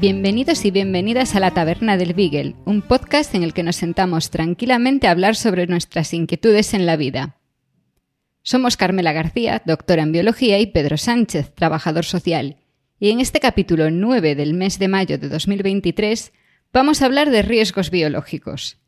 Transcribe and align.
Bienvenidos 0.00 0.64
y 0.64 0.70
bienvenidas 0.70 1.36
a 1.36 1.40
la 1.40 1.50
Taberna 1.50 1.98
del 1.98 2.14
Beagle, 2.14 2.56
un 2.64 2.80
podcast 2.80 3.34
en 3.34 3.42
el 3.42 3.52
que 3.52 3.62
nos 3.62 3.76
sentamos 3.76 4.30
tranquilamente 4.30 5.06
a 5.06 5.10
hablar 5.10 5.36
sobre 5.36 5.66
nuestras 5.66 6.14
inquietudes 6.14 6.72
en 6.72 6.86
la 6.86 6.96
vida. 6.96 7.36
Somos 8.40 8.78
Carmela 8.78 9.12
García, 9.12 9.60
doctora 9.66 10.02
en 10.02 10.12
biología, 10.12 10.58
y 10.58 10.68
Pedro 10.68 10.96
Sánchez, 10.96 11.54
trabajador 11.54 12.06
social. 12.06 12.56
Y 12.98 13.10
en 13.10 13.20
este 13.20 13.40
capítulo 13.40 13.90
9 13.90 14.36
del 14.36 14.54
mes 14.54 14.78
de 14.78 14.88
mayo 14.88 15.18
de 15.18 15.28
2023 15.28 16.32
vamos 16.72 17.02
a 17.02 17.04
hablar 17.04 17.28
de 17.28 17.42
riesgos 17.42 17.90
biológicos. 17.90 18.78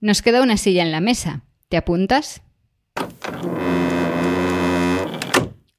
Nos 0.00 0.22
queda 0.22 0.42
una 0.42 0.56
silla 0.56 0.82
en 0.82 0.92
la 0.92 1.02
mesa. 1.02 1.42
¿Te 1.68 1.76
apuntas? 1.76 2.40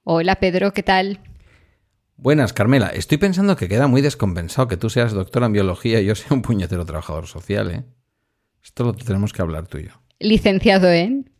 Hola 0.04 0.36
Pedro, 0.36 0.74
¿qué 0.74 0.84
tal? 0.84 1.22
Buenas, 2.22 2.52
Carmela. 2.54 2.88
Estoy 2.88 3.18
pensando 3.18 3.56
que 3.56 3.68
queda 3.70 3.88
muy 3.88 4.02
descompensado 4.02 4.68
que 4.68 4.76
tú 4.78 4.90
seas 4.90 5.14
doctora 5.14 5.46
en 5.46 5.54
biología 5.54 6.02
y 6.02 6.06
yo 6.06 6.16
sea 6.16 6.28
un 6.32 6.42
puñetero 6.42 6.86
trabajador 6.86 7.28
social, 7.28 7.72
¿eh? 7.72 7.86
Esto 8.64 8.84
lo 8.84 8.94
tenemos 8.94 9.32
que 9.32 9.42
hablar 9.42 9.68
tú 9.68 9.78
y 9.78 9.86
yo. 9.86 9.92
Licenciado 10.20 10.92
en... 10.92 11.32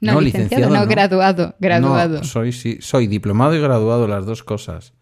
No, 0.00 0.14
No, 0.14 0.20
licenciado, 0.20 0.48
licenciado 0.70 0.74
no, 0.74 0.80
no. 0.80 0.86
graduado, 0.86 1.54
graduado. 1.60 2.18
No, 2.18 2.24
soy, 2.24 2.52
sí, 2.52 2.78
soy 2.80 3.06
diplomado 3.06 3.54
y 3.54 3.60
graduado, 3.60 4.08
las 4.08 4.24
dos 4.26 4.42
cosas. 4.42 4.94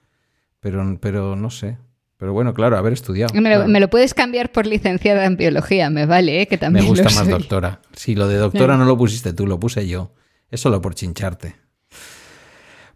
Pero, 0.61 0.99
pero 1.01 1.37
no 1.37 1.51
sé. 1.51 1.79
Pero 2.17 2.33
bueno, 2.33 2.53
claro, 2.55 2.77
haber 2.77 2.93
estudiado. 2.93 3.33
me, 3.35 3.41
lo, 3.41 3.57
claro. 3.57 3.69
me 3.69 3.81
lo 3.81 3.89
puedes 3.89 4.15
cambiar 4.15 4.51
por 4.53 4.67
licenciada 4.67 5.25
en 5.27 5.37
biología, 5.37 5.91
me 5.91 6.07
vale, 6.07 6.43
¿eh? 6.43 6.47
que 6.47 6.57
Me 6.57 6.61
también 6.61 6.87
gusta 6.87 7.05
lo 7.05 7.11
más 7.11 7.25
soy. 7.25 7.29
doctora. 7.33 7.81
Si 7.95 8.15
lo 8.15 8.29
de 8.29 8.37
doctora 8.37 8.77
no 8.77 8.85
lo 8.85 8.97
pusiste 8.97 9.33
tú, 9.33 9.47
lo 9.47 9.59
puse 9.59 9.87
yo. 9.89 10.13
Es 10.51 10.61
solo 10.61 10.81
por 10.81 10.95
chincharte. 10.95 11.55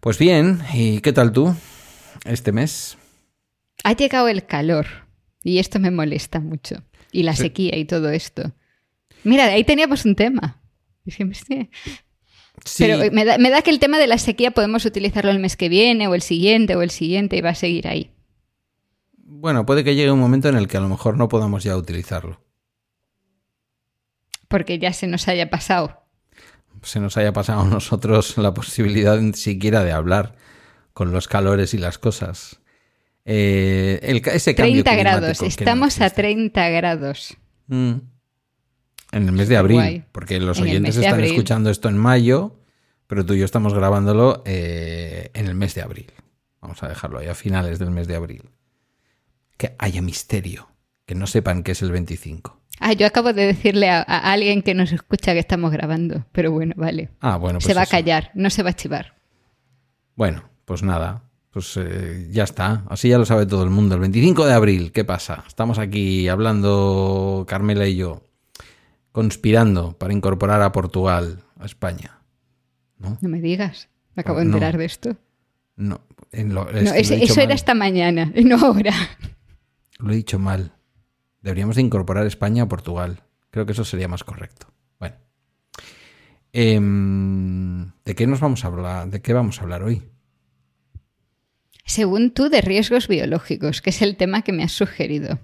Pues 0.01 0.19
bien, 0.19 0.61
¿y 0.75 1.01
qué 1.01 1.13
tal 1.13 1.33
tú 1.33 1.55
este 2.27 2.53
mes? 2.53 2.97
Ha 3.85 3.93
llegado 3.95 4.29
el 4.29 4.47
calor 4.47 4.87
y 5.43 5.59
esto 5.59 5.79
me 5.79 5.91
molesta 5.91 6.41
mucho. 6.41 6.83
Y 7.13 7.23
la 7.23 7.35
Sí. 7.35 7.43
sequía 7.45 7.77
y 7.77 7.85
todo 7.85 8.11
esto. 8.11 8.53
Mira, 9.25 9.45
ahí 9.47 9.65
teníamos 9.65 10.05
un 10.05 10.15
tema. 10.15 10.61
Es 11.05 11.17
que 11.17 11.25
me 11.25 11.33
estoy- 11.33 11.71
Sí, 12.65 12.85
Pero 12.85 13.13
me 13.13 13.25
da, 13.27 13.37
me 13.39 13.51
da 13.51 13.61
que 13.63 13.71
el 13.71 13.79
tema 13.79 13.99
de 13.99 14.07
la 14.07 14.17
sequía 14.19 14.51
podemos 14.51 14.85
utilizarlo 14.87 15.31
el 15.31 15.39
mes 15.39 15.57
que 15.57 15.69
viene 15.69 16.09
o 16.09 16.15
el 16.15 16.23
siguiente 16.23 16.75
o 16.75 16.81
el 16.83 16.91
siguiente 16.91 17.37
y 17.37 17.41
va 17.43 17.51
a 17.51 17.55
seguir 17.55 17.87
ahí. 17.87 18.11
bueno, 19.19 19.67
puede 19.67 19.85
que 19.85 19.95
llegue 19.95 20.11
un 20.11 20.19
momento 20.21 20.49
en 20.49 20.57
el 20.57 20.67
que 20.69 20.77
a 20.79 20.81
lo 20.81 20.89
mejor 20.89 21.17
no 21.19 21.29
podamos 21.29 21.63
ya 21.65 21.77
utilizarlo. 21.77 22.41
Porque 24.49 24.79
ya 24.79 24.93
se 24.93 25.07
nos 25.07 25.29
haya 25.29 25.51
pasado. 25.51 26.03
se 26.83 27.01
nos 27.01 27.17
haya 27.17 27.33
pasado 27.33 27.63
a 27.63 27.65
nosotros 27.67 28.39
la 28.39 28.55
posibilidad 28.55 29.19
ni 29.19 29.33
siquiera 29.33 29.83
de 29.83 29.91
hablar 29.93 30.37
con 30.97 31.13
los 31.13 31.29
calores 31.29 31.75
y 31.75 31.79
las 31.79 31.99
cosas. 31.99 32.59
Eh, 33.27 34.01
el 34.03 34.23
ca- 34.23 34.31
ese 34.33 34.55
cambio 34.55 34.83
30 34.83 34.95
grados. 34.97 35.43
Estamos 35.43 36.01
a 36.01 36.07
existe. 36.07 36.23
30 36.23 36.69
grados. 36.71 37.37
Mm. 37.67 37.93
En 39.13 39.23
el 39.27 39.33
mes 39.33 39.51
de 39.51 39.59
abril, 39.59 39.77
Guay. 39.77 40.05
porque 40.11 40.41
los 40.41 40.57
En 40.57 40.65
oyentes 40.65 40.97
están 40.97 41.23
escuchando 41.23 41.69
esto 41.69 41.91
en 41.91 41.99
mayo, 41.99 42.59
pero 43.09 43.27
tú 43.27 43.35
y 43.35 43.41
yo 43.41 43.45
estamos 43.45 43.75
grabándolo 43.75 44.43
eh, 44.47 45.31
en 45.35 45.49
el 45.49 45.55
mes 45.55 45.75
de 45.75 45.83
abril. 45.83 46.11
Vamos 46.63 46.83
a 46.83 46.89
dejarlo 46.89 47.19
ahí 47.19 47.27
a 47.29 47.35
finales 47.35 47.79
del 47.79 47.91
mes 47.91 48.09
de 48.09 48.17
abril. 48.17 48.49
Que 49.59 49.77
haya 49.79 50.01
misterio, 50.01 50.71
que 51.05 51.15
no 51.15 51.27
sepan 51.27 51.63
que 51.63 51.73
es 51.73 51.83
el 51.83 51.93
25. 51.93 52.59
Ah, 52.81 52.95
yo 52.95 53.07
acabo 53.07 53.35
de 53.35 53.45
decirle 53.45 53.91
a, 53.91 54.01
a 54.01 54.33
alguien 54.33 54.63
que 54.63 54.73
nos 54.73 54.93
escucha 54.93 55.35
que 55.35 55.41
estamos 55.41 55.73
grabando. 55.73 56.25
Pero 56.33 56.53
bueno, 56.53 56.73
vale. 56.75 57.11
Ah, 57.21 57.37
bueno, 57.37 57.59
pues 57.59 57.67
se 57.67 57.75
va 57.75 57.83
eso. 57.83 57.91
a 57.95 57.99
callar, 57.99 58.31
no 58.35 58.49
se 58.49 58.63
va 58.63 58.71
a 58.71 58.77
chivar. 58.77 59.15
Bueno, 60.15 60.49
pues 60.67 60.83
nada, 60.83 61.23
pues 61.51 61.75
eh, 61.79 62.29
ya 62.31 62.45
está. 62.45 62.85
Así 62.91 63.09
ya 63.09 63.17
lo 63.17 63.25
sabe 63.25 63.47
todo 63.47 63.65
el 63.65 63.71
mundo. 63.71 63.95
El 63.95 64.03
25 64.03 64.45
de 64.45 64.53
abril, 64.53 64.93
¿qué 64.93 65.05
pasa? 65.05 65.45
Estamos 65.47 65.79
aquí 65.79 66.29
hablando, 66.29 67.47
Carmela 67.49 67.87
y 67.89 67.97
yo, 67.97 68.23
conspirando 69.13 69.93
para 69.97 70.13
incorporar 70.13 70.61
a 70.61 70.73
Portugal 70.73 71.39
a 71.59 71.65
España. 71.65 72.19
¿No? 72.99 73.17
No 73.23 73.29
me 73.31 73.41
digas. 73.41 73.89
Me 74.15 74.21
acabo 74.21 74.39
de 74.41 74.45
No. 74.45 74.53
enterar 74.57 74.77
de 74.77 74.85
esto. 74.85 75.17
No, 75.77 76.01
en 76.33 76.55
lo, 76.55 76.69
es 76.71 76.85
No, 76.85 76.91
lo 76.91 76.97
eso 76.97 77.41
era 77.41 77.55
esta 77.55 77.75
mañana, 77.75 78.33
no 78.45 78.57
ahora. 78.59 78.93
Lo 79.99 80.13
he 80.13 80.17
dicho 80.17 80.39
mal. 80.39 80.73
Deberíamos 81.43 81.77
de 81.77 81.83
incorporar 81.83 82.27
España 82.27 82.65
a 82.65 82.69
Portugal. 82.69 83.21
Creo 83.51 83.65
que 83.67 83.73
eso 83.73 83.85
sería 83.85 84.09
más 84.09 84.25
correcto. 84.25 84.67
Bueno. 84.99 85.15
Em, 86.53 87.93
¿De 88.05 88.15
qué 88.15 88.27
nos 88.27 88.41
vamos 88.41 88.65
a 88.65 88.69
hablar? 88.69 89.09
¿De 89.11 89.21
qué 89.21 89.33
vamos 89.33 89.59
a 89.61 89.63
hablar 89.63 89.83
hoy? 89.83 90.03
Según 91.87 92.33
tú, 92.33 92.49
de 92.51 92.61
riesgos 92.61 93.09
biológicos, 93.09 93.81
que 93.81 93.91
es 93.91 94.03
el 94.03 94.17
tema 94.17 94.43
que 94.43 94.53
me 94.53 94.65
has 94.65 94.73
sugerido. 94.73 95.39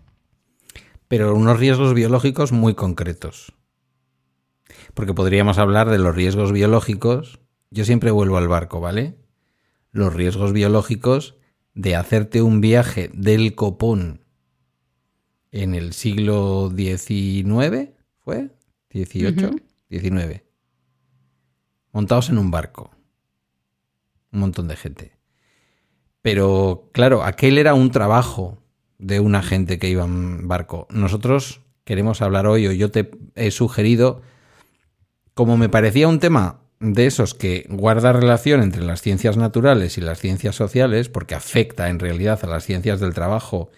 pero 1.08 1.34
unos 1.34 1.58
riesgos 1.58 1.92
biológicos 1.94 2.52
muy 2.52 2.74
concretos. 2.74 3.52
Porque 4.94 5.12
podríamos 5.12 5.58
hablar 5.58 5.90
de 5.90 5.98
los 5.98 6.14
riesgos 6.16 6.52
biológicos. 6.52 7.38
Yo 7.70 7.84
siempre 7.84 8.10
vuelvo 8.10 8.38
al 8.38 8.48
barco, 8.48 8.80
¿vale? 8.80 9.18
Los 9.90 10.14
riesgos 10.14 10.52
biológicos 10.54 11.36
de 11.74 11.96
hacerte 11.96 12.40
un 12.40 12.60
viaje 12.62 13.10
del 13.12 13.54
copón 13.54 14.24
en 15.50 15.74
el 15.74 15.92
siglo 15.92 16.72
XIX, 16.74 17.90
¿fue? 18.24 18.50
¿18? 18.90 19.48
Ujú. 19.48 19.60
19. 19.90 20.46
Montados 21.92 22.30
en 22.30 22.38
un 22.38 22.50
barco. 22.50 22.90
Un 24.32 24.40
montón 24.40 24.66
de 24.66 24.76
gente. 24.76 25.12
Pero 26.22 26.88
claro, 26.92 27.24
aquel 27.24 27.58
era 27.58 27.74
un 27.74 27.90
trabajo 27.90 28.62
de 28.98 29.20
una 29.20 29.42
gente 29.42 29.78
que 29.78 29.88
iba 29.88 30.04
en 30.04 30.46
barco. 30.46 30.86
Nosotros 30.90 31.60
queremos 31.84 32.22
hablar 32.22 32.46
hoy, 32.46 32.68
o 32.68 32.72
yo 32.72 32.90
te 32.90 33.10
he 33.34 33.50
sugerido, 33.50 34.22
como 35.34 35.56
me 35.56 35.68
parecía 35.68 36.06
un 36.06 36.20
tema 36.20 36.60
de 36.78 37.06
esos 37.06 37.34
que 37.34 37.66
guarda 37.68 38.12
relación 38.12 38.62
entre 38.62 38.82
las 38.82 39.02
ciencias 39.02 39.36
naturales 39.36 39.98
y 39.98 40.00
las 40.00 40.20
ciencias 40.20 40.54
sociales, 40.54 41.08
porque 41.08 41.34
afecta 41.34 41.88
en 41.88 41.98
realidad 41.98 42.40
a 42.42 42.46
las 42.46 42.64
ciencias 42.64 43.00
del 43.00 43.14
trabajo 43.14 43.70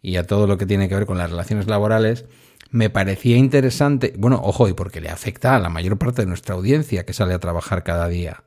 y 0.00 0.16
a 0.16 0.26
todo 0.26 0.48
lo 0.48 0.58
que 0.58 0.66
tiene 0.66 0.88
que 0.88 0.96
ver 0.96 1.06
con 1.06 1.18
las 1.18 1.30
relaciones 1.30 1.68
laborales, 1.68 2.24
me 2.70 2.90
parecía 2.90 3.36
interesante, 3.36 4.14
bueno, 4.16 4.40
ojo, 4.42 4.68
y 4.68 4.72
porque 4.72 5.00
le 5.00 5.10
afecta 5.10 5.54
a 5.54 5.60
la 5.60 5.68
mayor 5.68 5.98
parte 5.98 6.22
de 6.22 6.26
nuestra 6.26 6.54
audiencia 6.54 7.04
que 7.04 7.12
sale 7.12 7.34
a 7.34 7.38
trabajar 7.38 7.84
cada 7.84 8.08
día, 8.08 8.44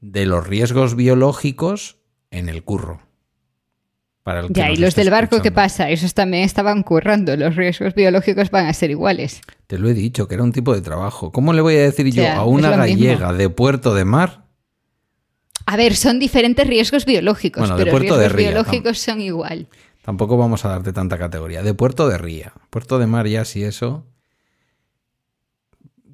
de 0.00 0.24
los 0.24 0.46
riesgos 0.46 0.94
biológicos 0.94 1.99
en 2.30 2.48
el 2.48 2.62
curro. 2.64 3.00
Para 4.22 4.40
el 4.40 4.48
que 4.48 4.54
Ya, 4.54 4.70
y 4.70 4.76
los 4.76 4.94
del 4.94 5.10
barco, 5.10 5.40
¿qué 5.40 5.50
pasa? 5.50 5.88
Esos 5.90 6.14
también 6.14 6.44
estaban 6.44 6.82
currando. 6.82 7.36
Los 7.36 7.56
riesgos 7.56 7.94
biológicos 7.94 8.50
van 8.50 8.66
a 8.66 8.72
ser 8.72 8.90
iguales. 8.90 9.40
Te 9.66 9.78
lo 9.78 9.88
he 9.88 9.94
dicho, 9.94 10.28
que 10.28 10.34
era 10.34 10.44
un 10.44 10.52
tipo 10.52 10.74
de 10.74 10.82
trabajo. 10.82 11.32
¿Cómo 11.32 11.52
le 11.52 11.62
voy 11.62 11.76
a 11.76 11.82
decir 11.82 12.06
yo 12.12 12.28
a 12.28 12.44
una 12.44 12.68
mismo. 12.68 12.84
gallega 12.84 13.32
de 13.32 13.48
Puerto 13.48 13.94
de 13.94 14.04
Mar? 14.04 14.44
A 15.66 15.76
ver, 15.76 15.94
son 15.96 16.18
diferentes 16.18 16.66
riesgos 16.66 17.06
biológicos, 17.06 17.68
Bueno, 17.68 17.82
de 17.82 17.90
Puerto 17.90 18.18
de 18.18 18.28
Ría, 18.28 18.50
biológicos 18.50 18.98
son 18.98 19.20
igual. 19.20 19.68
Tampoco 20.02 20.36
vamos 20.36 20.64
a 20.64 20.70
darte 20.70 20.92
tanta 20.92 21.16
categoría. 21.18 21.62
De 21.62 21.74
Puerto 21.74 22.08
de 22.08 22.18
Ría. 22.18 22.52
Puerto 22.70 22.98
de 22.98 23.06
Mar 23.06 23.26
ya 23.26 23.44
sí 23.44 23.62
eso. 23.62 24.06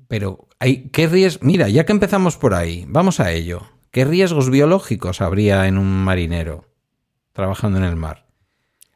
Pero 0.09 0.49
hay 0.61 0.89
¿qué 0.91 1.07
riesgos? 1.09 1.43
Mira, 1.43 1.69
ya 1.69 1.85
que 1.85 1.93
empezamos 1.93 2.37
por 2.37 2.55
ahí, 2.55 2.85
vamos 2.89 3.19
a 3.19 3.33
ello. 3.33 3.63
¿Qué 3.97 4.05
riesgos 4.05 4.51
biológicos 4.51 5.23
habría 5.23 5.67
en 5.69 5.79
un 5.79 5.91
marinero 6.05 6.67
trabajando 7.33 7.79
en 7.79 7.85
el 7.85 7.97
mar? 7.97 8.27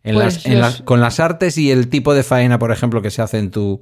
En 0.03 0.15
Pues 0.15 0.45
las, 0.45 0.79
en 0.79 0.85
con 0.85 1.01
las 1.01 1.21
artes 1.21 1.57
y 1.57 1.71
el 1.71 1.89
tipo 1.89 2.13
de 2.13 2.23
faena, 2.23 2.59
por 2.59 2.71
ejemplo, 2.71 3.01
que 3.01 3.11
se 3.11 3.23
hace 3.23 3.39
en 3.39 3.51
tu 3.51 3.81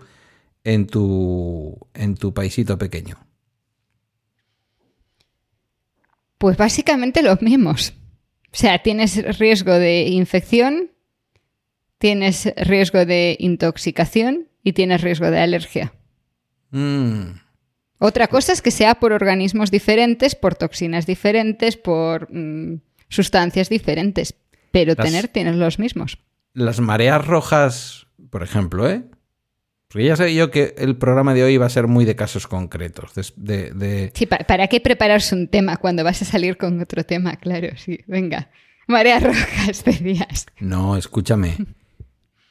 en 0.63 0.87
tu 0.87 1.77
en 1.93 2.15
tu 2.15 2.33
paisito 2.33 2.79
pequeño. 2.79 3.17
Pues 6.39 6.57
básicamente 6.57 7.21
los 7.23 7.43
mismos. 7.43 7.95
O 8.53 8.57
sea, 8.57 8.81
tienes 8.85 9.17
riesgo 9.41 9.73
de 9.73 10.03
infección, 10.03 10.93
tienes 11.99 12.49
riesgo 12.57 13.05
de 13.07 13.37
intoxicación 13.41 14.47
y 14.63 14.73
tienes 14.73 15.01
riesgo 15.01 15.33
de 15.33 15.41
alergia. 15.41 15.93
Mm. 16.71 17.41
Otra 17.99 18.29
cosa 18.29 18.53
es 18.53 18.63
que 18.63 18.71
sea 18.71 18.97
por 18.97 19.13
organismos 19.13 19.71
diferentes, 19.71 20.35
por 20.35 20.55
toxinas 20.55 21.05
diferentes, 21.07 21.77
por 21.77 22.29
mm, 22.33 22.81
sustancias 23.09 23.69
diferentes, 23.69 24.35
pero 24.71 24.95
Las- 24.97 25.05
tener 25.07 25.29
tienes 25.29 25.57
los 25.57 25.79
mismos. 25.79 26.19
Las 26.55 26.81
mareas 26.81 27.27
rojas, 27.27 28.07
por 28.31 28.43
ejemplo, 28.43 28.89
¿eh? 28.89 29.03
Porque 29.89 30.05
ya 30.05 30.17
sé 30.17 30.35
yo 30.35 30.51
que 30.51 30.75
el 30.77 30.97
programa 30.99 31.33
de 31.33 31.43
hoy 31.45 31.57
va 31.57 31.65
a 31.67 31.71
ser 31.71 31.87
muy 31.87 32.05
de 32.05 32.15
casos 32.15 32.47
concretos. 32.47 33.15
de- 33.15 33.33
de- 33.37 33.71
de, 33.73 34.13
Sí, 34.15 34.27
pa- 34.27 34.39
¿para 34.47 34.69
qué 34.69 34.81
prepararse 34.81 35.35
un 35.35 35.49
tema 35.49 35.79
cuando 35.79 36.05
vas 36.05 36.21
a 36.21 36.25
salir 36.27 36.57
con 36.59 36.81
otro 36.81 37.05
tema? 37.05 37.37
Claro, 37.37 37.69
sí, 37.77 37.99
venga. 38.07 38.51
Mareas 38.87 39.23
rojas, 39.23 39.85
decías. 39.85 40.47
No, 40.61 40.97
escúchame. 40.97 41.57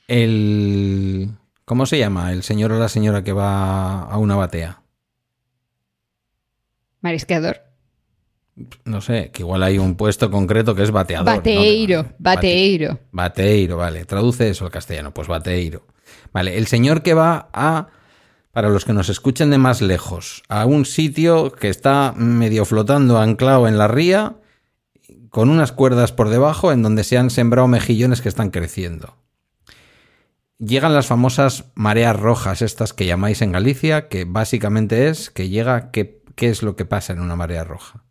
El. 0.07 1.29
¿Cómo 1.65 1.85
se 1.85 1.97
llama? 1.99 2.31
El 2.31 2.43
señor 2.43 2.71
o 2.71 2.79
la 2.79 2.89
señora 2.89 3.23
que 3.23 3.33
va 3.33 4.03
a 4.03 4.17
una 4.17 4.35
batea. 4.35 4.81
Marisqueador. 7.01 7.61
No 8.85 9.01
sé, 9.01 9.29
que 9.31 9.43
igual 9.43 9.61
hay 9.61 9.77
un 9.77 9.95
puesto 9.95 10.31
concreto 10.31 10.73
que 10.73 10.81
es 10.83 10.89
bateador. 10.91 11.27
¿no? 11.27 11.35
Bateiro, 11.37 12.03
Bate- 12.03 12.15
bateiro. 12.17 12.99
Bateiro, 13.11 13.77
vale. 13.77 14.05
Traduce 14.05 14.49
eso 14.49 14.65
al 14.65 14.71
castellano, 14.71 15.13
pues 15.13 15.27
bateiro. 15.27 15.85
Vale, 16.33 16.57
el 16.57 16.65
señor 16.67 17.03
que 17.03 17.13
va 17.13 17.49
a, 17.53 17.87
para 18.51 18.69
los 18.69 18.83
que 18.83 18.93
nos 18.93 19.09
escuchen 19.09 19.51
de 19.51 19.59
más 19.59 19.81
lejos, 19.83 20.41
a 20.49 20.65
un 20.65 20.85
sitio 20.85 21.51
que 21.51 21.69
está 21.69 22.13
medio 22.17 22.65
flotando 22.65 23.19
anclado 23.19 23.67
en 23.67 23.77
la 23.77 23.87
ría, 23.87 24.37
con 25.29 25.49
unas 25.51 25.71
cuerdas 25.71 26.11
por 26.11 26.29
debajo 26.29 26.71
en 26.71 26.81
donde 26.81 27.03
se 27.03 27.17
han 27.19 27.29
sembrado 27.29 27.67
mejillones 27.67 28.21
que 28.21 28.29
están 28.29 28.49
creciendo. 28.49 29.15
Llegan 30.57 30.95
las 30.95 31.05
famosas 31.05 31.65
mareas 31.75 32.19
rojas, 32.19 32.63
estas 32.63 32.93
que 32.93 33.05
llamáis 33.05 33.43
en 33.43 33.51
Galicia, 33.51 34.07
que 34.07 34.25
básicamente 34.25 35.09
es 35.09 35.29
que 35.29 35.49
llega, 35.49 35.91
¿qué, 35.91 36.23
qué 36.37 36.47
es 36.47 36.63
lo 36.63 36.77
que 36.77 36.85
pasa 36.85 37.11
en 37.11 37.19
una 37.19 37.35
marea 37.35 37.65
roja? 37.65 38.05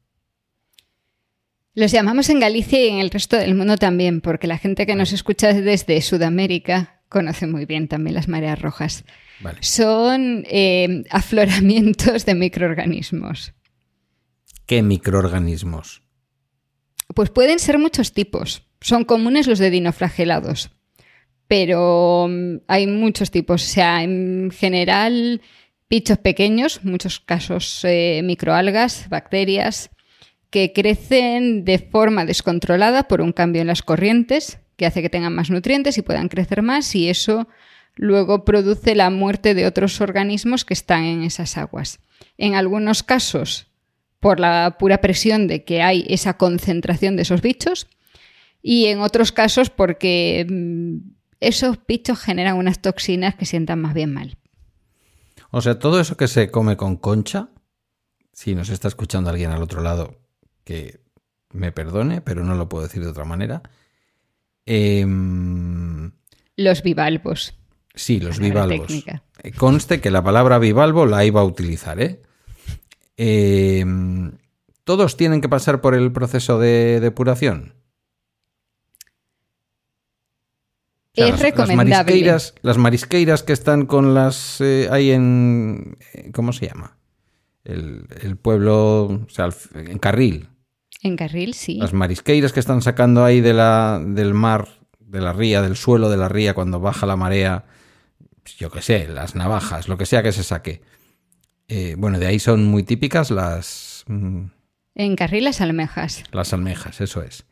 Los 1.74 1.92
llamamos 1.92 2.28
en 2.28 2.40
Galicia 2.40 2.84
y 2.84 2.88
en 2.88 2.98
el 2.98 3.10
resto 3.10 3.36
del 3.36 3.54
mundo 3.54 3.76
también, 3.76 4.20
porque 4.20 4.46
la 4.46 4.58
gente 4.58 4.84
que 4.86 4.96
nos 4.96 5.12
escucha 5.12 5.52
desde 5.52 6.00
Sudamérica 6.02 7.00
conoce 7.08 7.46
muy 7.46 7.66
bien 7.66 7.86
también 7.86 8.14
las 8.14 8.28
mareas 8.28 8.60
rojas. 8.60 9.04
Vale. 9.40 9.58
Son 9.60 10.44
eh, 10.48 11.04
afloramientos 11.10 12.26
de 12.26 12.34
microorganismos. 12.34 13.54
¿Qué 14.66 14.82
microorganismos? 14.82 16.02
Pues 17.14 17.30
pueden 17.30 17.58
ser 17.60 17.78
muchos 17.78 18.12
tipos. 18.12 18.66
Son 18.80 19.04
comunes 19.04 19.46
los 19.46 19.58
de 19.58 19.70
dinoflagelados, 19.70 20.70
pero 21.46 22.26
mm, 22.28 22.62
hay 22.66 22.86
muchos 22.86 23.30
tipos. 23.30 23.62
O 23.62 23.66
sea, 23.66 24.02
en 24.02 24.50
general, 24.50 25.42
bichos 25.88 26.18
pequeños, 26.18 26.84
muchos 26.84 27.20
casos 27.20 27.80
eh, 27.84 28.20
microalgas, 28.24 29.08
bacterias, 29.08 29.90
que 30.50 30.72
crecen 30.72 31.64
de 31.64 31.78
forma 31.78 32.24
descontrolada 32.24 33.08
por 33.08 33.20
un 33.20 33.32
cambio 33.32 33.60
en 33.60 33.66
las 33.66 33.82
corrientes, 33.82 34.58
que 34.76 34.86
hace 34.86 35.02
que 35.02 35.10
tengan 35.10 35.34
más 35.34 35.50
nutrientes 35.50 35.98
y 35.98 36.02
puedan 36.02 36.28
crecer 36.28 36.62
más, 36.62 36.94
y 36.94 37.08
eso 37.08 37.48
luego 37.94 38.44
produce 38.44 38.94
la 38.94 39.10
muerte 39.10 39.54
de 39.54 39.66
otros 39.66 40.00
organismos 40.00 40.64
que 40.64 40.74
están 40.74 41.04
en 41.04 41.22
esas 41.24 41.56
aguas. 41.56 41.98
En 42.36 42.54
algunos 42.54 43.02
casos, 43.02 43.68
por 44.20 44.40
la 44.40 44.76
pura 44.78 44.98
presión 44.98 45.46
de 45.46 45.64
que 45.64 45.82
hay 45.82 46.04
esa 46.08 46.36
concentración 46.36 47.16
de 47.16 47.22
esos 47.22 47.42
bichos, 47.42 47.86
y 48.62 48.86
en 48.86 49.00
otros 49.00 49.32
casos 49.32 49.70
porque 49.70 50.46
mm, 50.48 50.96
esos 51.40 51.78
bichos 51.86 52.18
generan 52.18 52.56
unas 52.56 52.80
toxinas 52.80 53.34
que 53.34 53.46
sientan 53.46 53.80
más 53.80 53.94
bien 53.94 54.12
mal. 54.12 54.36
O 55.50 55.60
sea, 55.60 55.78
todo 55.78 56.00
eso 56.00 56.16
que 56.16 56.28
se 56.28 56.50
come 56.50 56.76
con 56.76 56.96
concha, 56.96 57.48
si 58.32 58.54
nos 58.54 58.68
está 58.68 58.88
escuchando 58.88 59.30
alguien 59.30 59.50
al 59.50 59.62
otro 59.62 59.80
lado, 59.80 60.18
que 60.64 61.00
me 61.52 61.72
perdone, 61.72 62.20
pero 62.20 62.44
no 62.44 62.54
lo 62.54 62.68
puedo 62.68 62.84
decir 62.84 63.02
de 63.02 63.10
otra 63.10 63.24
manera. 63.24 63.62
Em, 64.66 66.10
Los 66.56 66.82
bivalvos. 66.82 67.54
sí, 67.94 68.20
los 68.20 68.38
bivalvos. 68.38 68.86
técnica. 68.88 69.22
Eh, 69.42 69.52
Conste 69.52 70.00
que 70.00 70.10
la 70.10 70.22
palabra 70.24 70.58
bivalvo 70.58 71.06
la 71.06 71.24
iba 71.24 71.40
a 71.40 71.44
utilizar, 71.44 72.00
¿eh? 72.00 72.20
Em, 73.16 74.32
¿Todos 74.84 75.16
tienen 75.16 75.40
que 75.40 75.48
pasar 75.48 75.80
por 75.80 75.94
el 75.94 76.12
proceso 76.12 76.58
de 76.58 77.00
depuración? 77.00 77.74
O 81.05 81.05
sea, 81.16 81.24
es 81.26 81.30
las- 81.32 81.42
recomendable. 81.42 81.90
Las 81.90 82.04
marisqueiras, 82.06 82.54
las 82.62 82.78
marisqueiras 82.78 83.42
que 83.42 83.52
están 83.52 83.86
con 83.86 84.14
las. 84.14 84.60
eh, 84.60 84.88
ahí 84.90 85.10
en. 85.10 85.96
eh, 86.14 86.30
¿Cómo 86.32 86.52
se 86.52 86.66
llama? 86.68 86.96
El, 87.64 88.06
el 88.22 88.36
pueblo. 88.36 89.04
O 89.06 89.26
sea, 89.28 89.48
en 89.74 89.98
Carril. 89.98 90.48
En 91.02 91.16
carril, 91.16 91.54
sí. 91.54 91.76
Las 91.76 91.92
marisqueiras 91.92 92.52
que 92.52 92.60
están 92.60 92.82
sacando 92.82 93.24
ahí 93.24 93.40
de 93.40 93.52
la, 93.52 94.02
del 94.04 94.34
mar, 94.34 94.66
de 94.98 95.20
la 95.20 95.32
ría, 95.32 95.62
del 95.62 95.76
suelo 95.76 96.08
de 96.10 96.16
la 96.16 96.28
ría 96.28 96.54
cuando 96.54 96.80
baja 96.80 97.06
la 97.06 97.16
marea. 97.16 97.64
pues, 98.42 98.56
Yo 98.56 98.70
qué 98.70 98.82
sé, 98.82 99.06
las 99.08 99.34
navajas, 99.36 99.88
lo 99.88 99.98
que 99.98 100.06
sea 100.06 100.22
que 100.22 100.32
se 100.32 100.42
saque. 100.42 100.80
Eh, 101.68 101.94
bueno, 101.98 102.18
de 102.18 102.26
ahí 102.26 102.38
son 102.38 102.64
muy 102.66 102.82
típicas 102.82 103.30
las. 103.30 104.04
mm, 104.08 104.44
En 104.94 105.16
carril 105.16 105.44
las 105.44 105.60
almejas. 105.60 106.24
las 106.32 106.52
almejas, 106.52 107.00
eso 107.00 107.22
es. 107.22 107.44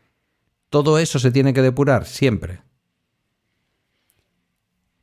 Todo 0.70 0.98
eso 0.98 1.18
se 1.18 1.30
tiene 1.30 1.52
que 1.52 1.62
depurar 1.62 2.06
siempre. 2.06 2.60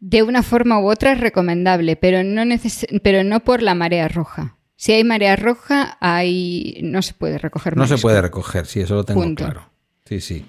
De 0.03 0.23
una 0.23 0.41
forma 0.43 0.79
u 0.79 0.89
otra 0.89 1.13
es 1.13 1.19
recomendable, 1.19 1.95
pero 1.95 2.23
no, 2.23 2.41
neces- 2.43 2.99
pero 3.03 3.23
no 3.23 3.39
por 3.43 3.61
la 3.61 3.75
marea 3.75 4.07
roja. 4.07 4.57
Si 4.75 4.91
hay 4.93 5.03
marea 5.03 5.35
roja, 5.35 5.97
ahí 6.01 6.79
no 6.81 7.03
se 7.03 7.13
puede 7.13 7.37
recoger 7.37 7.77
No 7.77 7.85
se 7.85 7.99
puede 7.99 8.19
recoger, 8.19 8.65
sí, 8.65 8.81
eso 8.81 8.95
lo 8.95 9.03
tengo 9.05 9.21
Punto. 9.21 9.45
claro. 9.45 9.69
Sí, 10.05 10.19
sí. 10.19 10.43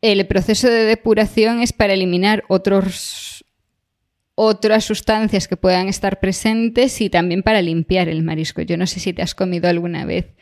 El 0.00 0.24
proceso 0.28 0.68
de 0.68 0.84
depuración 0.84 1.60
es 1.60 1.72
para 1.72 1.92
eliminar 1.92 2.44
otros, 2.46 3.44
otras 4.36 4.84
sustancias 4.84 5.48
que 5.48 5.56
puedan 5.56 5.88
estar 5.88 6.20
presentes 6.20 7.00
y 7.00 7.10
también 7.10 7.42
para 7.42 7.60
limpiar 7.62 8.08
el 8.08 8.22
marisco. 8.22 8.62
Yo 8.62 8.76
no 8.76 8.86
sé 8.86 9.00
si 9.00 9.12
te 9.12 9.22
has 9.22 9.34
comido 9.34 9.68
alguna 9.68 10.04
vez 10.04 10.36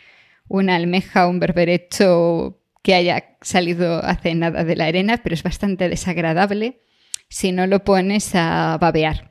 una 0.47 0.77
almeja 0.77 1.27
o 1.27 1.31
un 1.31 1.41
berberecho 1.41 2.61
que 2.83 2.95
haya 2.95 3.37
salido 3.41 4.05
hace 4.05 4.35
nada 4.35 4.63
de 4.63 4.77
la 4.77 4.85
arena, 4.85 5.17
pero 5.23 5.35
es 5.35 5.43
bastante 5.43 5.89
desagradable 5.89 6.83
si 7.29 7.53
no 7.53 7.67
lo 7.67 7.85
pones 7.85 8.35
a 8.35 8.79
babear. 8.81 9.31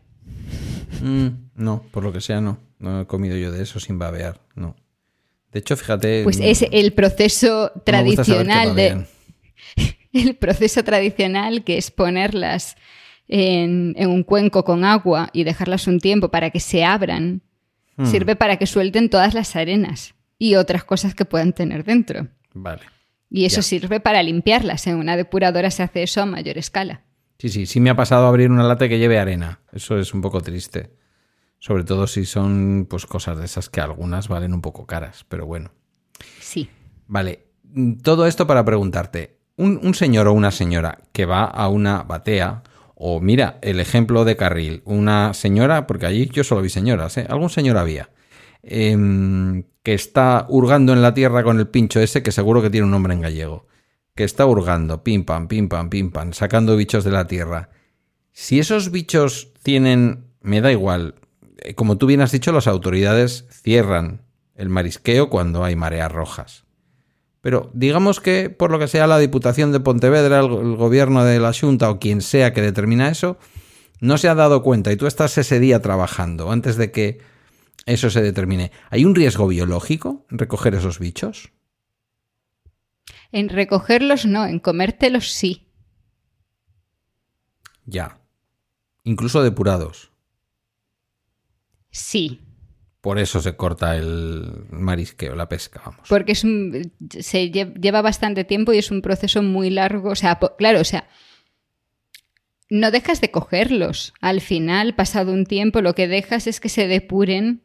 Mm, 1.01 1.27
no, 1.55 1.83
por 1.91 2.03
lo 2.03 2.11
que 2.13 2.21
sea, 2.21 2.41
no. 2.41 2.57
No 2.79 3.01
he 3.01 3.05
comido 3.07 3.37
yo 3.37 3.51
de 3.51 3.63
eso 3.63 3.79
sin 3.79 3.97
babear, 3.97 4.39
no. 4.55 4.75
De 5.51 5.59
hecho, 5.59 5.77
fíjate. 5.77 6.23
Pues 6.23 6.39
no- 6.39 6.45
es 6.45 6.65
el 6.71 6.93
proceso 6.93 7.71
no 7.75 7.81
tradicional 7.81 8.75
de, 8.75 9.05
el 10.13 10.35
proceso 10.35 10.83
tradicional 10.83 11.63
que 11.63 11.77
es 11.77 11.91
ponerlas 11.91 12.75
en, 13.27 13.95
en 13.97 14.09
un 14.09 14.23
cuenco 14.23 14.63
con 14.65 14.83
agua 14.83 15.29
y 15.33 15.43
dejarlas 15.45 15.87
un 15.87 15.99
tiempo 15.99 16.29
para 16.29 16.49
que 16.49 16.59
se 16.59 16.83
abran, 16.83 17.41
Hmm. 17.97 18.07
sirve 18.07 18.35
para 18.35 18.57
que 18.57 18.67
suelten 18.67 19.09
todas 19.09 19.33
las 19.33 19.55
arenas 19.55 20.15
y 20.37 20.55
otras 20.55 20.83
cosas 20.83 21.15
que 21.15 21.23
puedan 21.23 21.53
tener 21.53 21.85
dentro. 21.85 22.27
Vale. 22.53 22.81
Y 23.29 23.45
eso 23.45 23.57
Ya. 23.57 23.61
sirve 23.61 24.01
para 24.01 24.21
limpiarlas. 24.21 24.85
En 24.87 24.97
una 24.97 25.15
depuradora 25.15 25.71
se 25.71 25.81
hace 25.81 26.03
eso 26.03 26.21
a 26.21 26.25
mayor 26.25 26.57
escala. 26.57 27.03
Sí, 27.37 27.49
sí, 27.49 27.65
sí 27.65 27.79
me 27.79 27.89
ha 27.89 27.95
pasado 27.95 28.27
abrir 28.27 28.49
una 28.49 28.63
lata 28.63 28.87
que 28.87 28.99
lleve 28.99 29.19
arena. 29.19 29.59
Eso 29.71 29.97
es 29.97 30.13
un 30.13 30.21
poco 30.21 30.41
triste. 30.41 30.91
Sobre 31.59 31.83
todo 31.83 32.07
si 32.07 32.25
son 32.25 32.85
pues 32.89 33.05
cosas 33.05 33.37
de 33.37 33.45
esas 33.45 33.69
que 33.69 33.81
algunas 33.81 34.27
valen 34.27 34.53
un 34.53 34.61
poco 34.61 34.85
caras, 34.85 35.25
pero 35.27 35.45
bueno. 35.45 35.71
Sí. 36.39 36.69
Vale, 37.07 37.47
todo 38.03 38.25
esto 38.25 38.47
para 38.47 38.63
preguntarte, 38.63 39.37
un, 39.57 39.79
un 39.83 39.93
señor 39.93 40.27
o 40.27 40.33
una 40.33 40.51
señora 40.51 40.99
que 41.11 41.25
va 41.25 41.43
a 41.45 41.67
una 41.67 42.03
batea, 42.03 42.63
o 42.95 43.19
mira, 43.19 43.59
el 43.61 43.79
ejemplo 43.79 44.25
de 44.25 44.37
Carril, 44.37 44.81
una 44.85 45.33
señora, 45.33 45.87
porque 45.87 46.05
allí 46.05 46.29
yo 46.31 46.43
solo 46.43 46.61
vi 46.61 46.69
señoras, 46.69 47.17
¿eh? 47.17 47.25
algún 47.29 47.49
señor 47.49 47.77
había, 47.77 48.09
em, 48.63 49.63
que 49.83 49.93
está 49.93 50.45
hurgando 50.49 50.93
en 50.93 51.01
la 51.01 51.13
tierra 51.13 51.43
con 51.43 51.59
el 51.59 51.67
pincho 51.67 51.99
ese, 51.99 52.23
que 52.23 52.31
seguro 52.31 52.61
que 52.61 52.69
tiene 52.69 52.85
un 52.85 52.91
nombre 52.91 53.13
en 53.13 53.21
gallego, 53.21 53.67
que 54.15 54.23
está 54.23 54.45
hurgando, 54.45 55.03
pim 55.03 55.25
pam, 55.25 55.47
pim 55.47 55.67
pam, 55.67 55.89
pim 55.89 56.09
pam, 56.09 56.31
sacando 56.31 56.77
bichos 56.77 57.03
de 57.03 57.11
la 57.11 57.27
tierra. 57.27 57.69
Si 58.31 58.59
esos 58.59 58.89
bichos 58.89 59.53
tienen, 59.61 60.27
me 60.41 60.61
da 60.61 60.71
igual, 60.71 61.15
eh, 61.57 61.75
como 61.75 61.97
tú 61.97 62.05
bien 62.05 62.21
has 62.21 62.31
dicho, 62.31 62.53
las 62.53 62.67
autoridades 62.67 63.45
cierran 63.49 64.21
el 64.55 64.69
marisqueo 64.69 65.29
cuando 65.29 65.65
hay 65.65 65.75
mareas 65.75 66.11
rojas. 66.11 66.63
Pero 67.41 67.69
digamos 67.73 68.21
que, 68.21 68.49
por 68.49 68.71
lo 68.71 68.79
que 68.79 68.87
sea, 68.87 69.05
la 69.05 69.19
Diputación 69.19 69.73
de 69.73 69.81
Pontevedra, 69.81 70.39
el, 70.39 70.75
gobierno 70.77 71.25
de 71.25 71.39
la 71.39 71.53
Junta 71.53 71.89
o 71.89 71.99
quien 71.99 72.21
sea 72.21 72.53
que 72.53 72.61
determina 72.61 73.09
eso, 73.09 73.37
no 73.99 74.17
se 74.17 74.29
ha 74.29 74.35
dado 74.35 74.63
cuenta 74.63 74.93
y 74.93 74.97
tú 74.97 75.07
estás 75.07 75.37
ese 75.37 75.59
día 75.59 75.81
trabajando 75.81 76.51
antes 76.51 76.77
de 76.77 76.91
que 76.91 77.19
eso 77.85 78.09
se 78.09 78.21
determine. 78.21 78.71
¿Hay 78.89 79.03
un 79.03 79.13
riesgo 79.13 79.47
biológico 79.47 80.25
en 80.31 80.39
recoger 80.39 80.73
esos 80.73 80.99
bichos? 80.99 81.51
En 83.35 83.49
recogerlos 83.49 84.25
no, 84.25 84.45
en 84.45 84.59
comértelos 84.59 85.29
sí. 85.33 85.67
Ya. 87.85 88.17
Incluso 89.03 89.43
depurados. 89.43 90.09
Sí. 91.91 92.39
Por 93.01 93.19
eso 93.19 93.41
se 93.41 93.57
corta 93.57 93.97
el 93.97 94.65
marisqueo, 94.71 95.35
la 95.35 95.49
pesca, 95.49 95.81
vamos. 95.85 96.07
Porque 96.07 96.31
es 96.31 96.45
un- 96.45 96.93
se 97.09 97.51
lle- 97.51 97.73
lleva 97.79 98.01
bastante 98.01 98.45
tiempo 98.45 98.71
y 98.71 98.77
es 98.77 98.89
un 98.89 99.01
proceso 99.01 99.43
muy 99.43 99.69
largo. 99.69 100.11
O 100.11 100.15
sea, 100.15 100.39
claro, 100.57 100.79
o 100.79 100.85
sea, 100.85 101.07
no 102.69 102.89
dejas 102.89 103.19
de 103.19 103.31
cogerlos. 103.31 104.13
Al 104.21 104.39
final, 104.39 104.95
pasado 104.95 105.33
un 105.33 105.45
tiempo, 105.45 105.81
lo 105.81 105.93
que 105.93 106.07
dejas 106.07 106.47
es 106.47 106.61
que 106.61 106.69
se 106.69 106.87
depuren 106.87 107.64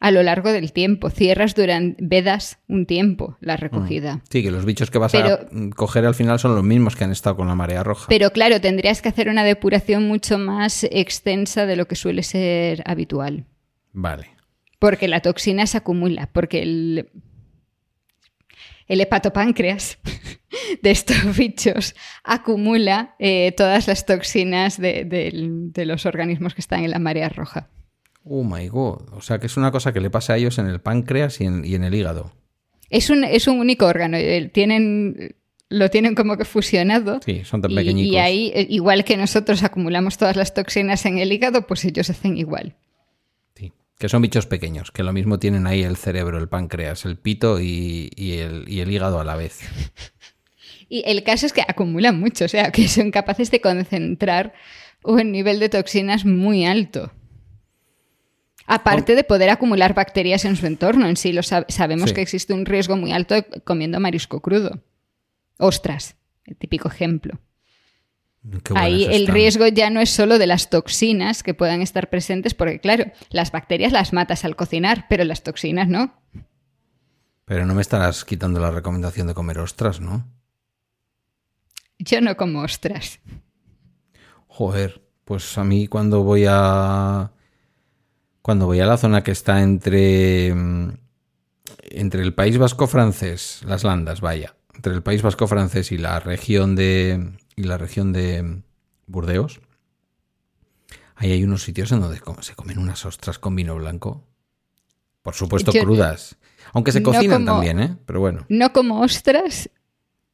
a 0.00 0.10
lo 0.10 0.22
largo 0.22 0.52
del 0.52 0.72
tiempo. 0.72 1.10
Cierras 1.10 1.54
durante, 1.54 1.96
vedas 2.04 2.58
un 2.68 2.86
tiempo 2.86 3.36
la 3.40 3.56
recogida. 3.56 4.22
Sí, 4.30 4.42
que 4.42 4.50
los 4.50 4.64
bichos 4.64 4.90
que 4.90 4.98
vas 4.98 5.12
Pero- 5.12 5.34
a 5.34 5.48
mm, 5.50 5.70
coger 5.70 6.06
al 6.06 6.14
final 6.14 6.38
son 6.38 6.54
los 6.54 6.64
mismos 6.64 6.94
que 6.96 7.04
han 7.04 7.10
estado 7.12 7.36
con 7.36 7.48
la 7.48 7.54
marea 7.54 7.82
roja. 7.82 8.06
Pero 8.08 8.30
claro, 8.30 8.60
tendrías 8.60 9.02
que 9.02 9.08
hacer 9.08 9.28
una 9.28 9.44
depuración 9.44 10.06
mucho 10.06 10.38
más 10.38 10.84
extensa 10.90 11.66
de 11.66 11.76
lo 11.76 11.86
que 11.88 11.96
suele 11.96 12.22
ser 12.22 12.82
habitual. 12.86 13.46
Vale. 13.92 14.28
Porque 14.78 15.08
la 15.08 15.20
toxina 15.20 15.66
se 15.66 15.78
acumula, 15.78 16.28
porque 16.32 16.62
el, 16.62 17.10
el 18.86 19.00
hepatopáncreas 19.00 19.98
de 20.82 20.90
estos 20.92 21.36
bichos 21.36 21.96
acumula 22.22 23.16
eh, 23.18 23.52
todas 23.56 23.88
las 23.88 24.06
toxinas 24.06 24.80
de, 24.80 25.04
de 25.04 25.86
los 25.86 26.06
organismos 26.06 26.54
que 26.54 26.60
están 26.60 26.84
en 26.84 26.92
la 26.92 27.00
marea 27.00 27.28
roja. 27.28 27.68
Oh 28.30 28.44
my 28.44 28.68
god. 28.68 29.00
O 29.12 29.20
sea 29.22 29.38
que 29.38 29.46
es 29.46 29.56
una 29.56 29.70
cosa 29.72 29.92
que 29.92 30.00
le 30.00 30.10
pasa 30.10 30.34
a 30.34 30.36
ellos 30.36 30.58
en 30.58 30.66
el 30.66 30.80
páncreas 30.80 31.40
y 31.40 31.44
en, 31.44 31.64
y 31.64 31.74
en 31.74 31.84
el 31.84 31.94
hígado. 31.94 32.32
Es 32.90 33.10
un, 33.10 33.24
es 33.24 33.46
un 33.46 33.58
único 33.58 33.86
órgano, 33.86 34.16
eh, 34.16 34.50
tienen, 34.52 35.36
lo 35.68 35.90
tienen 35.90 36.14
como 36.14 36.36
que 36.38 36.44
fusionado. 36.44 37.20
Sí, 37.24 37.42
son 37.44 37.60
tan 37.62 37.70
Y, 37.70 37.74
pequeñicos. 37.74 38.12
y 38.12 38.16
ahí, 38.18 38.52
eh, 38.54 38.66
igual 38.70 39.04
que 39.04 39.16
nosotros 39.16 39.62
acumulamos 39.62 40.16
todas 40.18 40.36
las 40.36 40.54
toxinas 40.54 41.04
en 41.06 41.18
el 41.18 41.32
hígado, 41.32 41.66
pues 41.66 41.84
ellos 41.84 42.08
hacen 42.10 42.36
igual. 42.38 42.76
Sí, 43.54 43.72
que 43.98 44.08
son 44.08 44.22
bichos 44.22 44.46
pequeños, 44.46 44.90
que 44.90 45.02
lo 45.02 45.12
mismo 45.12 45.38
tienen 45.38 45.66
ahí 45.66 45.82
el 45.82 45.96
cerebro, 45.96 46.38
el 46.38 46.48
páncreas, 46.48 47.04
el 47.04 47.18
pito 47.18 47.60
y, 47.60 48.10
y 48.16 48.38
el, 48.38 48.64
y 48.68 48.80
el 48.80 48.90
hígado 48.90 49.20
a 49.20 49.24
la 49.24 49.36
vez. 49.36 49.60
Y 50.90 51.02
el 51.06 51.22
caso 51.22 51.44
es 51.44 51.52
que 51.52 51.60
acumulan 51.60 52.18
mucho, 52.18 52.46
o 52.46 52.48
sea, 52.48 52.72
que 52.72 52.88
son 52.88 53.10
capaces 53.10 53.50
de 53.50 53.60
concentrar 53.60 54.54
un 55.04 55.30
nivel 55.32 55.60
de 55.60 55.68
toxinas 55.68 56.24
muy 56.24 56.64
alto. 56.64 57.12
Aparte 58.70 59.14
de 59.14 59.24
poder 59.24 59.48
acumular 59.48 59.94
bacterias 59.94 60.44
en 60.44 60.54
su 60.54 60.66
entorno, 60.66 61.08
en 61.08 61.16
sí 61.16 61.32
lo 61.32 61.40
sab- 61.40 61.64
sabemos 61.68 62.10
Sí. 62.10 62.14
que 62.16 62.20
existe 62.22 62.52
un 62.52 62.66
riesgo 62.66 62.96
muy 62.96 63.12
alto 63.12 63.34
comiendo 63.64 63.98
marisco 63.98 64.40
crudo. 64.40 64.82
Ostras, 65.56 66.16
el 66.44 66.56
típico 66.56 66.86
ejemplo. 66.88 67.40
Buenas 68.42 68.62
Ahí 68.76 69.04
el 69.06 69.22
están. 69.22 69.34
riesgo 69.34 69.66
ya 69.68 69.90
no 69.90 70.00
es 70.00 70.10
solo 70.10 70.38
de 70.38 70.46
las 70.46 70.70
toxinas 70.70 71.42
que 71.42 71.54
puedan 71.54 71.80
estar 71.82 72.08
presentes, 72.10 72.54
porque 72.54 72.78
claro, 72.78 73.06
las 73.30 73.50
bacterias 73.52 73.90
las 73.92 74.12
matas 74.12 74.44
al 74.44 74.54
cocinar, 74.54 75.06
pero 75.08 75.24
las 75.24 75.42
toxinas 75.42 75.88
no. 75.88 76.14
Pero 77.46 77.64
no 77.66 77.74
me 77.74 77.80
estarás 77.82 78.24
quitando 78.26 78.60
la 78.60 78.70
recomendación 78.70 79.26
de 79.26 79.34
comer 79.34 79.58
ostras, 79.58 80.00
¿no? 80.00 80.26
Yo 81.98 82.20
no 82.20 82.36
como 82.36 82.60
ostras. 82.60 83.18
Joder, 84.46 85.02
pues 85.24 85.56
a 85.58 85.64
mí 85.64 85.88
cuando 85.88 86.22
voy 86.22 86.44
a 86.48 87.32
cuando 88.48 88.64
voy 88.64 88.80
a 88.80 88.86
la 88.86 88.96
zona 88.96 89.22
que 89.22 89.30
está 89.30 89.60
entre 89.60 90.54
mm, 90.54 90.88
entre 91.90 92.22
el 92.22 92.32
País 92.32 92.56
Vasco 92.56 92.86
francés, 92.86 93.60
las 93.66 93.84
Landas, 93.84 94.22
vaya, 94.22 94.54
entre 94.74 94.94
el 94.94 95.02
País 95.02 95.20
Vasco 95.20 95.46
francés 95.46 95.92
y 95.92 95.98
la 95.98 96.18
región 96.18 96.74
de 96.74 97.34
y 97.56 97.64
la 97.64 97.76
región 97.76 98.14
de 98.14 98.42
mm, 98.42 98.62
Burdeos, 99.06 99.60
ahí 101.16 101.30
hay 101.32 101.44
unos 101.44 101.62
sitios 101.62 101.92
en 101.92 102.00
donde 102.00 102.22
se 102.40 102.54
comen 102.54 102.78
unas 102.78 103.04
ostras 103.04 103.38
con 103.38 103.54
vino 103.54 103.76
blanco. 103.76 104.24
Por 105.20 105.34
supuesto 105.34 105.70
Yo- 105.70 105.82
crudas, 105.82 106.38
aunque 106.72 106.92
se 106.92 107.00
no 107.00 107.12
cocinan 107.12 107.44
como- 107.44 107.58
también, 107.58 107.80
¿eh? 107.80 107.96
Pero 108.06 108.20
bueno. 108.20 108.46
No 108.48 108.72
como 108.72 109.02
ostras 109.02 109.68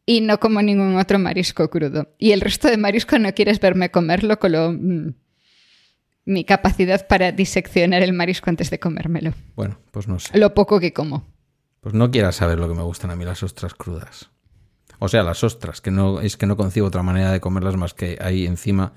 y 0.07 0.21
no 0.21 0.39
como 0.39 0.63
ningún 0.63 0.99
otro 0.99 1.19
marisco 1.19 1.69
crudo. 1.69 2.15
Y 2.17 2.31
el 2.31 2.43
resto 2.43 2.69
de 2.69 2.77
marisco 2.77 3.19
no 3.19 3.35
quieres 3.35 3.59
verme 3.59 3.91
comerlo 3.91 4.39
con 4.39 4.53
lo, 4.53 4.71
mm, 4.71 5.15
mi 6.25 6.45
capacidad 6.45 7.07
para 7.07 7.33
diseccionar 7.33 8.03
el 8.03 8.13
marisco 8.13 8.51
antes 8.51 8.71
de 8.71 8.79
comérmelo. 8.79 9.33
Bueno, 9.57 9.79
pues 9.91 10.09
no 10.09 10.19
sé. 10.19 10.37
Lo 10.39 10.55
poco 10.55 10.81
que 10.81 10.93
como. 10.93 11.27
Pues 11.81 11.95
no 11.95 12.11
quieras 12.11 12.37
saber 12.37 12.59
lo 12.59 12.69
que 12.69 12.75
me 12.75 12.83
gustan 12.83 13.11
a 13.11 13.17
mí 13.17 13.25
las 13.25 13.43
ostras 13.43 13.75
crudas. 13.75 14.31
O 14.99 15.09
sea, 15.09 15.23
las 15.23 15.45
ostras, 15.45 15.81
que 15.81 15.91
no 15.91 16.21
es 16.21 16.37
que 16.37 16.47
no 16.47 16.57
concibo 16.57 16.87
otra 16.87 17.03
manera 17.03 17.31
de 17.31 17.41
comerlas 17.41 17.77
más 17.77 17.95
que 17.95 18.17
ahí 18.21 18.47
encima 18.47 18.95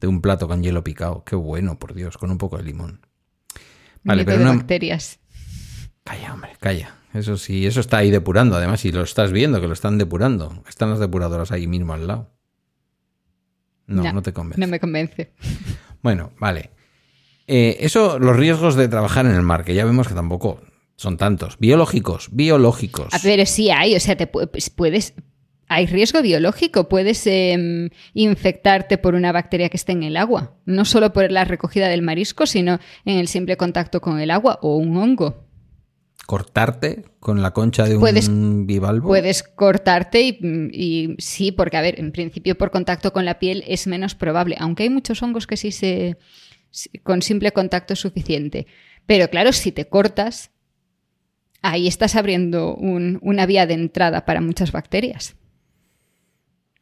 de 0.00 0.06
un 0.06 0.22
plato 0.22 0.48
con 0.48 0.62
hielo 0.62 0.82
picado. 0.82 1.24
Qué 1.24 1.36
bueno, 1.36 1.78
por 1.78 1.94
Dios, 1.94 2.16
con 2.16 2.30
un 2.30 2.38
poco 2.38 2.56
de 2.56 2.62
limón. 2.62 3.06
Vale, 4.02 4.24
pero 4.24 4.38
de 4.38 4.44
no... 4.44 4.54
bacterias. 4.54 5.18
Calla, 6.04 6.32
hombre, 6.32 6.52
calla. 6.58 6.94
Eso 7.12 7.36
sí, 7.36 7.66
eso 7.66 7.80
está 7.80 7.98
ahí 7.98 8.10
depurando, 8.10 8.56
además, 8.56 8.84
y 8.84 8.92
lo 8.92 9.02
estás 9.02 9.32
viendo 9.32 9.60
que 9.60 9.66
lo 9.66 9.72
están 9.72 9.98
depurando. 9.98 10.62
Están 10.68 10.90
las 10.90 11.00
depuradoras 11.00 11.52
ahí 11.52 11.66
mismo 11.66 11.92
al 11.92 12.06
lado. 12.06 12.32
No, 13.86 14.12
no, 14.12 14.22
te 14.22 14.32
convence. 14.32 14.60
No 14.60 14.68
me 14.68 14.78
convence. 14.78 15.34
Bueno, 16.02 16.32
vale. 16.38 16.70
Eh, 17.46 17.78
eso, 17.80 18.18
los 18.18 18.36
riesgos 18.36 18.76
de 18.76 18.88
trabajar 18.88 19.26
en 19.26 19.32
el 19.34 19.42
mar, 19.42 19.64
que 19.64 19.74
ya 19.74 19.84
vemos 19.84 20.06
que 20.08 20.14
tampoco 20.14 20.60
son 20.96 21.16
tantos. 21.16 21.58
Biológicos, 21.58 22.28
biológicos. 22.32 23.08
Ver, 23.24 23.46
sí 23.46 23.70
hay, 23.70 23.96
o 23.96 24.00
sea, 24.00 24.16
te 24.16 24.30
pu- 24.30 24.48
pues 24.50 24.70
puedes. 24.70 25.14
Hay 25.72 25.86
riesgo 25.86 26.20
biológico, 26.20 26.88
puedes 26.88 27.24
em, 27.28 27.90
infectarte 28.12 28.98
por 28.98 29.14
una 29.14 29.30
bacteria 29.30 29.68
que 29.68 29.76
esté 29.76 29.92
en 29.92 30.02
el 30.02 30.16
agua, 30.16 30.56
no 30.64 30.84
solo 30.84 31.12
por 31.12 31.30
la 31.30 31.44
recogida 31.44 31.86
del 31.88 32.02
marisco, 32.02 32.44
sino 32.46 32.80
en 33.04 33.18
el 33.18 33.28
simple 33.28 33.56
contacto 33.56 34.00
con 34.00 34.18
el 34.20 34.30
agua 34.32 34.58
o 34.62 34.76
un 34.76 34.96
hongo. 34.96 35.44
Cortarte 36.30 37.02
con 37.18 37.42
la 37.42 37.50
concha 37.50 37.86
de 37.86 37.96
un 37.96 38.00
Puedes- 38.00 38.30
bivalvo. 38.30 39.08
Puedes 39.08 39.42
cortarte 39.42 40.22
y, 40.22 40.38
y 40.72 41.16
sí, 41.18 41.50
porque 41.50 41.76
a 41.76 41.80
ver, 41.80 41.98
en 41.98 42.12
principio 42.12 42.56
por 42.56 42.70
contacto 42.70 43.12
con 43.12 43.24
la 43.24 43.40
piel 43.40 43.64
es 43.66 43.88
menos 43.88 44.14
probable, 44.14 44.54
aunque 44.60 44.84
hay 44.84 44.90
muchos 44.90 45.20
hongos 45.24 45.48
que 45.48 45.56
sí 45.56 45.72
se 45.72 46.18
con 47.02 47.20
simple 47.22 47.50
contacto 47.50 47.94
es 47.94 47.98
suficiente. 47.98 48.68
Pero 49.06 49.28
claro, 49.28 49.52
si 49.52 49.72
te 49.72 49.88
cortas, 49.88 50.52
ahí 51.62 51.88
estás 51.88 52.14
abriendo 52.14 52.76
un- 52.76 53.18
una 53.22 53.44
vía 53.44 53.66
de 53.66 53.74
entrada 53.74 54.24
para 54.24 54.40
muchas 54.40 54.70
bacterias. 54.70 55.34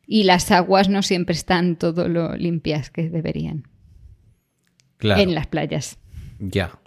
Y 0.06 0.24
las 0.24 0.50
aguas 0.50 0.90
no 0.90 1.02
siempre 1.02 1.34
están 1.34 1.76
todo 1.76 2.06
lo 2.06 2.36
limpias 2.36 2.90
que 2.90 3.08
deberían 3.08 3.66
Claro, 4.98 5.22
en 5.22 5.34
las 5.34 5.46
playas. 5.46 5.96
ya. 6.38 6.78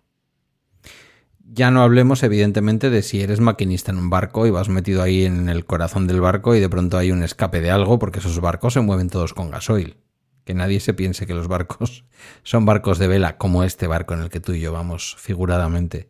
Ya 1.53 1.69
no 1.69 1.83
hablemos, 1.83 2.23
evidentemente, 2.23 2.89
de 2.89 3.01
si 3.01 3.19
eres 3.19 3.41
maquinista 3.41 3.91
en 3.91 3.97
un 3.97 4.09
barco 4.09 4.47
y 4.47 4.51
vas 4.51 4.69
metido 4.69 5.03
ahí 5.03 5.25
en 5.25 5.49
el 5.49 5.65
corazón 5.65 6.07
del 6.07 6.21
barco 6.21 6.55
y 6.55 6.61
de 6.61 6.69
pronto 6.69 6.97
hay 6.97 7.11
un 7.11 7.23
escape 7.23 7.59
de 7.59 7.69
algo, 7.69 7.99
porque 7.99 8.19
esos 8.19 8.39
barcos 8.39 8.73
se 8.73 8.79
mueven 8.79 9.09
todos 9.09 9.33
con 9.33 9.51
gasoil. 9.51 9.97
Que 10.45 10.53
nadie 10.53 10.79
se 10.79 10.93
piense 10.93 11.27
que 11.27 11.33
los 11.33 11.49
barcos 11.49 12.05
son 12.43 12.65
barcos 12.65 12.99
de 12.99 13.07
vela, 13.07 13.37
como 13.37 13.65
este 13.65 13.85
barco 13.85 14.13
en 14.13 14.21
el 14.21 14.29
que 14.29 14.39
tú 14.39 14.53
y 14.53 14.61
yo 14.61 14.71
vamos 14.71 15.17
figuradamente. 15.19 16.07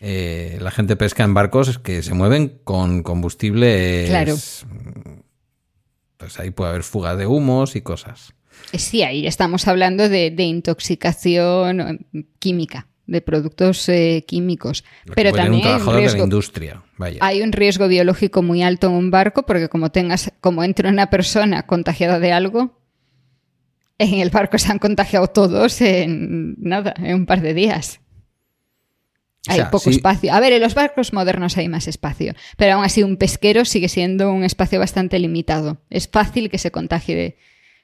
Eh, 0.00 0.58
la 0.60 0.72
gente 0.72 0.96
pesca 0.96 1.22
en 1.22 1.32
barcos 1.32 1.78
que 1.78 2.02
se 2.02 2.14
mueven 2.14 2.60
con 2.64 3.04
combustible. 3.04 4.06
Claro. 4.08 4.34
Pues 6.16 6.40
ahí 6.40 6.50
puede 6.50 6.70
haber 6.70 6.82
fuga 6.82 7.14
de 7.14 7.28
humos 7.28 7.76
y 7.76 7.82
cosas. 7.82 8.34
Sí, 8.72 9.04
ahí 9.04 9.28
estamos 9.28 9.68
hablando 9.68 10.08
de, 10.08 10.32
de 10.32 10.42
intoxicación 10.42 11.80
eh, 11.80 12.26
química, 12.40 12.88
de 13.06 13.20
productos 13.20 13.88
eh, 13.88 14.24
químicos. 14.26 14.84
Lo 15.04 15.14
Pero 15.14 15.32
también 15.32 15.52
un 15.52 15.54
hay 15.54 15.58
un, 15.58 15.62
trabajador 15.78 15.94
de 15.94 16.00
la 16.00 16.08
riesgo, 16.08 16.24
industria. 16.24 16.82
Vaya. 16.98 17.18
hay 17.20 17.42
un 17.42 17.52
riesgo 17.52 17.88
biológico 17.88 18.42
muy 18.42 18.62
alto 18.62 18.88
en 18.88 18.94
un 18.94 19.10
barco 19.10 19.44
porque 19.44 19.68
como 19.68 19.90
tengas, 19.90 20.32
como 20.40 20.64
entre 20.64 20.88
una 20.88 21.08
persona 21.10 21.64
contagiada 21.66 22.18
de 22.18 22.32
algo, 22.32 22.80
en 23.98 24.14
el 24.20 24.30
barco 24.30 24.58
se 24.58 24.70
han 24.72 24.78
contagiado 24.78 25.26
todos 25.28 25.80
en 25.80 26.56
nada, 26.58 26.94
en 26.98 27.14
un 27.14 27.26
par 27.26 27.40
de 27.40 27.54
días. 27.54 28.00
O 29.48 29.52
Hay 29.52 29.56
sea, 29.58 29.70
poco 29.70 29.84
sí- 29.84 29.96
espacio. 29.96 30.32
A 30.34 30.40
ver, 30.40 30.52
en 30.52 30.60
los 30.60 30.74
barcos 30.74 31.12
modernos 31.12 31.56
hay 31.56 31.68
más 31.68 31.86
espacio, 31.86 32.34
pero 32.56 32.74
aún 32.74 32.84
así 32.84 33.02
un 33.04 33.16
pesquero 33.16 33.64
sigue 33.64 33.88
siendo 33.88 34.32
un 34.32 34.42
espacio 34.42 34.80
bastante 34.80 35.18
limitado. 35.20 35.78
Es 35.88 36.08
fácil 36.08 36.50
que 36.50 36.58
se 36.58 36.72
contagie 36.72 37.36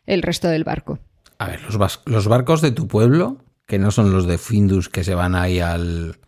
el 0.05 0.23
resto 0.23 0.49
del 0.49 0.65
barco. 0.65 0.99
A 1.39 1.47
ver, 1.47 1.61
los 2.07 2.29
barcos 2.29 2.61
de 2.63 2.73
tu 2.73 2.89
pueblo, 2.89 3.42
que 3.67 3.79
no 3.79 3.91
son 3.91 4.13
los 4.13 4.27
de 4.27 4.39
Findus 4.39 4.89
que 4.89 5.05
se 5.05 5.15
van 5.15 5.35
ahí 5.35 5.61
al. 5.61 6.19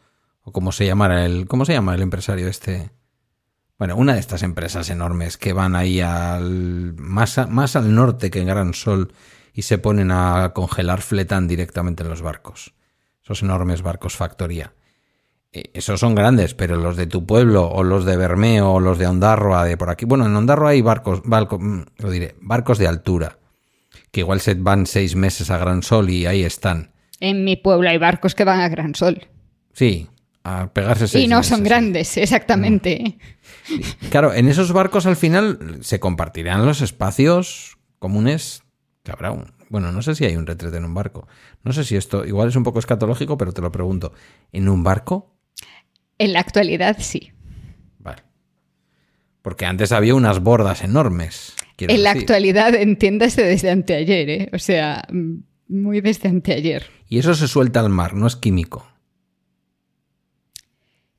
o 0.43 0.53
cómo 0.53 0.73
se 0.73 0.87
llamará 0.87 1.25
el. 1.27 1.47
¿Cómo 1.47 1.65
se 1.65 1.73
llama 1.73 1.95
el 1.95 2.03
empresario 2.03 2.49
este? 2.49 2.91
Bueno, 3.79 3.97
una 3.97 4.15
de 4.15 4.21
estas 4.21 4.43
empresas 4.43 4.89
enormes 4.91 5.37
que 5.37 5.53
van 5.53 5.75
ahí 5.77 6.01
al. 6.01 6.95
más, 6.97 7.39
más 7.51 7.77
al 7.77 7.95
norte 7.95 8.31
que 8.31 8.41
en 8.41 8.47
Gran 8.47 8.75
Sol 8.75 9.13
y 9.53 9.63
se 9.63 9.79
ponen 9.79 10.11
a 10.11 10.53
congelar 10.55 11.01
fletán 11.03 11.47
directamente 11.49 12.03
en 12.03 12.09
los 12.11 12.23
barcos. 12.23 12.75
Esos 13.23 13.43
enormes 13.43 13.83
barcos 13.83 14.17
factoría. 14.17 14.75
Eh, 15.53 15.71
Esos 15.75 16.01
son 16.01 16.15
grandes, 16.15 16.55
pero 16.55 16.77
los 16.77 16.97
de 16.97 17.07
tu 17.07 17.25
pueblo, 17.27 17.69
o 17.69 17.85
los 17.85 18.05
de 18.05 18.17
Bermeo, 18.17 18.73
o 18.73 18.81
los 18.81 18.99
de 18.99 19.07
Ondarroa, 19.07 19.65
de 19.65 19.77
por 19.77 19.91
aquí. 19.91 20.05
Bueno, 20.07 20.27
en 20.27 20.35
Ondarroa 20.35 20.71
hay 20.71 20.83
barcos, 20.83 21.23
barco- 21.25 21.59
mm, 21.61 21.85
lo 21.99 22.11
diré, 22.11 22.35
barcos 22.41 22.79
de 22.79 22.89
altura, 22.89 23.39
que 24.11 24.21
igual 24.21 24.41
se 24.41 24.55
van 24.55 24.87
seis 24.87 25.15
meses 25.15 25.51
a 25.51 25.59
Gran 25.59 25.83
Sol 25.85 26.11
y 26.11 26.27
ahí 26.27 26.43
están. 26.43 26.91
En 27.21 27.45
mi 27.45 27.57
pueblo 27.57 27.89
hay 27.89 27.99
barcos 27.99 28.35
que 28.35 28.45
van 28.45 28.61
a 28.61 28.69
Gran 28.69 28.95
Sol. 28.95 29.29
Sí, 29.73 30.09
a 30.43 30.73
pegarse 30.73 31.09
seis 31.09 31.25
Y 31.25 31.29
no 31.29 31.39
meses, 31.39 31.51
son 31.51 31.65
grandes, 31.65 32.17
exactamente. 32.17 33.19
Claro, 34.11 34.35
en 34.35 34.49
esos 34.49 34.73
barcos 34.73 35.07
al 35.07 35.17
final 35.17 35.79
se 35.81 36.01
compartirán 36.01 36.67
los 36.67 36.83
espacios 36.83 37.79
comunes 37.99 38.63
que 39.03 39.13
habrá 39.13 39.33
un... 39.33 39.53
Bueno, 39.71 39.91
no 39.91 40.03
sé 40.03 40.15
si 40.15 40.25
hay 40.25 40.37
un 40.37 40.47
retrete 40.47 40.77
en 40.77 40.85
un 40.85 40.95
barco. 40.95 41.27
No 41.63 41.73
sé 41.73 41.85
si 41.85 41.97
esto, 41.97 42.25
igual 42.27 42.49
es 42.49 42.57
un 42.57 42.63
poco 42.63 42.79
escatológico, 42.79 43.39
pero 43.39 43.53
te 43.53 43.63
lo 43.63 43.73
pregunto. 43.73 44.13
¿En 44.53 44.69
un 44.69 44.85
barco? 44.85 45.35
En 46.19 46.33
la 46.33 46.41
actualidad 46.41 46.97
sí. 47.01 47.33
Vale. 47.99 48.23
Porque 49.43 49.67
antes 49.67 49.93
había 49.93 50.15
unas 50.15 50.41
bordas 50.41 50.83
enormes. 50.83 51.55
En 51.79 52.03
la 52.03 52.13
actualidad 52.13 52.75
entiéndase 52.75 53.43
desde 53.43 53.71
anteayer, 53.71 54.31
¿eh? 54.31 54.51
O 54.53 54.59
sea, 54.59 55.05
mm, 55.11 55.39
muy 55.69 56.01
desde 56.01 56.29
anteayer. 56.29 56.87
Y 57.09 57.19
eso 57.19 57.35
se 57.35 57.49
suelta 57.49 57.81
al 57.81 57.89
mar, 57.91 58.15
no 58.15 58.27
es 58.27 58.37
químico. 58.37 58.87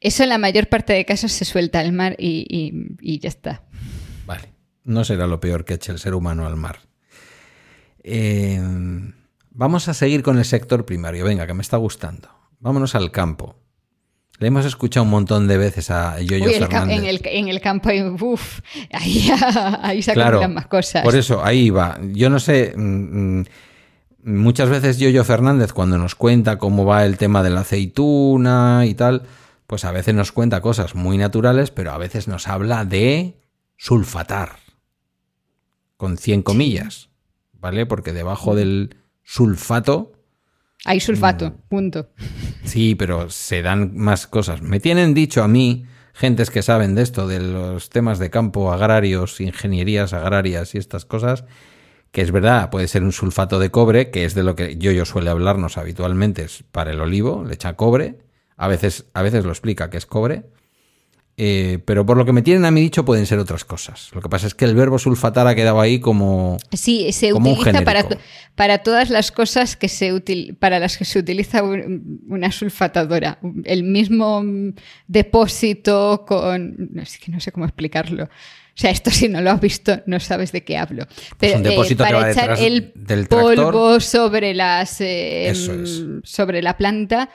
Eso 0.02 0.24
en 0.24 0.30
la 0.30 0.38
mayor 0.38 0.68
parte 0.68 0.94
de 0.94 1.06
casos 1.06 1.32
se 1.32 1.46
suelta 1.46 1.80
al 1.80 1.92
mar 1.92 2.16
y, 2.20 2.46
y- 2.50 2.96
y 3.02 3.20
ya 3.20 3.30
está. 3.30 3.64
Vale. 4.26 4.50
No 4.84 5.04
será 5.04 5.26
lo 5.26 5.40
peor 5.40 5.66
que 5.66 5.76
eche 5.76 5.92
el 5.92 6.00
ser 6.00 6.14
humano 6.14 6.46
al 6.46 6.56
mar. 6.58 6.80
Eh, 8.04 8.62
vamos 9.50 9.88
a 9.88 9.94
seguir 9.96 10.22
con 10.22 10.38
el 10.38 10.46
sector 10.46 10.86
primario. 10.86 11.26
Venga, 11.26 11.48
que 11.48 11.54
me 11.56 11.62
está 11.64 11.78
gustando. 11.78 12.30
Vámonos 12.60 12.94
al 12.94 13.12
campo. 13.12 13.56
Le 14.38 14.48
hemos 14.48 14.66
escuchado 14.66 15.06
un 15.06 15.10
montón 15.10 15.48
de 15.48 15.58
veces 15.58 15.90
a 15.90 16.20
Yoyo 16.22 16.46
Uy, 16.48 16.54
Fernández. 16.56 16.98
en, 17.00 17.06
el, 17.06 17.22
en 17.24 17.48
el 17.48 17.62
campo 17.62 17.88
hay, 17.90 18.02
uf, 18.04 18.60
ahí, 18.92 19.30
ahí 19.82 20.02
se 20.04 20.14
Claro, 20.14 20.48
más 20.50 20.68
cosas. 20.68 21.04
Por 21.04 21.16
eso, 21.16 21.44
ahí 21.44 21.70
va. 21.70 21.98
Yo 22.12 22.30
no 22.30 22.38
sé. 22.40 22.74
mm, 22.76 23.40
mm, 23.40 23.46
Muchas 24.26 24.70
veces 24.70 24.98
Yoyo 24.98 25.24
Fernández, 25.24 25.72
cuando 25.72 26.00
nos 26.00 26.16
cuenta 26.16 26.58
cómo 26.58 26.84
va 26.84 27.06
el 27.06 27.18
tema 27.18 27.44
de 27.44 27.52
la 27.52 27.62
aceituna 27.62 28.84
y 28.88 28.96
tal, 28.96 29.22
pues 29.68 29.86
a 29.86 29.92
veces 29.92 30.16
nos 30.16 30.32
cuenta 30.32 30.62
cosas 30.62 30.96
muy 30.96 31.18
naturales, 31.20 31.70
pero 31.70 31.92
a 31.92 31.98
veces 32.00 32.28
nos 32.28 32.48
habla 32.48 32.86
de 32.86 33.40
sulfatar. 33.78 34.54
Con 35.98 36.18
100 36.18 36.42
comillas. 36.42 37.10
¿Vale? 37.54 37.86
Porque 37.86 38.14
debajo 38.14 38.56
del 38.56 38.98
sulfato. 39.24 40.14
Hay 40.86 41.00
sulfato, 41.00 41.50
Mm. 41.52 41.54
punto. 41.70 42.10
Sí, 42.64 42.96
pero 42.96 43.30
se 43.30 43.62
dan 43.62 43.96
más 43.96 44.28
cosas. 44.28 44.62
Me 44.62 44.80
tienen 44.80 45.14
dicho 45.14 45.44
a 45.44 45.48
mí, 45.48 45.86
gentes 46.14 46.50
que 46.50 46.62
saben 46.64 46.96
de 46.96 47.02
esto, 47.04 47.28
de 47.28 47.40
los 47.40 47.90
temas 47.90 48.18
de 48.20 48.30
campo, 48.32 48.72
agrarios, 48.72 49.40
ingenierías 49.40 50.14
agrarias 50.14 50.76
y 50.76 50.78
estas 50.80 51.06
cosas, 51.06 51.46
que 52.16 52.22
es 52.22 52.32
verdad, 52.32 52.70
puede 52.70 52.88
ser 52.88 53.04
un 53.04 53.12
sulfato 53.12 53.60
de 53.60 53.70
cobre, 53.72 54.10
que 54.10 54.24
es 54.24 54.34
de 54.36 54.44
lo 54.44 54.56
que 54.56 54.78
yo, 54.78 54.92
yo 54.92 55.04
suele 55.04 55.30
hablarnos 55.30 55.78
habitualmente, 55.78 56.44
es 56.46 56.64
para 56.72 56.92
el 56.92 57.02
olivo, 57.02 57.44
le 57.46 57.56
echa 57.56 57.74
cobre, 57.74 58.20
a 58.56 58.70
veces, 58.70 59.08
a 59.14 59.22
veces 59.22 59.44
lo 59.44 59.52
explica 59.52 59.90
que 59.90 59.98
es 59.98 60.06
cobre, 60.06 60.44
eh, 61.36 61.80
pero 61.84 62.06
por 62.06 62.16
lo 62.16 62.24
que 62.24 62.32
me 62.32 62.42
tienen 62.42 62.64
a 62.64 62.72
mí 62.72 62.80
dicho 62.80 63.04
pueden 63.04 63.26
ser 63.26 63.40
otras 63.40 63.66
cosas. 63.66 64.10
Lo 64.14 64.22
que 64.22 64.30
pasa 64.30 64.48
es 64.48 64.56
que 64.56 64.64
el 64.64 64.74
verbo 64.76 64.98
sulfatar 64.98 65.46
ha 65.48 65.56
quedado 65.56 65.82
ahí 65.82 66.00
como... 66.00 66.58
Sí, 66.72 67.12
se 67.12 67.32
Como 67.34 67.50
un 67.52 67.60
utiliza 67.60 67.84
para, 67.84 68.04
genérico. 68.04 68.16
to- 68.16 68.30
para 68.56 68.78
todas 68.78 69.10
las 69.10 69.34
cosas 69.34 69.76
que 69.76 69.90
se 69.90 70.14
util- 70.14 70.58
para 70.58 70.80
las 70.80 70.98
que 70.98 71.04
se 71.04 71.20
utiliza 71.20 71.62
un- 71.64 72.22
una 72.30 72.54
sulfatadora. 72.54 73.40
El 73.66 73.84
mismo 73.84 74.42
depósito 75.08 76.24
con. 76.26 76.92
Es 77.02 77.18
que 77.18 77.32
no 77.32 77.40
sé 77.40 77.52
cómo 77.52 77.66
explicarlo. 77.66 78.30
O 78.78 78.78
sea, 78.78 78.92
esto 78.92 79.10
si 79.10 79.30
no 79.30 79.40
lo 79.42 79.52
has 79.52 79.62
visto, 79.62 80.02
no 80.06 80.20
sabes 80.20 80.52
de 80.52 80.64
qué 80.66 80.78
hablo. 80.78 81.06
Pero 81.40 81.58
un 81.58 81.64
depósito 81.64 82.04
que 82.04 82.12
para 82.12 82.32
echar 82.32 82.58
el 82.60 82.92
del 82.96 83.28
polvo 83.28 84.00
sobre 84.02 84.54
las 84.54 85.00
eh, 85.00 85.48
es. 85.50 85.72
sobre 86.24 86.62
la 86.62 86.76
planta. 86.76 87.30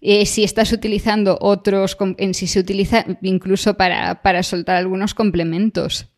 eh, 0.00 0.24
si 0.24 0.42
estás 0.44 0.72
utilizando 0.72 1.36
otros, 1.40 1.96
en 2.18 2.32
si 2.34 2.46
se 2.46 2.60
utiliza 2.60 3.04
incluso 3.22 3.74
para, 3.74 4.22
para 4.22 4.42
soltar 4.42 4.76
algunos 4.76 5.12
complementos. 5.14 6.08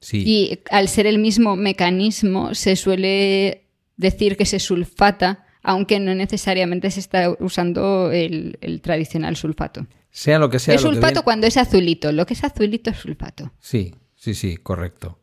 Sí, 0.00 0.22
Y 0.26 0.58
al 0.70 0.88
ser 0.88 1.06
el 1.06 1.18
mismo 1.18 1.56
mecanismo, 1.56 2.54
se 2.54 2.76
suele 2.76 3.64
decir 3.96 4.36
que 4.36 4.44
se 4.46 4.58
sulfata, 4.58 5.46
aunque 5.62 5.98
no 6.00 6.14
necesariamente 6.14 6.90
se 6.90 7.00
está 7.00 7.30
usando 7.40 8.10
el, 8.12 8.58
el 8.60 8.80
tradicional 8.82 9.36
sulfato. 9.36 9.86
sea 10.10 10.38
lo 10.38 10.48
que 10.50 10.58
sea... 10.58 10.74
es 10.74 10.80
sulfato 10.82 11.06
viene- 11.06 11.22
cuando 11.22 11.46
es 11.46 11.56
azulito. 11.56 12.12
Lo 12.12 12.26
que 12.26 12.34
es 12.34 12.44
azulito 12.44 12.90
es 12.90 12.98
sulfato. 12.98 13.52
Sí, 13.60 13.94
sí, 14.24 14.34
sí, 14.34 14.56
correcto. 14.56 15.18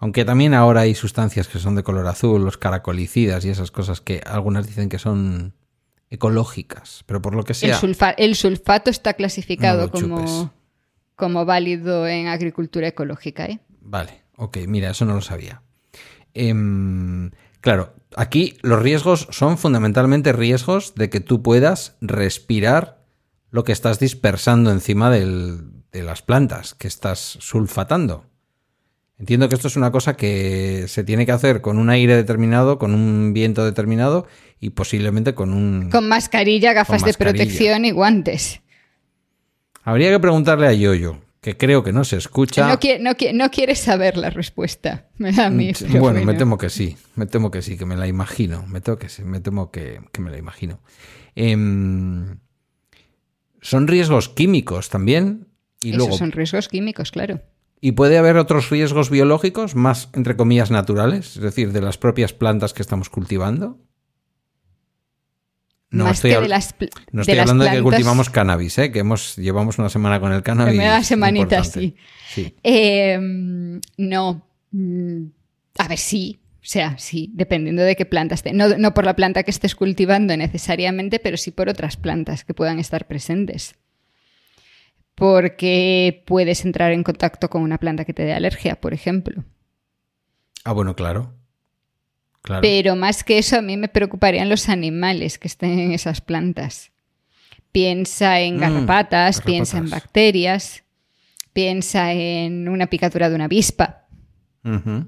Aunque 0.00 0.24
también 0.24 0.54
ahora 0.54 0.80
hay 0.82 0.94
sustancias 0.94 1.48
que 1.48 1.58
son 1.58 1.74
de 1.74 1.82
color 1.82 2.06
azul, 2.06 2.44
los 2.44 2.56
caracolicidas 2.56 3.44
y 3.44 3.50
esas 3.50 3.70
cosas 3.70 4.00
que 4.00 4.22
algunas 4.26 4.66
dicen 4.66 4.88
que 4.88 4.98
son 4.98 5.54
ecológicas, 6.10 7.04
pero 7.06 7.20
por 7.20 7.34
lo 7.34 7.44
que 7.44 7.52
El, 7.52 7.56
sea... 7.58 7.80
sulfa- 7.80 8.14
el 8.16 8.34
sulfato 8.34 8.90
está 8.90 9.12
clasificado 9.14 9.82
No 9.86 9.90
como, 9.90 10.52
como 11.16 11.44
válido 11.44 12.06
en 12.08 12.28
agricultura 12.28 12.88
ecológica. 12.88 13.44
¿eh? 13.46 13.60
Vale, 13.80 14.22
ok, 14.36 14.58
mira, 14.66 14.90
eso 14.90 15.04
no 15.04 15.14
lo 15.14 15.20
sabía. 15.20 15.62
Em, 16.34 17.30
claro, 17.60 17.92
aquí 18.16 18.56
los 18.62 18.80
riesgos 18.82 19.28
son 19.30 19.58
fundamentalmente 19.58 20.32
riesgos 20.32 20.94
de 20.94 21.10
que 21.10 21.20
tú 21.20 21.42
puedas 21.42 21.96
respirar 22.00 23.04
lo 23.50 23.64
que 23.64 23.72
estás 23.72 23.98
dispersando 23.98 24.70
encima 24.70 25.10
del- 25.10 25.72
de 25.92 26.02
las 26.02 26.22
plantas 26.22 26.74
que 26.74 26.88
estás 26.88 27.18
sulfatando. 27.40 28.24
Entiendo 29.18 29.48
que 29.48 29.56
esto 29.56 29.66
es 29.68 29.74
una 29.76 29.90
cosa 29.90 30.16
que 30.16 30.84
se 30.86 31.02
tiene 31.02 31.26
que 31.26 31.32
hacer 31.32 31.60
con 31.60 31.78
un 31.78 31.90
aire 31.90 32.14
determinado, 32.14 32.78
con 32.78 32.94
un 32.94 33.32
viento 33.32 33.64
determinado 33.64 34.28
y 34.60 34.70
posiblemente 34.70 35.34
con 35.34 35.52
un... 35.52 35.90
Con 35.90 36.06
mascarilla, 36.08 36.72
gafas 36.72 37.02
Con 37.02 37.10
de 37.10 37.14
protección 37.18 37.84
y 37.84 37.90
guantes. 37.90 38.60
Habría 39.82 40.10
que 40.10 40.20
preguntarle 40.20 40.68
a 40.68 40.72
Yoyo, 40.72 41.20
que 41.40 41.56
creo 41.56 41.82
que 41.82 41.92
no 41.92 42.04
se 42.04 42.16
escucha. 42.16 42.68
No, 42.68 42.78
qui- 42.78 43.00
no 43.00 43.12
qui- 43.12 43.32
no 43.32 43.50
quieres 43.50 43.80
saber 43.80 44.16
la 44.16 44.30
respuesta. 44.30 45.08
Me 45.18 45.32
da 45.32 45.46
a 45.46 45.50
mí. 45.50 45.72
Bueno, 45.98 46.24
me 46.24 46.34
temo 46.34 46.56
que 46.56 46.70
sí, 46.70 46.96
me 47.16 47.26
temo 47.26 47.50
que 47.50 47.60
sí, 47.62 47.76
que 47.76 47.86
me 47.86 47.96
la 47.96 48.06
imagino, 48.06 48.66
me 48.68 48.80
temo 48.80 48.98
que 48.98 49.08
sí, 49.08 49.24
me 49.24 49.40
temo 49.40 49.72
que, 49.72 50.00
que 50.12 50.20
me 50.20 50.30
la 50.30 50.38
imagino. 50.38 50.80
Em, 51.34 52.38
son 53.60 53.88
riesgos 53.88 54.28
químicos 54.28 54.90
también 54.90 55.48
y 55.82 55.88
Esos 55.88 55.98
luego 55.98 56.18
son 56.18 56.30
riesgos 56.30 56.68
químicos, 56.68 57.10
claro. 57.10 57.40
Y 57.80 57.92
puede 57.92 58.18
haber 58.18 58.36
otros 58.36 58.70
riesgos 58.70 59.10
biológicos 59.10 59.74
más 59.74 60.08
entre 60.14 60.36
comillas 60.36 60.70
naturales, 60.70 61.36
es 61.36 61.42
decir, 61.42 61.72
de 61.72 61.80
las 61.80 61.98
propias 61.98 62.32
plantas 62.32 62.74
que 62.74 62.82
estamos 62.82 63.10
cultivando. 63.10 63.78
No 65.90 66.04
Más 66.04 66.16
estoy, 66.16 66.32
que 66.32 66.40
de 66.40 66.48
las, 66.48 66.74
no 66.78 66.86
de 67.12 67.20
estoy 67.22 67.34
las 67.36 67.42
hablando 67.44 67.64
de 67.64 67.70
que 67.70 67.82
cultivamos 67.82 68.28
cannabis, 68.28 68.76
¿eh? 68.76 68.92
que 68.92 68.98
hemos 68.98 69.36
llevamos 69.36 69.78
una 69.78 69.88
semana 69.88 70.20
con 70.20 70.32
el 70.32 70.42
cannabis. 70.42 70.72
Primera 70.72 71.02
semanita, 71.02 71.64
sí. 71.64 71.96
Sí. 72.28 72.54
Eh, 72.62 73.18
no. 73.96 74.46
Mm, 74.70 75.24
A 75.78 75.88
ver, 75.88 75.98
sí. 75.98 76.40
O 76.56 76.70
sea, 76.70 76.98
sí, 76.98 77.30
dependiendo 77.32 77.80
de 77.82 77.96
qué 77.96 78.04
planta 78.04 78.34
esté. 78.34 78.52
No, 78.52 78.76
no 78.76 78.92
por 78.92 79.06
la 79.06 79.16
planta 79.16 79.42
que 79.42 79.50
estés 79.50 79.74
cultivando 79.74 80.36
necesariamente, 80.36 81.18
pero 81.18 81.38
sí 81.38 81.50
por 81.50 81.70
otras 81.70 81.96
plantas 81.96 82.44
que 82.44 82.52
puedan 82.52 82.78
estar 82.78 83.06
presentes. 83.06 83.74
Porque 85.18 86.22
puedes 86.26 86.64
entrar 86.64 86.92
en 86.92 87.02
contacto 87.02 87.50
con 87.50 87.62
una 87.62 87.78
planta 87.78 88.04
que 88.04 88.14
te 88.14 88.22
dé 88.22 88.34
alergia, 88.34 88.80
por 88.80 88.94
ejemplo. 88.94 89.42
Ah, 90.62 90.70
bueno, 90.70 90.94
claro. 90.94 91.34
Claro. 92.40 92.62
Pero 92.62 92.94
más 92.94 93.24
que 93.24 93.38
eso, 93.38 93.58
a 93.58 93.62
mí 93.62 93.76
me 93.76 93.88
preocuparían 93.88 94.48
los 94.48 94.68
animales 94.68 95.36
que 95.40 95.48
estén 95.48 95.76
en 95.80 95.90
esas 95.90 96.20
plantas. 96.20 96.92
Piensa 97.72 98.38
en 98.40 98.58
Mm, 98.58 98.60
garrapatas, 98.60 99.40
piensa 99.40 99.78
en 99.78 99.90
bacterias, 99.90 100.84
piensa 101.52 102.12
en 102.12 102.68
una 102.68 102.86
picadura 102.86 103.28
de 103.28 103.34
una 103.34 103.46
avispa. 103.46 104.06
Ujú. 104.64 105.04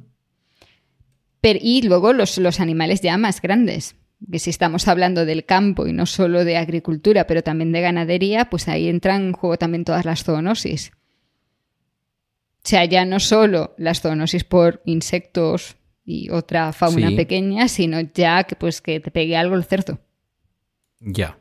Pero, 1.40 1.58
y 1.62 1.82
luego 1.82 2.12
los, 2.12 2.36
los 2.36 2.58
animales 2.58 3.00
ya 3.00 3.16
más 3.16 3.40
grandes, 3.40 3.94
que 4.30 4.38
si 4.38 4.50
estamos 4.50 4.88
hablando 4.88 5.24
del 5.24 5.44
campo 5.44 5.86
y 5.86 5.92
no 5.92 6.06
solo 6.06 6.44
de 6.44 6.56
agricultura, 6.56 7.26
pero 7.26 7.42
también 7.42 7.72
de 7.72 7.80
ganadería, 7.80 8.50
pues 8.50 8.68
ahí 8.68 8.88
entran 8.88 9.22
en 9.22 9.32
juego 9.32 9.56
también 9.56 9.84
todas 9.84 10.04
las 10.04 10.24
zoonosis. 10.24 10.92
O 12.62 12.68
sea, 12.68 12.84
ya 12.84 13.04
no 13.04 13.20
solo 13.20 13.74
las 13.78 14.00
zoonosis 14.02 14.44
por 14.44 14.82
insectos 14.84 15.76
y 16.04 16.28
otra 16.30 16.72
fauna 16.72 17.08
Sí. 17.08 17.16
pequeña, 17.16 17.68
sino 17.68 18.00
ya 18.00 18.44
que 18.44 18.56
pues 18.56 18.80
que 18.82 19.00
te 19.00 19.10
pegue 19.10 19.36
algo 19.36 19.54
el 19.54 19.64
cerdo. 19.64 20.00
Ya. 21.00 21.38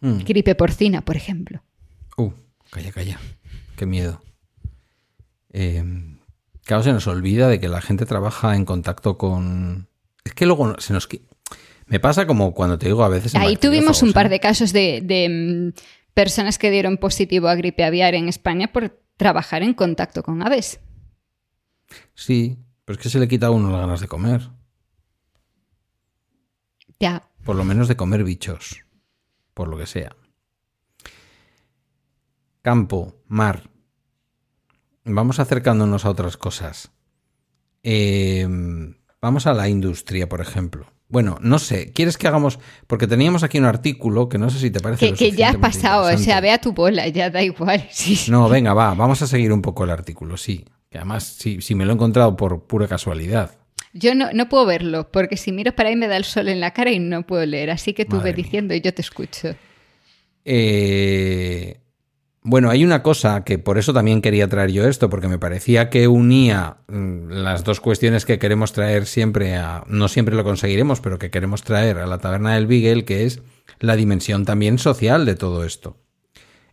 Mm. 0.00 0.18
Gripe 0.24 0.54
porcina, 0.54 1.02
por 1.02 1.16
ejemplo. 1.16 1.62
Uh, 2.16 2.30
calla, 2.70 2.92
calla. 2.92 3.20
Qué 3.76 3.86
miedo. 3.86 4.22
Eh, 5.52 5.84
claro, 6.64 6.82
se 6.82 6.92
nos 6.92 7.06
olvida 7.06 7.48
de 7.48 7.60
que 7.60 7.68
la 7.68 7.80
gente 7.80 8.06
trabaja 8.06 8.56
en 8.56 8.64
contacto 8.64 9.18
con. 9.18 9.88
Es 10.24 10.34
que 10.34 10.46
luego 10.46 10.78
se 10.80 10.92
nos. 10.92 11.08
Me 11.86 12.00
pasa 12.00 12.26
como 12.26 12.54
cuando 12.54 12.78
te 12.78 12.86
digo 12.86 13.04
a 13.04 13.08
veces. 13.08 13.34
Ahí 13.34 13.56
tuvimos 13.56 14.02
un 14.02 14.12
par 14.12 14.28
de 14.30 14.40
casos 14.40 14.72
de, 14.72 15.00
de, 15.04 15.28
mm, 15.74 15.80
personas 16.14 16.58
que 16.58 16.70
dieron 16.70 16.96
positivo 16.96 17.48
a 17.48 17.54
gripe 17.54 17.84
aviar 17.84 18.14
en 18.14 18.28
España 18.28 18.72
por 18.72 18.98
trabajar 19.16 19.62
en 19.62 19.74
contacto 19.74 20.22
con 20.22 20.42
aves. 20.42 20.80
Sí, 22.14 22.58
pero 22.84 22.96
es 22.96 23.02
que 23.02 23.10
se 23.10 23.18
le 23.18 23.28
quita 23.28 23.46
a 23.46 23.50
uno 23.50 23.70
las 23.70 23.80
ganas 23.80 24.00
de 24.00 24.08
comer. 24.08 24.48
Ya, 26.98 27.28
Por 27.44 27.56
lo 27.56 27.64
menos 27.64 27.88
de 27.88 27.96
comer 27.96 28.24
bichos. 28.24 28.80
por 29.52 29.68
lo 29.68 29.76
que 29.76 29.86
sea. 29.86 30.16
Campo, 32.62 33.22
mar. 33.28 33.68
Vamos 35.04 35.38
acercándonos 35.38 36.04
a 36.06 36.10
otras 36.10 36.36
cosas. 36.38 36.90
Eh, 37.82 38.48
vamos 39.24 39.46
a 39.46 39.54
la 39.54 39.70
industria, 39.70 40.28
por 40.28 40.42
ejemplo. 40.42 40.92
Bueno, 41.08 41.38
no 41.40 41.58
sé, 41.58 41.92
¿quieres 41.92 42.18
que 42.18 42.28
hagamos? 42.28 42.58
Porque 42.86 43.06
teníamos 43.06 43.42
aquí 43.42 43.58
un 43.58 43.64
artículo 43.64 44.28
que 44.28 44.36
no 44.36 44.50
sé 44.50 44.58
si 44.58 44.70
te 44.70 44.80
parece. 44.80 45.12
Que, 45.12 45.14
que 45.14 45.32
ya 45.32 45.50
ha 45.50 45.58
pasado, 45.58 46.14
o 46.14 46.18
sea, 46.18 46.42
ve 46.42 46.50
a 46.50 46.58
tu 46.58 46.72
bola, 46.72 47.08
ya 47.08 47.30
da 47.30 47.42
igual. 47.42 47.88
No, 48.28 48.50
venga, 48.50 48.74
va, 48.74 48.92
vamos 48.92 49.22
a 49.22 49.26
seguir 49.26 49.50
un 49.50 49.62
poco 49.62 49.84
el 49.84 49.90
artículo, 49.90 50.36
sí. 50.36 50.66
Que 50.90 50.98
además, 50.98 51.24
si, 51.24 51.62
si 51.62 51.74
me 51.74 51.86
lo 51.86 51.92
he 51.92 51.94
encontrado 51.94 52.36
por 52.36 52.66
pura 52.66 52.86
casualidad. 52.86 53.52
Yo 53.94 54.14
no, 54.14 54.30
no, 54.34 54.48
puedo 54.50 54.66
verlo, 54.66 55.10
porque 55.10 55.38
si 55.38 55.52
miro 55.52 55.74
para 55.74 55.88
ahí 55.88 55.96
me 55.96 56.06
da 56.06 56.18
el 56.18 56.24
sol 56.24 56.48
en 56.48 56.60
la 56.60 56.72
cara 56.72 56.90
y 56.90 56.98
no 56.98 57.24
puedo 57.24 57.46
leer. 57.46 57.70
Así 57.70 57.94
que 57.94 58.04
tú 58.04 58.20
ve 58.20 58.34
diciendo 58.34 58.74
y 58.74 58.82
yo 58.82 58.92
te 58.92 59.00
escucho. 59.00 59.54
Eh, 60.44 61.80
bueno, 62.46 62.68
hay 62.68 62.84
una 62.84 63.02
cosa 63.02 63.42
que 63.42 63.58
por 63.58 63.78
eso 63.78 63.94
también 63.94 64.20
quería 64.20 64.48
traer 64.48 64.70
yo 64.70 64.86
esto, 64.86 65.08
porque 65.08 65.28
me 65.28 65.38
parecía 65.38 65.88
que 65.88 66.08
unía 66.08 66.76
mm, 66.88 67.30
las 67.30 67.64
dos 67.64 67.80
cuestiones 67.80 68.26
que 68.26 68.38
queremos 68.38 68.74
traer 68.74 69.06
siempre 69.06 69.56
a. 69.56 69.82
No 69.88 70.08
siempre 70.08 70.34
lo 70.34 70.44
conseguiremos, 70.44 71.00
pero 71.00 71.18
que 71.18 71.30
queremos 71.30 71.62
traer 71.62 71.98
a 71.98 72.06
la 72.06 72.18
taberna 72.18 72.54
del 72.54 72.66
Beagle, 72.66 73.06
que 73.06 73.24
es 73.24 73.40
la 73.80 73.96
dimensión 73.96 74.44
también 74.44 74.78
social 74.78 75.24
de 75.24 75.36
todo 75.36 75.64
esto. 75.64 75.96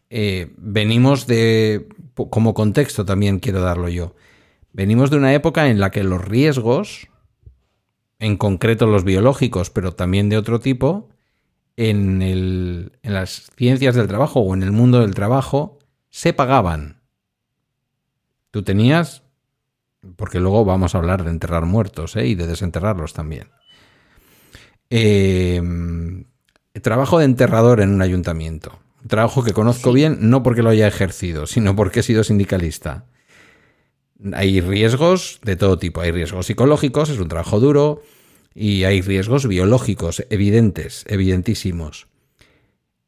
Eh, 0.09 0.51
venimos 0.57 1.25
de. 1.25 1.87
Como 2.15 2.53
contexto 2.53 3.05
también 3.05 3.39
quiero 3.39 3.61
darlo 3.61 3.87
yo. 3.87 4.13
Venimos 4.73 5.09
de 5.09 5.17
una 5.17 5.33
época 5.33 5.69
en 5.69 5.79
la 5.79 5.89
que 5.89 6.03
los 6.03 6.23
riesgos, 6.23 7.07
en 8.19 8.35
concreto 8.35 8.87
los 8.87 9.05
biológicos, 9.05 9.69
pero 9.69 9.93
también 9.93 10.27
de 10.27 10.37
otro 10.37 10.59
tipo, 10.59 11.10
en, 11.89 12.21
el, 12.21 12.91
en 13.01 13.13
las 13.13 13.49
ciencias 13.57 13.95
del 13.95 14.07
trabajo 14.07 14.41
o 14.41 14.53
en 14.53 14.61
el 14.61 14.71
mundo 14.71 15.01
del 15.01 15.15
trabajo 15.15 15.79
se 16.11 16.31
pagaban. 16.31 17.01
Tú 18.51 18.61
tenías, 18.61 19.23
porque 20.15 20.39
luego 20.39 20.63
vamos 20.63 20.93
a 20.93 20.99
hablar 20.99 21.23
de 21.23 21.31
enterrar 21.31 21.65
muertos 21.65 22.15
¿eh? 22.17 22.27
y 22.27 22.35
de 22.35 22.45
desenterrarlos 22.45 23.13
también. 23.13 23.49
Eh, 24.91 25.59
trabajo 26.83 27.17
de 27.17 27.25
enterrador 27.25 27.81
en 27.81 27.89
un 27.91 28.03
ayuntamiento. 28.03 28.79
Un 29.01 29.07
trabajo 29.07 29.43
que 29.43 29.53
conozco 29.53 29.91
bien, 29.91 30.17
no 30.29 30.43
porque 30.43 30.61
lo 30.61 30.69
haya 30.69 30.87
ejercido, 30.87 31.47
sino 31.47 31.75
porque 31.75 32.01
he 32.01 32.03
sido 32.03 32.23
sindicalista. 32.23 33.05
Hay 34.33 34.61
riesgos 34.61 35.39
de 35.43 35.55
todo 35.55 35.79
tipo. 35.79 36.01
Hay 36.01 36.11
riesgos 36.11 36.45
psicológicos, 36.45 37.09
es 37.09 37.17
un 37.17 37.27
trabajo 37.27 37.59
duro 37.59 38.03
y 38.53 38.83
hay 38.83 39.01
riesgos 39.01 39.47
biológicos 39.47 40.25
evidentes, 40.29 41.05
evidentísimos. 41.07 42.07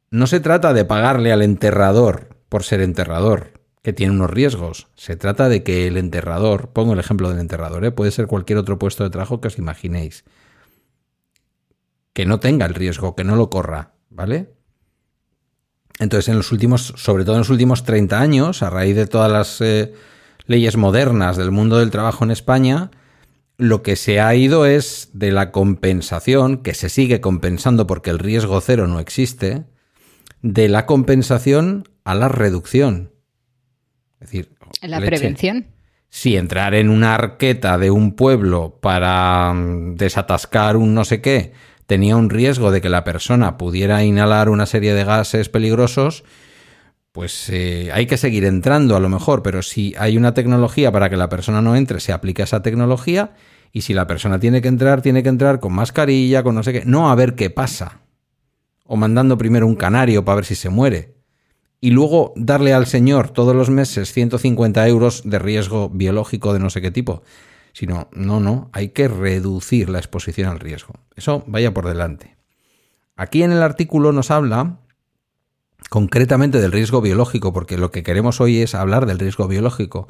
No 0.10 0.28
se 0.28 0.40
trata 0.40 0.74
de 0.74 0.86
pagarle 0.86 1.32
al 1.32 1.42
enterrador 1.42 2.38
por 2.50 2.64
ser 2.64 2.82
enterrador, 2.82 3.60
que 3.82 3.94
tiene 3.94 4.14
unos 4.14 4.30
riesgos. 4.30 4.88
Se 4.96 5.16
trata 5.16 5.50
de 5.50 5.64
que 5.64 5.88
el 5.88 5.98
enterrador, 5.98 6.70
pongo 6.70 6.94
el 6.94 7.00
ejemplo 7.00 7.30
del 7.30 7.40
enterrador, 7.40 7.84
¿eh? 7.84 7.92
puede 7.92 8.12
ser 8.12 8.28
cualquier 8.28 8.60
otro 8.60 8.80
puesto 8.80 9.04
de 9.04 9.10
trabajo 9.10 9.42
que 9.42 9.48
os 9.48 9.58
imaginéis, 9.58 10.24
que 12.14 12.26
no 12.26 12.40
tenga 12.40 12.66
el 12.66 12.76
riesgo, 12.76 13.16
que 13.16 13.24
no 13.24 13.36
lo 13.36 13.50
corra, 13.50 13.94
¿vale? 14.10 14.54
Entonces, 16.00 16.30
en 16.30 16.38
los 16.38 16.52
últimos, 16.52 16.94
sobre 16.96 17.26
todo 17.26 17.36
en 17.36 17.40
los 17.40 17.50
últimos 17.50 17.84
30 17.84 18.20
años, 18.20 18.64
a 18.64 18.70
raíz 18.70 18.96
de 18.96 19.08
todas 19.08 19.32
las 19.32 19.62
eh, 19.62 19.94
leyes 20.46 20.78
modernas 20.78 21.38
del 21.38 21.52
mundo 21.52 21.80
del 21.80 21.92
trabajo 21.92 22.24
en 22.24 22.32
España, 22.32 22.92
lo 23.58 23.84
que 23.84 23.96
se 23.96 24.20
ha 24.20 24.34
ido 24.36 24.66
es 24.66 25.10
de 25.14 25.32
la 25.32 25.52
compensación, 25.52 26.58
que 26.58 26.74
se 26.74 26.90
sigue 26.90 27.22
compensando 27.22 27.88
porque 27.88 28.10
el 28.10 28.20
riesgo 28.20 28.60
cero 28.62 28.88
no 28.88 29.00
existe, 29.00 29.66
de 30.42 30.68
la 30.70 30.86
compensación 30.86 31.88
a 32.04 32.16
la 32.16 32.28
reducción. 32.28 33.12
Es 34.20 34.32
decir, 34.32 34.54
la 34.82 35.00
prevención. 35.00 35.68
Si 36.10 36.38
entrar 36.38 36.76
en 36.76 36.90
una 36.90 37.16
arqueta 37.16 37.78
de 37.78 37.90
un 37.90 38.16
pueblo 38.16 38.78
para 38.82 39.54
mm, 39.54 39.96
desatascar 39.96 40.78
un 40.78 40.94
no 40.94 41.06
sé 41.06 41.22
qué 41.22 41.54
tenía 41.88 42.16
un 42.16 42.30
riesgo 42.30 42.72
de 42.72 42.82
que 42.82 42.90
la 42.90 43.04
persona 43.04 43.58
pudiera 43.58 44.04
inhalar 44.04 44.50
una 44.50 44.66
serie 44.66 44.94
de 44.94 45.04
gases 45.04 45.50
peligrosos, 45.50 46.24
pues 47.14 47.48
eh, 47.50 47.92
hay 47.94 48.08
que 48.08 48.18
seguir 48.18 48.44
entrando 48.44 48.96
a 48.96 49.00
lo 49.00 49.08
mejor, 49.08 49.44
pero 49.44 49.62
si 49.62 49.94
hay 50.00 50.18
una 50.18 50.34
tecnología 50.34 50.92
para 50.92 51.12
que 51.12 51.16
la 51.16 51.30
persona 51.30 51.62
no 51.62 51.76
entre, 51.76 52.00
se 52.00 52.12
aplica 52.12 52.42
esa 52.42 52.64
tecnología 52.64 53.36
y 53.72 53.82
si 53.82 53.94
la 53.94 54.08
persona 54.08 54.40
tiene 54.40 54.64
que 54.64 54.68
entrar, 54.68 55.04
tiene 55.04 55.22
que 55.22 55.30
entrar 55.30 55.60
con 55.60 55.74
mascarilla, 55.74 56.42
con 56.42 56.56
no 56.56 56.64
sé 56.64 56.74
qué, 56.74 56.84
no 56.86 57.12
a 57.12 57.16
ver 57.16 57.36
qué 57.36 57.52
pasa. 57.52 58.02
O 58.86 58.98
mandando 58.98 59.38
primero 59.38 59.68
un 59.68 59.76
canario 59.76 60.26
para 60.26 60.38
ver 60.38 60.46
si 60.46 60.56
se 60.56 60.70
muere. 60.70 61.14
Y 61.80 61.92
luego 61.92 62.34
darle 62.36 62.74
al 62.74 62.88
señor 62.88 63.30
todos 63.30 63.56
los 63.56 63.70
meses 63.70 64.12
150 64.12 64.88
euros 64.88 65.22
de 65.24 65.38
riesgo 65.38 65.90
biológico 65.90 66.52
de 66.52 66.60
no 66.60 66.72
sé 66.72 66.82
qué 66.82 66.90
tipo. 66.90 67.22
Sino, 67.74 68.10
no, 68.12 68.40
no, 68.40 68.72
hay 68.74 68.90
que 68.90 69.08
reducir 69.08 69.88
la 69.90 70.00
exposición 70.00 70.50
al 70.50 70.60
riesgo. 70.60 70.96
Eso 71.16 71.44
vaya 71.46 71.76
por 71.76 71.88
delante. 71.88 72.38
Aquí 73.16 73.44
en 73.44 73.52
el 73.52 73.62
artículo 73.62 74.12
nos 74.14 74.32
habla 74.32 74.80
concretamente 75.90 76.60
del 76.60 76.72
riesgo 76.72 77.02
biológico, 77.02 77.54
porque 77.54 77.78
lo 77.78 77.92
que 77.92 78.04
queremos 78.04 78.42
hoy 78.42 78.62
es 78.62 78.76
hablar 78.76 79.06
del 79.06 79.20
riesgo 79.20 79.48
biológico. 79.48 80.08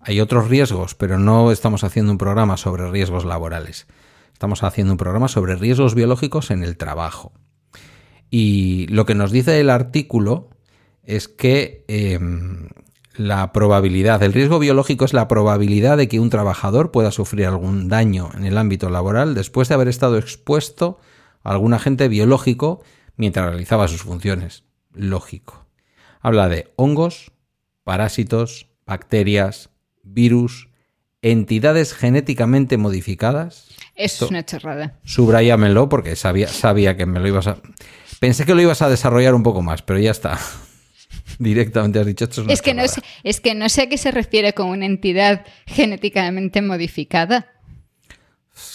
Hay 0.00 0.20
otros 0.20 0.48
riesgos, 0.48 0.94
pero 0.94 1.18
no 1.18 1.52
estamos 1.52 1.84
haciendo 1.84 2.12
un 2.12 2.18
programa 2.18 2.56
sobre 2.56 2.90
riesgos 2.90 3.24
laborales. 3.24 3.86
Estamos 4.32 4.62
haciendo 4.62 4.94
un 4.94 4.96
programa 4.96 5.28
sobre 5.28 5.56
riesgos 5.56 5.94
biológicos 5.94 6.50
en 6.50 6.62
el 6.62 6.78
trabajo. 6.78 7.32
Y 8.30 8.86
lo 8.88 9.04
que 9.04 9.14
nos 9.14 9.30
dice 9.30 9.60
el 9.60 9.68
artículo 9.68 10.48
es 11.02 11.28
que 11.28 11.84
em, 11.88 12.68
la 13.14 13.52
probabilidad, 13.52 14.22
el 14.22 14.32
riesgo 14.32 14.58
biológico 14.58 15.04
es 15.04 15.12
la 15.12 15.28
probabilidad 15.28 15.98
de 15.98 16.08
que 16.08 16.20
un 16.20 16.30
trabajador 16.30 16.92
pueda 16.92 17.10
sufrir 17.10 17.46
algún 17.46 17.88
daño 17.88 18.30
en 18.34 18.44
el 18.44 18.56
ámbito 18.56 18.88
laboral 18.88 19.34
después 19.34 19.68
de 19.68 19.74
haber 19.74 19.88
estado 19.88 20.16
expuesto 20.16 20.98
a 21.42 21.50
algún 21.50 21.74
agente 21.74 22.08
biológico 22.08 22.82
mientras 23.16 23.50
realizaba 23.50 23.88
sus 23.88 24.02
funciones 24.02 24.69
lógico. 24.92 25.66
Habla 26.20 26.48
de 26.48 26.72
hongos, 26.76 27.32
parásitos, 27.84 28.68
bacterias, 28.86 29.70
virus, 30.02 30.68
entidades 31.22 31.94
genéticamente 31.94 32.76
modificadas. 32.76 33.68
Eso 33.94 34.26
es 34.26 34.30
una 34.30 34.44
chorrada. 34.44 34.98
Subrayamelo 35.04 35.88
porque 35.88 36.16
sabía, 36.16 36.48
sabía 36.48 36.96
que 36.96 37.06
me 37.06 37.20
lo 37.20 37.28
ibas 37.28 37.46
a... 37.46 37.58
Pensé 38.18 38.44
que 38.44 38.54
lo 38.54 38.60
ibas 38.60 38.82
a 38.82 38.88
desarrollar 38.88 39.34
un 39.34 39.42
poco 39.42 39.62
más, 39.62 39.82
pero 39.82 39.98
ya 39.98 40.10
está. 40.10 40.38
Directamente 41.38 41.98
has 41.98 42.06
dicho 42.06 42.24
esto. 42.24 42.44
Es, 42.48 42.62
que 42.62 42.74
no 42.74 42.86
sé, 42.86 43.02
es 43.22 43.40
que 43.40 43.54
no 43.54 43.68
sé 43.68 43.82
a 43.82 43.88
qué 43.88 43.98
se 43.98 44.10
refiere 44.10 44.52
con 44.52 44.68
una 44.68 44.86
entidad 44.86 45.46
genéticamente 45.66 46.60
modificada. 46.62 47.46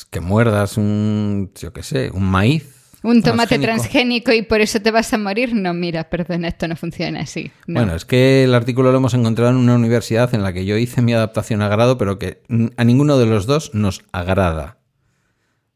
Que 0.10 0.20
muerdas 0.20 0.78
un, 0.78 1.52
yo 1.60 1.74
qué 1.74 1.84
sé, 1.84 2.10
un 2.12 2.26
maíz 2.26 2.75
un 3.06 3.22
tomate 3.22 3.60
transgénico. 3.60 4.32
y 4.34 4.42
por 4.42 4.62
eso 4.62 4.82
te 4.82 4.92
vas 4.92 5.14
a 5.14 5.18
morir. 5.18 5.54
No, 5.54 5.74
mira, 5.74 6.10
perdón, 6.10 6.46
esto 6.46 6.68
no 6.68 6.76
funciona 6.76 7.22
así. 7.22 7.52
Bueno, 7.68 7.96
es 7.96 8.06
que 8.06 8.44
el 8.44 8.54
artículo 8.54 8.92
lo 8.92 8.98
hemos 8.98 9.14
encontrado 9.14 9.52
en 9.52 9.58
una 9.58 9.76
universidad 9.76 10.34
en 10.34 10.44
la 10.44 10.54
que 10.54 10.66
yo 10.66 10.78
hice 10.78 11.02
mi 11.02 11.14
adaptación 11.14 11.62
a 11.62 11.70
grado, 11.70 11.98
pero 11.98 12.20
que 12.20 12.42
a 12.78 12.84
ninguno 12.84 13.18
de 13.18 13.26
los 13.26 13.46
dos 13.46 13.74
nos 13.74 14.02
agrada. 14.12 14.80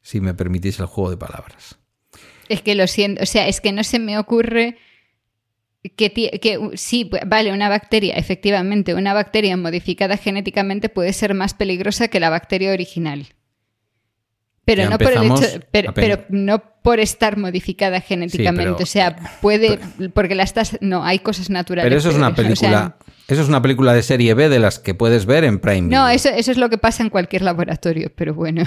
Si 0.01 0.21
me 0.21 0.33
permitís 0.33 0.79
el 0.79 0.87
juego 0.87 1.11
de 1.11 1.17
palabras. 1.17 1.77
Es 2.47 2.61
que 2.61 2.73
lo 2.73 2.87
siento, 2.87 3.21
o 3.21 3.25
sea, 3.25 3.47
es 3.47 3.61
que 3.61 3.71
no 3.71 3.83
se 3.83 3.99
me 3.99 4.17
ocurre 4.17 4.77
que, 5.95 6.11
que, 6.11 6.71
sí, 6.75 7.09
vale, 7.25 7.53
una 7.53 7.69
bacteria, 7.69 8.15
efectivamente, 8.15 8.95
una 8.95 9.13
bacteria 9.13 9.55
modificada 9.55 10.17
genéticamente 10.17 10.89
puede 10.89 11.13
ser 11.13 11.33
más 11.33 11.53
peligrosa 11.53 12.07
que 12.09 12.19
la 12.19 12.29
bacteria 12.29 12.73
original. 12.73 13.27
Pero 14.75 14.87
no, 14.87 14.97
por 14.99 15.11
el 15.11 15.23
hecho, 15.23 15.93
pero, 15.95 16.25
no 16.29 16.61
por 16.83 16.99
estar 16.99 17.37
modificada 17.37 18.01
genéticamente. 18.01 18.83
o 18.83 18.85
sea, 18.85 19.15
puede. 19.41 19.79
porque 20.13 20.35
la 20.35 20.43
estás. 20.43 20.77
No, 20.79 21.03
hay 21.03 21.19
cosas 21.19 21.49
naturales. 21.49 21.89
Pero 21.89 21.97
eso 21.97 22.09
es 22.11 22.15
una 22.15 22.35
película. 22.35 22.97
eso 23.27 23.41
es 23.41 23.47
una 23.47 23.63
película 23.63 23.93
de 23.93 24.03
serie 24.03 24.35
B 24.35 24.47
de 24.47 24.59
las 24.59 24.77
que 24.77 24.93
puedes 24.93 25.25
ver 25.25 25.43
en 25.43 25.57
Prime. 25.57 25.87
No, 25.87 26.07
eso, 26.07 26.29
eso 26.29 26.51
es 26.51 26.57
lo 26.57 26.69
que 26.69 26.77
pasa 26.77 27.01
en 27.01 27.09
cualquier 27.09 27.41
laboratorio, 27.41 28.11
pero 28.15 28.35
bueno. 28.35 28.63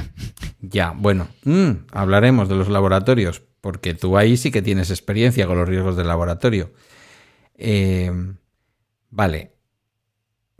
Ya, 0.60 0.92
bueno. 0.96 1.28
Mm, 1.44 1.86
hablaremos 1.92 2.48
de 2.48 2.56
los 2.56 2.68
laboratorios, 2.68 3.42
porque 3.60 3.94
tú 3.94 4.16
ahí 4.16 4.36
sí 4.36 4.50
que 4.50 4.62
tienes 4.62 4.90
experiencia 4.90 5.46
con 5.46 5.56
los 5.56 5.68
riesgos 5.68 5.96
del 5.96 6.08
laboratorio. 6.08 6.72
Eh, 7.56 8.10
vale 9.10 9.51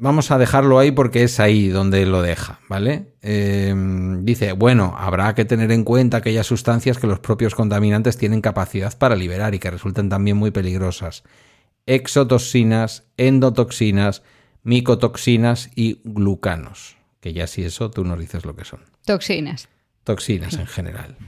vamos 0.03 0.33
a 0.33 0.39
dejarlo 0.39 0.81
ahí 0.81 0.91
porque 0.91 1.23
es 1.23 1.39
ahí 1.39 1.69
donde 1.69 2.05
lo 2.07 2.23
deja, 2.23 2.59
¿vale? 2.69 3.15
Em, 3.23 4.25
dice, 4.25 4.53
bueno, 4.53 4.95
habrá 4.99 5.33
que 5.37 5.45
tener 5.45 5.71
en 5.71 5.85
cuenta 5.85 6.17
aquellas 6.17 6.47
sustancias 6.47 6.99
que 6.99 7.07
los 7.07 7.21
propios 7.21 7.55
contaminantes 7.55 8.19
tienen 8.19 8.41
capacidad 8.41 8.99
para 8.99 9.15
liberar 9.15 9.55
y 9.55 9.61
que 9.61 9.71
resultan 9.71 10.09
también 10.09 10.37
muy 10.37 10.51
peligrosas. 10.51 11.23
Exotoxinas, 11.87 13.05
endotoxinas, 13.17 14.25
micotoxinas 14.65 15.71
y 15.77 16.01
glucanos. 16.03 16.97
Que 17.21 17.33
ya 17.33 17.47
si 17.47 17.63
eso 17.63 17.89
tú 17.93 18.05
nos 18.05 18.19
dices 18.19 18.45
lo 18.45 18.57
que 18.57 18.65
son. 18.65 18.81
Toxinas. 19.05 19.69
Toxinas 20.03 20.55
en 20.55 20.67
general. 20.67 21.17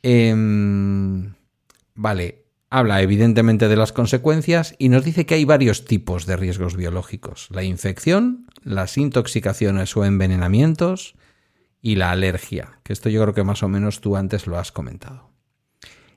Em, 0.00 1.34
vale, 1.94 2.44
habla 2.70 3.00
evidentemente 3.02 3.68
de 3.68 3.76
las 3.76 3.92
consecuencias 3.92 4.74
y 4.78 4.88
nos 4.88 5.04
dice 5.04 5.26
que 5.26 5.34
hay 5.34 5.44
varios 5.44 5.84
tipos 5.84 6.26
de 6.26 6.36
riesgos 6.36 6.76
biológicos. 6.76 7.48
La 7.50 7.62
infección, 7.62 8.46
las 8.62 8.98
intoxicaciones 8.98 9.96
o 9.96 10.04
envenenamientos 10.04 11.14
y 11.80 11.96
la 11.96 12.10
alergia, 12.10 12.80
que 12.82 12.92
esto 12.92 13.08
yo 13.08 13.22
creo 13.22 13.34
que 13.34 13.44
más 13.44 13.62
o 13.62 13.68
menos 13.68 14.00
tú 14.00 14.16
antes 14.16 14.46
lo 14.46 14.58
has 14.58 14.72
comentado. 14.72 15.30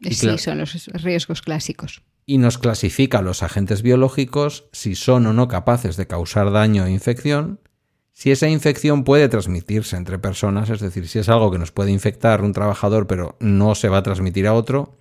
sí, 0.02 0.38
son 0.38 0.58
los 0.58 0.86
riesgos 1.04 1.42
clásicos. 1.42 2.02
Y 2.26 2.38
nos 2.38 2.58
clasifica 2.58 3.22
los 3.22 3.44
agentes 3.44 3.82
biológicos 3.82 4.66
si 4.72 4.96
son 4.96 5.26
o 5.28 5.34
no 5.34 5.48
capaces 5.48 5.98
de 5.98 6.08
causar 6.08 6.52
daño 6.52 6.84
o 6.84 6.88
infección, 6.88 7.60
si 8.14 8.32
esa 8.32 8.48
infección 8.48 9.04
puede 9.04 9.30
transmitirse 9.30 9.96
entre 9.96 10.20
personas, 10.20 10.70
es 10.70 10.80
decir, 10.80 11.08
si 11.08 11.20
es 11.20 11.30
algo 11.30 11.50
que 11.50 11.58
nos 11.58 11.72
puede 11.72 11.92
infectar 11.92 12.42
un 12.42 12.54
trabajador 12.54 13.08
pero 13.08 13.38
no 13.40 13.74
se 13.74 13.90
va 13.90 14.00
a 14.00 14.04
transmitir 14.04 14.48
a 14.48 14.54
otro, 14.54 14.98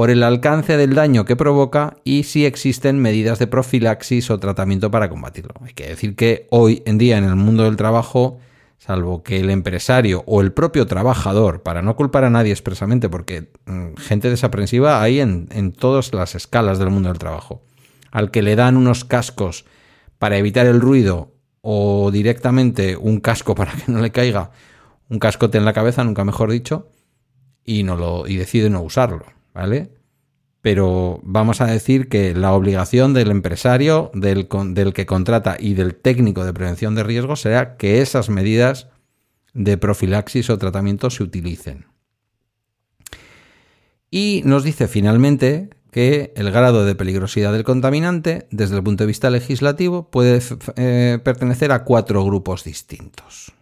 por 0.00 0.08
el 0.08 0.22
alcance 0.22 0.78
del 0.78 0.94
daño 0.94 1.26
que 1.26 1.36
provoca 1.36 1.98
y 2.04 2.22
si 2.22 2.46
existen 2.46 3.02
medidas 3.02 3.38
de 3.38 3.46
profilaxis 3.46 4.30
o 4.30 4.40
tratamiento 4.40 4.90
para 4.90 5.10
combatirlo. 5.10 5.52
Hay 5.60 5.74
que 5.74 5.88
decir 5.88 6.16
que 6.16 6.46
hoy 6.48 6.82
en 6.86 6.96
día 6.96 7.18
en 7.18 7.24
el 7.24 7.36
mundo 7.36 7.64
del 7.64 7.76
trabajo, 7.76 8.38
salvo 8.78 9.22
que 9.22 9.40
el 9.40 9.50
empresario 9.50 10.24
o 10.26 10.40
el 10.40 10.54
propio 10.54 10.86
trabajador, 10.86 11.62
para 11.62 11.82
no 11.82 11.96
culpar 11.96 12.24
a 12.24 12.30
nadie 12.30 12.50
expresamente, 12.50 13.10
porque 13.10 13.50
mm, 13.66 13.96
gente 13.98 14.30
desaprensiva 14.30 15.02
hay 15.02 15.20
en, 15.20 15.72
todas 15.72 16.14
las 16.14 16.34
escalas 16.34 16.78
del 16.78 16.88
mundo 16.88 17.10
del 17.10 17.18
trabajo, 17.18 17.60
al 18.10 18.30
que 18.30 18.40
le 18.40 18.56
dan 18.56 18.78
unos 18.78 19.04
cascos 19.04 19.66
para 20.18 20.38
evitar 20.38 20.64
el 20.64 20.80
ruido 20.80 21.34
o 21.60 22.10
directamente 22.10 22.96
un 22.96 23.20
casco 23.20 23.54
para 23.54 23.72
que 23.72 23.92
no 23.92 24.00
le 24.00 24.12
caiga 24.12 24.50
un 25.10 25.18
cascote 25.18 25.58
en 25.58 25.66
la 25.66 25.74
cabeza, 25.74 26.02
nunca 26.04 26.24
mejor 26.24 26.50
dicho, 26.50 26.88
y, 27.66 27.82
no 27.82 27.96
lo, 27.96 28.26
y 28.26 28.36
decide 28.36 28.70
no 28.70 28.80
usarlo. 28.80 29.39
¿Vale? 29.54 29.90
Pero 30.62 31.20
vamos 31.22 31.60
a 31.60 31.66
decir 31.66 32.08
que 32.08 32.34
la 32.34 32.52
obligación 32.52 33.14
del 33.14 33.30
empresario, 33.30 34.10
del, 34.14 34.48
del 34.74 34.92
que 34.92 35.06
contrata 35.06 35.56
y 35.58 35.74
del 35.74 35.94
técnico 35.94 36.44
de 36.44 36.52
prevención 36.52 36.94
de 36.94 37.02
riesgos 37.02 37.40
será 37.40 37.76
que 37.76 38.02
esas 38.02 38.28
medidas 38.28 38.88
de 39.54 39.78
profilaxis 39.78 40.50
o 40.50 40.58
tratamiento 40.58 41.10
se 41.10 41.22
utilicen. 41.22 41.86
Y 44.10 44.42
nos 44.44 44.64
dice 44.64 44.88
finalmente 44.88 45.70
que 45.90 46.32
el 46.36 46.50
grado 46.50 46.84
de 46.84 46.94
peligrosidad 46.94 47.52
del 47.52 47.64
contaminante, 47.64 48.46
desde 48.50 48.76
el 48.76 48.82
punto 48.82 49.04
de 49.04 49.08
vista 49.08 49.30
legislativo, 49.30 50.10
puede 50.10 50.40
eh, 50.76 51.18
pertenecer 51.22 51.72
a 51.72 51.84
cuatro 51.84 52.24
grupos 52.24 52.64
distintos. 52.64 53.52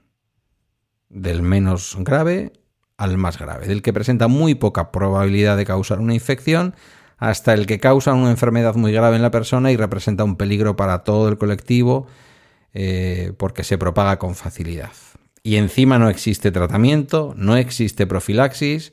Del 1.08 1.42
menos 1.42 1.96
grave 2.00 2.52
al 2.98 3.16
más 3.16 3.38
grave, 3.38 3.66
del 3.66 3.80
que 3.80 3.92
presenta 3.92 4.28
muy 4.28 4.54
poca 4.54 4.90
probabilidad 4.92 5.56
de 5.56 5.64
causar 5.64 6.00
una 6.00 6.14
infección 6.14 6.74
hasta 7.16 7.54
el 7.54 7.66
que 7.66 7.78
causa 7.78 8.12
una 8.12 8.30
enfermedad 8.30 8.74
muy 8.74 8.92
grave 8.92 9.16
en 9.16 9.22
la 9.22 9.30
persona 9.30 9.72
y 9.72 9.76
representa 9.76 10.24
un 10.24 10.36
peligro 10.36 10.76
para 10.76 11.04
todo 11.04 11.28
el 11.28 11.38
colectivo 11.38 12.06
eh, 12.74 13.32
porque 13.38 13.64
se 13.64 13.78
propaga 13.78 14.18
con 14.18 14.34
facilidad. 14.34 14.92
Y 15.42 15.56
encima 15.56 15.98
no 15.98 16.10
existe 16.10 16.50
tratamiento, 16.50 17.34
no 17.36 17.56
existe 17.56 18.06
profilaxis 18.06 18.92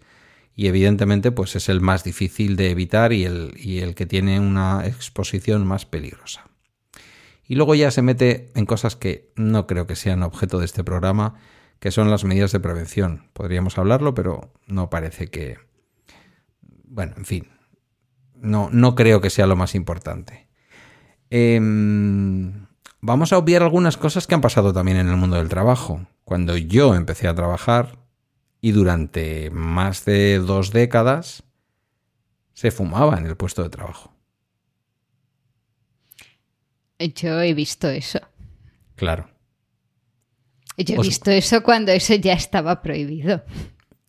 y 0.55 0.67
evidentemente 0.67 1.31
pues 1.31 1.55
es 1.55 1.67
el 1.67 1.81
más 1.81 2.03
difícil 2.03 2.55
de 2.55 2.71
evitar 2.71 3.11
y 3.11 3.25
el, 3.25 3.53
y 3.57 3.79
el 3.79 3.95
que 3.95 4.05
tiene 4.05 4.39
una 4.39 4.85
exposición 4.85 5.65
más 5.65 5.85
peligrosa. 5.85 6.45
Y 7.47 7.55
luego 7.55 7.75
ya 7.75 7.91
se 7.91 8.01
mete 8.01 8.51
en 8.55 8.65
cosas 8.65 8.95
que 8.95 9.31
no 9.35 9.67
creo 9.67 9.85
que 9.85 9.95
sean 9.95 10.23
objeto 10.23 10.59
de 10.59 10.65
este 10.65 10.83
programa, 10.83 11.35
que 11.79 11.91
son 11.91 12.09
las 12.09 12.23
medidas 12.23 12.51
de 12.51 12.59
prevención. 12.59 13.29
Podríamos 13.33 13.77
hablarlo, 13.77 14.13
pero 14.13 14.53
no 14.67 14.89
parece 14.89 15.27
que... 15.27 15.57
Bueno, 16.83 17.13
en 17.17 17.25
fin, 17.25 17.47
no, 18.35 18.69
no 18.71 18.95
creo 18.95 19.21
que 19.21 19.29
sea 19.29 19.47
lo 19.47 19.55
más 19.55 19.75
importante. 19.75 20.47
Em, 21.29 22.67
vamos 23.01 23.33
a 23.33 23.37
obviar 23.37 23.63
algunas 23.63 23.97
cosas 23.97 24.27
que 24.27 24.35
han 24.35 24.41
pasado 24.41 24.73
también 24.73 24.97
en 24.97 25.09
el 25.09 25.17
mundo 25.17 25.37
del 25.37 25.49
trabajo. 25.49 26.07
Cuando 26.23 26.57
yo 26.57 26.95
empecé 26.95 27.27
a 27.27 27.35
trabajar 27.35 27.99
y 28.61 28.71
durante 28.71 29.49
más 29.51 30.05
de 30.05 30.39
dos 30.39 30.71
décadas 30.71 31.43
se 32.53 32.71
fumaba 32.71 33.17
en 33.17 33.25
el 33.25 33.35
puesto 33.35 33.61
de 33.63 33.69
trabajo. 33.69 34.13
Yo 36.99 37.41
he 37.41 37.53
visto 37.53 37.89
eso. 37.89 38.19
Claro. 38.95 39.34
Yo 40.77 40.95
he 40.95 41.01
visto 41.01 41.31
eso 41.31 41.63
cuando 41.63 41.91
eso 41.91 42.15
ya 42.15 42.33
estaba 42.33 42.81
prohibido. 42.81 43.43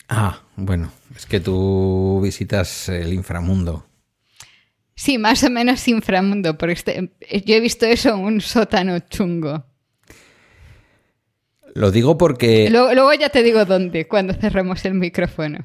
Ah, 0.09 0.43
bueno, 0.57 0.93
es 1.15 1.27
que 1.27 1.41
tú 1.41 2.21
visitas 2.23 2.89
el 2.89 3.13
inframundo. 3.13 3.87
Sí, 4.95 5.19
más 5.19 5.45
o 5.45 5.51
menos 5.51 5.87
inframundo, 5.89 6.57
porque 6.57 6.73
este, 6.73 7.13
yo 7.45 7.55
he 7.55 7.61
visto 7.61 7.87
eso 7.87 8.15
en 8.15 8.21
un 8.21 8.41
sótano 8.41 8.99
chungo. 9.01 9.65
Lo 11.75 11.91
digo 11.91 12.17
porque... 12.17 12.71
Luego, 12.71 12.95
luego, 12.95 13.13
ya 13.13 13.29
te 13.29 13.43
digo 13.43 13.67
dónde, 13.67 14.09
cuando 14.09 14.33
cerremos 14.33 14.85
el 14.87 14.95
micrófono. 14.95 15.59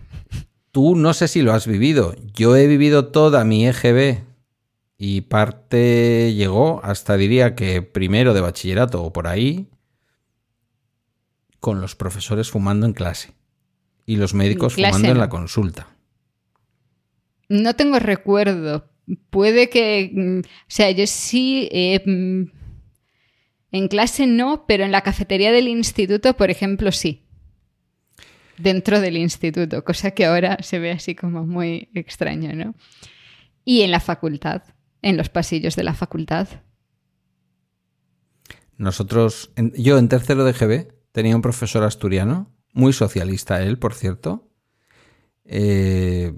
Tú 0.71 0.95
no 0.95 1.13
sé 1.13 1.29
si 1.29 1.41
lo 1.41 1.53
has 1.53 1.65
vivido. 1.65 2.15
Yo 2.33 2.57
he 2.57 2.67
vivido 2.67 3.07
toda 3.07 3.45
mi 3.45 3.65
EGB 3.65 4.19
y 4.97 5.21
parte 5.21 6.33
llegó 6.35 6.81
hasta 6.83 7.15
diría 7.17 7.55
que 7.55 7.81
primero 7.81 8.33
de 8.33 8.41
bachillerato 8.41 9.03
o 9.03 9.13
por 9.13 9.27
ahí 9.27 9.67
con 11.61 11.79
los 11.79 11.95
profesores 11.95 12.49
fumando 12.49 12.85
en 12.85 12.93
clase 12.93 13.33
y 14.05 14.17
los 14.17 14.33
médicos 14.33 14.73
fumando 14.75 15.07
en 15.07 15.19
la 15.19 15.29
consulta. 15.29 15.95
No 17.47 17.75
tengo 17.75 17.99
recuerdo. 17.99 18.89
Puede 19.29 19.69
que, 19.69 20.11
mm, 20.11 20.39
o 20.39 20.43
sea, 20.67 20.89
yo 20.91 21.05
sí, 21.05 21.69
mm, 22.05 22.43
en 23.71 23.87
clase 23.87 24.25
no, 24.25 24.65
pero 24.67 24.83
en 24.83 24.91
la 24.91 25.01
cafetería 25.01 25.51
del 25.51 25.67
instituto, 25.67 26.35
por 26.35 26.49
ejemplo, 26.49 26.91
sí. 26.91 27.27
Dentro 28.57 28.99
del 28.99 29.17
instituto, 29.17 29.83
cosa 29.83 30.11
que 30.11 30.25
ahora 30.25 30.57
se 30.61 30.79
ve 30.79 30.91
así 30.91 31.13
como 31.13 31.45
muy 31.45 31.89
extraño, 31.93 32.53
¿no? 32.53 32.75
Y 33.63 33.81
en 33.81 33.91
la 33.91 33.99
facultad, 33.99 34.63
en 35.01 35.15
los 35.15 35.29
pasillos 35.29 35.75
de 35.75 35.83
la 35.83 35.93
facultad. 35.93 36.47
Nosotros, 38.77 39.51
yo 39.75 39.99
en 39.99 40.09
tercero 40.09 40.43
de 40.43 40.53
GB, 40.53 41.00
tenía 41.11 41.35
un 41.35 41.41
profesor 41.41 41.83
asturiano, 41.83 42.51
muy 42.73 42.93
socialista 42.93 43.61
él, 43.61 43.77
por 43.77 43.93
cierto. 43.93 44.47
Eh, 45.45 46.33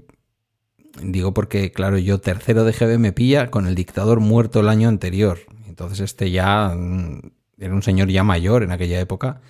digo 1.02 1.34
porque, 1.34 1.72
claro, 1.72 1.98
yo 1.98 2.20
tercero 2.20 2.64
de 2.64 2.72
GB 2.72 2.98
me 2.98 3.12
pilla 3.12 3.50
con 3.50 3.66
el 3.66 3.74
dictador 3.74 4.20
muerto 4.20 4.60
el 4.60 4.68
año 4.68 4.88
anterior. 4.88 5.38
Entonces 5.66 6.00
este 6.00 6.30
ya 6.30 6.74
mm, 6.76 7.20
era 7.58 7.74
un 7.74 7.82
señor 7.82 8.08
ya 8.08 8.24
mayor 8.24 8.62
en 8.62 8.72
aquella 8.72 9.00
época, 9.00 9.40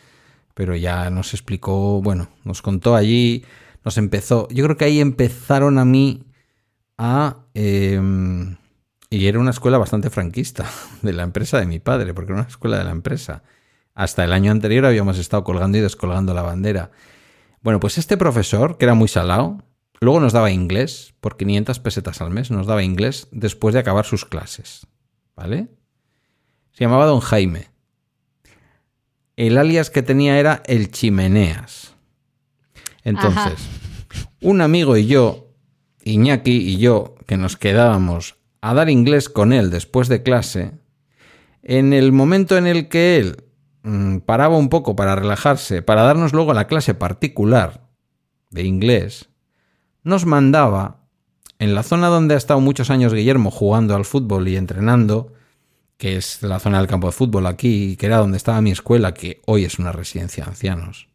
pero 0.54 0.76
ya 0.76 1.10
nos 1.10 1.34
explicó, 1.34 2.00
bueno, 2.02 2.28
nos 2.44 2.62
contó 2.62 2.96
allí, 2.96 3.44
nos 3.84 3.98
empezó, 3.98 4.48
yo 4.48 4.64
creo 4.64 4.76
que 4.76 4.86
ahí 4.86 5.00
empezaron 5.00 5.78
a 5.78 5.84
mí 5.84 6.24
a... 6.98 7.44
Em, 7.54 8.56
y 9.10 9.26
era 9.26 9.38
una 9.38 9.50
escuela 9.50 9.78
bastante 9.78 10.10
franquista 10.10 10.66
de 11.02 11.12
la 11.12 11.22
empresa 11.22 11.58
de 11.58 11.66
mi 11.66 11.78
padre, 11.78 12.14
porque 12.14 12.32
era 12.32 12.40
una 12.40 12.48
escuela 12.48 12.78
de 12.78 12.84
la 12.84 12.90
empresa. 12.90 13.42
Hasta 13.94 14.24
el 14.24 14.32
año 14.32 14.50
anterior 14.50 14.84
habíamos 14.86 15.18
estado 15.18 15.44
colgando 15.44 15.78
y 15.78 15.80
descolgando 15.80 16.34
la 16.34 16.42
bandera. 16.42 16.90
Bueno, 17.62 17.80
pues 17.80 17.96
este 17.96 18.16
profesor, 18.16 18.76
que 18.76 18.84
era 18.84 18.94
muy 18.94 19.08
salado, 19.08 19.62
luego 20.00 20.20
nos 20.20 20.32
daba 20.32 20.50
inglés 20.50 21.14
por 21.20 21.36
500 21.36 21.78
pesetas 21.78 22.20
al 22.20 22.30
mes, 22.30 22.50
nos 22.50 22.66
daba 22.66 22.82
inglés 22.82 23.28
después 23.30 23.72
de 23.72 23.80
acabar 23.80 24.04
sus 24.04 24.24
clases. 24.24 24.86
¿Vale? 25.36 25.68
Se 26.72 26.84
llamaba 26.84 27.06
Don 27.06 27.20
Jaime. 27.20 27.68
El 29.36 29.58
alias 29.58 29.90
que 29.90 30.02
tenía 30.02 30.38
era 30.38 30.62
el 30.66 30.90
Chimeneas. 30.90 31.94
Entonces, 33.04 33.68
un 34.40 34.60
amigo 34.60 34.96
y 34.96 35.06
yo, 35.06 35.52
Iñaki 36.02 36.52
y 36.52 36.78
yo, 36.78 37.14
que 37.26 37.36
nos 37.36 37.56
quedábamos 37.56 38.36
a 38.60 38.74
dar 38.74 38.90
inglés 38.90 39.28
con 39.28 39.52
él 39.52 39.70
después 39.70 40.08
de 40.08 40.22
clase, 40.22 40.72
en 41.62 41.92
el 41.92 42.12
momento 42.12 42.56
en 42.56 42.66
el 42.66 42.88
que 42.88 43.18
él 43.18 43.43
Mm, 43.84 44.20
paraba 44.20 44.56
un 44.56 44.70
poco 44.70 44.96
para 44.96 45.14
relajarse, 45.14 45.82
para 45.82 46.02
darnos 46.02 46.32
luego 46.32 46.54
la 46.54 46.66
clase 46.66 46.94
particular 46.94 47.86
de 48.50 48.64
inglés, 48.64 49.28
nos 50.02 50.24
mandaba, 50.24 51.02
en 51.58 51.74
la 51.74 51.82
zona 51.82 52.08
donde 52.08 52.34
ha 52.34 52.38
estado 52.38 52.60
muchos 52.60 52.88
años 52.88 53.12
Guillermo 53.12 53.50
jugando 53.50 53.94
al 53.94 54.06
fútbol 54.06 54.48
y 54.48 54.56
entrenando, 54.56 55.34
que 55.98 56.16
es 56.16 56.42
la 56.42 56.60
zona 56.60 56.78
del 56.78 56.86
campo 56.86 57.08
de 57.08 57.12
fútbol 57.12 57.46
aquí, 57.46 57.96
que 57.96 58.06
era 58.06 58.16
donde 58.16 58.38
estaba 58.38 58.62
mi 58.62 58.70
escuela, 58.70 59.12
que 59.12 59.42
hoy 59.44 59.66
es 59.66 59.78
una 59.78 59.92
residencia 59.92 60.44
de 60.44 60.50
ancianos, 60.50 61.08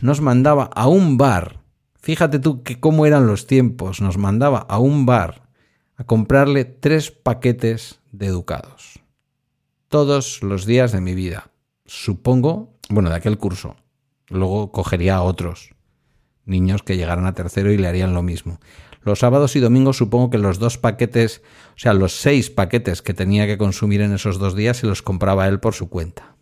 nos 0.00 0.20
mandaba 0.20 0.70
a 0.76 0.86
un 0.86 1.16
bar, 1.18 1.60
fíjate 2.00 2.38
tú 2.38 2.62
que 2.62 2.78
cómo 2.78 3.04
eran 3.04 3.26
los 3.26 3.48
tiempos, 3.48 4.00
nos 4.00 4.16
mandaba 4.16 4.58
a 4.60 4.78
un 4.78 5.06
bar 5.06 5.48
a 5.96 6.04
comprarle 6.04 6.64
tres 6.64 7.10
paquetes 7.10 7.98
de 8.12 8.26
educados. 8.26 9.00
Todos 9.88 10.40
los 10.42 10.66
días 10.66 10.92
de 10.92 11.00
mi 11.00 11.14
vida 11.14 11.50
supongo, 11.86 12.74
bueno, 12.88 13.10
de 13.10 13.16
aquel 13.16 13.38
curso. 13.38 13.76
Luego 14.28 14.72
cogería 14.72 15.16
a 15.16 15.22
otros 15.22 15.74
niños 16.46 16.82
que 16.82 16.96
llegaran 16.96 17.26
a 17.26 17.34
tercero 17.34 17.72
y 17.72 17.78
le 17.78 17.88
harían 17.88 18.14
lo 18.14 18.22
mismo. 18.22 18.60
Los 19.02 19.18
sábados 19.18 19.54
y 19.56 19.60
domingos 19.60 19.98
supongo 19.98 20.30
que 20.30 20.38
los 20.38 20.58
dos 20.58 20.78
paquetes, 20.78 21.42
o 21.76 21.78
sea, 21.78 21.92
los 21.92 22.14
seis 22.14 22.50
paquetes 22.50 23.02
que 23.02 23.14
tenía 23.14 23.46
que 23.46 23.58
consumir 23.58 24.00
en 24.00 24.12
esos 24.12 24.38
dos 24.38 24.54
días 24.54 24.78
se 24.78 24.86
los 24.86 25.02
compraba 25.02 25.46
él 25.46 25.60
por 25.60 25.74
su 25.74 25.88
cuenta. 25.88 26.36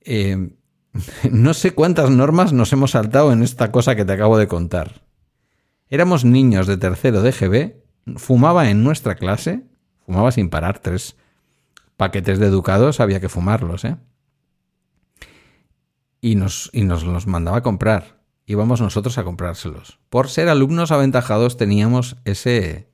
Eh, 0.00 0.50
no 1.30 1.54
sé 1.54 1.72
cuántas 1.72 2.10
normas 2.10 2.52
nos 2.52 2.72
hemos 2.72 2.92
saltado 2.92 3.32
en 3.32 3.42
esta 3.42 3.72
cosa 3.72 3.96
que 3.96 4.04
te 4.04 4.12
acabo 4.12 4.38
de 4.38 4.48
contar. 4.48 5.02
Éramos 5.88 6.24
niños 6.24 6.66
de 6.66 6.76
tercero 6.76 7.22
de 7.22 7.32
GB, 7.32 8.18
fumaba 8.18 8.70
en 8.70 8.82
nuestra 8.82 9.16
clase, 9.16 9.64
fumaba 10.06 10.32
sin 10.32 10.50
parar, 10.50 10.78
tres 10.78 11.16
paquetes 12.02 12.40
de 12.40 12.46
educados 12.46 12.98
había 12.98 13.20
que 13.20 13.28
fumarlos, 13.28 13.84
¿eh? 13.84 13.96
Y 16.20 16.34
nos, 16.34 16.68
y 16.72 16.82
nos 16.82 17.04
los 17.04 17.28
mandaba 17.28 17.58
a 17.58 17.62
comprar 17.62 18.22
íbamos 18.46 18.80
nosotros 18.80 19.18
a 19.18 19.24
comprárselos. 19.24 19.98
Por 20.10 20.28
ser 20.28 20.48
alumnos 20.48 20.90
aventajados 20.92 21.56
teníamos 21.56 22.16
ese, 22.24 22.88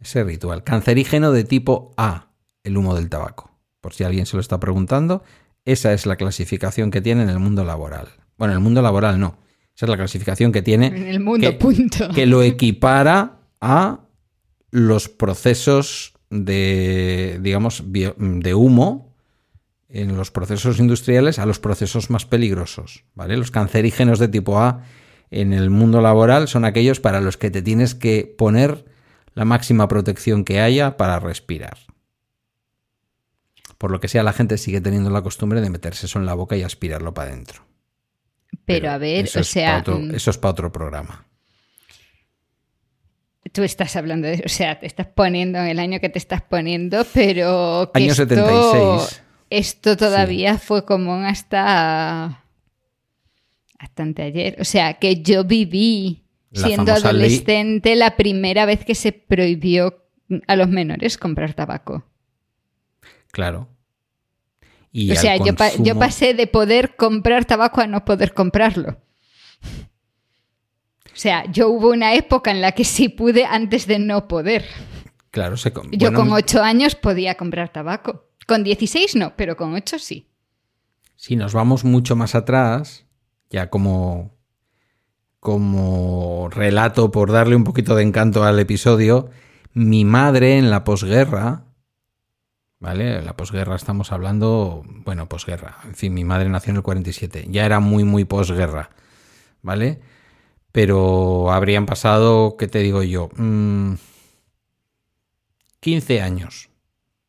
ese 0.00 0.24
ritual. 0.24 0.64
Cancerígeno 0.64 1.32
de 1.32 1.44
tipo 1.44 1.92
A, 1.96 2.28
el 2.64 2.76
humo 2.76 2.94
del 2.94 3.08
tabaco. 3.08 3.50
Por 3.80 3.94
si 3.94 4.04
alguien 4.04 4.26
se 4.26 4.36
lo 4.36 4.40
está 4.40 4.58
preguntando, 4.60 5.22
esa 5.64 5.92
es 5.92 6.06
la 6.06 6.16
clasificación 6.16 6.90
que 6.90 7.00
tiene 7.00 7.22
en 7.22 7.28
el 7.28 7.38
mundo 7.38 7.64
laboral. 7.64 8.08
Bueno, 8.36 8.52
en 8.52 8.58
el 8.58 8.64
mundo 8.64 8.82
laboral 8.82 9.20
no. 9.20 9.38
Esa 9.74 9.86
es 9.86 9.90
la 9.90 9.96
clasificación 9.96 10.52
que 10.52 10.62
tiene. 10.62 10.86
En 10.94 11.06
el 11.06 11.20
mundo, 11.20 11.48
que, 11.48 11.52
punto. 11.52 12.08
Que 12.10 12.26
lo 12.26 12.42
equipara 12.42 13.38
a 13.60 14.00
los 14.70 15.08
procesos 15.08 16.14
de, 16.30 17.38
digamos, 17.42 17.84
de 17.86 18.54
humo 18.54 19.14
en 19.88 20.16
los 20.16 20.30
procesos 20.30 20.78
industriales 20.78 21.38
a 21.38 21.46
los 21.46 21.58
procesos 21.58 22.10
más 22.10 22.26
peligrosos. 22.26 23.04
¿vale? 23.14 23.36
Los 23.36 23.50
cancerígenos 23.50 24.18
de 24.18 24.28
tipo 24.28 24.58
A 24.58 24.82
en 25.30 25.52
el 25.52 25.70
mundo 25.70 26.00
laboral 26.00 26.48
son 26.48 26.64
aquellos 26.64 27.00
para 27.00 27.20
los 27.20 27.36
que 27.36 27.50
te 27.50 27.62
tienes 27.62 27.94
que 27.94 28.34
poner 28.36 28.84
la 29.34 29.44
máxima 29.44 29.88
protección 29.88 30.44
que 30.44 30.60
haya 30.60 30.96
para 30.96 31.20
respirar. 31.20 31.78
Por 33.78 33.92
lo 33.92 34.00
que 34.00 34.08
sea, 34.08 34.24
la 34.24 34.32
gente 34.32 34.58
sigue 34.58 34.80
teniendo 34.80 35.10
la 35.10 35.22
costumbre 35.22 35.60
de 35.60 35.70
meterse 35.70 36.06
eso 36.06 36.18
en 36.18 36.26
la 36.26 36.34
boca 36.34 36.56
y 36.56 36.62
aspirarlo 36.62 37.14
para 37.14 37.30
adentro. 37.30 37.62
Pero, 38.64 38.90
a 38.90 38.98
ver, 38.98 39.28
o 39.36 39.44
sea. 39.44 39.84
Mm, 39.86 40.14
eso 40.14 40.30
es 40.30 40.38
para 40.38 40.50
otro 40.50 40.72
programa. 40.72 41.27
Tú 43.52 43.62
estás 43.62 43.96
hablando 43.96 44.26
de. 44.28 44.42
O 44.44 44.48
sea, 44.48 44.78
te 44.78 44.86
estás 44.86 45.06
poniendo 45.06 45.58
en 45.58 45.66
el 45.66 45.78
año 45.78 46.00
que 46.00 46.08
te 46.08 46.18
estás 46.18 46.42
poniendo, 46.42 47.04
pero. 47.12 47.90
año 47.94 48.14
76 48.14 49.22
esto 49.50 49.96
todavía 49.96 50.58
fue 50.58 50.84
común 50.84 51.24
hasta, 51.24 52.44
hasta 53.78 54.02
anteayer. 54.02 54.56
O 54.60 54.64
sea, 54.64 54.94
que 54.94 55.22
yo 55.22 55.44
viví 55.44 56.24
siendo 56.52 56.92
adolescente 56.92 57.96
la 57.96 58.16
primera 58.16 58.66
vez 58.66 58.84
que 58.84 58.94
se 58.94 59.12
prohibió 59.12 60.04
a 60.46 60.56
los 60.56 60.68
menores 60.68 61.16
comprar 61.16 61.54
tabaco. 61.54 62.04
Claro. 63.30 63.68
o 64.94 65.14
sea, 65.14 65.36
yo, 65.36 65.54
yo, 65.82 65.98
pasé 65.98 66.34
de 66.34 66.46
poder 66.46 66.96
comprar 66.96 67.44
tabaco 67.44 67.80
a 67.80 67.86
no 67.86 68.04
poder 68.04 68.34
comprarlo. 68.34 68.98
O 71.18 71.20
sea, 71.20 71.50
yo 71.50 71.68
hubo 71.68 71.88
una 71.88 72.14
época 72.14 72.52
en 72.52 72.60
la 72.60 72.70
que 72.70 72.84
sí 72.84 73.08
pude 73.08 73.44
antes 73.44 73.88
de 73.88 73.98
no 73.98 74.28
poder. 74.28 74.64
Claro, 75.32 75.56
se 75.56 75.72
Yo 75.90 76.12
con 76.12 76.30
ocho 76.30 76.62
años 76.62 76.94
podía 76.94 77.34
comprar 77.34 77.70
tabaco. 77.70 78.28
Con 78.46 78.62
16 78.62 79.16
no, 79.16 79.34
pero 79.34 79.56
con 79.56 79.74
8 79.74 79.98
sí. 79.98 80.28
Si 81.16 81.34
nos 81.34 81.54
vamos 81.54 81.82
mucho 81.82 82.14
más 82.14 82.36
atrás, 82.36 83.04
ya 83.50 83.68
como, 83.68 84.30
como 85.40 86.50
relato 86.52 87.10
por 87.10 87.32
darle 87.32 87.56
un 87.56 87.64
poquito 87.64 87.96
de 87.96 88.04
encanto 88.04 88.44
al 88.44 88.60
episodio, 88.60 89.28
mi 89.72 90.04
madre 90.04 90.56
en 90.56 90.70
la 90.70 90.84
posguerra, 90.84 91.64
¿vale? 92.78 93.18
En 93.18 93.24
la 93.24 93.36
posguerra 93.36 93.74
estamos 93.74 94.12
hablando, 94.12 94.84
bueno, 95.04 95.28
posguerra, 95.28 95.78
en 95.82 95.96
fin, 95.96 96.14
mi 96.14 96.22
madre 96.22 96.48
nació 96.48 96.70
en 96.70 96.76
el 96.76 96.82
47, 96.84 97.48
ya 97.50 97.66
era 97.66 97.80
muy, 97.80 98.04
muy 98.04 98.24
posguerra, 98.24 98.90
¿vale? 99.62 100.00
Pero 100.72 101.50
habrían 101.50 101.86
pasado, 101.86 102.56
¿qué 102.58 102.68
te 102.68 102.80
digo 102.80 103.02
yo? 103.02 103.28
15 103.28 103.98
mm, 106.20 106.22
años 106.22 106.70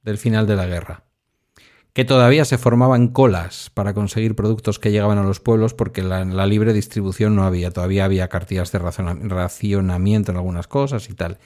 del 0.04 0.18
final 0.18 0.48
de 0.48 0.56
la 0.56 0.66
guerra 0.66 1.04
que 1.94 2.06
todavía 2.06 2.46
se 2.46 2.58
formaban 2.58 3.10
colas 3.10 3.72
para 3.74 3.94
conseguir 3.94 4.34
productos 4.34 4.80
que 4.80 4.92
llegaban 4.92 5.18
a 5.18 5.24
los 5.24 5.40
pueblos 5.40 5.74
porque 5.74 6.02
la, 6.02 6.24
la 6.24 6.46
libre 6.46 6.72
distribución 6.72 7.36
no 7.36 7.44
había, 7.44 7.72
todavía 7.72 8.06
había 8.06 8.30
cartillas 8.30 8.72
de 8.72 8.80
racionamiento 8.80 10.32
en 10.32 10.38
algunas 10.38 10.68
cosas 10.68 11.10
y 11.10 11.14
tal. 11.14 11.40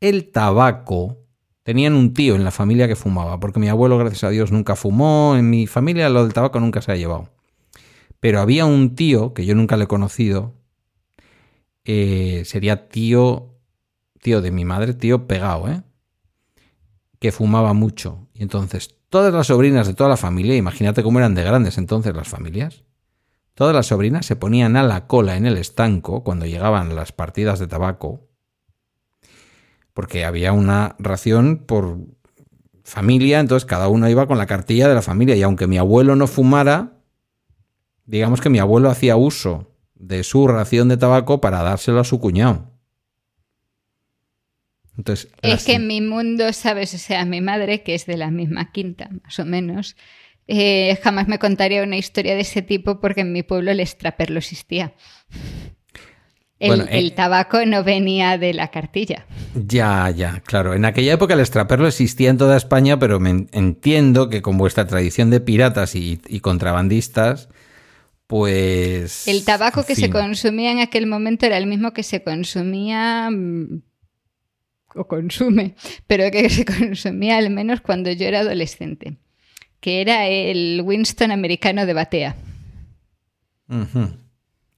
El 0.00 0.30
tabaco, 0.30 1.24
tenían 1.62 1.94
un 1.94 2.12
tío 2.12 2.34
en 2.34 2.44
la 2.44 2.50
familia 2.50 2.88
que 2.88 2.94
fumaba, 2.94 3.40
porque 3.40 3.58
mi 3.58 3.68
abuelo, 3.68 3.96
gracias 3.96 4.24
a 4.24 4.30
Dios, 4.30 4.52
nunca 4.52 4.76
fumó, 4.76 5.34
en 5.34 5.48
mi 5.48 5.66
familia 5.66 6.10
lo 6.10 6.24
del 6.24 6.34
tabaco 6.34 6.60
nunca 6.60 6.82
se 6.82 6.92
ha 6.92 6.96
llevado. 6.96 7.30
Pero 8.20 8.40
había 8.40 8.66
un 8.66 8.94
tío, 8.96 9.32
que 9.34 9.46
yo 9.46 9.54
nunca 9.54 9.78
le 9.78 9.84
he 9.84 9.88
conocido, 9.88 10.52
eh, 11.88 12.42
sería 12.44 12.88
tío, 12.88 13.54
tío 14.20 14.42
de 14.42 14.50
mi 14.50 14.64
madre, 14.64 14.92
tío 14.92 15.28
pegado, 15.28 15.68
¿eh? 15.68 15.82
que 17.20 17.30
fumaba 17.30 17.74
mucho. 17.74 18.26
Y 18.34 18.42
entonces 18.42 18.96
todas 19.08 19.32
las 19.32 19.46
sobrinas 19.46 19.86
de 19.86 19.94
toda 19.94 20.10
la 20.10 20.16
familia, 20.16 20.56
imagínate 20.56 21.04
cómo 21.04 21.20
eran 21.20 21.36
de 21.36 21.44
grandes 21.44 21.78
entonces 21.78 22.14
las 22.14 22.26
familias, 22.26 22.82
todas 23.54 23.72
las 23.72 23.86
sobrinas 23.86 24.26
se 24.26 24.34
ponían 24.34 24.76
a 24.76 24.82
la 24.82 25.06
cola 25.06 25.36
en 25.36 25.46
el 25.46 25.56
estanco 25.56 26.24
cuando 26.24 26.44
llegaban 26.44 26.96
las 26.96 27.12
partidas 27.12 27.60
de 27.60 27.68
tabaco, 27.68 28.28
porque 29.94 30.24
había 30.24 30.52
una 30.52 30.96
ración 30.98 31.62
por 31.66 31.98
familia, 32.82 33.38
entonces 33.38 33.64
cada 33.64 33.86
uno 33.86 34.08
iba 34.08 34.26
con 34.26 34.38
la 34.38 34.46
cartilla 34.46 34.88
de 34.88 34.94
la 34.96 35.02
familia 35.02 35.36
y 35.36 35.42
aunque 35.42 35.68
mi 35.68 35.78
abuelo 35.78 36.16
no 36.16 36.26
fumara, 36.26 36.94
digamos 38.06 38.40
que 38.40 38.50
mi 38.50 38.58
abuelo 38.58 38.90
hacía 38.90 39.16
uso 39.16 39.75
de 39.96 40.22
su 40.22 40.46
ración 40.46 40.88
de 40.88 40.96
tabaco 40.96 41.40
para 41.40 41.62
dárselo 41.62 42.00
a 42.00 42.04
su 42.04 42.20
cuñado 42.20 42.76
es 45.42 45.64
que 45.64 45.74
en 45.74 45.86
mi 45.86 46.00
mundo, 46.00 46.52
¿sabes? 46.52 46.94
O 46.94 46.98
sea, 46.98 47.24
mi 47.24 47.40
madre, 47.40 47.82
que 47.82 47.94
es 47.94 48.06
de 48.06 48.16
la 48.16 48.30
misma 48.30 48.72
quinta, 48.72 49.10
más 49.22 49.38
o 49.38 49.44
menos, 49.44 49.96
eh, 50.48 50.98
jamás 51.02 51.28
me 51.28 51.38
contaría 51.38 51.82
una 51.82 51.96
historia 51.96 52.34
de 52.34 52.42
ese 52.42 52.62
tipo 52.62 53.00
porque 53.00 53.22
en 53.22 53.32
mi 53.32 53.42
pueblo 53.42 53.70
el 53.70 53.80
extraperlo 53.80 54.38
existía. 54.38 54.94
El, 56.58 56.82
eh, 56.82 56.86
el, 56.92 57.12
tabaco 57.12 57.64
no 57.66 57.84
venía 57.84 58.38
de 58.38 58.54
la 58.54 58.68
cartilla. 58.68 59.26
Ya, 59.54 60.08
ya, 60.08 60.40
claro. 60.40 60.72
En 60.72 60.86
aquella 60.86 61.12
época 61.12 61.34
el 61.34 61.40
extraperlo 61.40 61.86
existía 61.86 62.30
en 62.30 62.38
toda 62.38 62.56
España, 62.56 62.98
pero 62.98 63.20
me 63.20 63.46
entiendo 63.52 64.30
que 64.30 64.40
con 64.40 64.56
vuestra 64.56 64.86
tradición 64.86 65.28
de 65.28 65.40
piratas 65.40 65.94
y, 65.94 66.18
contrabandistas, 66.40 67.50
pues... 68.26 69.28
El 69.28 69.44
tabaco 69.44 69.84
que 69.84 69.94
se 69.94 70.10
consumía 70.10 70.72
en 70.72 70.80
aquel 70.80 71.06
momento 71.06 71.46
era 71.46 71.58
el 71.58 71.66
mismo 71.66 71.92
que 71.92 72.02
se 72.02 72.22
consumía 72.22 73.30
mm, 73.30 73.82
o 74.94 75.06
consume, 75.06 75.74
pero 76.06 76.30
que 76.30 76.48
se 76.50 76.64
consumía 76.64 77.38
al 77.38 77.50
menos 77.50 77.80
cuando 77.80 78.10
yo 78.10 78.26
era 78.26 78.40
adolescente, 78.40 79.18
que 79.80 80.00
era 80.00 80.26
el 80.26 80.82
Winston 80.84 81.30
americano 81.30 81.86
de 81.86 81.92
batea. 81.92 82.36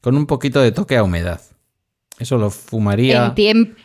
Con 0.01 0.17
un 0.17 0.27
poquito 0.27 0.61
de 0.61 0.73
toque 0.73 0.97
a 0.97 1.03
humedad. 1.03 1.41
Eso 2.19 2.37
lo 2.37 2.51
fumaría. 2.51 3.33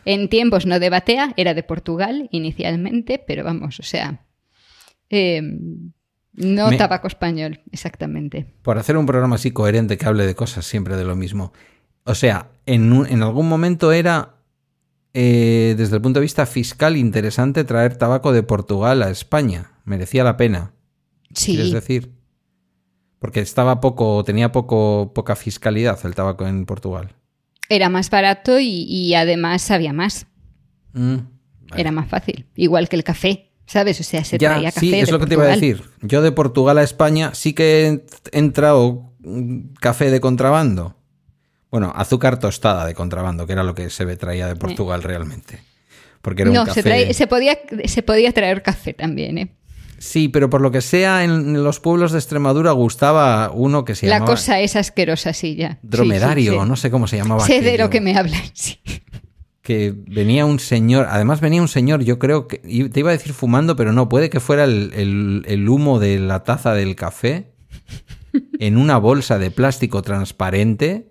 En, 0.05 0.29
tiempos 0.29 0.65
no 0.65 0.79
de 0.79 0.89
batea, 0.89 1.33
era 1.37 1.53
de 1.53 1.63
Portugal 1.63 2.27
inicialmente, 2.31 3.23
pero 3.25 3.43
vamos, 3.43 3.79
o 3.79 3.83
sea. 3.83 4.25
Em, 5.09 5.92
no 6.33 6.75
tabaco 6.77 7.07
español, 7.07 7.61
exactamente. 7.71 8.47
Por 8.61 8.77
hacer 8.77 8.97
un 8.97 9.05
programa 9.05 9.35
así 9.35 9.51
coherente 9.51 9.97
que 9.97 10.05
hable 10.05 10.25
de 10.25 10.35
cosas 10.35 10.65
siempre 10.65 10.95
de 10.95 11.03
lo 11.03 11.15
mismo. 11.15 11.53
O 12.05 12.15
sea, 12.15 12.49
en, 12.65 12.91
en 13.07 13.23
algún 13.23 13.47
momento 13.47 13.91
era 13.91 14.35
eh, 15.13 15.75
desde 15.77 15.95
el 15.95 16.01
punto 16.01 16.19
de 16.19 16.23
vista 16.23 16.45
fiscal 16.45 16.97
interesante 16.97 17.63
traer 17.63 17.97
tabaco 17.97 18.33
de 18.33 18.43
Portugal 18.43 19.03
a 19.03 19.11
España. 19.11 19.71
Merecía 19.85 20.23
la 20.23 20.37
pena. 20.37 20.73
Sí. 21.33 21.59
Es 21.59 21.71
decir, 21.71 22.11
porque 23.19 23.39
estaba 23.39 23.79
poco, 23.79 24.23
tenía 24.23 24.51
poco, 24.51 25.11
poca 25.13 25.35
fiscalidad 25.35 25.99
el 26.03 26.15
tabaco 26.15 26.47
en 26.47 26.65
Portugal. 26.65 27.15
Era 27.69 27.89
más 27.89 28.09
barato 28.09 28.59
y, 28.59 29.13
además 29.13 29.61
sabía 29.61 29.93
más. 29.93 30.27
Mm, 30.93 31.17
Era 31.77 31.91
más 31.91 32.09
fácil. 32.09 32.47
Igual 32.55 32.89
que 32.89 32.95
el 32.95 33.03
café. 33.03 33.52
¿Sabes? 33.65 33.99
O 33.99 34.03
sea, 34.03 34.23
se 34.23 34.37
traía 34.37 34.71
café. 34.71 34.79
Sí, 34.79 34.95
es 34.95 35.11
lo 35.11 35.19
que 35.19 35.25
te 35.25 35.33
iba 35.35 35.43
a 35.45 35.47
decir. 35.47 35.83
Yo 36.01 36.21
de 36.21 36.31
Portugal 36.31 36.77
a 36.77 36.83
España 36.83 37.31
sí 37.33 37.53
que 37.53 38.03
he 38.31 38.37
entrado 38.37 39.13
café 39.79 40.11
de 40.11 40.19
contrabando. 40.19 40.97
Bueno, 41.71 41.91
azúcar 41.95 42.39
tostada 42.39 42.85
de 42.85 42.93
contrabando, 42.93 43.47
que 43.47 43.53
era 43.53 43.63
lo 43.63 43.73
que 43.73 43.89
se 43.89 44.05
traía 44.15 44.47
de 44.47 44.55
Portugal 44.55 45.01
realmente. 45.01 45.59
Porque 46.21 46.43
era 46.43 46.51
no, 46.51 46.61
un 46.61 46.67
café... 46.67 47.13
se, 47.13 47.27
podía, 47.27 47.57
se 47.85 48.03
podía 48.03 48.31
traer 48.31 48.61
café 48.61 48.93
también, 48.93 49.37
¿eh? 49.37 49.55
Sí, 49.97 50.27
pero 50.27 50.49
por 50.49 50.61
lo 50.61 50.69
que 50.69 50.81
sea, 50.81 51.23
en 51.23 51.63
los 51.63 51.79
pueblos 51.79 52.11
de 52.11 52.19
Extremadura 52.19 52.71
gustaba 52.71 53.51
uno 53.53 53.85
que 53.85 53.95
se 53.95 54.07
llamaba... 54.07 54.25
La 54.25 54.31
cosa 54.31 54.59
es 54.59 54.75
asquerosa, 54.75 55.31
sí, 55.31 55.55
ya. 55.55 55.79
Dromedario, 55.81 56.65
no 56.65 56.75
sé 56.75 56.91
cómo 56.91 57.07
se 57.07 57.17
llamaba. 57.17 57.45
Sé 57.45 57.61
de 57.61 57.77
lo 57.77 57.89
que 57.89 58.01
me 58.01 58.15
hablan, 58.15 58.41
sí. 58.53 58.79
Que 59.63 59.93
venía 59.95 60.45
un 60.45 60.59
señor, 60.59 61.07
además 61.09 61.39
venía 61.41 61.61
un 61.61 61.67
señor, 61.69 62.03
yo 62.03 62.19
creo 62.19 62.47
que, 62.47 62.57
te 62.59 62.99
iba 62.99 63.09
a 63.09 63.13
decir 63.13 63.33
fumando, 63.33 63.75
pero 63.75 63.93
no, 63.93 64.09
puede 64.09 64.29
que 64.29 64.39
fuera 64.39 64.65
el, 64.65 64.91
el- 64.93 65.43
el 65.47 65.67
humo 65.69 65.99
de 65.99 66.19
la 66.19 66.43
taza 66.43 66.73
del 66.73 66.95
café 66.95 67.53
en 68.59 68.77
una 68.77 68.97
bolsa 68.97 69.39
de 69.39 69.49
plástico 69.51 70.01
transparente 70.01 71.07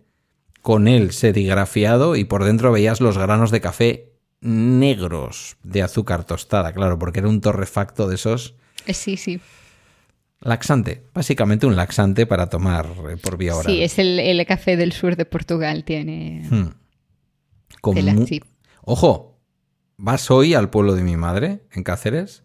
con 0.61 0.87
él 0.87 1.13
serigrafiado 1.13 2.15
y 2.15 2.25
por 2.25 2.45
dentro 2.45 2.71
veías 2.73 3.01
los 3.01 3.17
granos 3.19 3.51
de 3.51 3.61
café 3.61 4.13
negros 4.43 5.57
de 5.63 5.83
azúcar 5.83 6.25
tostada, 6.25 6.73
claro, 6.73 6.99
porque 6.99 7.21
era 7.21 7.29
un 7.29 7.41
torrefacto 7.41 8.07
de 8.09 8.17
esos 8.17 8.55
Eh, 8.87 8.93
Sí, 8.95 9.17
sí. 9.17 9.41
laxante, 10.41 11.03
básicamente 11.15 11.67
un 11.67 11.77
laxante 11.77 12.27
para 12.27 12.49
tomar 12.51 12.87
eh, 13.11 13.17
por 13.17 13.37
vía 13.39 13.55
oral. 13.57 13.73
Sí, 13.73 13.83
es 13.83 13.99
el, 13.99 14.19
el 14.19 14.45
café 14.45 14.77
del 14.77 14.93
sur 14.93 15.17
de 15.17 15.25
Portugal, 15.25 15.85
tiene 15.85 16.43
Hmm. 16.51 16.69
Con 17.81 17.95
mu-. 18.05 18.27
Ojo, 18.83 19.41
vas 19.97 20.31
hoy 20.31 20.55
al 20.55 20.71
pueblo 20.71 20.95
de 20.95 21.03
mi 21.03 21.17
madre, 21.17 21.67
en 21.73 21.83
Cáceres, 21.83 22.45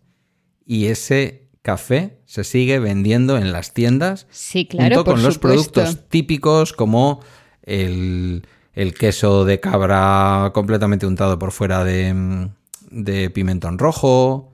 y 0.65 0.87
ese 0.87 1.49
café 1.61 2.21
se 2.25 2.43
sigue 2.43 2.79
vendiendo 2.79 3.37
en 3.37 3.51
las 3.51 3.73
tiendas 3.73 4.25
Sí, 4.29 4.67
claro, 4.67 4.95
junto 4.95 5.11
con 5.11 5.23
los 5.23 5.37
productos 5.37 6.07
típicos 6.07 6.71
como 6.71 7.21
el, 7.63 8.47
el 8.73 8.93
queso 8.93 9.43
de 9.43 9.59
cabra 9.59 10.51
completamente 10.53 11.05
untado 11.05 11.37
por 11.37 11.51
fuera 11.51 11.83
de, 11.83 12.49
de 12.89 13.29
pimentón 13.29 13.79
rojo, 13.79 14.53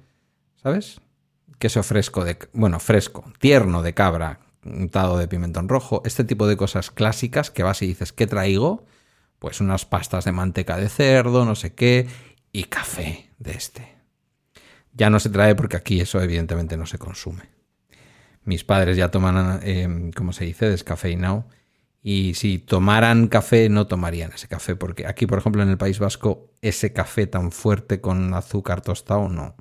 ¿sabes? 0.55 1.01
Queso 1.59 1.83
fresco 1.83 2.25
de, 2.25 2.37
bueno, 2.53 2.79
fresco, 2.79 3.25
tierno 3.39 3.83
de 3.83 3.93
cabra 3.93 4.39
untado 4.65 5.17
de 5.17 5.27
pimentón 5.27 5.69
rojo, 5.69 6.01
este 6.05 6.23
tipo 6.23 6.47
de 6.47 6.57
cosas 6.57 6.89
clásicas 6.89 7.51
que 7.51 7.63
vas 7.63 7.81
y 7.81 7.87
dices, 7.87 8.13
¿qué 8.13 8.27
traigo? 8.27 8.85
Pues 9.43 9.59
unas 9.59 9.83
pastas 9.83 10.23
de 10.23 10.31
manteca 10.31 10.77
de 10.77 10.87
cerdo, 10.87 11.43
no 11.43 11.55
sé 11.55 11.73
qué, 11.73 12.07
y 12.53 12.63
café 12.63 13.29
de 13.39 13.51
este. 13.51 13.97
Ya 14.93 15.09
no 15.09 15.19
se 15.19 15.29
trae 15.29 15.53
porque 15.53 15.75
aquí 15.75 15.99
eso 15.99 16.21
evidentemente 16.21 16.77
no 16.77 16.85
se 16.85 16.97
consume. 16.97 17.49
Mis 18.45 18.63
padres 18.63 18.95
ya 18.95 19.11
toman, 19.11 19.59
eh, 19.63 20.11
¿cómo 20.15 20.31
se 20.31 20.45
dice?, 20.45 20.69
descafeinado. 20.69 21.45
Y 22.01 22.35
si 22.35 22.57
tomaran 22.57 23.27
café, 23.27 23.67
no 23.67 23.85
tomarían 23.85 24.31
ese 24.31 24.47
café, 24.47 24.77
porque 24.77 25.07
aquí, 25.07 25.27
por 25.27 25.39
ejemplo, 25.39 25.61
en 25.61 25.67
el 25.67 25.77
País 25.77 25.99
Vasco, 25.99 26.53
ese 26.61 26.93
café 26.93 27.27
tan 27.27 27.51
fuerte 27.51 27.99
con 27.99 28.33
azúcar 28.33 28.79
tostado, 28.79 29.27
no. 29.27 29.57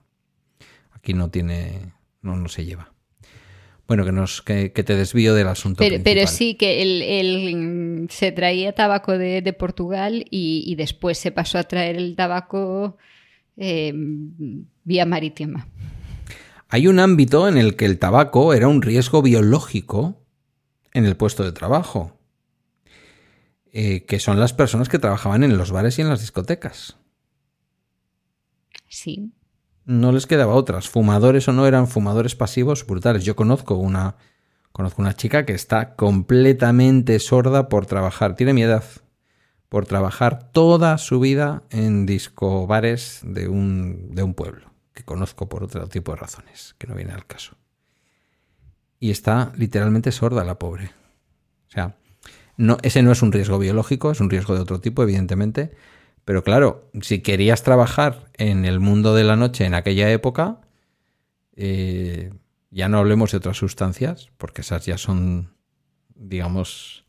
Aquí 0.92 1.12
no 1.12 1.28
tiene, 1.28 1.92
no, 2.20 2.36
no 2.36 2.48
se 2.48 2.64
lleva. 2.64 2.91
Bueno, 3.88 4.04
que, 4.04 4.12
nos, 4.12 4.42
que, 4.42 4.72
que 4.72 4.84
te 4.84 4.96
desvío 4.96 5.34
del 5.34 5.48
asunto. 5.48 5.78
Pero, 5.80 6.02
pero 6.02 6.26
sí 6.26 6.54
que 6.54 6.82
el, 6.82 7.02
el- 7.02 8.06
se 8.10 8.32
traía 8.32 8.72
tabaco 8.72 9.18
de, 9.18 9.42
de 9.42 9.52
Portugal 9.52 10.24
y, 10.30 10.64
y 10.66 10.74
después 10.76 11.18
se 11.18 11.30
pasó 11.32 11.58
a 11.58 11.64
traer 11.64 11.96
el 11.96 12.16
tabaco 12.16 12.96
eh, 13.56 13.92
vía 14.84 15.04
marítima. 15.06 15.68
Hay 16.68 16.86
un 16.86 16.98
ámbito 17.00 17.48
en 17.48 17.58
el 17.58 17.76
que 17.76 17.84
el 17.84 17.98
tabaco 17.98 18.54
era 18.54 18.66
un 18.68 18.80
riesgo 18.80 19.20
biológico 19.20 20.24
en 20.94 21.04
el 21.04 21.16
puesto 21.16 21.44
de 21.44 21.52
trabajo, 21.52 22.18
eh, 23.72 24.04
que 24.06 24.18
son 24.20 24.40
las 24.40 24.52
personas 24.54 24.88
que 24.88 24.98
trabajaban 24.98 25.42
en 25.44 25.58
los 25.58 25.70
bares 25.70 25.98
y 25.98 26.02
en 26.02 26.08
las 26.08 26.20
discotecas. 26.20 26.96
Sí. 28.88 29.32
No 29.84 30.12
les 30.12 30.26
quedaba 30.26 30.54
otras. 30.54 30.88
Fumadores 30.88 31.48
o 31.48 31.52
no 31.52 31.66
eran 31.66 31.88
fumadores 31.88 32.34
pasivos 32.34 32.86
brutales. 32.86 33.24
Yo 33.24 33.34
conozco 33.36 33.74
una, 33.74 34.16
conozco 34.72 35.02
una 35.02 35.14
chica 35.14 35.44
que 35.44 35.54
está 35.54 35.94
completamente 35.96 37.18
sorda 37.18 37.68
por 37.68 37.86
trabajar, 37.86 38.36
tiene 38.36 38.52
mi 38.52 38.62
edad, 38.62 38.84
por 39.68 39.86
trabajar 39.86 40.50
toda 40.52 40.98
su 40.98 41.18
vida 41.18 41.62
en 41.70 42.06
disco 42.06 42.66
bares 42.66 43.20
de 43.24 43.48
un, 43.48 44.14
de 44.14 44.22
un 44.22 44.34
pueblo, 44.34 44.70
que 44.92 45.02
conozco 45.02 45.48
por 45.48 45.64
otro 45.64 45.88
tipo 45.88 46.12
de 46.12 46.18
razones, 46.18 46.74
que 46.78 46.86
no 46.86 46.94
viene 46.94 47.12
al 47.12 47.26
caso. 47.26 47.56
Y 49.00 49.10
está 49.10 49.52
literalmente 49.56 50.12
sorda 50.12 50.44
la 50.44 50.58
pobre. 50.58 50.90
O 51.68 51.70
sea, 51.72 51.96
no, 52.56 52.76
ese 52.82 53.02
no 53.02 53.12
es 53.12 53.22
un 53.22 53.32
riesgo 53.32 53.58
biológico, 53.58 54.10
es 54.12 54.20
un 54.20 54.30
riesgo 54.30 54.54
de 54.54 54.60
otro 54.60 54.80
tipo, 54.80 55.02
evidentemente. 55.02 55.72
Pero 56.24 56.44
claro, 56.44 56.90
si 57.00 57.20
querías 57.20 57.62
trabajar 57.62 58.30
en 58.34 58.64
el 58.64 58.80
mundo 58.80 59.14
de 59.14 59.24
la 59.24 59.36
noche 59.36 59.64
en 59.64 59.74
aquella 59.74 60.10
época, 60.10 60.60
eh, 61.56 62.32
ya 62.70 62.88
no 62.88 62.98
hablemos 62.98 63.32
de 63.32 63.38
otras 63.38 63.56
sustancias, 63.56 64.30
porque 64.38 64.60
esas 64.62 64.86
ya 64.86 64.98
son, 64.98 65.54
digamos, 66.14 67.04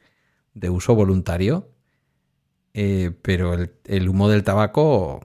de 0.53 0.69
uso 0.69 0.95
voluntario. 0.95 1.69
Eh, 2.73 3.11
pero 3.21 3.53
el, 3.53 3.73
el 3.85 4.09
humo 4.09 4.29
del 4.29 4.43
tabaco, 4.43 5.21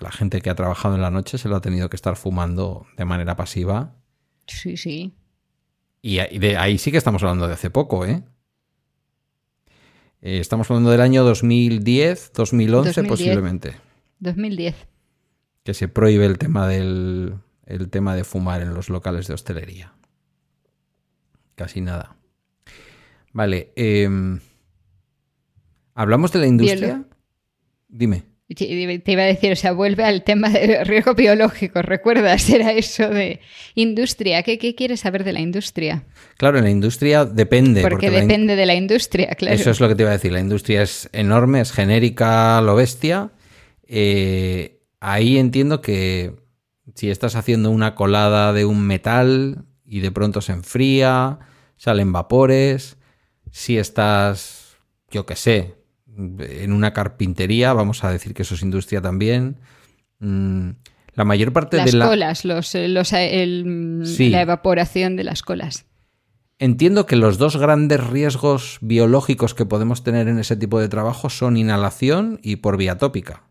la 0.00 0.10
gente 0.10 0.40
que 0.40 0.50
ha 0.50 0.56
trabajado 0.56 0.96
en 0.96 1.02
la 1.02 1.10
noche 1.10 1.38
se 1.38 1.48
lo 1.48 1.56
ha 1.56 1.60
tenido 1.60 1.88
que 1.88 1.96
estar 1.96 2.16
fumando 2.16 2.86
de 2.96 3.04
manera 3.04 3.36
pasiva. 3.36 3.94
Sí, 4.48 4.76
sí. 4.76 5.14
Y 6.02 6.18
de 6.38 6.56
ahí 6.56 6.78
sí 6.78 6.90
que 6.92 6.98
estamos 6.98 7.22
hablando 7.22 7.48
de 7.48 7.54
hace 7.54 7.70
poco, 7.70 8.04
¿eh? 8.04 8.22
Eh, 10.26 10.40
Estamos 10.40 10.68
hablando 10.68 10.90
del 10.90 11.02
año 11.02 11.22
2010, 11.22 12.32
2011 12.34 12.88
2010. 13.02 13.08
posiblemente, 13.08 13.76
2010. 14.18 14.74
que 15.62 15.72
se 15.72 15.86
prohíbe 15.86 16.26
el 16.26 16.36
tema 16.36 16.66
del 16.66 17.36
el 17.64 17.88
tema 17.90 18.16
de 18.16 18.24
fumar 18.24 18.60
en 18.60 18.74
los 18.74 18.88
locales 18.88 19.28
de 19.28 19.34
hostelería. 19.34 19.94
Casi 21.54 21.80
nada. 21.80 22.16
Vale, 23.32 23.72
em, 23.76 24.40
hablamos 25.94 26.32
de 26.32 26.40
la 26.40 26.46
industria. 26.48 27.04
Dime. 27.86 28.24
Te 28.54 28.64
iba 28.64 29.22
a 29.22 29.26
decir, 29.26 29.50
o 29.52 29.56
sea, 29.56 29.72
vuelve 29.72 30.04
al 30.04 30.22
tema 30.22 30.48
de 30.50 30.84
riesgo 30.84 31.14
biológico, 31.14 31.82
¿recuerdas? 31.82 32.48
Era 32.50 32.70
eso 32.72 33.08
de 33.08 33.40
industria. 33.74 34.44
¿Qué, 34.44 34.56
qué 34.58 34.76
quieres 34.76 35.00
saber 35.00 35.24
de 35.24 35.32
la 35.32 35.40
industria? 35.40 36.04
Claro, 36.36 36.58
en 36.58 36.64
la 36.64 36.70
industria 36.70 37.24
depende. 37.24 37.82
Porque, 37.82 38.08
la 38.08 38.18
in- 38.18 38.28
depende 38.28 38.54
de 38.54 38.66
la 38.66 38.74
industria, 38.76 39.34
claro. 39.34 39.54
Eso 39.56 39.70
es 39.70 39.80
lo 39.80 39.88
que 39.88 39.96
te 39.96 40.02
iba 40.04 40.10
a 40.10 40.14
decir. 40.14 40.30
La 40.30 40.38
industria 40.38 40.82
es 40.82 41.08
enorme, 41.12 41.60
es 41.60 41.72
genérica, 41.72 42.60
lo 42.60 42.76
bestia. 42.76 43.32
Eh, 43.88 44.80
ahí 45.00 45.38
entiendo 45.38 45.80
que 45.80 46.34
si 46.94 47.10
estás 47.10 47.34
haciendo 47.34 47.70
una 47.70 47.94
colada 47.96 48.52
de 48.52 48.64
un 48.64 48.86
metal 48.86 49.64
y 49.84 50.00
de 50.00 50.10
pronto 50.12 50.40
se 50.40 50.52
enfría, 50.52 51.40
salen 51.76 52.12
vapores. 52.12 52.96
Si 53.50 53.76
estás, 53.78 54.76
yo 55.10 55.26
qué 55.26 55.34
sé, 55.36 55.74
en 56.16 56.72
una 56.72 56.92
carpintería, 56.92 57.72
vamos 57.72 58.02
a 58.04 58.10
decir 58.10 58.34
que 58.34 58.42
eso 58.42 58.54
es 58.54 58.62
industria 58.62 59.00
también. 59.02 59.56
Mm, 60.18 60.70
La 61.14 61.24
mayor 61.24 61.52
parte 61.54 61.78
Las 61.78 61.92
de 61.92 61.98
la. 61.98 62.08
colas, 62.08 62.44
los, 62.44 62.74
los- 62.74 63.12
el- 63.14 64.02
Sí. 64.04 64.28
la 64.28 64.42
evaporación 64.42 65.16
de 65.16 65.24
las 65.24 65.42
colas. 65.42 65.86
Entiendo 66.58 67.06
que 67.06 67.16
los 67.16 67.38
dos 67.38 67.56
grandes 67.56 68.06
riesgos 68.06 68.78
biológicos 68.82 69.54
que 69.54 69.64
podemos 69.66 70.02
tener 70.04 70.28
en 70.28 70.38
ese 70.38 70.56
tipo 70.56 70.78
de 70.80 70.88
trabajo 70.88 71.28
son 71.30 71.56
inhalación 71.56 72.38
y 72.42 72.56
por 72.56 72.76
vía 72.76 72.98
tópica. 72.98 73.44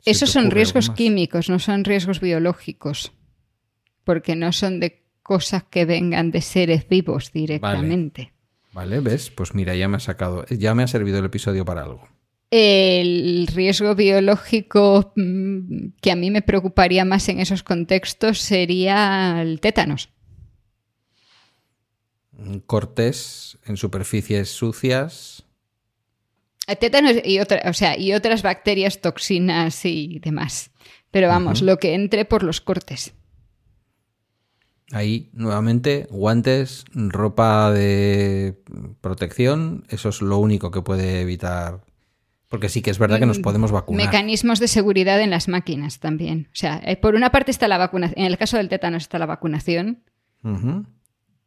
¿Se 0.00 0.10
Esos 0.12 0.30
son 0.30 0.50
riesgos 0.50 0.90
químicos, 0.90 1.50
no 1.50 1.58
son 1.58 1.84
riesgos 1.84 2.20
biológicos. 2.20 3.12
Porque 4.04 4.34
no 4.34 4.52
son 4.52 4.80
de 4.80 5.04
cosas 5.22 5.64
que 5.64 5.84
vengan 5.84 6.30
de 6.30 6.40
seres 6.40 6.88
vivos 6.88 7.32
directamente. 7.32 8.22
Vale, 8.22 8.39
¿ves? 8.72 9.30
Pues 9.30 9.54
mira, 9.54 9.74
ya 9.74 9.88
me 9.88 9.96
ha 9.96 10.00
sacado, 10.00 10.44
ya 10.46 10.74
me 10.74 10.82
ha 10.82 10.86
servido 10.86 11.18
el 11.18 11.24
episodio 11.24 11.64
para 11.64 11.82
algo. 11.82 12.08
El 12.50 13.46
riesgo 13.46 13.94
biológico 13.94 15.12
mm, 15.14 15.90
que 16.00 16.10
a 16.10 16.16
mí 16.16 16.30
me 16.30 16.42
preocuparía 16.42 17.04
más 17.04 17.28
en 17.28 17.38
esos 17.38 17.62
contextos 17.62 18.38
sería 18.40 19.40
el 19.42 19.60
tétanos. 19.60 20.10
Cortes 22.66 23.58
en 23.66 23.76
superficies 23.76 24.48
sucias. 24.50 25.44
El 26.66 26.78
tétanos 26.78 27.12
y, 27.24 27.38
otra- 27.40 27.62
o 27.68 27.72
sea, 27.72 27.98
y 27.98 28.12
otras 28.14 28.42
bacterias, 28.42 29.00
toxinas 29.00 29.84
y 29.84 30.18
demás. 30.20 30.70
Pero 31.10 31.28
vamos, 31.28 31.60
lo 31.62 31.78
que 31.78 31.94
entre 31.94 32.24
por 32.24 32.42
los 32.42 32.60
cortes. 32.60 33.12
Ahí, 34.92 35.30
nuevamente, 35.32 36.08
guantes, 36.10 36.84
ropa 36.94 37.70
de 37.70 38.60
protección, 39.00 39.84
eso 39.88 40.08
es 40.08 40.20
lo 40.20 40.38
único 40.38 40.70
que 40.70 40.82
puede 40.82 41.20
evitar. 41.20 41.82
Porque 42.48 42.68
sí 42.68 42.82
que 42.82 42.90
es 42.90 42.98
verdad 42.98 43.20
que 43.20 43.26
nos 43.26 43.38
Mm, 43.38 43.42
podemos 43.42 43.70
vacunar. 43.70 44.06
Mecanismos 44.06 44.58
de 44.58 44.66
seguridad 44.66 45.20
en 45.20 45.30
las 45.30 45.46
máquinas 45.46 46.00
también. 46.00 46.48
O 46.48 46.56
sea, 46.56 46.80
eh, 46.84 46.96
por 46.96 47.14
una 47.14 47.30
parte 47.30 47.52
está 47.52 47.68
la 47.68 47.78
vacunación. 47.78 48.18
En 48.18 48.26
el 48.26 48.36
caso 48.36 48.56
del 48.56 48.68
tétanos 48.68 49.04
está 49.04 49.20
la 49.20 49.26
vacunación, 49.26 50.02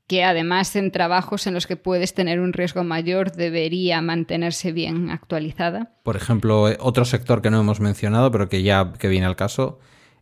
que 0.08 0.24
además 0.24 0.74
en 0.78 0.92
trabajos 0.92 1.46
en 1.46 1.54
los 1.54 1.68
que 1.68 1.76
puedes 1.76 2.14
tener 2.14 2.40
un 2.40 2.54
riesgo 2.54 2.86
mayor 2.86 3.34
debería 3.34 4.02
mantenerse 4.02 4.72
bien 4.72 5.10
actualizada. 5.10 5.92
Por 6.04 6.16
ejemplo, 6.16 6.70
eh, 6.70 6.78
otro 6.80 7.04
sector 7.04 7.42
que 7.42 7.50
no 7.50 7.60
hemos 7.60 7.82
mencionado, 7.82 8.32
pero 8.32 8.48
que 8.48 8.64
ya 8.64 8.94
que 8.94 9.10
viene 9.10 9.26
al 9.26 9.36
caso, 9.36 9.80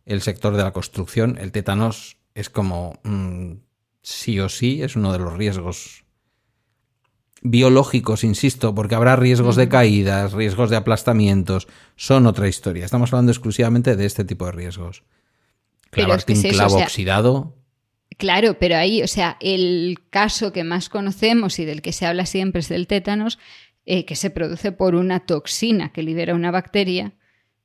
el 0.07 0.22
sector 0.22 0.57
de 0.57 0.63
la 0.63 0.72
construcción. 0.72 1.38
El 1.39 1.51
tétanos 1.51 2.17
es 2.36 2.49
como 2.49 2.99
mm, 3.03 3.53
sí 4.01 4.39
o 4.39 4.49
sí, 4.49 4.82
es 4.82 4.95
uno 4.95 5.11
de 5.13 5.19
los 5.19 5.34
riesgos 5.34 6.05
biológicos, 7.41 8.23
insisto, 8.23 8.75
porque 8.75 8.95
habrá 8.95 9.15
riesgos 9.15 9.55
de 9.55 9.67
caídas, 9.67 10.34
riesgos 10.34 10.69
de 10.69 10.77
aplastamientos, 10.77 11.67
son 11.95 12.27
otra 12.27 12.47
historia. 12.47 12.86
Estamos 12.86 13.11
hablando 13.11 13.32
exclusivamente 13.32 13.95
de 13.95 14.05
este 14.05 14.23
tipo 14.23 14.45
de 14.45 14.51
riesgos. 14.51 15.03
Clavarte 15.89 16.34
un 16.34 16.41
clavo 16.41 16.77
oxidado. 16.77 17.57
Claro, 18.17 18.57
pero 18.59 18.75
ahí, 18.75 19.01
o 19.01 19.07
sea, 19.07 19.38
el 19.39 19.97
caso 20.09 20.53
que 20.53 20.63
más 20.63 20.89
conocemos 20.89 21.57
y 21.59 21.65
del 21.65 21.82
que 21.82 21.91
se 21.91 22.05
habla 22.05 22.25
siempre 22.25 22.59
es 22.59 22.69
del 22.69 22.88
tétanos, 22.88 23.39
eh, 23.86 24.05
que 24.05 24.15
se 24.15 24.29
produce 24.29 24.71
por 24.71 24.95
una 24.95 25.21
toxina 25.21 25.91
que 25.91 26.03
libera 26.03 26.36
una 26.36 26.51
bacteria. 26.51 27.13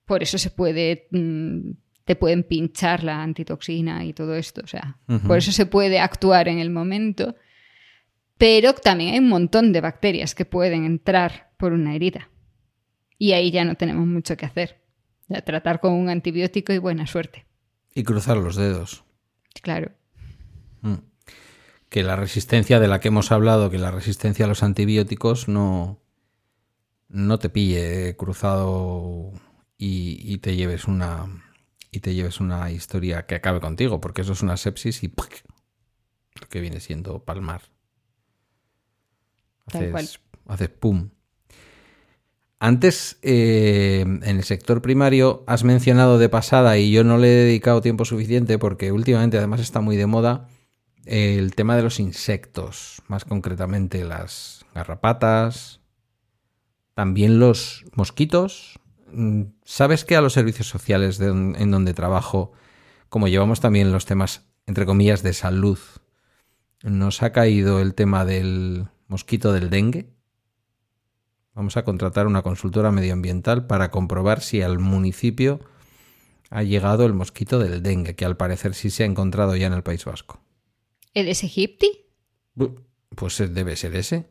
Por 0.07 0.23
eso 0.23 0.39
se 0.39 0.51
puede, 0.51 1.09
mm, 1.11 1.73
te 2.07 2.17
pueden 2.17 2.45
pinchar 2.45 3.05
la 3.05 3.23
antitoxina 3.23 4.05
y 4.05 4.13
todo 4.13 4.37
esto. 4.37 4.63
O 4.65 4.67
sea, 4.67 4.97
por 5.27 5.39
eso 5.39 5.53
se 5.53 5.67
puede 5.67 5.99
actuar 5.99 6.49
en 6.49 6.59
el 6.59 6.71
momento. 6.71 7.35
Pero 8.39 8.75
también 8.75 9.13
hay 9.15 9.19
un 9.19 9.29
montón 9.29 9.73
de 9.73 9.81
bacterias 9.81 10.35
que 10.35 10.45
pueden 10.45 10.85
entrar 10.85 11.51
por 11.59 11.73
una 11.73 11.95
herida. 11.95 12.31
Y 13.19 13.33
ahí 13.33 13.51
ya 13.51 13.65
no 13.65 13.75
tenemos 13.75 14.07
mucho 14.07 14.37
que 14.37 14.47
hacer. 14.47 14.81
Ya 15.27 15.43
tratar 15.43 15.81
con 15.81 15.95
un 15.95 16.09
antibiótico 16.09 16.73
y 16.73 16.79
buena 16.79 17.09
suerte. 17.09 17.45
Y 17.93 18.05
cruzar 18.05 18.37
los 18.37 18.55
dedos. 18.55 19.05
Claro. 19.61 19.91
Mm. 20.83 20.99
Que 21.89 22.05
la 22.05 22.15
resistencia 22.15 22.79
de 22.79 22.87
la 22.87 23.01
que 23.01 23.09
hemos 23.09 23.33
hablado, 23.33 23.69
que 23.69 23.79
la 23.79 23.91
resistencia 23.91 24.45
a 24.45 24.49
los 24.49 24.63
antibióticos 24.63 25.49
no, 25.49 26.01
no 27.09 27.39
te 27.41 27.49
pille 27.49 28.15
cruzado 28.17 29.33
y, 29.77 30.39
te 30.39 30.55
lleves 30.55 30.85
una 30.87 31.46
y 31.91 32.01
te 32.01 32.15
lleves 32.15 32.41
una 32.41 32.71
historia 32.71 33.27
que 33.27 33.37
acabe 33.37 33.61
contigo, 33.61 34.01
porque 34.01 34.23
eso 34.23 34.33
es 34.33 34.43
una 34.43 34.57
sepsis 34.57 35.03
y 35.03 35.09
lo 35.09 36.49
que 36.49 36.61
viene 36.61 36.81
siendo 36.81 37.25
palmar. 37.25 37.63
Haces, 40.47 40.69
pum. 40.69 41.11
Antes, 42.59 43.19
eh, 43.23 44.01
en 44.01 44.23
el 44.25 44.45
sector 44.45 44.81
primario, 44.81 45.45
has 45.47 45.65
mencionado 45.65 46.19
de 46.19 46.29
pasada, 46.29 46.79
y 46.79 46.91
yo 46.91 47.05
no 47.05 47.19
le 47.19 47.29
he 47.29 47.45
dedicado 47.45 47.83
tiempo 47.83 48.05
suficiente 48.05 48.59
porque 48.59 48.93
últimamente 48.93 49.37
además 49.37 49.61
está 49.61 49.81
muy 49.81 49.97
de 49.97 50.07
moda, 50.07 50.49
el 51.05 51.55
tema 51.55 51.77
de 51.77 51.83
los 51.83 52.01
insectos, 52.01 53.03
más 53.09 53.25
concretamente 53.25 54.05
las 54.05 54.65
garrapatas, 54.75 55.81
también 56.95 57.39
los 57.39 57.85
mosquitos. 57.95 58.81
Mm, 59.17 59.55
¿Sabes 59.65 60.05
que 60.05 60.15
a 60.15 60.21
los 60.21 60.35
servicios 60.35 60.69
sociales 60.69 61.19
en 61.21 61.71
donde 61.71 61.95
trabajo, 61.95 62.53
como 63.09 63.29
llevamos 63.29 63.61
también 63.61 63.91
los 63.91 64.05
temas, 64.05 64.45
entre 64.67 64.85
comillas, 64.85 65.23
de 65.23 65.33
salud, 65.33 65.79
nos 66.83 67.23
ha 67.23 67.33
caído 67.33 67.81
el 67.81 67.95
tema 67.95 68.27
del 68.27 68.89
mosquito 69.09 69.55
del 69.55 69.71
dengue. 69.71 70.11
Vamos 71.55 71.79
a 71.79 71.85
contratar 71.85 72.27
una 72.27 72.43
consultora 72.43 72.93
medioambiental 72.93 73.67
para 73.67 73.91
comprobar 73.91 74.43
si 74.43 74.61
al 74.61 74.79
municipio 74.79 75.61
ha 76.51 76.63
llegado 76.63 77.07
el 77.07 77.15
mosquito 77.15 77.59
del 77.59 77.83
dengue, 77.83 78.15
que 78.17 78.27
al 78.27 78.37
parecer 78.37 78.75
sí 78.75 78.91
se 78.91 79.03
ha 79.03 79.07
encontrado 79.07 79.57
ya 79.57 79.67
en 79.67 79.73
el 79.73 79.83
País 79.83 80.05
Vasco. 80.05 80.43
¿El 81.15 81.29
es 81.29 81.43
egipti? 81.43 82.05
Pues 83.15 83.39
debe 83.39 83.77
ser 83.77 83.97
ese. 83.97 84.29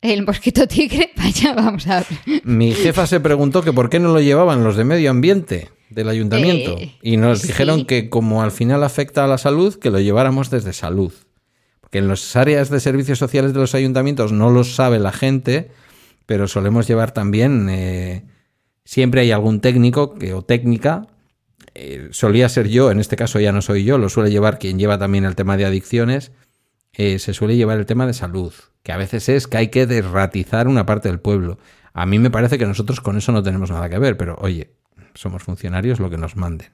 El 0.00 0.24
mosquito 0.24 0.66
tigre, 0.66 1.10
vaya, 1.16 1.54
vamos 1.54 1.86
a 1.86 2.00
ver. 2.00 2.42
Mi 2.44 2.72
jefa 2.72 3.06
se 3.06 3.20
preguntó 3.20 3.62
que 3.62 3.72
por 3.72 3.90
qué 3.90 3.98
no 3.98 4.12
lo 4.12 4.20
llevaban 4.20 4.64
los 4.64 4.76
de 4.76 4.84
medio 4.84 5.10
ambiente 5.10 5.68
del 5.90 6.08
ayuntamiento. 6.08 6.76
Eh, 6.78 6.96
y 7.02 7.16
nos 7.16 7.42
dijeron 7.42 7.84
que 7.84 8.08
como 8.08 8.42
al 8.42 8.50
final 8.50 8.82
afecta 8.84 9.24
a 9.24 9.28
la 9.28 9.38
salud, 9.38 9.78
que 9.78 9.90
lo 9.90 10.00
lleváramos 10.00 10.50
desde 10.50 10.72
salud 10.72 11.12
que 11.90 11.98
en 11.98 12.08
las 12.08 12.36
áreas 12.36 12.70
de 12.70 12.80
servicios 12.80 13.18
sociales 13.18 13.52
de 13.52 13.60
los 13.60 13.74
ayuntamientos 13.74 14.32
no 14.32 14.50
lo 14.50 14.64
sabe 14.64 14.98
la 14.98 15.12
gente, 15.12 15.70
pero 16.26 16.46
solemos 16.46 16.86
llevar 16.86 17.12
también, 17.12 17.68
eh, 17.68 18.24
siempre 18.84 19.22
hay 19.22 19.32
algún 19.32 19.60
técnico 19.60 20.14
que, 20.14 20.32
o 20.32 20.42
técnica, 20.42 21.08
eh, 21.74 22.08
solía 22.12 22.48
ser 22.48 22.68
yo, 22.68 22.90
en 22.90 23.00
este 23.00 23.16
caso 23.16 23.40
ya 23.40 23.52
no 23.52 23.60
soy 23.60 23.84
yo, 23.84 23.98
lo 23.98 24.08
suele 24.08 24.30
llevar 24.30 24.58
quien 24.58 24.78
lleva 24.78 24.98
también 24.98 25.24
el 25.24 25.34
tema 25.34 25.56
de 25.56 25.64
adicciones, 25.64 26.30
eh, 27.02 27.18
se 27.18 27.32
suele 27.32 27.56
llevar 27.56 27.78
el 27.78 27.86
tema 27.86 28.06
de 28.06 28.12
salud, 28.12 28.52
que 28.82 28.92
a 28.92 28.98
veces 28.98 29.30
es 29.30 29.46
que 29.46 29.56
hay 29.56 29.68
que 29.68 29.86
derratizar 29.86 30.68
una 30.68 30.84
parte 30.84 31.08
del 31.08 31.18
pueblo. 31.18 31.58
A 31.94 32.04
mí 32.04 32.18
me 32.18 32.30
parece 32.30 32.58
que 32.58 32.66
nosotros 32.66 33.00
con 33.00 33.16
eso 33.16 33.32
no 33.32 33.42
tenemos 33.42 33.70
nada 33.70 33.88
que 33.88 33.98
ver, 33.98 34.18
pero 34.18 34.36
oye, 34.38 34.74
somos 35.14 35.42
funcionarios 35.42 35.98
lo 35.98 36.10
que 36.10 36.18
nos 36.18 36.36
manden. 36.36 36.68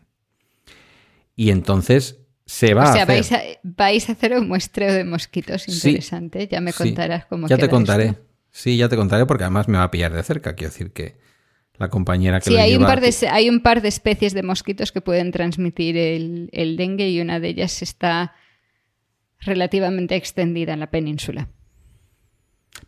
Y 1.37 1.51
entonces 1.51 2.18
se 2.45 2.74
va 2.74 2.91
o 2.91 2.93
sea, 2.93 3.03
a 3.03 3.05
hacer. 3.05 3.61
Vais, 3.62 4.09
a, 4.09 4.12
hacer 4.12 4.33
un 4.37 4.49
muestreo 4.49 4.93
de 4.93 5.05
mosquitos 5.05 5.68
interesante. 5.68 6.49
ya 6.49 6.61
me 6.61 6.72
contarás 6.72 7.27
cómo 7.27 7.47
Ya 7.47 7.57
te 7.57 7.68
contaré. 7.68 8.16
Sí, 8.51 8.77
ya 8.77 8.89
te 8.89 8.97
contaré 8.97 9.27
porque 9.27 9.45
además 9.45 9.68
me 9.68 9.79
va 9.79 9.85
a 9.85 9.91
pillar 9.93 10.12
de 10.12 10.24
cerca. 10.24 10.57
Quiero 10.57 10.72
decir 10.72 10.91
que 10.91 11.18
la 11.79 11.89
compañera 11.89 12.41
que 12.41 12.51
sí, 12.51 12.55
lo 12.55 12.61
hay 12.61 12.74
un 12.74 12.83
par 12.83 13.01
de 13.01 13.14
hay 13.31 13.49
un 13.49 13.61
par 13.61 13.81
de 13.81 13.87
especies 13.87 14.35
de 14.35 14.43
mosquitos 14.43 14.91
que 14.91 15.01
pueden 15.01 15.31
transmitir 15.31 15.97
el, 15.97 16.49
el 16.51 16.77
dengue 16.77 17.11
y 17.11 17.20
una 17.20 17.39
de 17.39 17.47
ellas 17.47 17.81
está 17.81 18.35
relativamente 19.41 20.16
extendida 20.16 20.72
en 20.72 20.80
la 20.80 20.91
península. 20.91 21.49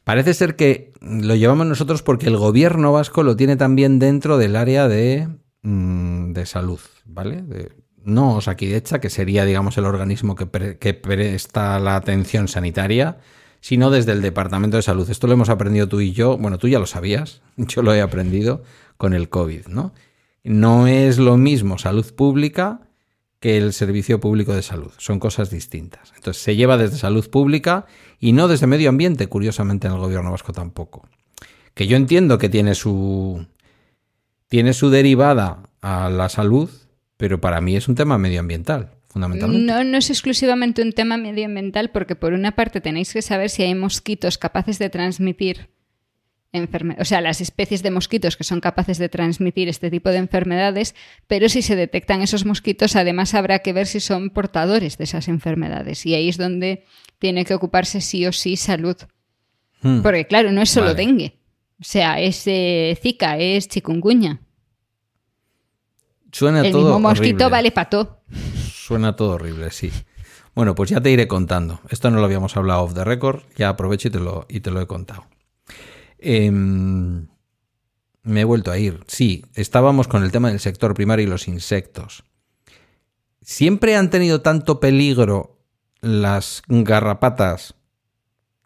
Parece 0.04 0.34
ser 0.34 0.56
que 0.56 0.92
lo 1.00 1.34
llevamos 1.34 1.66
nosotros 1.66 2.02
porque 2.02 2.26
el 2.26 2.36
gobierno 2.36 2.92
vasco 2.92 3.22
lo 3.22 3.36
tiene 3.36 3.56
también 3.56 3.98
dentro 3.98 4.38
del 4.38 4.56
área 4.56 4.88
de, 4.88 5.28
mm, 5.62 6.32
de 6.32 6.46
salud, 6.46 6.80
¿vale? 7.04 7.42
De, 7.42 7.72
no 8.08 8.36
Osakidecha, 8.36 9.00
que 9.00 9.10
sería, 9.10 9.44
digamos, 9.44 9.76
el 9.78 9.84
organismo 9.84 10.34
que, 10.34 10.46
presta 10.94 11.78
la 11.78 11.96
atención 11.96 12.48
sanitaria, 12.48 13.18
sino 13.60 13.90
desde 13.90 14.12
el 14.12 14.22
Departamento 14.22 14.76
de 14.76 14.82
Salud. 14.82 15.08
Esto 15.10 15.26
lo 15.26 15.34
hemos 15.34 15.50
aprendido 15.50 15.88
tú 15.88 16.00
y 16.00 16.12
yo, 16.12 16.38
bueno, 16.38 16.58
tú 16.58 16.68
ya 16.68 16.78
lo 16.78 16.86
sabías, 16.86 17.42
yo 17.56 17.82
lo 17.82 17.94
he 17.94 18.00
aprendido 18.00 18.62
con 18.96 19.14
el 19.14 19.28
COVID, 19.28 19.66
¿no? 19.66 19.92
No 20.44 20.86
es 20.86 21.18
lo 21.18 21.36
mismo 21.36 21.78
salud 21.78 22.10
pública 22.14 22.87
que 23.40 23.56
el 23.56 23.72
servicio 23.72 24.20
público 24.20 24.54
de 24.54 24.62
salud, 24.62 24.90
son 24.98 25.20
cosas 25.20 25.50
distintas. 25.50 26.12
Entonces 26.16 26.42
se 26.42 26.56
lleva 26.56 26.76
desde 26.76 26.96
salud 26.96 27.28
pública 27.30 27.86
y 28.18 28.32
no 28.32 28.48
desde 28.48 28.66
medio 28.66 28.88
ambiente, 28.88 29.28
curiosamente 29.28 29.86
en 29.86 29.94
el 29.94 30.00
gobierno 30.00 30.30
vasco 30.30 30.52
tampoco. 30.52 31.08
Que 31.74 31.86
yo 31.86 31.96
entiendo 31.96 32.38
que 32.38 32.48
tiene 32.48 32.74
su 32.74 33.46
tiene 34.48 34.72
su 34.72 34.90
derivada 34.90 35.62
a 35.82 36.08
la 36.08 36.28
salud, 36.28 36.70
pero 37.16 37.40
para 37.40 37.60
mí 37.60 37.76
es 37.76 37.86
un 37.86 37.94
tema 37.94 38.18
medioambiental, 38.18 38.90
fundamentalmente. 39.08 39.72
No, 39.72 39.84
no 39.84 39.98
es 39.98 40.10
exclusivamente 40.10 40.82
un 40.82 40.92
tema 40.92 41.16
medioambiental 41.16 41.90
porque 41.90 42.16
por 42.16 42.32
una 42.32 42.52
parte 42.52 42.80
tenéis 42.80 43.12
que 43.12 43.22
saber 43.22 43.50
si 43.50 43.62
hay 43.62 43.74
mosquitos 43.74 44.38
capaces 44.38 44.78
de 44.78 44.90
transmitir 44.90 45.68
enfermedades, 46.52 47.06
o 47.06 47.08
sea, 47.08 47.20
las 47.20 47.40
especies 47.40 47.82
de 47.82 47.90
mosquitos 47.90 48.36
que 48.36 48.44
son 48.44 48.60
capaces 48.60 48.98
de 48.98 49.08
transmitir 49.08 49.68
este 49.68 49.90
tipo 49.90 50.10
de 50.10 50.16
enfermedades, 50.16 50.94
pero 51.26 51.48
si 51.48 51.62
se 51.62 51.76
detectan 51.76 52.22
esos 52.22 52.44
mosquitos, 52.44 52.96
además 52.96 53.34
habrá 53.34 53.60
que 53.60 53.72
ver 53.72 53.86
si 53.86 54.00
son 54.00 54.30
portadores 54.30 54.98
de 54.98 55.04
esas 55.04 55.28
enfermedades. 55.28 56.06
Y 56.06 56.14
ahí 56.14 56.28
es 56.28 56.38
donde 56.38 56.84
tiene 57.18 57.44
que 57.44 57.54
ocuparse 57.54 58.00
sí 58.00 58.26
o 58.26 58.32
sí 58.32 58.56
salud. 58.56 58.96
Hmm. 59.82 60.00
Porque 60.02 60.26
claro, 60.26 60.52
no 60.52 60.62
es 60.62 60.70
solo 60.70 60.94
dengue. 60.94 61.38
O 61.80 61.84
sea, 61.84 62.20
es 62.20 62.42
eh, 62.46 62.98
Zika, 63.00 63.38
es 63.38 63.68
chikungunya. 63.68 64.40
Suena 66.32 66.62
el 66.62 66.72
todo 66.72 66.82
mismo 66.82 67.00
mosquito 67.00 67.48
vale 67.48 67.70
pato. 67.70 68.20
Suena 68.72 69.16
todo 69.16 69.32
horrible, 69.32 69.70
sí. 69.70 69.90
Bueno, 70.54 70.74
pues 70.74 70.90
ya 70.90 71.00
te 71.00 71.10
iré 71.10 71.28
contando. 71.28 71.80
Esto 71.88 72.10
no 72.10 72.18
lo 72.18 72.24
habíamos 72.24 72.56
hablado 72.56 72.82
off 72.82 72.94
the 72.94 73.04
record, 73.04 73.42
ya 73.56 73.68
aprovecho 73.68 74.08
y 74.08 74.10
te 74.10 74.18
lo, 74.18 74.46
y 74.48 74.60
te 74.60 74.70
lo 74.70 74.80
he 74.80 74.86
contado. 74.86 75.24
Em, 76.18 77.26
me 78.22 78.40
he 78.40 78.44
vuelto 78.44 78.70
a 78.70 78.78
ir. 78.78 79.04
Sí, 79.06 79.44
estábamos 79.54 80.08
con 80.08 80.22
el 80.22 80.32
tema 80.32 80.48
del 80.50 80.60
sector 80.60 80.94
primario 80.94 81.26
y 81.26 81.28
los 81.28 81.48
insectos. 81.48 82.24
Siempre 83.42 83.96
han 83.96 84.10
tenido 84.10 84.42
tanto 84.42 84.80
peligro 84.80 85.58
las 86.00 86.62
garrapatas, 86.68 87.74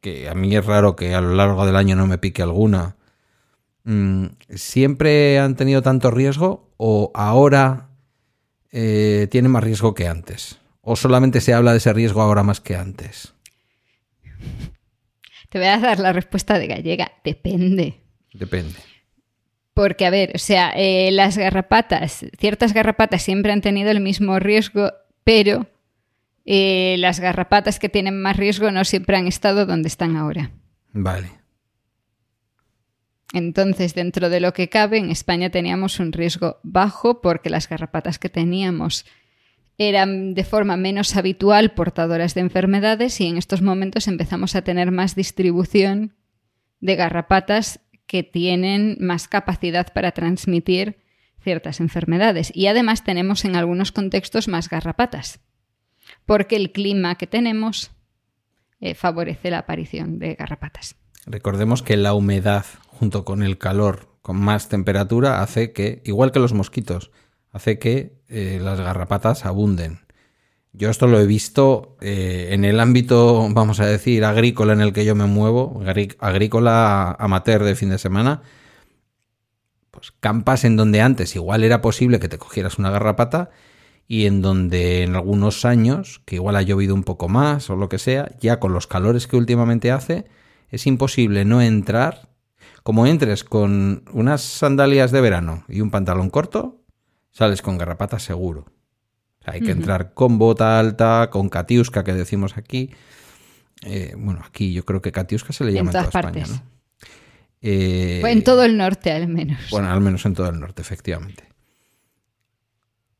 que 0.00 0.28
a 0.28 0.34
mí 0.34 0.54
es 0.56 0.66
raro 0.66 0.96
que 0.96 1.14
a 1.14 1.20
lo 1.20 1.34
largo 1.34 1.64
del 1.64 1.76
año 1.76 1.94
no 1.94 2.06
me 2.06 2.18
pique 2.18 2.42
alguna, 2.42 2.96
Mm, 3.84 4.26
¿siempre 4.54 5.40
han 5.40 5.56
tenido 5.56 5.82
tanto 5.82 6.10
riesgo 6.10 6.70
o 6.76 7.10
ahora 7.14 7.88
eh, 8.70 9.26
tienen 9.30 9.50
más 9.50 9.64
riesgo 9.64 9.94
que 9.94 10.06
antes? 10.06 10.58
¿O 10.82 10.96
solamente 10.96 11.40
se 11.40 11.54
habla 11.54 11.72
de 11.72 11.78
ese 11.78 11.92
riesgo 11.92 12.22
ahora 12.22 12.42
más 12.42 12.60
que 12.60 12.76
antes? 12.76 13.34
Te 15.52 15.58
voy 15.58 15.68
a 15.68 15.78
dar 15.78 15.98
la 15.98 16.14
respuesta 16.14 16.58
de 16.58 16.66
gallega. 16.66 17.12
Depende. 17.24 18.00
Depende. 18.32 18.78
Porque, 19.74 20.06
a 20.06 20.10
ver, 20.10 20.32
o 20.34 20.38
sea, 20.38 20.72
eh, 20.74 21.10
las 21.12 21.36
garrapatas, 21.36 22.24
ciertas 22.38 22.72
garrapatas 22.72 23.20
siempre 23.20 23.52
han 23.52 23.60
tenido 23.60 23.90
el 23.90 24.00
mismo 24.00 24.38
riesgo, 24.38 24.92
pero 25.24 25.66
eh, 26.46 26.96
las 26.98 27.20
garrapatas 27.20 27.78
que 27.78 27.90
tienen 27.90 28.18
más 28.18 28.38
riesgo 28.38 28.70
no 28.70 28.82
siempre 28.86 29.18
han 29.18 29.26
estado 29.26 29.66
donde 29.66 29.88
están 29.88 30.16
ahora. 30.16 30.52
Vale. 30.94 31.28
Entonces, 33.34 33.94
dentro 33.94 34.30
de 34.30 34.40
lo 34.40 34.54
que 34.54 34.70
cabe, 34.70 34.96
en 34.96 35.10
España 35.10 35.50
teníamos 35.50 36.00
un 36.00 36.12
riesgo 36.12 36.60
bajo 36.62 37.20
porque 37.20 37.50
las 37.50 37.68
garrapatas 37.68 38.18
que 38.18 38.30
teníamos 38.30 39.04
eran 39.78 40.34
de 40.34 40.44
forma 40.44 40.76
menos 40.76 41.16
habitual 41.16 41.72
portadoras 41.72 42.34
de 42.34 42.42
enfermedades 42.42 43.20
y 43.20 43.26
en 43.26 43.36
estos 43.36 43.62
momentos 43.62 44.08
empezamos 44.08 44.54
a 44.54 44.62
tener 44.62 44.90
más 44.90 45.14
distribución 45.14 46.14
de 46.80 46.96
garrapatas 46.96 47.80
que 48.06 48.22
tienen 48.22 48.96
más 49.00 49.28
capacidad 49.28 49.92
para 49.92 50.12
transmitir 50.12 50.98
ciertas 51.42 51.80
enfermedades. 51.80 52.52
Y 52.54 52.66
además 52.66 53.04
tenemos 53.04 53.44
en 53.44 53.56
algunos 53.56 53.92
contextos 53.92 54.48
más 54.48 54.68
garrapatas, 54.68 55.40
porque 56.26 56.56
el 56.56 56.72
clima 56.72 57.16
que 57.16 57.26
tenemos 57.26 57.90
eh, 58.80 58.94
favorece 58.94 59.50
la 59.50 59.58
aparición 59.58 60.18
de 60.18 60.34
garrapatas. 60.34 60.96
Recordemos 61.26 61.82
que 61.82 61.96
la 61.96 62.14
humedad 62.14 62.66
junto 62.88 63.24
con 63.24 63.42
el 63.42 63.58
calor 63.58 64.08
con 64.22 64.36
más 64.36 64.68
temperatura 64.68 65.42
hace 65.42 65.72
que, 65.72 66.00
igual 66.04 66.32
que 66.32 66.38
los 66.38 66.52
mosquitos, 66.52 67.10
hace 67.52 67.78
que 67.78 68.20
eh, 68.28 68.58
las 68.60 68.80
garrapatas 68.80 69.44
abunden. 69.44 70.00
Yo 70.72 70.88
esto 70.88 71.06
lo 71.06 71.20
he 71.20 71.26
visto 71.26 71.96
eh, 72.00 72.48
en 72.52 72.64
el 72.64 72.80
ámbito, 72.80 73.46
vamos 73.50 73.78
a 73.80 73.86
decir, 73.86 74.24
agrícola 74.24 74.72
en 74.72 74.80
el 74.80 74.94
que 74.94 75.04
yo 75.04 75.14
me 75.14 75.26
muevo, 75.26 75.82
agrícola 76.18 77.12
amateur 77.18 77.62
de 77.62 77.76
fin 77.76 77.90
de 77.90 77.98
semana. 77.98 78.42
Pues 79.90 80.12
campas 80.12 80.64
en 80.64 80.76
donde 80.76 81.02
antes 81.02 81.36
igual 81.36 81.62
era 81.62 81.82
posible 81.82 82.18
que 82.18 82.30
te 82.30 82.38
cogieras 82.38 82.78
una 82.78 82.90
garrapata 82.90 83.50
y 84.08 84.24
en 84.24 84.40
donde 84.40 85.02
en 85.02 85.14
algunos 85.14 85.66
años, 85.66 86.22
que 86.24 86.36
igual 86.36 86.56
ha 86.56 86.62
llovido 86.62 86.94
un 86.94 87.04
poco 87.04 87.28
más 87.28 87.68
o 87.68 87.76
lo 87.76 87.90
que 87.90 87.98
sea, 87.98 88.30
ya 88.40 88.58
con 88.58 88.72
los 88.72 88.86
calores 88.86 89.26
que 89.26 89.36
últimamente 89.36 89.90
hace, 89.92 90.26
es 90.70 90.86
imposible 90.86 91.44
no 91.44 91.60
entrar. 91.60 92.30
Como 92.82 93.06
entres 93.06 93.44
con 93.44 94.04
unas 94.12 94.40
sandalias 94.40 95.12
de 95.12 95.20
verano 95.20 95.64
y 95.68 95.82
un 95.82 95.90
pantalón 95.90 96.30
corto, 96.30 96.81
sales 97.32 97.62
con 97.62 97.78
garrapatas 97.78 98.22
seguro 98.22 98.66
hay 99.44 99.60
que 99.60 99.72
entrar 99.72 100.14
con 100.14 100.38
bota 100.38 100.78
alta, 100.78 101.28
con 101.30 101.48
catiusca, 101.48 102.04
que 102.04 102.12
decimos 102.12 102.56
aquí. 102.56 102.90
Eh, 103.84 104.14
bueno, 104.16 104.42
aquí 104.46 104.72
yo 104.72 104.84
creo 104.84 105.02
que 105.02 105.10
catiusca 105.10 105.52
se 105.52 105.64
le 105.64 105.72
llama 105.72 105.90
en, 105.90 105.92
toda 105.92 106.04
España, 106.04 106.44
¿no? 106.46 106.62
Eh, 107.60 108.22
en 108.24 108.44
todo 108.44 108.64
el 108.64 108.76
norte, 108.76 109.12
al 109.12 109.28
menos. 109.28 109.58
Bueno, 109.70 109.90
al 109.90 110.00
menos 110.00 110.24
en 110.26 110.34
todo 110.34 110.48
el 110.48 110.60
norte, 110.60 110.82
efectivamente. 110.82 111.44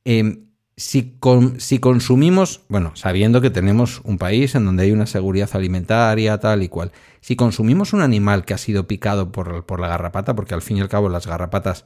Em, 0.05 0.47
si, 0.77 1.17
si, 1.59 1.79
consumimos, 1.79 2.63
bueno, 2.69 2.93
sabiendo 2.95 3.41
que 3.41 3.51
tenemos 3.51 4.01
un 4.05 4.19
país 4.19 4.55
en 4.55 4.65
donde 4.65 4.85
hay 4.85 4.93
una 4.93 5.07
seguridad 5.07 5.51
alimentaria, 5.53 6.39
tal 6.39 6.63
y 6.63 6.69
cual, 6.69 6.93
si 7.21 7.37
consumimos 7.37 7.93
un 7.93 8.03
animal 8.03 8.45
que 8.45 8.55
ha 8.55 8.59
sido 8.59 8.87
picado 8.87 9.33
por, 9.33 9.65
por 9.65 9.81
la 9.81 9.89
garrapata, 9.89 10.35
porque 10.35 10.55
al 10.55 10.63
fin 10.63 10.77
y 10.77 10.81
al 10.81 10.89
cabo 10.89 11.09
las 11.09 11.27
garrapatas 11.27 11.85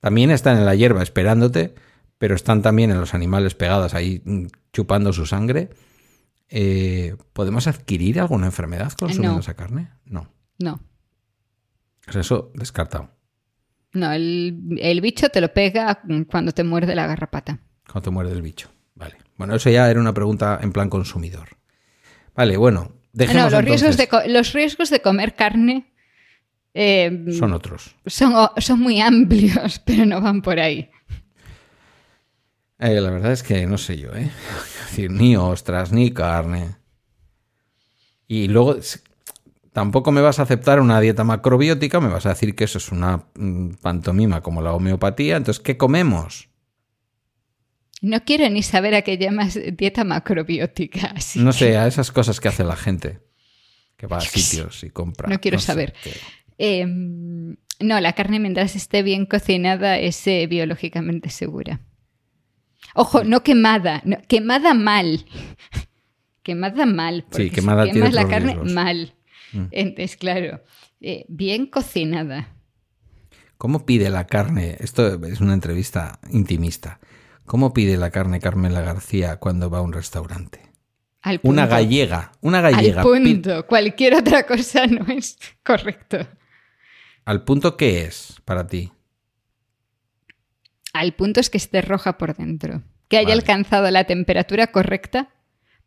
también 0.00 0.30
están 0.30 0.56
en 0.58 0.66
la 0.66 0.74
hierba 0.74 1.02
esperándote, 1.02 1.74
pero 2.18 2.34
están 2.34 2.62
también 2.62 2.90
en 2.90 3.00
los 3.00 3.14
animales 3.14 3.54
pegados 3.54 3.94
ahí 3.94 4.22
mm, 4.24 4.46
chupando 4.72 5.12
su 5.12 5.26
sangre. 5.26 5.70
Eh, 6.48 7.16
¿Podemos 7.32 7.66
adquirir 7.66 8.20
alguna 8.20 8.46
enfermedad 8.46 8.92
consumiendo 8.92 9.40
esa 9.40 9.54
carne? 9.54 9.90
No. 10.04 10.32
No. 10.58 10.80
Pues 12.04 12.16
eso 12.16 12.50
descartado. 12.54 13.10
No, 13.92 14.12
el, 14.12 15.00
bicho 15.02 15.28
te 15.30 15.40
lo 15.40 15.52
pega 15.52 16.02
cuando 16.30 16.52
te 16.52 16.64
muerde 16.64 16.94
la 16.94 17.06
garrapata. 17.06 17.58
Cuando 17.84 18.02
te 18.02 18.10
muerde 18.10 18.32
el 18.32 18.42
bicho. 18.42 18.70
Vale. 18.94 19.16
Bueno, 19.36 19.54
eso 19.54 19.70
ya 19.70 19.90
era 19.90 20.00
una 20.00 20.12
pregunta 20.12 20.58
en 20.62 20.72
plan 20.72 20.90
consumidor. 20.90 21.48
Vale, 22.34 22.56
bueno. 22.56 22.92
Dejemos 23.12 23.50
no, 23.50 23.58
los, 23.58 23.64
riesgos 23.64 23.96
de, 23.96 24.08
los 24.28 24.52
riesgos 24.52 24.90
de 24.90 25.00
comer 25.00 25.34
carne. 25.34 25.92
Eh, 26.80 27.24
son 27.36 27.54
otros. 27.54 27.96
Son, 28.06 28.32
son 28.58 28.78
muy 28.78 29.00
amplios, 29.00 29.80
pero 29.84 30.06
no 30.06 30.20
van 30.20 30.42
por 30.42 30.60
ahí. 30.60 30.88
Eh, 32.78 33.00
la 33.00 33.10
verdad 33.10 33.32
es 33.32 33.42
que 33.42 33.66
no 33.66 33.78
sé 33.78 33.98
yo, 33.98 34.14
¿eh? 34.14 34.30
decir, 34.88 35.10
ni 35.10 35.36
ostras, 35.36 35.90
ni 35.90 36.12
carne. 36.12 36.76
Y 38.28 38.46
luego, 38.46 38.76
tampoco 39.72 40.12
me 40.12 40.20
vas 40.20 40.38
a 40.38 40.42
aceptar 40.42 40.78
una 40.78 41.00
dieta 41.00 41.24
macrobiótica, 41.24 41.98
me 41.98 42.10
vas 42.10 42.26
a 42.26 42.28
decir 42.28 42.54
que 42.54 42.62
eso 42.62 42.78
es 42.78 42.92
una 42.92 43.24
mm, 43.34 43.70
pantomima 43.82 44.40
como 44.40 44.62
la 44.62 44.72
homeopatía. 44.72 45.36
Entonces, 45.36 45.60
¿qué 45.60 45.76
comemos? 45.76 46.48
No 48.00 48.24
quiero 48.24 48.48
ni 48.50 48.62
saber 48.62 48.94
a 48.94 49.02
qué 49.02 49.18
llamas 49.18 49.58
dieta 49.76 50.04
macrobiótica. 50.04 51.12
no 51.34 51.52
sé, 51.52 51.76
a 51.76 51.88
esas 51.88 52.12
cosas 52.12 52.38
que 52.38 52.46
hace 52.46 52.62
la 52.62 52.76
gente 52.76 53.18
que 53.96 54.06
va 54.06 54.18
a 54.18 54.20
sitios 54.20 54.84
y 54.84 54.90
compra. 54.90 55.28
No 55.28 55.40
quiero 55.40 55.58
saber. 55.58 55.92
Em, 56.58 57.56
no, 57.80 58.00
la 58.00 58.12
carne 58.12 58.40
mientras 58.40 58.74
esté 58.76 59.02
bien 59.02 59.26
cocinada 59.26 59.98
es 59.98 60.26
eh, 60.26 60.46
biológicamente 60.48 61.30
segura. 61.30 61.80
Ojo, 62.94 63.24
no 63.24 63.42
quemada, 63.42 64.02
quemada 64.26 64.74
mal. 64.74 65.24
quemada 66.42 66.86
mal. 66.86 67.24
Sí, 67.30 67.50
quemada 67.50 67.90
quemas 67.90 68.12
la 68.12 68.26
carne 68.26 68.56
mal. 68.56 69.14
Mm. 69.52 69.64
Entonces, 69.70 70.16
claro, 70.16 70.62
eh, 71.00 71.24
bien 71.28 71.66
cocinada. 71.66 72.48
¿Cómo 73.56 73.86
pide 73.86 74.10
la 74.10 74.26
carne? 74.26 74.76
Esto 74.80 75.24
es 75.24 75.40
una 75.40 75.54
entrevista 75.54 76.20
intimista. 76.30 77.00
¿Cómo 77.44 77.72
pide 77.72 77.96
la 77.96 78.10
carne 78.10 78.40
Carmela 78.40 78.82
García 78.82 79.36
cuando 79.36 79.70
va 79.70 79.78
a 79.78 79.82
un 79.82 79.92
restaurante? 79.92 80.60
Una 81.42 81.66
gallega, 81.66 82.32
una 82.40 82.60
gallega. 82.60 83.02
Al 83.02 83.06
punto. 83.06 83.66
Cualquier 83.66 84.14
otra 84.14 84.44
cosa 84.46 84.86
no 84.86 85.06
es 85.12 85.38
correcto. 85.64 86.18
¿Al 87.28 87.44
punto 87.44 87.76
qué 87.76 88.04
es 88.04 88.40
para 88.46 88.66
ti? 88.66 88.90
Al 90.94 91.12
punto 91.12 91.40
es 91.40 91.50
que 91.50 91.58
esté 91.58 91.82
roja 91.82 92.16
por 92.16 92.34
dentro, 92.34 92.80
que 93.08 93.18
haya 93.18 93.34
alcanzado 93.34 93.90
la 93.90 94.04
temperatura 94.04 94.68
correcta 94.68 95.28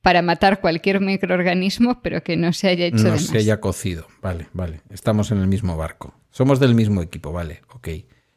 para 0.04 0.22
matar 0.22 0.62
cualquier 0.62 1.02
microorganismo, 1.02 2.04
pero 2.04 2.22
que 2.24 2.38
no 2.38 2.54
se 2.54 2.68
haya 2.68 2.86
hecho 2.86 3.06
no 3.06 3.18
se 3.18 3.40
haya 3.40 3.60
cocido. 3.60 4.06
Vale, 4.22 4.50
vale. 4.54 4.82
Estamos 4.92 5.32
en 5.32 5.40
el 5.40 5.48
mismo 5.48 5.76
barco. 5.76 6.14
Somos 6.30 6.60
del 6.60 6.76
mismo 6.76 7.02
equipo, 7.02 7.32
vale, 7.32 7.64
ok. 7.74 7.88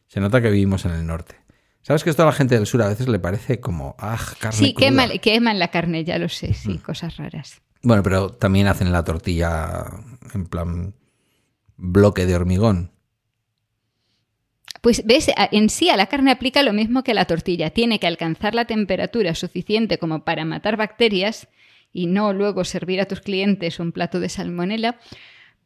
Se 0.06 0.20
nota 0.20 0.40
que 0.40 0.48
vivimos 0.48 0.86
en 0.86 0.92
el 0.92 1.06
norte. 1.06 1.36
¿Sabes 1.82 2.04
que 2.04 2.08
esto 2.08 2.22
a 2.22 2.26
la 2.26 2.32
gente 2.32 2.54
del 2.54 2.64
sur 2.64 2.80
a 2.80 2.88
veces 2.88 3.06
le 3.06 3.18
parece 3.18 3.60
como, 3.60 3.96
ah, 3.98 4.18
carne 4.40 4.56
Sí, 4.56 4.72
queman, 4.72 5.18
queman, 5.18 5.58
la 5.58 5.68
carne, 5.68 6.04
ya 6.04 6.18
lo 6.18 6.30
sé, 6.30 6.54
sí, 6.54 6.70
mm. 6.70 6.78
cosas 6.78 7.18
raras. 7.18 7.60
Bueno, 7.82 8.02
pero 8.02 8.30
también 8.30 8.66
hacen 8.66 8.92
la 8.92 9.04
tortilla 9.04 9.84
en 10.32 10.46
plan 10.46 10.94
bloque 11.76 12.24
de 12.24 12.34
hormigón. 12.34 12.93
Pues 14.84 15.02
ves, 15.06 15.30
en 15.50 15.70
sí 15.70 15.88
a 15.88 15.96
la 15.96 16.08
carne 16.08 16.30
aplica 16.30 16.62
lo 16.62 16.74
mismo 16.74 17.02
que 17.02 17.12
a 17.12 17.14
la 17.14 17.24
tortilla. 17.24 17.70
Tiene 17.70 17.98
que 17.98 18.06
alcanzar 18.06 18.54
la 18.54 18.66
temperatura 18.66 19.34
suficiente 19.34 19.96
como 19.96 20.24
para 20.24 20.44
matar 20.44 20.76
bacterias 20.76 21.48
y 21.90 22.04
no 22.04 22.34
luego 22.34 22.64
servir 22.64 23.00
a 23.00 23.06
tus 23.06 23.20
clientes 23.20 23.80
un 23.80 23.92
plato 23.92 24.20
de 24.20 24.28
salmonela, 24.28 25.00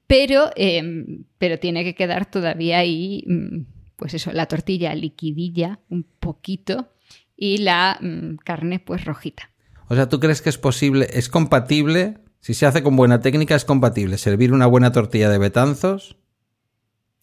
pero, 0.07 0.53
em, 0.55 1.25
pero 1.37 1.59
tiene 1.59 1.83
que 1.83 1.97
quedar 1.97 2.31
todavía 2.31 2.79
ahí, 2.79 3.25
mm, 3.27 3.63
pues 3.97 4.15
eso, 4.15 4.31
la 4.31 4.47
tortilla 4.47 4.95
liquidilla 4.95 5.81
un 5.89 6.07
poquito 6.21 6.93
y 7.37 7.59
la 7.59 7.99
mm, 8.01 8.37
carne 8.45 8.79
pues 8.79 9.05
rojita. 9.05 9.51
O 9.89 9.97
sea, 9.97 10.09
¿tú 10.09 10.21
crees 10.21 10.43
que 10.43 10.51
es 10.51 10.59
posible, 10.59 11.09
es 11.13 11.29
compatible, 11.29 12.19
si 12.39 12.55
se 12.55 12.67
hace 12.67 12.85
con 12.85 12.95
buena 12.95 13.21
técnica, 13.21 13.57
es 13.57 13.65
compatible 13.65 14.17
servir 14.17 14.53
una 14.53 14.67
buena 14.67 14.93
tortilla 14.93 15.29
de 15.29 15.39
betanzos 15.39 16.17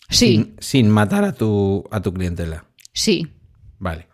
Sí. 0.09 0.55
Sin, 0.59 0.89
matar 0.89 1.23
a 1.23 1.33
tu, 1.33 1.83
a 1.91 2.01
tu 2.01 2.13
clientela. 2.13 2.65
Sí. 2.93 3.27
Vale. 3.79 4.07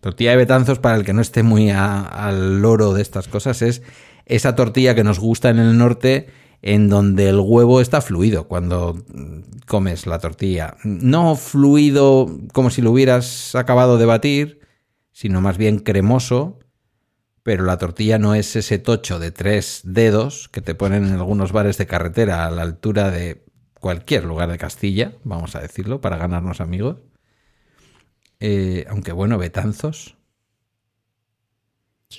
Tortilla 0.00 0.32
de 0.32 0.36
betanzos, 0.36 0.78
para 0.78 0.96
el 0.96 1.04
que 1.04 1.12
no 1.12 1.22
esté 1.22 1.42
muy 1.42 1.70
al 1.70 2.60
loro 2.60 2.92
de 2.92 3.02
estas 3.02 3.26
cosas, 3.26 3.62
es 3.62 3.82
esa 4.26 4.54
tortilla 4.54 4.94
que 4.94 5.04
nos 5.04 5.18
gusta 5.18 5.50
en 5.50 5.58
el 5.58 5.78
norte, 5.78 6.28
en 6.62 6.88
donde 6.88 7.28
el 7.28 7.40
huevo 7.40 7.80
está 7.80 8.00
fluido 8.00 8.46
cuando 8.46 9.02
comes 9.66 10.06
la 10.06 10.18
tortilla. 10.18 10.76
No 10.84 11.36
fluido 11.36 12.26
como 12.52 12.70
si 12.70 12.82
lo 12.82 12.90
hubieras 12.90 13.54
acabado 13.54 13.98
de 13.98 14.06
batir, 14.06 14.60
sino 15.12 15.40
más 15.40 15.58
bien 15.58 15.78
cremoso, 15.78 16.58
pero 17.42 17.64
la 17.64 17.78
tortilla 17.78 18.18
no 18.18 18.34
es 18.34 18.56
ese 18.56 18.78
tocho 18.78 19.18
de 19.18 19.30
tres 19.30 19.82
dedos 19.84 20.48
que 20.48 20.62
te 20.62 20.74
ponen 20.74 21.04
en 21.04 21.12
algunos 21.12 21.52
bares 21.52 21.76
de 21.76 21.86
carretera 21.86 22.46
a 22.46 22.50
la 22.50 22.62
altura 22.62 23.10
de 23.10 23.43
cualquier 23.84 24.24
lugar 24.24 24.50
de 24.50 24.56
Castilla, 24.56 25.12
vamos 25.24 25.54
a 25.56 25.60
decirlo, 25.60 26.00
para 26.00 26.16
ganarnos 26.16 26.62
amigos. 26.62 27.02
Eh, 28.40 28.86
aunque 28.88 29.12
bueno, 29.12 29.36
Betanzos. 29.36 30.16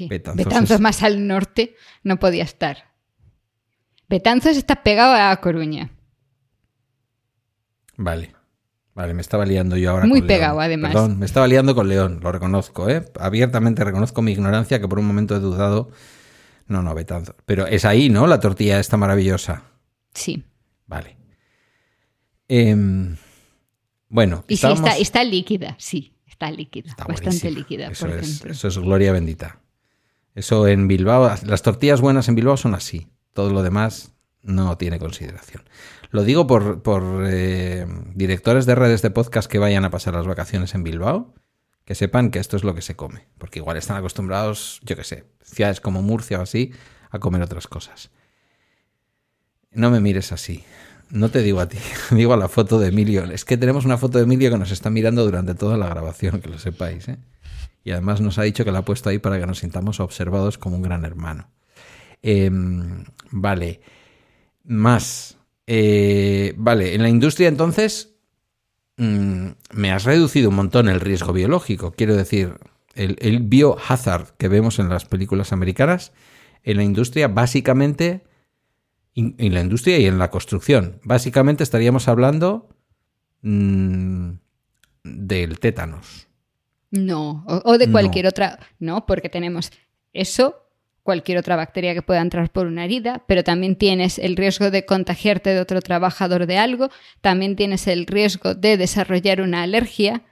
Betanzos, 0.08 0.80
más 0.80 1.02
al 1.02 1.26
norte 1.26 1.76
no 2.04 2.20
podía 2.20 2.44
estar. 2.44 2.94
Betanzos 4.08 4.58
está 4.58 4.84
pegado 4.84 5.16
a 5.16 5.36
Coruña. 5.38 5.90
Vale. 7.98 8.36
Vale, 8.94 9.16
me 9.16 9.22
estaba 9.22 9.44
liando 9.44 9.76
yo 9.76 9.90
ahora 9.90 10.06
Muy 10.06 10.22
pegado, 10.22 10.62
además. 10.62 10.94
Perdón, 10.94 11.18
me 11.18 11.26
estaba 11.26 11.48
liando 11.48 11.74
con 11.74 11.90
León, 11.90 12.20
lo 12.22 12.32
reconozco, 12.32 12.88
¿eh? 12.90 13.04
Abiertamente 13.20 13.84
reconozco 13.84 14.22
mi 14.22 14.34
ignorancia, 14.34 14.80
que 14.80 14.88
por 14.88 15.00
un 15.00 15.08
momento 15.08 15.36
he 15.36 15.40
dudado. 15.40 15.90
No, 16.68 16.84
no, 16.84 16.94
Betanzos. 16.94 17.36
Pero 17.48 17.66
es 17.66 17.86
ahí, 17.86 18.10
¿no? 18.10 18.28
La 18.28 18.40
tortilla 18.40 18.80
esta 18.80 18.98
maravillosa. 18.98 19.64
Sí. 20.14 20.46
Vale. 20.86 21.25
Em, 22.48 23.16
bueno, 24.10 24.44
y 24.48 24.58
sí, 24.58 24.68
está, 25.00 25.24
líquida, 25.24 25.76
sí. 25.80 26.14
está 26.28 26.52
líquida, 26.52 26.90
Está 26.90 27.06
bastante 27.06 27.52
líquida, 27.52 27.88
Eso 27.88 28.06
por 28.08 28.16
es, 28.16 28.24
ejemplo. 28.30 28.52
eso 28.52 28.68
es 28.68 28.78
gloria 28.78 29.12
bendita. 29.12 29.60
Eso 30.36 30.68
en 30.68 30.88
Bilbao, 30.88 31.34
las 31.46 31.62
tortillas 31.62 32.02
buenas 32.02 32.28
en 32.28 32.36
Bilbao 32.36 32.58
son 32.58 32.76
así. 32.76 33.08
Todo 33.34 33.52
lo 33.52 33.64
demás 33.64 34.14
no 34.42 34.78
tiene 34.78 35.00
consideración. 35.00 35.64
Lo 36.12 36.24
digo 36.24 36.46
por, 36.46 36.84
por 36.84 37.24
eh, 37.26 37.86
directores 38.14 38.66
de 38.66 38.76
redes 38.76 39.02
de 39.02 39.12
podcast 39.12 39.50
que 39.50 39.60
vayan 39.60 39.86
a 39.86 39.90
pasar 39.90 40.14
las 40.14 40.28
vacaciones 40.28 40.76
en 40.76 40.84
Bilbao, 40.84 41.34
que 41.84 41.96
sepan 41.96 42.32
que 42.32 42.40
esto 42.40 42.58
es 42.58 42.64
lo 42.64 42.76
que 42.76 42.82
se 42.82 42.96
come. 42.96 43.28
Porque 43.38 43.60
igual 43.60 43.78
están 43.78 43.98
acostumbrados, 43.98 44.82
yo 44.84 44.96
qué 44.96 45.04
sé, 45.04 45.26
ciudades 45.42 45.82
como 45.82 46.02
Murcia 46.02 46.40
o 46.40 46.44
así, 46.44 46.72
a 47.10 47.20
comer 47.20 47.42
otras 47.42 47.68
cosas. 47.68 48.12
No 49.72 49.90
me 49.90 50.00
mires 50.00 50.32
así. 50.32 50.64
No 51.16 51.30
te 51.30 51.42
digo 51.42 51.62
a 51.62 51.70
ti, 51.70 51.78
digo 52.12 52.34
a 52.34 52.38
la 52.38 52.50
foto 52.50 52.78
de 52.78 52.90
Emilio. 52.90 53.24
Es 53.24 53.46
que 53.46 53.56
tenemos 53.56 53.86
una 53.86 53.98
foto 53.98 54.18
de 54.18 54.26
Emilio 54.26 54.52
que 54.52 54.58
nos 54.58 54.72
está 54.72 54.90
mirando 54.90 55.24
durante 55.24 55.56
toda 55.56 55.78
la 55.78 55.88
grabación, 55.88 56.42
que 56.42 56.50
lo 56.50 56.60
sepáis. 56.60 57.08
¿eh? 57.08 57.18
Y 57.86 57.92
además 57.92 58.20
nos 58.20 58.38
ha 58.38 58.44
dicho 58.44 58.66
que 58.66 58.72
la 58.74 58.80
ha 58.80 58.86
puesto 58.86 59.10
ahí 59.10 59.18
para 59.18 59.40
que 59.40 59.48
nos 59.48 59.60
sintamos 59.60 60.02
observados 60.02 60.58
como 60.58 60.76
un 60.76 60.82
gran 60.82 61.06
hermano. 61.06 61.50
Eh, 62.22 62.52
vale. 63.32 63.80
Más. 64.66 65.38
Eh, 65.68 66.54
vale, 66.58 66.94
en 66.94 67.02
la 67.02 67.10
industria 67.10 67.48
entonces 67.48 68.14
mm, 68.98 69.48
me 69.72 69.92
has 69.92 70.04
reducido 70.04 70.50
un 70.50 70.56
montón 70.56 70.90
el 70.90 71.00
riesgo 71.00 71.32
biológico. 71.32 71.94
Quiero 71.94 72.16
decir, 72.16 72.56
el, 72.94 73.16
el 73.22 73.40
biohazard 73.40 74.32
que 74.38 74.50
vemos 74.50 74.80
en 74.80 74.90
las 74.90 75.06
películas 75.06 75.54
americanas, 75.54 76.12
en 76.64 76.76
la 76.76 76.84
industria 76.84 77.30
básicamente, 77.30 78.26
in- 79.16 79.36
en 79.40 79.54
la 79.54 79.62
industria 79.62 79.98
y 79.98 80.06
en 80.06 80.20
la 80.20 80.30
construcción, 80.30 81.00
básicamente 81.04 81.64
estaríamos 81.64 82.08
hablando 82.08 82.70
mm, 83.42 84.30
del 85.04 85.60
tétanos. 85.60 86.28
No, 86.92 87.44
o, 87.48 87.62
o 87.72 87.78
de 87.78 87.88
No. 87.88 87.92
cualquier 87.94 88.28
otra, 88.28 88.60
no, 88.80 89.06
porque 89.06 89.28
tenemos 89.30 89.72
eso, 90.14 90.62
cualquier 91.04 91.38
otra 91.38 91.56
bacteria 91.56 91.94
que 91.94 92.02
pueda 92.02 92.22
entrar 92.22 92.50
por 92.52 92.68
una 92.68 92.86
herida, 92.86 93.24
pero 93.28 93.44
también 93.44 93.76
tienes 93.76 94.18
el 94.18 94.36
riesgo 94.38 94.72
de 94.72 94.86
contagiarte 94.86 95.52
de 95.54 95.60
otro 95.60 95.82
trabajador 95.82 96.46
de 96.48 96.58
algo, 96.58 96.90
también 97.22 97.56
tienes 97.56 97.88
el 97.88 98.06
riesgo 98.08 98.56
de 98.56 98.78
desarrollar 98.78 99.42
una 99.42 99.64
alergia. 99.64 100.24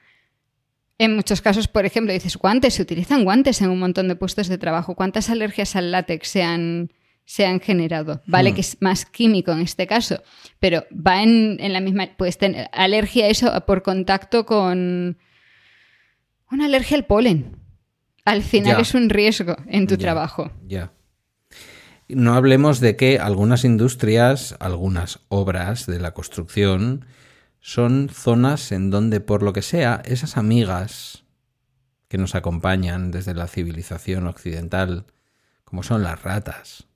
En 0.98 1.16
muchos 1.16 1.42
casos, 1.42 1.68
por 1.68 1.86
ejemplo, 1.86 2.14
dices 2.14 2.38
guantes, 2.38 2.76
se 2.76 2.82
utilizan 2.82 3.24
guantes 3.24 3.62
en 3.62 3.70
un 3.70 3.80
montón 3.80 4.08
de 4.08 4.16
puestos 4.16 4.48
de 4.48 4.58
trabajo. 4.58 4.96
¿Cuántas 4.96 5.30
alergias 5.30 5.76
al 5.76 5.92
látex 5.92 6.28
se 6.30 6.44
han, 6.44 6.92
se 7.26 7.46
han 7.46 7.60
generado? 7.60 8.22
Vale 8.26 8.52
Hmm. 8.52 8.56
que 8.56 8.62
es 8.62 8.78
más 8.82 9.06
químico 9.06 9.52
en 9.52 9.62
este 9.62 9.88
caso, 9.88 10.22
pero 10.60 10.86
va 10.92 11.24
en, 11.24 11.58
en 11.60 11.74
la 11.74 11.80
misma, 11.80 12.10
puedes 12.18 12.38
tener 12.38 12.70
alergia 12.74 13.26
a 13.26 13.30
eso 13.30 13.66
por 13.66 13.82
contacto 13.84 14.46
con 14.46 15.18
una 16.52 16.66
alergia 16.66 16.98
al 16.98 17.06
polen. 17.06 17.58
Al 18.26 18.42
final 18.42 18.80
es 18.80 18.94
un 18.94 19.10
riesgo 19.10 19.56
en 19.68 19.88
tu 19.88 19.98
trabajo. 19.98 20.52
Ya. 20.66 20.94
No 22.08 22.36
hablemos 22.36 22.80
de 22.80 22.96
que 22.96 23.20
algunas 23.20 23.66
industrias, 23.66 24.56
algunas 24.60 25.20
obras 25.30 25.88
de 25.88 26.00
la 26.00 26.14
construcción, 26.14 27.06
son 27.60 28.10
zonas 28.10 28.72
en 28.72 28.92
donde, 28.92 29.20
por 29.20 29.42
lo 29.42 29.52
que 29.52 29.62
sea, 29.62 30.02
esas 30.06 30.38
amigas 30.38 31.24
que 32.08 32.18
nos 32.18 32.36
acompañan 32.36 33.12
desde 33.12 33.34
la 33.34 33.48
civilización 33.48 34.28
occidental, 34.28 35.06
como 35.64 35.82
son 35.82 36.04
las 36.04 36.22
ratas, 36.22 36.88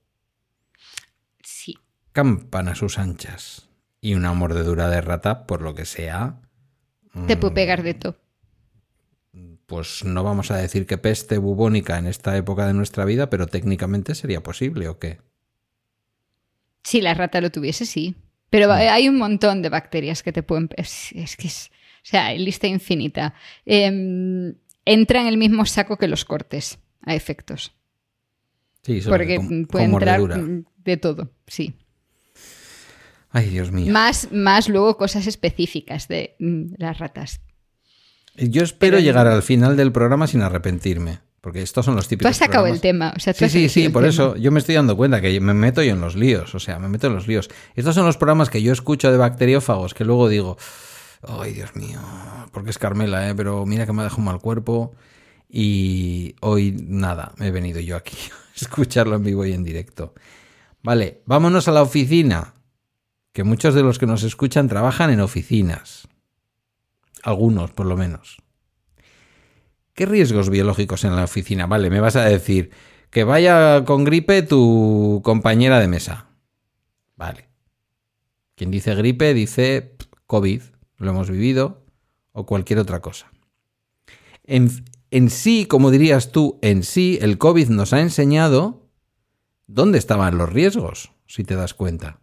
Sí. 2.17 2.37
campan 2.37 2.67
a 2.67 2.75
sus 2.75 2.97
anchas. 2.99 3.69
Y 4.01 4.13
una 4.15 4.33
mordedura 4.33 4.89
de 4.89 5.01
rata, 5.01 5.45
por 5.47 5.61
lo 5.61 5.73
que 5.75 5.85
sea, 5.85 6.41
Te 7.27 7.35
Mm. 7.35 7.39
puede 7.39 7.53
pegar 7.55 7.83
de 7.83 7.93
todo. 7.95 8.17
pues 9.65 10.05
no 10.05 10.23
vamos 10.23 10.49
a 10.51 10.55
decir 10.57 10.85
que 10.85 10.97
peste 10.97 11.37
bubónica 11.39 11.97
en 11.97 12.05
esta 12.07 12.37
época 12.37 12.65
de 12.67 12.73
nuestra 12.73 13.03
vida, 13.05 13.29
pero 13.29 13.47
técnicamente 13.47 14.15
sería 14.15 14.41
posible, 14.41 14.87
¿o 14.87 14.97
qué? 14.97 15.19
Si 16.83 17.01
la 17.01 17.13
rata 17.13 17.41
lo 17.41 17.49
tuviese, 17.51 17.85
sí. 17.85 18.15
Pero 18.49 18.71
hay 18.71 19.09
un 19.09 19.17
montón 19.17 19.61
de 19.61 19.67
bacterias 19.69 20.23
que 20.23 20.31
te 20.31 20.41
pueden... 20.43 20.69
Es, 20.77 21.11
es 21.13 21.35
que 21.35 21.47
es... 21.47 21.69
O 21.97 22.09
sea, 22.09 22.27
hay 22.27 22.39
lista 22.39 22.67
infinita. 22.67 23.33
Em, 23.65 24.55
entra 24.85 25.19
en 25.19 25.27
el 25.27 25.37
mismo 25.37 25.65
saco 25.65 25.97
que 25.97 26.07
los 26.07 26.23
cortes, 26.23 26.79
a 27.01 27.13
efectos. 27.13 27.73
Sí, 28.83 29.01
Porque 29.05 29.37
puede 29.69 29.83
entrar 29.85 30.21
mordedura. 30.21 30.63
de 30.77 30.95
todo, 30.97 31.31
sí. 31.45 31.73
Ay, 33.31 33.49
Dios 33.49 33.71
mío. 33.71 33.91
Más, 33.91 34.29
más 34.31 34.69
luego 34.69 34.97
cosas 34.97 35.27
específicas 35.27 36.07
de 36.07 36.35
mm, 36.39 36.75
las 36.77 36.97
ratas. 36.99 37.41
Yo 38.35 38.61
espero 38.63 38.97
Pero- 38.97 39.03
llegar 39.03 39.27
al 39.27 39.41
final 39.43 39.75
del 39.77 39.91
programa 39.91 40.27
sin 40.27 40.41
arrepentirme, 40.41 41.19
porque 41.41 41.61
estos 41.61 41.85
son 41.85 41.95
los 41.95 42.05
Tú 42.05 42.09
típicos 42.09 42.29
has 42.31 42.37
sacado 42.37 42.65
programas- 42.65 42.75
el 42.75 42.81
tema. 42.81 43.13
O 43.15 43.19
sea, 43.19 43.33
tú 43.33 43.39
Sí, 43.39 43.45
has 43.45 43.51
sí, 43.51 43.69
sí, 43.69 43.89
por 43.89 44.03
tema. 44.03 44.09
eso 44.09 44.35
yo 44.37 44.51
me 44.51 44.59
estoy 44.59 44.75
dando 44.75 44.95
cuenta 44.95 45.21
que 45.21 45.39
me 45.41 45.53
meto 45.53 45.81
yo 45.83 45.91
en 45.93 46.01
los 46.01 46.15
líos, 46.15 46.53
o 46.55 46.59
sea, 46.59 46.79
me 46.79 46.87
meto 46.87 47.07
en 47.07 47.13
los 47.15 47.27
líos. 47.27 47.49
Estos 47.75 47.95
son 47.95 48.05
los 48.05 48.17
programas 48.17 48.49
que 48.49 48.61
yo 48.61 48.71
escucho 48.71 49.11
de 49.11 49.17
bacteriófagos 49.17 49.93
que 49.93 50.05
luego 50.05 50.29
digo, 50.29 50.57
ay, 51.27 51.53
Dios 51.53 51.75
mío, 51.75 51.99
porque 52.51 52.69
es 52.69 52.77
Carmela, 52.77 53.27
¿eh? 53.29 53.35
pero 53.35 53.65
mira 53.65 53.85
que 53.85 53.93
me 53.93 54.01
ha 54.01 54.05
dejado 54.05 54.21
mal 54.21 54.39
cuerpo 54.39 54.93
y 55.49 56.35
hoy 56.41 56.75
nada, 56.87 57.33
me 57.37 57.47
he 57.47 57.51
venido 57.51 57.79
yo 57.79 57.95
aquí 57.95 58.15
a 58.53 58.55
escucharlo 58.55 59.15
en 59.15 59.23
vivo 59.23 59.45
y 59.45 59.53
en 59.53 59.63
directo. 59.63 60.13
Vale, 60.83 61.21
vámonos 61.25 61.67
a 61.67 61.71
la 61.71 61.81
oficina, 61.81 62.53
que 63.37 63.43
muchos 63.43 63.75
de 63.75 63.83
los 63.83 63.99
que 63.99 64.07
nos 64.07 64.23
escuchan 64.23 64.67
trabajan 64.67 65.11
en 65.11 65.19
oficinas. 65.19 66.07
Algunos, 67.21 67.69
por 67.69 67.85
lo 67.85 67.95
menos. 67.95 68.37
¿Qué 69.93 70.07
riesgos 70.07 70.49
biológicos 70.49 71.03
en 71.03 71.15
la 71.15 71.25
oficina? 71.25 71.67
Vale, 71.67 71.91
me 71.91 71.99
vas 71.99 72.15
a 72.15 72.25
decir 72.25 72.71
que 73.11 73.23
vaya 73.23 73.85
con 73.85 74.05
gripe 74.05 74.41
tu 74.41 75.21
compañera 75.23 75.79
de 75.79 75.87
mesa. 75.87 76.31
Vale. 77.15 77.47
Quien 78.55 78.71
dice 78.71 78.95
gripe 78.95 79.35
dice 79.35 79.95
COVID, 80.25 80.63
lo 80.97 81.11
hemos 81.11 81.29
vivido, 81.29 81.85
o 82.31 82.47
cualquier 82.47 82.79
otra 82.79 83.01
cosa. 83.01 83.31
En, 84.45 84.71
en 85.11 85.29
sí, 85.29 85.67
como 85.67 85.91
dirías 85.91 86.31
tú, 86.31 86.57
en 86.63 86.81
sí, 86.81 87.19
el 87.21 87.37
COVID 87.37 87.69
nos 87.69 87.93
ha 87.93 88.01
enseñado 88.01 88.89
dónde 89.67 89.99
estaban 89.99 90.39
los 90.39 90.51
riesgos, 90.51 91.11
si 91.27 91.43
te 91.43 91.53
das 91.53 91.75
cuenta. 91.75 92.19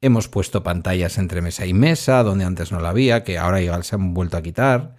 Hemos 0.00 0.28
puesto 0.28 0.62
pantallas 0.62 1.18
entre 1.18 1.40
mesa 1.42 1.66
y 1.66 1.72
mesa, 1.72 2.22
donde 2.22 2.44
antes 2.44 2.70
no 2.70 2.80
la 2.80 2.90
había, 2.90 3.24
que 3.24 3.38
ahora 3.38 3.62
igual 3.62 3.82
se 3.84 3.96
han 3.96 4.14
vuelto 4.14 4.36
a 4.36 4.42
quitar. 4.42 4.96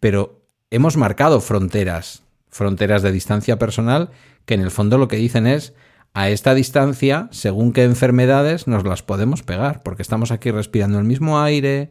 Pero 0.00 0.42
hemos 0.70 0.96
marcado 0.96 1.40
fronteras, 1.40 2.22
fronteras 2.48 3.02
de 3.02 3.12
distancia 3.12 3.58
personal, 3.58 4.10
que 4.46 4.54
en 4.54 4.60
el 4.60 4.70
fondo 4.70 4.98
lo 4.98 5.08
que 5.08 5.16
dicen 5.16 5.46
es, 5.46 5.74
a 6.14 6.30
esta 6.30 6.54
distancia, 6.54 7.28
según 7.30 7.72
qué 7.72 7.84
enfermedades 7.84 8.66
nos 8.66 8.84
las 8.84 9.02
podemos 9.02 9.42
pegar, 9.42 9.82
porque 9.82 10.00
estamos 10.02 10.30
aquí 10.30 10.50
respirando 10.50 10.98
el 10.98 11.04
mismo 11.04 11.42
aire, 11.42 11.90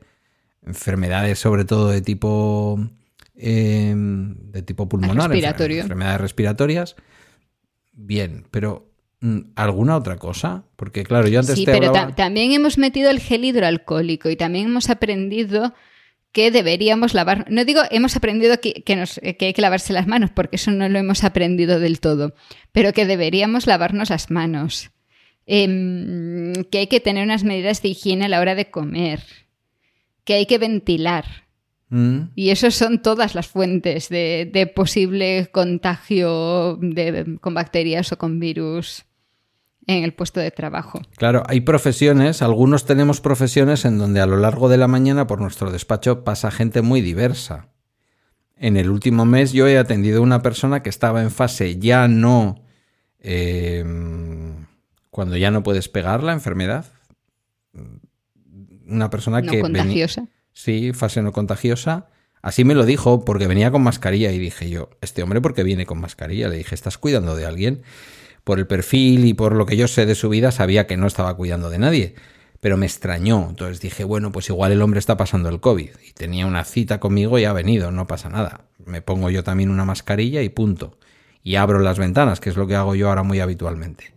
enfermedades 0.65 1.37
sobre 1.37 1.63
todo 1.63 1.89
de 1.89 2.01
tipo 2.01 2.79
eh, 3.35 3.93
de 3.95 4.61
tipo 4.63 4.89
pulmonar, 4.89 5.29
Respiratorio. 5.29 5.81
enfermedades 5.81 6.21
respiratorias. 6.21 6.95
Bien, 7.93 8.47
pero 8.49 8.89
¿alguna 9.55 9.95
otra 9.97 10.17
cosa? 10.17 10.63
Porque 10.75 11.03
claro, 11.03 11.27
yo 11.27 11.39
antes 11.39 11.55
Sí, 11.55 11.65
te 11.65 11.71
pero 11.71 11.87
hablaba- 11.87 12.07
ta- 12.09 12.15
también 12.15 12.51
hemos 12.51 12.77
metido 12.77 13.09
el 13.09 13.19
gel 13.19 13.45
hidroalcohólico 13.45 14.29
y 14.29 14.35
también 14.35 14.65
hemos 14.65 14.89
aprendido 14.89 15.73
que 16.31 16.51
deberíamos 16.51 17.13
lavar. 17.13 17.45
No 17.49 17.63
digo 17.63 17.81
hemos 17.91 18.15
aprendido 18.17 18.59
que, 18.59 18.83
que 18.83 18.95
nos- 18.97 19.19
que 19.21 19.45
hay 19.45 19.53
que 19.53 19.61
lavarse 19.61 19.93
las 19.93 20.05
manos, 20.07 20.31
porque 20.31 20.57
eso 20.57 20.71
no 20.71 20.89
lo 20.89 20.99
hemos 20.99 21.23
aprendido 21.23 21.79
del 21.79 21.99
todo, 22.01 22.33
pero 22.73 22.91
que 22.93 23.05
deberíamos 23.05 23.67
lavarnos 23.67 24.09
las 24.09 24.29
manos. 24.31 24.91
Em, 25.47 26.53
que 26.71 26.79
hay 26.79 26.87
que 26.87 26.99
tener 26.99 27.23
unas 27.23 27.43
medidas 27.43 27.81
de 27.81 27.89
higiene 27.89 28.25
a 28.25 28.29
la 28.29 28.39
hora 28.41 28.55
de 28.55 28.69
comer. 28.71 29.21
Que 30.23 30.33
hay 30.33 30.45
que 30.47 30.57
ventilar. 30.57 31.25
Mm, 31.89 32.31
Y 32.35 32.49
eso 32.49 32.71
son 32.71 33.01
todas 33.03 33.35
las 33.35 33.47
fuentes 33.47 34.09
de, 34.09 34.49
de 34.51 34.65
posible 34.65 35.47
contagio 35.51 36.77
de- 36.81 37.37
con 37.39 37.53
bacterias 37.53 38.11
o 38.11 38.17
con 38.17 38.39
virus 38.39 39.05
en 39.87 40.03
el 40.03 40.13
puesto 40.13 40.39
de 40.39 40.51
trabajo. 40.51 41.01
Claro, 41.17 41.43
hay 41.47 41.61
profesiones, 41.61 42.41
algunos 42.41 42.85
tenemos 42.85 43.21
profesiones 43.21 43.85
en 43.85 43.97
donde 43.97 44.21
a 44.21 44.25
lo 44.25 44.37
largo 44.37 44.69
de 44.69 44.77
la 44.77 44.87
mañana 44.87 45.27
por 45.27 45.41
nuestro 45.41 45.71
despacho 45.71 46.23
pasa 46.23 46.51
gente 46.51 46.81
muy 46.81 47.01
diversa. 47.01 47.69
En 48.57 48.77
el 48.77 48.89
último 48.89 49.25
mes 49.25 49.51
yo 49.51 49.67
he 49.67 49.77
atendido 49.77 50.19
a 50.19 50.23
una 50.23 50.41
persona 50.41 50.81
que 50.81 50.89
estaba 50.89 51.21
en 51.21 51.31
fase 51.31 51.77
ya 51.77 52.07
no... 52.07 52.63
eh, 53.19 53.83
cuando 55.15 55.37
ya 55.37 55.49
no 55.49 55.63
puedes 55.63 55.87
pegar 55.87 56.23
la 56.23 56.33
enfermedad. 56.33 56.87
Una 58.85 59.09
persona 59.09 59.39
no 59.39 59.49
que... 59.49 59.61
contagiosa. 59.61 60.27
Sí, 60.51 60.91
fase 60.91 61.21
no 61.21 61.31
contagiosa. 61.31 62.09
Así 62.41 62.65
me 62.65 62.75
lo 62.75 62.85
dijo 62.85 63.23
porque 63.23 63.47
venía 63.47 63.71
con 63.71 63.81
mascarilla 63.81 64.33
y 64.33 64.39
dije 64.39 64.69
yo, 64.69 64.89
este 64.99 65.23
hombre 65.23 65.39
¿por 65.39 65.53
qué 65.53 65.63
viene 65.63 65.85
con 65.85 66.01
mascarilla? 66.01 66.49
Le 66.49 66.57
dije, 66.57 66.75
¿estás 66.75 66.97
cuidando 66.97 67.33
de 67.33 67.45
alguien? 67.45 67.83
Por 68.45 68.59
el 68.59 68.67
perfil 68.67 69.25
y 69.25 69.33
por 69.33 69.53
lo 69.53 69.65
que 69.65 69.75
yo 69.75 69.89
sé 69.89 70.05
de 70.05 70.15
su 70.15 70.29
vida 70.29 70.51
sabía 70.51 70.87
que 70.87 70.95
no 70.95 71.07
estaba 71.07 71.35
cuidando 71.35 71.69
de 71.69 71.79
nadie. 71.79 72.15
Pero 72.61 72.77
me 72.77 72.85
extrañó. 72.85 73.47
Entonces 73.49 73.81
dije, 73.81 74.05
bueno, 74.05 74.31
pues 74.31 74.47
igual 74.47 74.71
el 74.71 74.81
hombre 74.81 74.99
está 74.99 75.17
pasando 75.17 75.49
el 75.49 75.59
COVID. 75.59 75.89
Y 76.07 76.13
tenía 76.13 76.47
una 76.47 76.63
cita 76.63 77.01
conmigo 77.01 77.37
y 77.37 77.43
ha 77.43 77.51
venido, 77.51 77.91
no 77.91 78.07
pasa 78.07 78.29
nada. 78.29 78.61
Me 78.85 79.01
pongo 79.01 79.29
yo 79.29 79.43
también 79.43 79.69
una 79.69 79.83
mascarilla 79.83 80.41
y 80.41 80.47
punto. 80.47 80.97
Y 81.43 81.55
abro 81.55 81.79
las 81.79 81.99
ventanas, 81.99 82.39
que 82.39 82.49
es 82.49 82.55
lo 82.55 82.67
que 82.67 82.75
hago 82.75 82.95
yo 82.95 83.09
ahora 83.09 83.23
muy 83.23 83.41
habitualmente. 83.41 84.13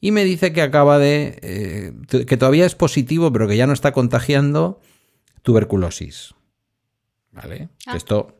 Y 0.00 0.10
me 0.10 0.24
dice 0.24 0.52
que 0.52 0.60
acaba 0.60 0.98
de... 0.98 1.38
Eh, 1.40 2.26
que 2.26 2.36
todavía 2.36 2.66
es 2.66 2.74
positivo, 2.74 3.32
pero 3.32 3.48
que 3.48 3.56
ya 3.56 3.66
no 3.66 3.72
está 3.72 3.92
contagiando 3.92 4.82
tuberculosis. 5.42 6.34
¿Vale? 7.32 7.70
Ah. 7.86 7.96
Esto 7.96 8.36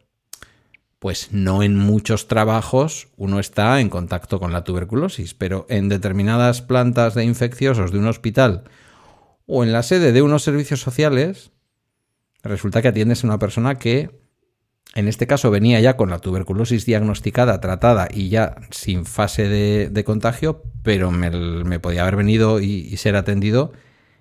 pues 1.04 1.32
no 1.32 1.62
en 1.62 1.76
muchos 1.76 2.28
trabajos 2.28 3.08
uno 3.18 3.38
está 3.38 3.78
en 3.82 3.90
contacto 3.90 4.40
con 4.40 4.54
la 4.54 4.64
tuberculosis, 4.64 5.34
pero 5.34 5.66
en 5.68 5.90
determinadas 5.90 6.62
plantas 6.62 7.14
de 7.14 7.24
infecciosos 7.24 7.92
de 7.92 7.98
un 7.98 8.06
hospital 8.06 8.64
o 9.44 9.64
en 9.64 9.72
la 9.74 9.82
sede 9.82 10.12
de 10.12 10.22
unos 10.22 10.44
servicios 10.44 10.80
sociales, 10.80 11.52
resulta 12.42 12.80
que 12.80 12.88
atiendes 12.88 13.22
a 13.22 13.26
una 13.26 13.38
persona 13.38 13.74
que, 13.74 14.18
en 14.94 15.06
este 15.06 15.26
caso, 15.26 15.50
venía 15.50 15.78
ya 15.78 15.98
con 15.98 16.08
la 16.08 16.20
tuberculosis 16.20 16.86
diagnosticada, 16.86 17.60
tratada 17.60 18.08
y 18.10 18.30
ya 18.30 18.56
sin 18.70 19.04
fase 19.04 19.46
de, 19.50 20.04
contagio, 20.04 20.62
pero 20.82 21.10
me, 21.10 21.80
podía 21.80 22.00
haber 22.00 22.16
venido 22.16 22.60
y, 22.60 22.88
y 22.90 22.96
ser 22.96 23.16
atendido 23.16 23.72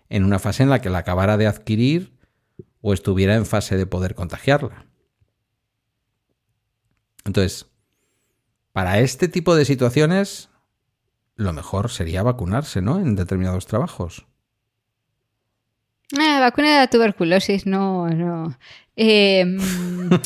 en 0.09 0.25
una 0.25 0.38
fase 0.38 0.63
en 0.63 0.69
la 0.69 0.81
que 0.81 0.89
la 0.89 0.97
acabara 0.97 1.38
de 1.38 1.47
adquirir 1.47 2.17
o 2.81 2.91
estuviera 2.91 3.36
en 3.36 3.45
fase 3.45 3.77
de 3.77 3.86
poder 3.86 4.15
contagiarla. 4.15 4.93
Entonces, 7.26 7.67
para 8.71 8.99
este 8.99 9.28
tipo 9.28 9.55
de 9.55 9.65
situaciones, 9.65 10.49
lo 11.36 11.53
mejor 11.53 11.89
sería 11.89 12.24
vacunarse, 12.24 12.82
¿no? 12.82 12.99
En 12.99 13.15
determinados 13.15 13.67
trabajos. 13.67 14.26
Ah, 16.19 16.39
vacuna 16.39 16.74
de 16.74 16.80
la 16.80 16.88
tuberculosis, 16.88 17.65
no, 17.65 18.07
no. 18.09 18.57
Em, 18.95 19.57
o 20.11 20.19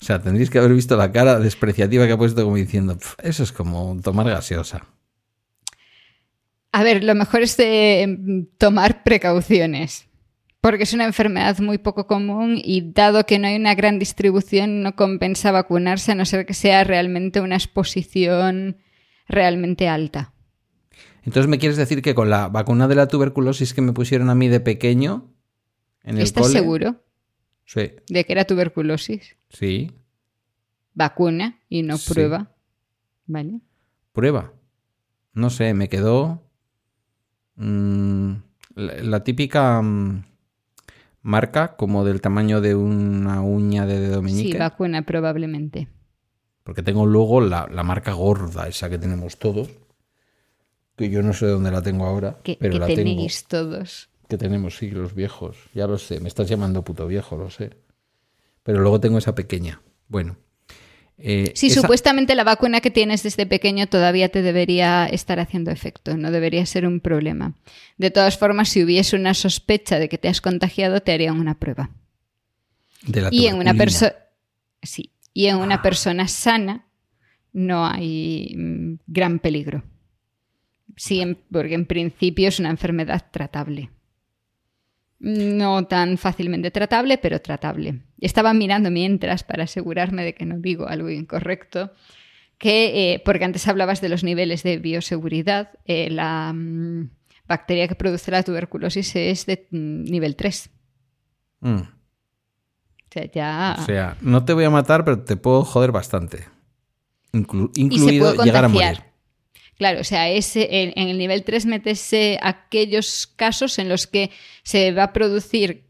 sea, 0.00 0.20
tendréis 0.20 0.50
que 0.50 0.58
haber 0.58 0.74
visto 0.74 0.96
la 0.96 1.10
cara 1.10 1.40
despreciativa 1.40 2.06
que 2.06 2.12
ha 2.12 2.18
puesto 2.18 2.44
como 2.44 2.56
diciendo, 2.56 2.96
eso 3.22 3.42
es 3.42 3.52
como 3.52 3.98
tomar 4.02 4.28
gaseosa. 4.28 4.86
A 6.72 6.82
ver, 6.84 7.02
lo 7.02 7.14
mejor 7.14 7.42
es 7.42 7.56
de, 7.56 8.02
em, 8.02 8.46
tomar 8.58 9.02
precauciones. 9.02 10.05
Porque 10.66 10.82
es 10.82 10.92
una 10.94 11.04
enfermedad 11.04 11.60
muy 11.60 11.78
poco 11.78 12.08
común 12.08 12.60
y 12.60 12.90
dado 12.90 13.24
que 13.24 13.38
no 13.38 13.46
hay 13.46 13.54
una 13.54 13.76
gran 13.76 14.00
distribución, 14.00 14.82
no 14.82 14.96
compensa 14.96 15.52
vacunarse 15.52 16.10
a 16.10 16.16
no 16.16 16.24
ser 16.24 16.44
que 16.44 16.54
sea 16.54 16.82
realmente 16.82 17.40
una 17.40 17.54
exposición 17.54 18.76
realmente 19.28 19.86
alta. 19.86 20.34
Entonces, 21.22 21.48
¿me 21.48 21.60
quieres 21.60 21.76
decir 21.76 22.02
que 22.02 22.16
con 22.16 22.30
la 22.30 22.48
vacuna 22.48 22.88
de 22.88 22.96
la 22.96 23.06
tuberculosis 23.06 23.74
que 23.74 23.80
me 23.80 23.92
pusieron 23.92 24.28
a 24.28 24.34
mí 24.34 24.48
de 24.48 24.58
pequeño 24.58 25.32
en 26.02 26.16
el 26.16 26.24
¿Estás 26.24 26.50
seguro? 26.50 27.00
Sí. 27.64 27.92
¿De 28.08 28.24
que 28.24 28.32
era 28.32 28.44
tuberculosis? 28.44 29.36
Sí. 29.50 29.92
Vacuna 30.94 31.60
y 31.68 31.84
no 31.84 31.94
prueba. 31.96 32.56
¿Vale? 33.26 33.60
Prueba. 34.12 34.52
No 35.32 35.48
sé, 35.48 35.74
me 35.74 35.88
quedó 35.88 36.42
mm, 37.54 38.32
la, 38.74 39.22
típica... 39.22 39.80
Mm, 39.80 40.24
marca 41.26 41.76
como 41.76 42.04
del 42.04 42.20
tamaño 42.20 42.60
de 42.60 42.76
una 42.76 43.42
uña 43.42 43.84
de 43.84 43.98
dedo 43.98 44.22
meñique. 44.22 44.52
Sí, 44.52 44.58
vacuna 44.58 45.02
probablemente. 45.02 45.88
Porque 46.62 46.82
tengo 46.82 47.04
luego 47.04 47.40
la, 47.40 47.66
marca 47.82 48.12
gorda, 48.12 48.68
esa 48.68 48.88
que 48.88 48.96
tenemos 48.96 49.36
todos. 49.38 49.68
Que 50.94 51.10
yo 51.10 51.22
no 51.22 51.32
sé 51.32 51.46
dónde 51.46 51.70
la 51.70 51.82
tengo 51.82 52.06
ahora. 52.06 52.38
Que, 52.42 52.56
pero 52.58 52.78
la 52.78 52.86
tenéis 52.86 53.44
todos. 53.44 54.08
Que 54.28 54.38
tenemos, 54.38 54.76
sí, 54.76 54.90
los 54.90 55.14
viejos. 55.14 55.56
Ya 55.74 55.86
lo 55.86 55.98
sé. 55.98 56.20
Me 56.20 56.28
estás 56.28 56.48
llamando 56.48 56.82
puto 56.82 57.06
viejo, 57.06 57.36
lo 57.36 57.50
sé. 57.50 57.70
Pero 58.62 58.80
luego 58.80 59.00
tengo 59.00 59.18
esa 59.18 59.34
pequeña. 59.34 59.82
Bueno. 60.08 60.36
Eh, 61.18 61.52
sí, 61.54 61.70
supuestamente 61.70 62.34
la 62.34 62.44
vacuna 62.44 62.80
que 62.80 62.90
tienes 62.90 63.22
desde 63.22 63.46
pequeño 63.46 63.86
todavía 63.86 64.28
te 64.28 64.42
debería 64.42 65.06
estar 65.06 65.40
haciendo 65.40 65.70
efecto, 65.70 66.16
no 66.16 66.30
debería 66.30 66.64
ser 66.66 66.86
un 66.86 67.00
problema. 67.00 67.54
De 67.96 68.10
todas 68.10 68.36
formas, 68.36 68.68
si 68.68 68.84
hubiese 68.84 69.16
una 69.16 69.32
sospecha 69.32 69.98
de 69.98 70.08
que 70.08 70.18
te 70.18 70.28
has 70.28 70.40
contagiado, 70.40 71.00
te 71.00 71.12
harían 71.12 71.40
una 71.40 71.58
prueba. 71.58 71.90
De 73.06 73.22
la 73.22 73.28
y 73.32 73.46
en 73.46 73.56
una 73.56 73.72
persona 73.74 74.12
sí, 74.82 75.12
y 75.32 75.46
en 75.46 75.56
una 75.56 75.82
persona 75.82 76.28
sana 76.28 76.86
no 77.52 77.86
hay 77.86 78.54
mm, 78.56 78.98
gran 79.06 79.38
peligro. 79.38 79.84
Sí, 80.96 81.36
porque 81.50 81.74
en 81.74 81.86
principio 81.86 82.48
es 82.48 82.58
una 82.58 82.70
enfermedad 82.70 83.26
tratable. 83.30 83.90
No 85.18 85.86
tan 85.86 86.18
fácilmente 86.18 86.70
tratable, 86.70 87.18
pero 87.18 87.40
tratable. 87.40 88.02
Estaba 88.20 88.52
mirando 88.52 88.90
mientras 88.90 89.44
para 89.44 89.64
asegurarme 89.64 90.24
de 90.24 90.34
que 90.34 90.44
no 90.44 90.58
digo 90.58 90.86
algo 90.88 91.08
incorrecto, 91.08 91.92
que, 92.58 93.14
eh, 93.14 93.22
porque 93.24 93.44
antes 93.44 93.66
hablabas 93.68 94.00
de 94.00 94.08
los 94.08 94.24
niveles 94.24 94.62
de 94.62 94.78
bioseguridad, 94.78 95.70
eh, 95.84 96.10
la 96.10 96.52
mm, 96.52 97.10
bacteria 97.46 97.88
que 97.88 97.94
produce 97.94 98.30
la 98.30 98.42
tuberculosis 98.42 99.16
es 99.16 99.46
de 99.46 99.66
mm, 99.70 100.04
nivel 100.04 100.36
3. 100.36 100.70
Mm. 101.60 101.76
O 101.76 101.88
sea, 103.10 103.30
ya... 103.30 103.76
O 103.78 103.84
sea, 103.84 104.16
no 104.20 104.44
te 104.44 104.52
voy 104.52 104.64
a 104.64 104.70
matar, 104.70 105.04
pero 105.04 105.22
te 105.22 105.36
puedo 105.36 105.64
joder 105.64 105.92
bastante. 105.92 106.44
incluido 107.32 108.34
llegar 108.44 108.64
a 108.64 108.68
morir. 108.68 109.05
Claro, 109.76 110.00
o 110.00 110.04
sea, 110.04 110.30
ese, 110.30 110.68
en, 110.70 110.92
el 110.96 111.18
nivel 111.18 111.44
3 111.44 111.66
metes 111.66 112.14
aquellos 112.40 113.26
casos 113.36 113.78
en 113.78 113.88
los 113.88 114.06
que 114.06 114.30
se 114.62 114.92
va 114.92 115.04
a 115.04 115.12
producir 115.12 115.84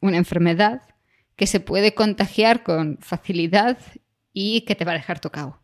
una 0.00 0.16
enfermedad 0.16 0.82
que 1.34 1.46
se 1.46 1.58
puede 1.58 1.94
contagiar 1.94 2.62
con 2.62 2.98
facilidad 3.00 3.78
y 4.32 4.60
que 4.62 4.76
te 4.76 4.84
va 4.84 4.92
a 4.92 4.96
dejar 4.96 5.18
tocado. 5.18 5.60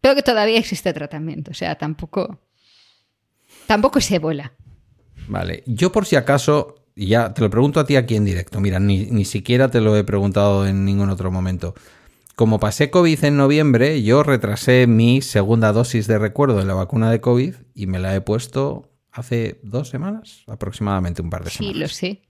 Pero 0.00 0.14
que 0.14 0.22
todavía 0.22 0.58
existe 0.58 0.92
tratamiento, 0.94 1.50
o 1.50 1.54
sea, 1.54 1.76
tampoco, 1.76 2.40
tampoco 3.66 3.98
es 3.98 4.10
ébola. 4.10 4.52
Vale, 5.28 5.62
yo 5.66 5.92
por 5.92 6.06
si 6.06 6.16
acaso, 6.16 6.86
ya 6.96 7.34
te 7.34 7.42
lo 7.42 7.50
pregunto 7.50 7.80
a 7.80 7.86
ti 7.86 7.96
aquí 7.96 8.16
en 8.16 8.24
directo, 8.24 8.60
mira, 8.60 8.80
ni, 8.80 9.06
ni 9.06 9.26
siquiera 9.26 9.70
te 9.70 9.80
lo 9.80 9.94
he 9.96 10.04
preguntado 10.04 10.66
en 10.66 10.86
ningún 10.86 11.10
otro 11.10 11.30
momento 11.30 11.74
como 12.36 12.58
pasé 12.60 12.90
COVID 12.90 13.24
en 13.24 13.36
noviembre, 13.36 14.02
yo 14.02 14.22
retrasé 14.22 14.86
mi 14.86 15.22
segunda 15.22 15.72
dosis 15.72 16.06
de 16.06 16.18
recuerdo 16.18 16.58
de 16.58 16.64
la 16.64 16.74
vacuna 16.74 17.10
de 17.10 17.20
COVID 17.20 17.54
y 17.74 17.86
me 17.86 17.98
la 17.98 18.14
he 18.14 18.20
puesto 18.20 18.90
hace 19.10 19.60
dos 19.62 19.88
semanas, 19.88 20.44
aproximadamente 20.46 21.22
un 21.22 21.30
par 21.30 21.44
de 21.44 21.50
semanas. 21.50 21.74
Sí, 21.74 21.80
lo 21.80 21.88
sé. 21.88 22.22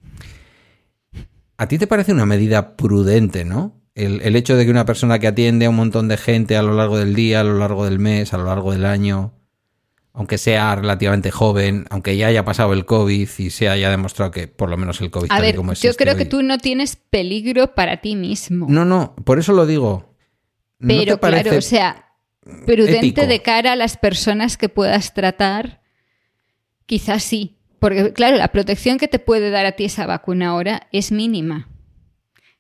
¿A 1.57 1.69
ti 1.69 1.79
te 1.79 1.87
parece 1.87 2.13
una 2.13 2.27
medida 2.27 2.77
prudente, 2.77 3.45
no? 3.45 3.81
El, 3.95 4.21
el, 4.23 4.37
hecho 4.37 4.57
de 4.57 4.65
que 4.65 4.71
una 4.71 4.87
persona 4.87 5.19
que 5.19 5.27
atiende 5.27 5.67
a 5.67 5.71
un 5.71 5.77
montón 5.77 6.09
de 6.09 6.17
gente 6.17 6.57
a 6.57 6.63
lo 6.63 6.75
largo 6.75 6.99
del 6.99 7.15
día, 7.15 7.41
a 7.41 7.45
lo 7.45 7.59
largo 7.59 7.85
del 7.85 7.99
mes, 7.99 8.33
a 8.33 8.39
lo 8.39 8.45
largo 8.45 8.73
del 8.73 8.87
año, 8.87 9.35
aunque 10.15 10.37
sea 10.39 10.75
relativamente 10.77 11.31
joven, 11.31 11.87
aunque 11.91 12.17
ya 12.17 12.27
haya 12.27 12.45
pasado 12.45 12.73
el 12.73 12.85
COVID 12.85 13.29
y 13.39 13.51
se 13.51 13.69
haya 13.69 13.91
demostrado 13.91 14.31
que 14.31 14.47
por 14.47 14.69
lo 14.69 14.77
menos 14.77 15.01
el 15.01 15.11
COVID 15.11 15.29
a 15.31 15.41
ver, 15.41 15.57
Yo 15.81 15.95
creo 15.95 16.17
que 16.17 16.27
tú 16.27 16.43
no 16.43 16.59
tienes 16.59 16.97
peligro 16.97 17.75
para 17.75 18.01
ti 18.01 18.15
mismo. 18.15 18.67
No, 18.69 18.85
no, 18.85 19.15
por 19.25 19.39
eso 19.39 19.53
lo 19.53 19.67
digo. 19.67 20.15
Pero 20.79 21.19
claro, 21.19 21.57
o 21.57 21.61
sea, 21.61 22.13
prudente 22.67 23.27
de 23.27 23.41
cara 23.41 23.73
a 23.73 23.77
las 23.77 23.97
personas 23.97 24.57
que 24.57 24.69
puedas 24.69 25.15
tratar, 25.15 25.81
quizás 26.87 27.23
sí. 27.23 27.59
Porque 27.79 28.13
claro, 28.13 28.37
la 28.37 28.49
protección 28.49 28.99
que 28.99 29.09
te 29.09 29.19
puede 29.19 29.51
dar 29.51 29.67
a 29.67 29.73
ti 29.73 29.85
esa 29.85 30.07
vacuna 30.07 30.49
ahora 30.49 30.89
es 30.93 31.11
mínima. 31.11 31.69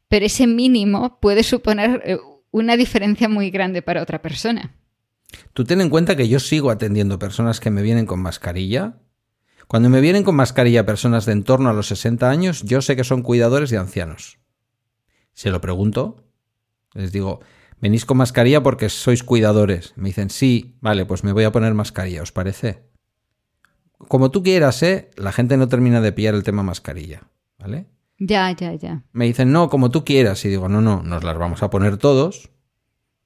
Pero 0.08 0.26
ese 0.26 0.46
mínimo 0.46 1.20
puede 1.20 1.42
suponer 1.42 2.02
eh, 2.04 2.18
una 2.50 2.76
diferencia 2.76 3.28
muy 3.28 3.50
grande 3.50 3.82
para 3.82 4.02
otra 4.02 4.22
persona. 4.22 4.74
Tú 5.52 5.64
ten 5.64 5.80
en 5.80 5.90
cuenta 5.90 6.16
que 6.16 6.28
yo 6.28 6.40
sigo 6.40 6.70
atendiendo 6.70 7.18
personas 7.18 7.60
que 7.60 7.70
me 7.70 7.82
vienen 7.82 8.06
con 8.06 8.20
mascarilla. 8.20 8.98
Cuando 9.66 9.88
me 9.88 10.00
vienen 10.00 10.24
con 10.24 10.34
mascarilla 10.34 10.86
personas 10.86 11.26
de 11.26 11.32
en 11.32 11.44
torno 11.44 11.70
a 11.70 11.72
los 11.72 11.86
60 11.88 12.28
años, 12.28 12.62
yo 12.62 12.82
sé 12.82 12.96
que 12.96 13.04
son 13.04 13.22
cuidadores 13.22 13.70
de 13.70 13.78
ancianos. 13.78 14.38
Se 15.32 15.50
lo 15.50 15.60
pregunto, 15.60 16.24
les 16.92 17.12
digo, 17.12 17.40
¿venís 17.80 18.04
con 18.04 18.18
mascarilla 18.18 18.62
porque 18.62 18.88
sois 18.88 19.22
cuidadores? 19.22 19.94
Me 19.96 20.08
dicen, 20.10 20.30
sí, 20.30 20.76
vale, 20.80 21.06
pues 21.06 21.24
me 21.24 21.32
voy 21.32 21.44
a 21.44 21.52
poner 21.52 21.72
mascarilla, 21.74 22.22
¿os 22.22 22.32
parece? 22.32 22.82
Como 23.96 24.30
tú 24.30 24.42
quieras, 24.42 24.82
¿eh? 24.82 25.10
La 25.16 25.32
gente 25.32 25.56
no 25.56 25.68
termina 25.68 26.00
de 26.00 26.12
pillar 26.12 26.34
el 26.34 26.42
tema 26.42 26.62
mascarilla, 26.62 27.30
¿vale? 27.58 27.86
Ya, 28.18 28.52
ya, 28.52 28.74
ya. 28.74 29.04
Me 29.12 29.24
dicen, 29.24 29.52
no, 29.52 29.68
como 29.68 29.90
tú 29.90 30.04
quieras. 30.04 30.44
Y 30.44 30.48
digo, 30.48 30.68
no, 30.68 30.80
no, 30.80 31.02
nos 31.02 31.24
las 31.24 31.36
vamos 31.38 31.62
a 31.62 31.70
poner 31.70 31.96
todos 31.96 32.51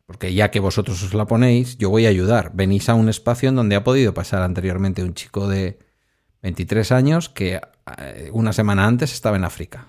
porque 0.07 0.33
ya 0.33 0.51
que 0.53 0.61
vosotros 0.61 1.03
os 1.03 1.15
la 1.15 1.27
ponéis, 1.27 1.77
yo 1.79 1.91
voy 1.91 2.07
a 2.07 2.11
ayudar. 2.11 2.53
Venís 2.55 2.89
a 2.89 2.95
un 2.95 3.09
espacio 3.09 3.49
en 3.49 3.57
donde 3.57 3.75
ha 3.75 3.85
podido 3.85 4.15
pasar 4.15 4.43
anteriormente 4.43 5.03
un 5.03 5.15
chico 5.15 5.49
de 5.49 5.81
23 6.43 6.93
años 6.93 7.29
que 7.29 7.61
eh, 7.99 8.31
una 8.33 8.53
semana 8.53 8.87
antes 8.87 9.13
estaba 9.13 9.37
en 9.37 9.45
África. 9.45 9.89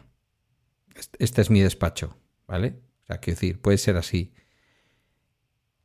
Este 1.20 1.42
es 1.42 1.52
mi 1.52 1.62
despacho, 1.62 2.18
¿vale? 2.48 2.80
O 3.04 3.06
sea, 3.06 3.20
quiero 3.20 3.36
decir, 3.36 3.62
puede 3.62 3.78
ser 3.78 3.96
así. 3.96 4.34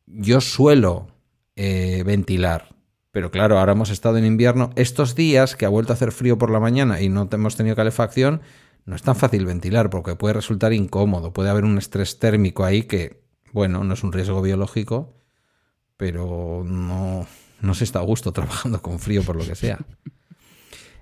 Yo 0.07 0.41
suelo 0.41 1.09
eh, 1.55 2.03
ventilar 2.05 2.75
Pero 3.11 3.31
claro, 3.31 3.59
ahora 3.59 3.73
hemos 3.73 3.91
estado 3.91 4.17
en 4.17 4.25
invierno. 4.25 4.71
Estos 4.75 5.15
días 5.15 5.57
que 5.57 5.67
ha 5.67 5.69
vuelto 5.69 5.93
a 5.93 5.97
hacer 5.97 6.13
frío 6.13 6.39
por 6.39 6.51
la 6.51 6.61
mañana 6.61 7.03
y 7.03 7.11
no 7.11 7.29
hemos 7.31 7.57
tenido 7.57 7.77
calefacción, 7.77 8.41
no 8.87 8.97
es 8.97 9.03
tan 9.03 9.15
fácil 9.15 9.45
ventilar 9.45 9.91
porque 9.91 10.17
puede 10.17 10.33
resultar 10.33 10.73
incómodo. 10.73 11.35
Puede 11.35 11.51
haber 11.51 11.65
un 11.65 11.77
estrés 11.77 12.19
térmico 12.19 12.65
ahí 12.65 12.85
que, 12.85 13.22
bueno, 13.53 13.85
no 13.85 13.95
es 13.95 14.03
un 14.03 14.13
riesgo 14.13 14.43
biológico, 14.43 15.15
pero 15.97 16.63
no, 16.65 17.27
no 17.61 17.75
se 17.75 17.85
está 17.85 18.01
a 18.01 18.03
gusto 18.03 18.33
trabajando 18.33 18.83
con 18.83 18.99
frío 18.99 19.23
por 19.23 19.37
lo 19.37 19.45
que 19.45 19.55
sea. 19.55 19.79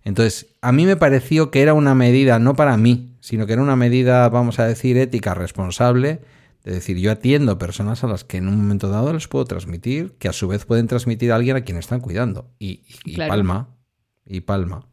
Entonces, 0.04 0.54
a 0.62 0.72
mí 0.72 0.86
me 0.86 0.96
pareció 0.96 1.50
que 1.50 1.62
era 1.62 1.74
una 1.74 1.94
medida, 1.94 2.38
no 2.38 2.54
para 2.54 2.76
mí, 2.76 3.16
sino 3.20 3.46
que 3.46 3.52
era 3.52 3.62
una 3.62 3.76
medida, 3.76 4.28
vamos 4.28 4.58
a 4.58 4.66
decir, 4.66 4.96
ética, 4.96 5.34
responsable, 5.34 6.20
de 6.64 6.72
decir, 6.72 6.96
yo 6.98 7.10
atiendo 7.10 7.58
personas 7.58 8.04
a 8.04 8.06
las 8.06 8.24
que 8.24 8.38
en 8.38 8.48
un 8.48 8.56
momento 8.56 8.88
dado 8.88 9.12
les 9.12 9.28
puedo 9.28 9.44
transmitir, 9.44 10.16
que 10.18 10.28
a 10.28 10.32
su 10.32 10.48
vez 10.48 10.64
pueden 10.64 10.86
transmitir 10.86 11.32
a 11.32 11.36
alguien 11.36 11.56
a 11.56 11.62
quien 11.62 11.78
están 11.78 12.00
cuidando. 12.00 12.50
Y, 12.58 12.82
palma, 13.16 13.76
y 14.26 14.40
palma. 14.40 14.86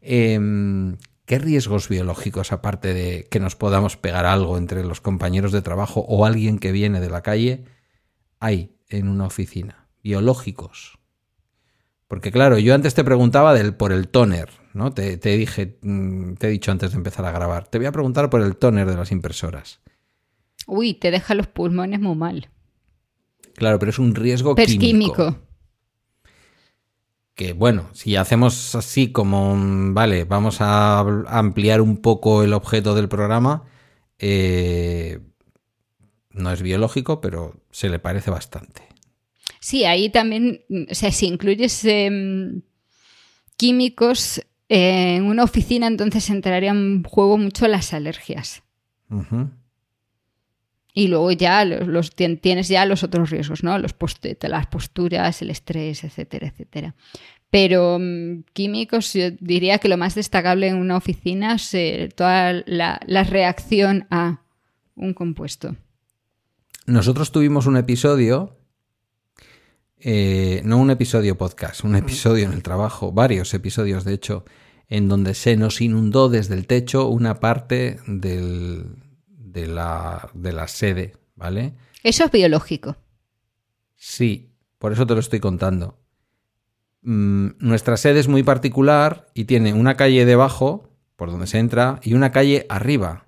Em, 0.00 0.96
¿Qué 1.26 1.38
riesgos 1.38 1.88
biológicos, 1.88 2.52
aparte 2.52 2.92
de 2.92 3.26
que 3.30 3.40
nos 3.40 3.56
podamos 3.56 3.96
pegar 3.96 4.26
algo 4.26 4.58
entre 4.58 4.84
los 4.84 5.00
compañeros 5.00 5.52
de 5.52 5.62
trabajo 5.62 6.00
o 6.00 6.26
alguien 6.26 6.58
que 6.58 6.70
viene 6.70 7.00
de 7.00 7.08
la 7.08 7.22
calle, 7.22 7.64
hay 8.40 8.76
en 8.90 9.08
una 9.08 9.24
oficina? 9.24 9.88
Biológicos. 10.02 10.98
Porque 12.08 12.30
claro, 12.30 12.58
yo 12.58 12.74
antes 12.74 12.94
te 12.94 13.04
preguntaba 13.04 13.54
del, 13.54 13.74
por 13.74 13.90
el 13.90 14.08
toner, 14.08 14.50
¿no? 14.74 14.92
Te, 14.92 15.16
dije, 15.16 15.78
mm, 15.80 16.34
te 16.34 16.48
he 16.48 16.50
dicho 16.50 16.70
antes 16.70 16.90
de 16.90 16.98
empezar 16.98 17.24
a 17.24 17.32
grabar. 17.32 17.68
Te 17.68 17.78
voy 17.78 17.86
a 17.86 17.92
preguntar 17.92 18.28
por 18.28 18.42
el 18.42 18.56
toner 18.56 18.86
de 18.86 18.96
las 18.96 19.10
impresoras. 19.10 19.80
Uy, 20.66 20.94
te 20.94 21.10
deja 21.10 21.34
los 21.34 21.46
pulmones 21.46 22.00
muy 22.00 22.16
mal. 22.16 22.50
Claro, 23.56 23.78
pero 23.78 23.90
es 23.90 23.98
un 23.98 24.14
riesgo 24.14 24.54
químico. 24.54 24.80
químico. 24.80 25.38
Que 27.34 27.52
bueno, 27.52 27.90
si 27.92 28.16
hacemos 28.16 28.74
así 28.74 29.10
como, 29.10 29.56
vale, 29.92 30.24
vamos 30.24 30.60
a 30.60 31.00
ampliar 31.26 31.80
un 31.80 31.96
poco 31.96 32.44
el 32.44 32.52
objeto 32.52 32.94
del 32.94 33.08
programa, 33.08 33.64
eh, 34.18 35.18
no 36.30 36.52
es 36.52 36.62
biológico, 36.62 37.20
pero 37.20 37.54
se 37.70 37.88
le 37.88 37.98
parece 37.98 38.30
bastante. 38.30 38.82
Sí, 39.60 39.84
ahí 39.84 40.10
también, 40.10 40.60
o 40.90 40.94
sea, 40.94 41.10
si 41.10 41.26
incluyes 41.26 41.84
em, 41.84 42.62
químicos 43.56 44.42
en 44.68 45.24
una 45.24 45.44
oficina, 45.44 45.86
entonces 45.86 46.28
entrarían 46.30 46.76
en 46.76 47.02
juego 47.02 47.38
mucho 47.38 47.66
las 47.68 47.94
alergias. 47.94 48.62
Y 50.94 51.08
luego 51.08 51.32
ya 51.32 51.64
los, 51.64 52.14
tienes 52.14 52.68
ya 52.68 52.86
los 52.86 53.02
otros 53.02 53.30
riesgos, 53.30 53.64
¿no? 53.64 53.76
Los 53.78 53.94
las 54.40 54.66
posturas, 54.68 55.42
el 55.42 55.50
estrés, 55.50 56.04
etcétera, 56.04 56.46
etcétera. 56.46 56.94
Pero 57.50 57.96
em, 57.96 58.44
químicos, 58.52 59.12
yo 59.12 59.32
diría 59.40 59.78
que 59.78 59.88
lo 59.88 59.96
más 59.96 60.14
destacable 60.14 60.68
en 60.68 60.76
una 60.76 60.96
oficina 60.96 61.56
es 61.56 61.74
eh, 61.74 62.08
toda 62.14 62.62
la, 62.66 63.00
la 63.06 63.24
reacción 63.24 64.06
a 64.10 64.42
un 64.94 65.14
compuesto. 65.14 65.76
Nosotros 66.86 67.32
tuvimos 67.32 67.66
un 67.66 67.76
episodio 67.76 68.56
eh, 70.06 70.60
no 70.66 70.76
un 70.76 70.90
episodio 70.90 71.38
podcast, 71.38 71.82
un 71.82 71.96
episodio 71.96 72.44
en 72.44 72.52
el 72.52 72.62
trabajo, 72.62 73.10
varios 73.10 73.54
episodios 73.54 74.04
de 74.04 74.12
hecho, 74.12 74.44
en 74.88 75.08
donde 75.08 75.32
se 75.32 75.56
nos 75.56 75.80
inundó 75.80 76.28
desde 76.28 76.52
el 76.52 76.66
techo 76.66 77.08
una 77.08 77.40
parte 77.40 77.98
de, 79.54 79.66
la, 79.66 80.28
de 80.34 80.52
la 80.52 80.68
sede, 80.68 81.16
¿vale? 81.36 81.72
Eso 82.02 82.24
es 82.24 82.30
biológico. 82.30 82.96
Sí, 83.96 84.52
por 84.78 84.92
eso 84.92 85.06
te 85.06 85.14
lo 85.14 85.20
estoy 85.20 85.40
contando. 85.40 85.98
Mm, 87.00 87.52
nuestra 87.60 87.96
sede 87.96 88.20
es 88.20 88.28
muy 88.28 88.42
particular 88.42 89.28
y 89.32 89.44
tiene 89.44 89.72
una 89.72 89.96
calle 89.96 90.26
debajo, 90.26 90.90
por 91.16 91.30
donde 91.30 91.46
se 91.46 91.58
entra, 91.58 92.00
y 92.02 92.12
una 92.12 92.32
calle 92.32 92.66
arriba, 92.68 93.26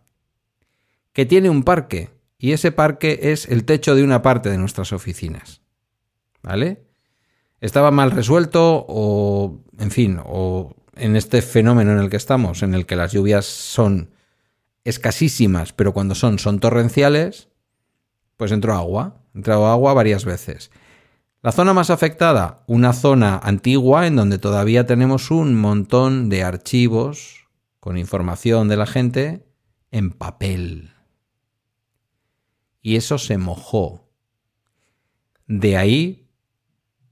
que 1.14 1.24
tiene 1.24 1.48
un 1.48 1.62
parque, 1.62 2.10
y 2.36 2.52
ese 2.52 2.72
parque 2.72 3.20
es 3.22 3.48
el 3.48 3.64
techo 3.64 3.94
de 3.94 4.02
una 4.02 4.20
parte 4.20 4.50
de 4.50 4.58
nuestras 4.58 4.92
oficinas. 4.92 5.62
¿vale? 6.46 6.86
Estaba 7.60 7.90
mal 7.90 8.12
resuelto 8.12 8.84
o, 8.88 9.60
en 9.78 9.90
fin, 9.90 10.20
o 10.24 10.74
en 10.94 11.16
este 11.16 11.42
fenómeno 11.42 11.92
en 11.92 11.98
el 11.98 12.08
que 12.08 12.16
estamos, 12.16 12.62
en 12.62 12.74
el 12.74 12.86
que 12.86 12.96
las 12.96 13.12
lluvias 13.12 13.44
son 13.44 14.10
escasísimas, 14.86 15.72
pero 15.72 15.92
cuando 15.92 16.14
son 16.14 16.38
son 16.38 16.60
torrenciales, 16.60 17.48
pues 18.36 18.52
entró 18.52 18.74
agua, 18.74 19.22
entró 19.34 19.66
agua 19.66 19.94
varias 19.94 20.24
veces. 20.24 20.70
La 21.42 21.52
zona 21.52 21.72
más 21.74 21.90
afectada, 21.90 22.64
una 22.66 22.92
zona 22.92 23.38
antigua 23.38 24.06
en 24.06 24.16
donde 24.16 24.38
todavía 24.38 24.86
tenemos 24.86 25.30
un 25.30 25.54
montón 25.54 26.28
de 26.28 26.42
archivos 26.42 27.46
con 27.78 27.98
información 27.98 28.68
de 28.68 28.76
la 28.76 28.86
gente 28.86 29.46
en 29.90 30.10
papel. 30.10 30.92
Y 32.82 32.96
eso 32.96 33.18
se 33.18 33.38
mojó. 33.38 34.08
De 35.46 35.76
ahí 35.76 36.28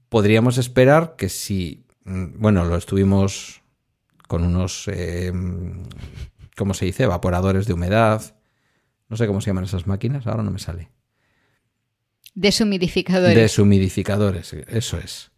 podríamos 0.09 0.57
esperar 0.57 1.15
que 1.17 1.29
si, 1.29 1.85
mm, 2.03 2.39
bueno, 2.39 2.65
lo 2.65 2.75
estuvimos 2.75 3.61
con 4.27 4.43
unos, 4.43 4.87
eh, 4.87 5.31
¿cómo 6.55 6.73
se 6.73 6.85
dice? 6.85 7.03
Evaporadores 7.03 7.65
de 7.67 7.73
humedad. 7.73 8.35
No 9.09 9.17
sé 9.17 9.27
cómo 9.27 9.41
se 9.41 9.47
llaman 9.47 9.65
esas 9.65 9.87
máquinas, 9.87 10.25
ahora 10.27 10.43
no 10.43 10.51
me 10.51 10.59
sale. 10.59 10.91
Deshumidificadores. 12.33 13.35
Deshumidificadores, 13.35 14.53
eso 14.53 14.97
es. 14.97 15.31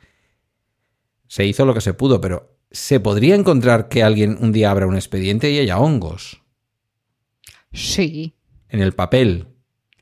Se 1.28 1.46
hizo 1.46 1.66
lo 1.66 1.74
que 1.74 1.82
se 1.82 1.94
pudo, 1.94 2.22
pero 2.22 2.58
¿se 2.72 3.00
podría 3.00 3.36
encontrar 3.36 3.90
que 3.90 4.04
alguien 4.04 4.38
un 4.40 4.52
día 4.52 4.72
abra 4.72 4.88
un 4.88 4.96
expediente 4.96 5.52
y 5.52 5.60
haya 5.60 5.80
hongos? 5.80 6.42
Sí. 7.74 8.34
En 8.70 8.82
el 8.82 8.94
papel. 8.94 9.48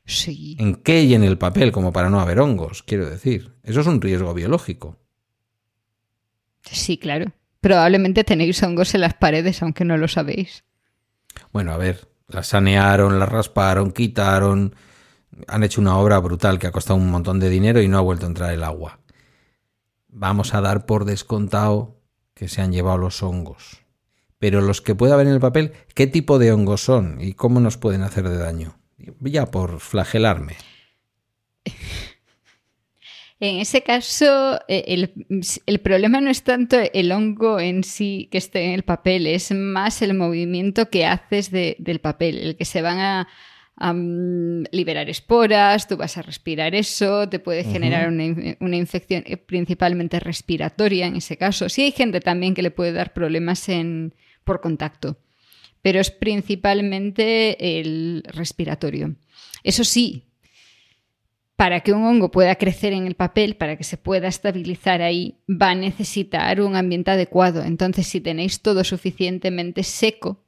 Sí. 0.04 0.56
¿En 0.58 0.76
qué 0.76 1.02
y 1.02 1.14
en 1.14 1.24
el 1.24 1.36
papel, 1.36 1.72
como 1.72 1.92
para 1.92 2.08
no 2.08 2.20
haber 2.20 2.38
hongos, 2.38 2.82
quiero 2.82 3.10
decir? 3.10 3.56
Eso 3.64 3.80
es 3.80 3.86
un 3.86 4.00
riesgo 4.00 4.32
biológico. 4.32 4.98
Sí, 6.62 6.96
claro. 6.96 7.32
Probablemente 7.60 8.22
tenéis 8.22 8.62
hongos 8.62 8.94
en 8.94 9.00
las 9.00 9.14
paredes, 9.14 9.62
aunque 9.62 9.84
no 9.84 9.96
lo 9.96 10.08
sabéis. 10.08 10.64
Bueno, 11.52 11.72
a 11.72 11.76
ver, 11.76 12.08
las 12.28 12.48
sanearon, 12.48 13.18
las 13.18 13.28
rasparon, 13.28 13.92
quitaron. 13.92 14.74
Han 15.48 15.64
hecho 15.64 15.80
una 15.80 15.98
obra 15.98 16.18
brutal 16.18 16.58
que 16.58 16.66
ha 16.66 16.72
costado 16.72 16.98
un 16.98 17.10
montón 17.10 17.40
de 17.40 17.50
dinero 17.50 17.80
y 17.80 17.88
no 17.88 17.98
ha 17.98 18.02
vuelto 18.02 18.26
a 18.26 18.28
entrar 18.28 18.52
el 18.52 18.64
agua. 18.64 19.00
Vamos 20.08 20.54
a 20.54 20.60
dar 20.60 20.86
por 20.86 21.04
descontado 21.04 22.00
que 22.34 22.48
se 22.48 22.62
han 22.62 22.72
llevado 22.72 22.98
los 22.98 23.22
hongos. 23.22 23.84
Pero 24.38 24.60
los 24.60 24.82
que 24.82 24.94
pueda 24.94 25.14
haber 25.14 25.26
en 25.26 25.34
el 25.34 25.40
papel, 25.40 25.72
¿qué 25.94 26.06
tipo 26.06 26.38
de 26.38 26.52
hongos 26.52 26.82
son 26.82 27.20
y 27.20 27.34
cómo 27.34 27.60
nos 27.60 27.76
pueden 27.76 28.02
hacer 28.02 28.28
de 28.28 28.36
daño? 28.36 28.78
ya 29.20 29.46
por 29.46 29.80
flagelarme. 29.80 30.56
En 33.38 33.58
ese 33.60 33.82
caso, 33.82 34.58
eh, 34.66 35.10
el, 35.66 35.80
problema 35.80 36.22
no 36.22 36.30
es 36.30 36.42
tanto 36.42 36.78
el 36.94 37.12
hongo 37.12 37.60
en 37.60 37.84
sí 37.84 38.28
que 38.30 38.38
esté 38.38 38.64
en 38.64 38.72
el 38.72 38.82
papel, 38.82 39.26
es 39.26 39.52
más 39.52 40.00
el 40.00 40.14
movimiento 40.14 40.88
que 40.88 41.04
haces 41.04 41.50
del 41.50 42.00
papel, 42.00 42.38
el 42.38 42.56
que 42.56 42.64
se 42.64 42.80
van 42.80 42.98
a, 42.98 43.28
mm, 43.92 44.64
liberar 44.72 45.10
esporas, 45.10 45.86
tú 45.86 45.98
vas 45.98 46.16
a 46.16 46.22
respirar 46.22 46.74
eso, 46.74 47.28
te 47.28 47.38
puede 47.38 47.64
generar 47.64 48.08
una, 48.08 48.76
infección 48.76 49.22
eh, 49.26 49.36
principalmente 49.36 50.18
respiratoria 50.18 51.06
en 51.06 51.16
ese 51.16 51.36
caso. 51.36 51.68
Sí 51.68 51.82
hay 51.82 51.92
gente 51.92 52.20
también 52.20 52.54
que 52.54 52.62
le 52.62 52.70
puede 52.70 52.92
dar 52.92 53.12
problemas 53.12 53.66
por 54.44 54.62
contacto 54.62 55.18
pero 55.86 56.00
es 56.00 56.10
principalmente 56.10 57.78
el 57.78 58.24
respiratorio. 58.26 59.14
Eso 59.62 59.84
sí, 59.84 60.25
para 61.56 61.80
que 61.80 61.92
un 61.92 62.04
hongo 62.04 62.30
pueda 62.30 62.54
crecer 62.56 62.92
en 62.92 63.06
el 63.06 63.14
papel, 63.14 63.56
para 63.56 63.76
que 63.76 63.84
se 63.84 63.96
pueda 63.96 64.28
estabilizar 64.28 65.02
ahí, 65.02 65.38
va 65.48 65.70
a 65.70 65.74
necesitar 65.74 66.60
un 66.60 66.76
ambiente 66.76 67.10
adecuado. 67.10 67.62
Entonces, 67.62 68.06
si 68.06 68.20
tenéis 68.20 68.60
todo 68.60 68.84
suficientemente 68.84 69.82
seco, 69.82 70.44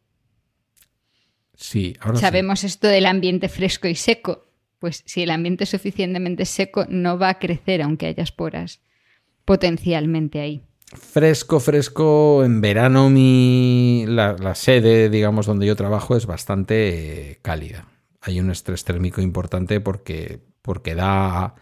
sí, 1.55 1.97
sabemos 2.15 2.63
esto 2.65 2.89
del 2.89 3.07
ambiente 3.07 3.49
fresco 3.49 3.89
y 3.89 3.95
seco, 3.95 4.47
pues 4.79 5.03
si 5.07 5.23
el 5.23 5.31
ambiente 5.31 5.65
es 5.65 5.71
suficientemente 5.71 6.45
seco, 6.45 6.87
no 6.89 7.19
va 7.19 7.31
a 7.31 7.39
crecer 7.39 7.83
aunque 7.83 8.07
haya 8.07 8.23
esporas 8.23 8.81
potencialmente 9.45 10.41
ahí. 10.41 10.63
Fresco, 10.93 11.61
fresco. 11.61 12.45
En 12.45 12.61
verano 12.61 13.11
mi 13.11 14.05
la, 14.07 14.55
sede, 14.55 15.09
digamos, 15.11 15.47
donde 15.47 15.67
yo 15.67 15.77
trabajo 15.77 16.17
es 16.17 16.27
bastante 16.27 17.31
eh, 17.31 17.39
cálida. 17.43 17.89
Hay 18.21 18.41
un 18.41 18.51
estrés 18.51 18.85
térmico 18.85 19.21
importante 19.21 19.81
porque, 19.81 20.41
porque 20.69 20.95
da 20.95 21.55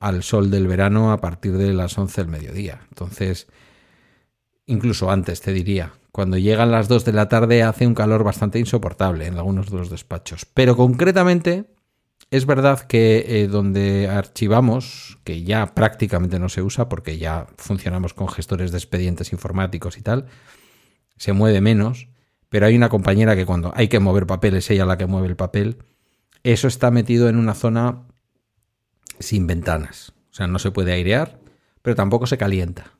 al 0.00 0.22
sol 0.22 0.50
del 0.50 0.66
verano 0.66 1.12
a 1.12 1.20
partir 1.22 1.56
de 1.56 1.72
las 1.72 1.96
11 1.96 2.20
del 2.20 2.30
mediodía. 2.30 2.82
Entonces, 2.90 3.46
incluso 4.66 5.10
antes 5.10 5.40
te 5.40 5.54
diría, 5.54 5.94
cuando 6.12 6.36
llegan 6.36 6.70
las 6.70 6.86
2 6.86 7.06
de 7.06 7.14
la 7.14 7.30
tarde 7.30 7.62
hace 7.62 7.86
un 7.86 7.94
calor 7.94 8.22
bastante 8.22 8.58
insoportable 8.58 9.26
en 9.26 9.38
algunos 9.38 9.70
de 9.70 9.78
los 9.78 9.88
despachos. 9.88 10.44
Pero 10.44 10.76
concretamente, 10.76 11.64
es 12.30 12.44
verdad 12.44 12.80
que 12.80 13.24
eh, 13.26 13.48
donde 13.48 14.10
archivamos, 14.10 15.16
que 15.24 15.42
ya 15.42 15.74
prácticamente 15.74 16.38
no 16.38 16.50
se 16.50 16.60
usa 16.60 16.90
porque 16.90 17.16
ya 17.16 17.46
funcionamos 17.56 18.12
con 18.12 18.28
gestores 18.28 18.72
de 18.72 18.76
expedientes 18.76 19.32
informáticos 19.32 19.96
y 19.96 20.02
tal, 20.02 20.26
se 21.16 21.32
mueve 21.32 21.62
menos, 21.62 22.08
pero 22.50 22.66
hay 22.66 22.76
una 22.76 22.90
compañera 22.90 23.36
que 23.36 23.46
cuando 23.46 23.72
hay 23.74 23.88
que 23.88 24.00
mover 24.00 24.26
papel 24.26 24.56
es 24.56 24.70
ella 24.70 24.84
la 24.84 24.98
que 24.98 25.06
mueve 25.06 25.28
el 25.28 25.36
papel. 25.36 25.78
Eso 26.42 26.68
está 26.68 26.90
metido 26.90 27.30
en 27.30 27.36
una 27.36 27.54
zona 27.54 28.02
sin 29.18 29.46
ventanas. 29.46 30.12
O 30.30 30.34
sea, 30.34 30.46
no 30.46 30.58
se 30.58 30.70
puede 30.70 30.92
airear, 30.92 31.38
pero 31.82 31.96
tampoco 31.96 32.26
se 32.26 32.38
calienta, 32.38 32.92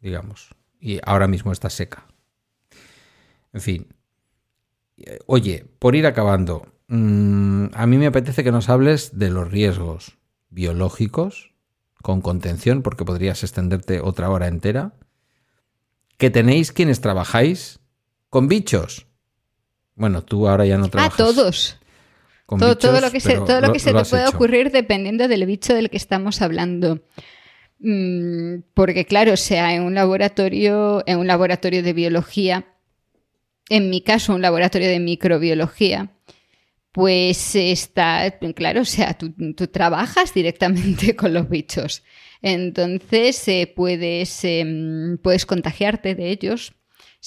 digamos. 0.00 0.50
Y 0.80 1.00
ahora 1.04 1.26
mismo 1.26 1.52
está 1.52 1.70
seca. 1.70 2.06
En 3.52 3.60
fin. 3.60 3.86
Oye, 5.26 5.66
por 5.78 5.94
ir 5.94 6.06
acabando, 6.06 6.66
mm, 6.88 7.66
a 7.72 7.86
mí 7.86 7.98
me 7.98 8.06
apetece 8.06 8.44
que 8.44 8.52
nos 8.52 8.68
hables 8.68 9.18
de 9.18 9.30
los 9.30 9.50
riesgos 9.50 10.18
biológicos 10.50 11.52
con 12.02 12.20
contención, 12.20 12.82
porque 12.82 13.04
podrías 13.04 13.42
extenderte 13.42 14.00
otra 14.00 14.30
hora 14.30 14.46
entera, 14.46 14.92
que 16.18 16.30
tenéis 16.30 16.72
quienes 16.72 17.00
trabajáis 17.00 17.80
con 18.30 18.48
bichos. 18.48 19.06
Bueno, 19.94 20.22
tú 20.22 20.48
ahora 20.48 20.66
ya 20.66 20.78
no 20.78 20.88
trabajas. 20.88 21.14
A 21.14 21.24
todos. 21.24 21.78
Con 22.46 22.58
Todo, 22.60 22.70
bichos, 22.70 22.90
todo 22.90 23.00
lo 23.00 23.10
que 23.10 23.20
se, 23.20 23.34
todo 23.34 23.60
lo 23.60 23.66
lo- 23.68 23.72
que 23.72 23.78
se 23.80 23.92
lo 23.92 24.02
te 24.02 24.16
hecho. 24.22 24.30
ocurrir 24.36 24.70
dependiendo 24.70 25.28
del 25.28 25.44
bicho 25.46 25.74
del 25.74 25.90
que 25.90 25.96
estamos 25.96 26.40
hablando. 26.42 27.02
Mm, 27.80 28.60
porque, 28.72 29.04
claro, 29.04 29.32
o 29.34 29.36
sea, 29.36 29.74
en 29.74 29.82
un 29.82 29.94
laboratorio, 29.94 31.02
en 31.06 31.18
un 31.18 31.26
laboratorio 31.26 31.82
de 31.82 31.92
biología, 31.92 32.66
en 33.68 33.90
mi 33.90 34.00
caso, 34.00 34.34
un 34.34 34.42
laboratorio 34.42 34.88
de 34.88 35.00
microbiología, 35.00 36.12
pues 36.92 37.54
está, 37.56 38.38
claro, 38.54 38.80
o 38.82 38.84
sea, 38.86 39.14
tú, 39.18 39.34
tú 39.54 39.66
trabajas 39.66 40.32
directamente 40.32 41.14
con 41.16 41.34
los 41.34 41.48
bichos. 41.48 42.02
Entonces, 42.40 43.46
eh, 43.48 43.70
puedes, 43.74 44.44
em, 44.44 45.18
puedes 45.18 45.44
contagiarte 45.46 46.14
de 46.14 46.30
ellos, 46.30 46.72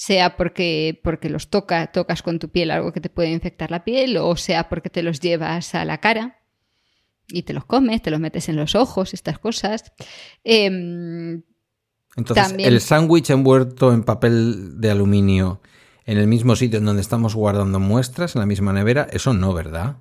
sea 0.02 0.34
porque, 0.38 0.98
porque 1.04 1.28
los 1.28 1.50
toca, 1.50 1.92
tocas 1.92 2.22
con 2.22 2.38
tu 2.38 2.48
piel 2.48 2.70
algo 2.70 2.90
que 2.90 3.02
te 3.02 3.10
puede 3.10 3.28
infectar 3.32 3.70
la 3.70 3.84
piel, 3.84 4.16
o 4.16 4.34
sea 4.34 4.70
porque 4.70 4.88
te 4.88 5.02
los 5.02 5.20
llevas 5.20 5.74
a 5.74 5.84
la 5.84 5.98
cara 5.98 6.38
y 7.28 7.42
te 7.42 7.52
los 7.52 7.66
comes, 7.66 8.00
te 8.00 8.10
los 8.10 8.18
metes 8.18 8.48
en 8.48 8.56
los 8.56 8.74
ojos, 8.74 9.12
estas 9.12 9.38
cosas. 9.38 9.92
Em, 10.42 11.42
Entonces, 12.16 12.48
También- 12.48 12.72
el 12.72 12.80
sándwich 12.80 13.28
envuelto 13.28 13.92
en 13.92 14.02
papel 14.02 14.80
de 14.80 14.90
aluminio 14.90 15.60
en 16.06 16.16
el 16.16 16.26
mismo 16.28 16.56
sitio 16.56 16.78
en 16.78 16.86
donde 16.86 17.02
estamos 17.02 17.34
guardando 17.34 17.78
muestras, 17.78 18.34
en 18.34 18.40
la 18.40 18.46
misma 18.46 18.72
nevera, 18.72 19.06
eso 19.12 19.34
no, 19.34 19.52
¿verdad? 19.52 19.98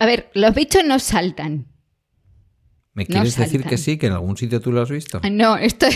a 0.00 0.06
ver, 0.06 0.28
los 0.34 0.54
bichos 0.56 0.84
no 0.84 0.98
saltan. 0.98 1.68
¿Me 2.94 3.04
No 3.04 3.06
quieres 3.06 3.36
decir 3.36 3.62
que 3.64 3.78
sí, 3.78 3.96
que 3.96 4.08
en 4.08 4.12
algún 4.14 4.36
sitio 4.36 4.60
tú 4.60 4.72
lo 4.72 4.82
has 4.82 4.90
visto? 4.90 5.20
No, 5.30 5.56
esto, 5.56 5.86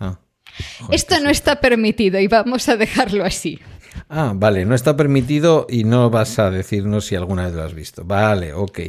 Ah, 0.00 0.18
joder, 0.78 0.94
esto 0.94 1.20
no 1.20 1.30
está 1.30 1.60
permitido 1.60 2.18
y 2.20 2.26
vamos 2.28 2.68
a 2.68 2.76
dejarlo 2.76 3.24
así. 3.24 3.58
Ah, 4.08 4.32
vale, 4.34 4.64
no 4.64 4.74
está 4.74 4.96
permitido 4.96 5.66
y 5.68 5.84
no 5.84 6.10
vas 6.10 6.38
a 6.38 6.50
decirnos 6.50 7.06
si 7.06 7.14
alguna 7.16 7.44
vez 7.46 7.54
lo 7.54 7.62
has 7.62 7.74
visto. 7.74 8.04
Vale, 8.04 8.52
ok, 8.54 8.80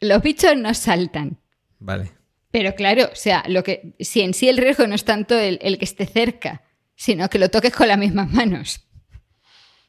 Los 0.00 0.22
bichos 0.22 0.56
no 0.56 0.72
saltan. 0.74 1.38
vale. 1.78 2.12
Pero 2.50 2.74
claro, 2.74 3.10
o 3.12 3.14
sea, 3.14 3.44
lo 3.46 3.62
que, 3.62 3.94
si 4.00 4.22
en 4.22 4.32
sí 4.32 4.48
el 4.48 4.56
riesgo 4.56 4.86
no 4.86 4.94
es 4.94 5.04
tanto 5.04 5.38
el, 5.38 5.58
el 5.60 5.76
que 5.76 5.84
esté 5.84 6.06
cerca, 6.06 6.62
sino 6.96 7.28
que 7.28 7.38
lo 7.38 7.50
toques 7.50 7.74
con 7.74 7.88
las 7.88 7.98
mismas 7.98 8.30
manos. 8.32 8.86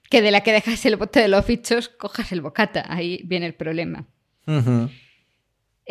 Que 0.10 0.22
de 0.22 0.30
la 0.32 0.42
que 0.42 0.52
dejas 0.52 0.86
el 0.86 0.98
bote 0.98 1.22
de 1.22 1.30
los 1.30 1.48
bichos, 1.48 1.88
cojas 1.88 2.32
el 2.34 2.42
bocata. 2.42 2.84
Ahí 2.90 3.22
viene 3.24 3.46
el 3.46 3.54
problema. 3.56 4.08
Ujú. 4.46 4.90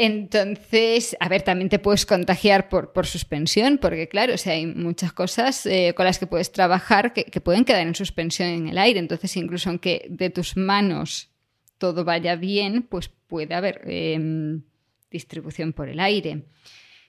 Entonces, 0.01 1.17
a 1.19 1.29
ver, 1.29 1.43
también 1.43 1.69
te 1.69 1.81
puedes 1.81 2.07
contagiar 2.07 2.69
por, 2.69 2.93
por 2.93 3.05
suspensión, 3.05 3.79
porque 3.79 4.09
claro, 4.09 4.35
o 4.35 4.37
sea, 4.37 4.53
hay 4.53 4.65
muchas 4.65 5.13
cosas 5.13 5.67
eh, 5.67 5.93
con 5.97 6.05
las 6.05 6.21
que 6.21 6.29
puedes 6.29 6.53
trabajar 6.53 7.13
que, 7.13 7.41
pueden 7.41 7.65
quedar 7.65 7.85
en 7.85 7.97
suspensión 7.97 8.49
en 8.49 8.69
el 8.69 8.79
aire. 8.79 9.01
Entonces, 9.01 9.37
incluso 9.37 9.71
aunque 9.71 10.07
de 10.09 10.31
tus 10.31 10.57
manos 10.57 11.31
todo 11.79 12.05
vaya 12.05 12.37
bien, 12.37 12.85
pues 12.85 13.09
puede 13.09 13.57
haber 13.57 13.81
em, 13.87 14.63
distribución 15.11 15.73
por 15.73 15.89
el 15.89 15.99
aire. 15.99 16.45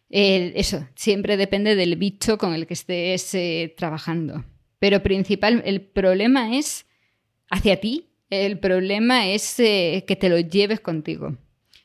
Eso, 0.10 0.88
siempre 0.96 1.38
depende 1.38 1.76
del 1.76 1.96
bicho 1.96 2.40
con 2.40 2.56
el 2.56 2.66
que 2.66 2.74
estés 2.74 3.36
eh, 3.36 3.72
trabajando. 3.78 4.46
Pero 4.80 5.04
principal, 5.04 5.62
el 5.64 5.82
problema 5.82 6.58
es 6.58 6.88
hacia 7.52 7.80
ti. 7.80 8.10
El 8.32 8.58
problema 8.58 9.28
es 9.28 9.60
eh, 9.60 10.06
que 10.08 10.16
te 10.16 10.30
lo 10.30 10.40
lleves 10.40 10.80
contigo. 10.80 11.38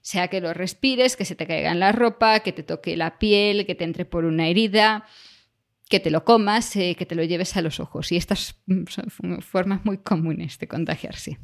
Sea, 0.07 0.29
que 0.29 0.43
lo 0.43 0.53
respires, 0.53 1.17
que 1.17 1.25
se 1.25 1.35
te 1.35 1.47
caiga 1.47 1.73
en 1.73 1.81
la 1.81 1.91
ropa, 1.91 2.41
que 2.41 2.53
te 2.53 2.63
toque 2.63 2.95
la 2.95 3.19
piel, 3.19 3.65
que 3.65 3.75
te 3.75 3.85
entre 3.85 4.05
por 4.05 4.27
una 4.27 4.49
herida, 4.49 5.07
que 5.89 5.99
te 5.99 6.11
lo 6.11 6.27
comas, 6.27 6.77
eh, 6.77 6.95
que 6.95 7.07
te 7.07 7.15
lo 7.15 7.25
lleves 7.25 7.57
a 7.57 7.63
los 7.63 7.81
ojos. 7.81 8.13
Y 8.13 8.17
estas 8.17 8.57
mm, 8.67 8.83
son 8.89 9.41
formas 9.41 9.83
muy 9.87 9.97
comunes 9.97 10.59
de 10.59 10.69
contagiarse. 10.69 11.39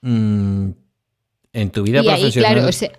Mm, 0.00 0.70
en 1.52 1.70
tu 1.70 1.82
vida 1.82 1.98
y 2.02 2.08
ahí, 2.08 2.14
profesional. 2.22 2.52
claro, 2.54 2.68
o 2.68 2.72
sea, 2.72 2.92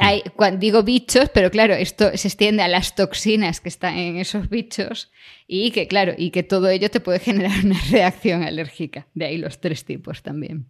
hay- 0.00 0.24
digo 0.58 0.82
bichos, 0.82 1.30
pero 1.32 1.52
claro, 1.52 1.74
esto 1.74 2.10
se 2.16 2.26
extiende 2.26 2.64
a 2.64 2.68
las 2.68 2.96
toxinas 2.96 3.60
que 3.60 3.68
están 3.68 3.96
en 3.96 4.16
esos 4.16 4.48
bichos 4.50 5.12
y 5.46 5.70
que, 5.70 5.86
claro, 5.86 6.14
y 6.18 6.32
que 6.32 6.42
todo 6.42 6.68
ello 6.68 6.90
te 6.90 6.98
puede 6.98 7.20
generar 7.20 7.64
una 7.64 7.78
reacción 7.92 8.42
alérgica. 8.42 9.06
De 9.14 9.26
ahí 9.26 9.38
los 9.38 9.60
tres 9.60 9.84
tipos 9.84 10.22
también. 10.24 10.66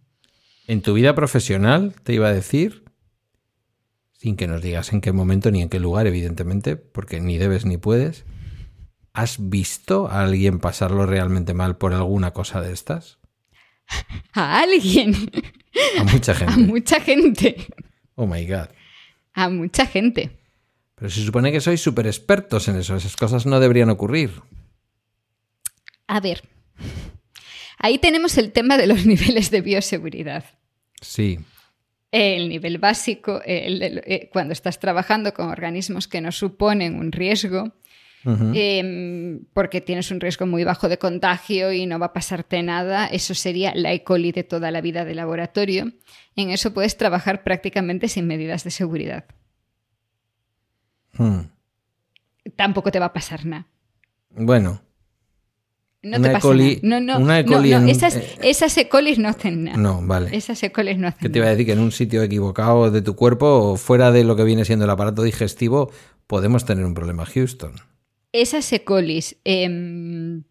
En 0.67 0.83
tu 0.83 0.93
vida 0.93 1.15
profesional, 1.15 1.95
te 2.03 2.13
iba 2.13 2.27
a 2.27 2.33
decir, 2.33 2.83
sin 4.21 4.35
que 4.35 4.45
nos 4.47 4.61
digas 4.61 4.93
en 4.93 5.01
qué 5.01 5.11
momento 5.11 5.49
ni 5.49 5.61
en 5.63 5.69
qué 5.69 5.79
lugar, 5.79 6.05
evidentemente, 6.05 6.75
porque 6.75 7.19
ni 7.19 7.37
debes 7.39 7.65
ni 7.65 7.77
puedes, 7.77 8.23
¿has 9.13 9.49
visto 9.49 10.07
a 10.07 10.21
alguien 10.21 10.59
pasarlo 10.59 11.07
realmente 11.07 11.55
mal 11.55 11.77
por 11.77 11.93
alguna 11.93 12.31
cosa 12.31 12.61
de 12.61 12.71
estas? 12.71 13.17
A 14.33 14.59
alguien, 14.61 15.15
A 15.99 16.03
mucha 16.03 16.31
a 16.33 16.35
gente. 16.35 16.61
mucha 16.61 16.99
gente, 17.01 17.55
Oh 18.15 18.27
my 18.27 18.45
god. 18.45 18.67
a 19.33 19.49
mucha 19.49 19.85
gente. 19.87 20.37
Pero 20.95 21.09
se 21.09 21.25
supone 21.25 21.51
que 21.51 21.59
sois 21.61 21.81
súper 21.81 22.05
expertos 22.05 22.67
en 22.67 22.75
eso. 22.75 22.95
Esas 22.95 23.15
cosas 23.17 23.47
no 23.47 23.59
deberían 23.59 23.89
ocurrir. 23.89 24.29
A 26.07 26.19
ver, 26.19 26.43
ahí 27.79 27.97
tenemos 27.97 28.37
el 28.37 28.51
tema 28.51 28.77
de 28.77 28.85
los 28.85 29.05
niveles 29.11 29.49
de 29.49 29.61
bioseguridad. 29.61 30.45
Sí. 31.01 31.39
El 32.11 32.49
nivel 32.49 32.77
básico, 32.77 33.41
el- 33.45 33.81
el- 33.81 34.01
eh, 34.05 34.29
cuando 34.31 34.51
estás 34.53 34.79
trabajando 34.79 35.33
con 35.33 35.49
organismos 35.49 36.07
que 36.07 36.19
no 36.21 36.31
suponen 36.31 36.95
un 36.95 37.11
riesgo, 37.11 37.71
eh, 38.53 39.39
porque 39.53 39.81
tienes 39.81 40.11
un 40.11 40.19
riesgo 40.19 40.45
muy 40.45 40.63
bajo 40.63 40.89
de 40.89 40.97
contagio 40.99 41.71
y 41.71 41.85
no 41.87 41.97
va 41.97 42.07
a 42.07 42.13
pasarte 42.13 42.61
nada, 42.61 43.07
eso 43.07 43.33
sería 43.33 43.73
la 43.73 43.93
E. 43.93 44.03
coli 44.03 44.31
de 44.31 44.43
toda 44.43 44.69
la 44.71 44.81
vida 44.81 45.05
de 45.05 45.15
laboratorio. 45.15 45.91
En 46.35 46.49
eso 46.51 46.73
puedes 46.73 46.97
trabajar 46.97 47.43
prácticamente 47.43 48.07
sin 48.09 48.27
medidas 48.27 48.63
de 48.63 48.71
seguridad. 48.71 49.25
Hmm. 51.17 51.41
Tampoco 52.55 52.91
te 52.91 52.99
va 52.99 53.07
a 53.07 53.13
pasar 53.13 53.45
nada. 53.45 53.67
Bueno, 54.29 54.81
No 56.03 56.17
Una 56.17 56.21
te 56.23 56.29
E. 56.29 56.31
pasa 56.33 56.47
coli- 56.47 56.79
nada. 56.81 56.99
No, 57.01 57.13
no, 57.19 57.23
una 57.23 57.39
E. 57.39 57.43
no, 57.43 57.61
no, 57.61 57.87
esas, 57.87 58.15
eh, 58.15 58.37
esas 58.41 58.75
E. 58.77 58.89
colis 58.89 59.19
no 59.19 59.29
hacen 59.29 59.65
nada. 59.65 59.77
no, 59.77 60.01
vale. 60.01 60.35
Esas 60.35 60.61
E. 60.63 60.71
colis 60.71 60.97
no 60.97 61.07
hacen 61.07 61.19
Que 61.21 61.29
te 61.29 61.37
iba 61.39 61.47
a 61.47 61.51
decir 61.51 61.65
que 61.67 61.73
en 61.73 61.79
un 61.79 61.91
sitio 61.91 62.23
equivocado 62.23 62.89
de 62.89 63.01
tu 63.03 63.15
cuerpo 63.15 63.45
o 63.47 63.77
fuera 63.77 64.11
de 64.11 64.23
lo 64.23 64.35
que 64.35 64.43
viene 64.43 64.65
siendo 64.65 64.85
el 64.85 64.91
aparato 64.91 65.21
digestivo 65.21 65.91
podemos 66.27 66.65
tener 66.65 66.85
un 66.85 66.93
problema, 66.95 67.25
Houston. 67.25 67.73
Esas 68.31 68.71
E. 68.73 68.83
colis 68.83 69.37
em, 69.43 70.43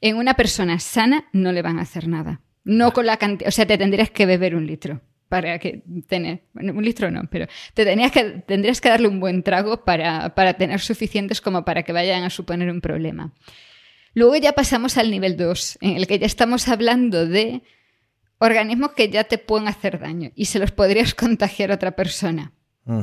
en 0.00 0.16
una 0.16 0.34
persona 0.34 0.78
sana 0.80 1.26
no 1.32 1.52
le 1.52 1.62
van 1.62 1.78
a 1.78 1.82
hacer 1.82 2.08
nada. 2.08 2.40
No 2.64 2.92
con 2.92 3.06
la 3.06 3.16
cantidad, 3.16 3.48
o 3.48 3.52
sea, 3.52 3.64
te 3.66 3.78
tendrías 3.78 4.10
que 4.10 4.26
beber 4.26 4.56
un 4.56 4.66
litro 4.66 5.00
para 5.28 5.58
que 5.58 5.82
tener, 6.08 6.42
bueno, 6.52 6.72
un 6.72 6.84
litro 6.84 7.10
no, 7.10 7.22
pero 7.30 7.46
te 7.74 7.84
tenías 7.84 8.10
que, 8.12 8.42
tendrías 8.46 8.80
que 8.80 8.88
darle 8.88 9.08
un 9.08 9.20
buen 9.20 9.42
trago 9.42 9.84
para, 9.84 10.34
para 10.34 10.54
tener 10.54 10.80
suficientes 10.80 11.40
como 11.40 11.64
para 11.64 11.82
que 11.84 11.92
vayan 11.92 12.24
a 12.24 12.30
suponer 12.30 12.70
un 12.70 12.80
problema. 12.80 13.32
Luego 14.16 14.34
ya 14.36 14.54
pasamos 14.54 14.96
al 14.96 15.10
nivel 15.10 15.36
2, 15.36 15.76
en 15.82 15.98
el 15.98 16.06
que 16.06 16.18
ya 16.18 16.24
estamos 16.24 16.68
hablando 16.68 17.26
de 17.26 17.62
organismos 18.38 18.92
que 18.92 19.10
ya 19.10 19.24
te 19.24 19.36
pueden 19.36 19.68
hacer 19.68 19.98
daño 19.98 20.32
y 20.34 20.46
se 20.46 20.58
los 20.58 20.70
podrías 20.70 21.14
contagiar 21.22 21.70
a 21.70 21.74
otra 21.74 21.94
persona, 21.94 22.54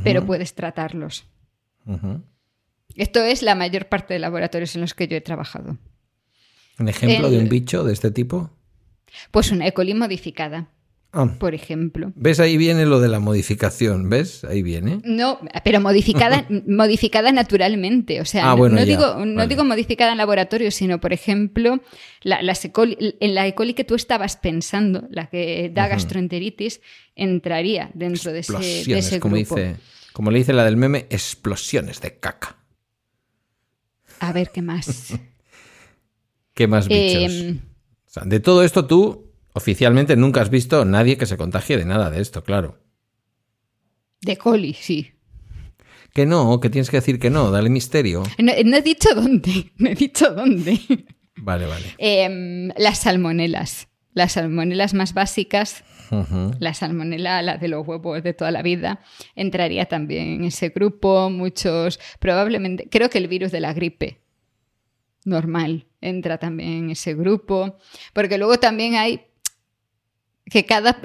pero 0.03 0.25
puedes 0.25 0.55
tratarlos. 0.55 1.27
Esto 2.95 3.23
es 3.23 3.43
la 3.43 3.53
mayor 3.53 3.89
parte 3.89 4.15
de 4.15 4.21
laboratorios 4.21 4.73
en 4.73 4.81
los 4.81 4.95
que 4.95 5.07
yo 5.07 5.15
he 5.15 5.21
trabajado. 5.21 5.77
¿Un 6.79 6.89
ejemplo 6.89 7.29
de 7.29 7.37
un 7.37 7.47
bicho 7.47 7.83
de 7.83 7.93
este 7.93 8.09
tipo? 8.09 8.49
Pues 9.29 9.51
una 9.51 9.67
E. 9.67 9.73
coli 9.73 9.93
modificada. 9.93 10.69
Ah. 11.15 11.27
por 11.39 11.53
ejemplo. 11.53 12.11
¿Ves? 12.15 12.39
Ahí 12.39 12.57
viene 12.57 12.87
lo 12.87 12.99
de 12.99 13.07
la 13.07 13.19
modificación, 13.19 14.09
¿ves? 14.09 14.43
Ahí 14.45 14.63
viene. 14.63 14.99
No, 15.03 15.39
pero 15.63 15.79
modificada, 15.79 16.47
modificada 16.67 17.31
naturalmente. 17.31 18.19
O 18.19 18.25
sea, 18.25 18.45
Ah, 18.45 18.49
no- 18.53 18.57
bueno, 18.57 18.75
no, 18.77 18.81
ya, 18.81 18.85
digo, 18.85 19.23
no 19.25 19.35
vale. 19.35 19.47
digo 19.47 19.63
modificada 19.63 20.11
en 20.11 20.17
laboratorio, 20.17 20.71
sino, 20.71 20.99
por 20.99 21.13
ejemplo, 21.13 21.81
la, 22.23 22.41
coli- 22.71 23.15
en 23.19 23.35
la 23.35 23.45
E. 23.45 23.53
coli 23.53 23.75
que 23.75 23.83
tú 23.83 23.93
estabas 23.93 24.37
pensando, 24.37 25.07
la 25.11 25.27
que 25.27 25.69
da 25.71 25.87
gastroenteritis, 25.87 26.81
entraría 27.15 27.91
dentro 27.93 28.31
de 28.33 28.39
ese, 28.39 28.53
de 28.91 28.97
ese 28.97 29.19
como 29.19 29.35
grupo. 29.35 29.55
dice, 29.55 29.75
como 30.13 30.31
le 30.31 30.39
dice 30.39 30.51
la 30.53 30.65
del 30.65 30.77
meme, 30.77 31.05
explosiones 31.11 32.01
de 32.01 32.17
caca. 32.17 32.57
A 34.19 34.33
ver 34.33 34.49
qué 34.51 34.63
más. 34.63 35.13
¿Qué 36.55 36.67
más 36.67 36.87
bichos? 36.87 37.33
Em, 37.33 37.59
O 38.07 38.09
sea, 38.09 38.23
de 38.25 38.39
todo 38.39 38.63
esto 38.63 38.85
tú 38.87 39.22
oficialmente 39.53 40.15
nunca 40.15 40.41
has 40.41 40.49
visto 40.49 40.85
nadie 40.85 41.17
que 41.17 41.25
se 41.25 41.37
contagie 41.37 41.77
de 41.77 41.85
nada 41.85 42.09
de 42.09 42.21
esto, 42.21 42.43
claro. 42.43 42.79
de 44.21 44.37
coli, 44.37 44.73
sí. 44.73 45.11
Que 46.13 46.25
no, 46.27 46.59
que 46.59 46.69
tienes 46.69 46.91
que 46.91 46.97
decir 46.97 47.19
que 47.19 47.31
no, 47.31 47.49
dale 47.49 47.69
misterio. 47.69 48.23
No, 48.37 48.53
no 48.65 48.77
he 48.77 48.81
dicho 48.81 49.15
dónde, 49.15 49.71
no 49.77 49.89
he 49.89 49.95
dicho 49.95 50.33
dónde. 50.33 50.79
Vale, 51.37 51.65
vale. 51.65 51.85
Em, 51.97 52.69
las 52.77 52.99
salmonelas. 52.99 53.87
Las 54.13 54.33
salmonelas 54.33 54.93
más 54.93 55.15
básicas, 55.15 55.83
la 56.59 56.75
salmonela, 56.75 57.41
la 57.41 57.57
de 57.57 57.67
los 57.67 57.87
huevos 57.87 58.21
de 58.21 58.33
toda 58.35 58.51
la 58.51 58.61
vida, 58.61 58.99
entraría 59.35 59.85
también 59.85 60.27
en 60.27 60.43
ese 60.43 60.69
grupo. 60.69 61.31
Muchos, 61.31 61.99
probablemente, 62.19 62.87
creo 62.91 63.09
que 63.09 63.17
el 63.17 63.27
virus 63.27 63.51
de 63.51 63.59
la 63.59 63.73
gripe 63.73 64.21
normal 65.25 65.87
entra 65.99 66.37
también 66.37 66.69
en 66.69 66.89
ese 66.91 67.15
grupo. 67.15 67.77
Porque 68.13 68.37
luego 68.37 68.59
también 68.59 68.95
hay 68.95 69.25
que 70.49 70.65
cada 70.65 70.99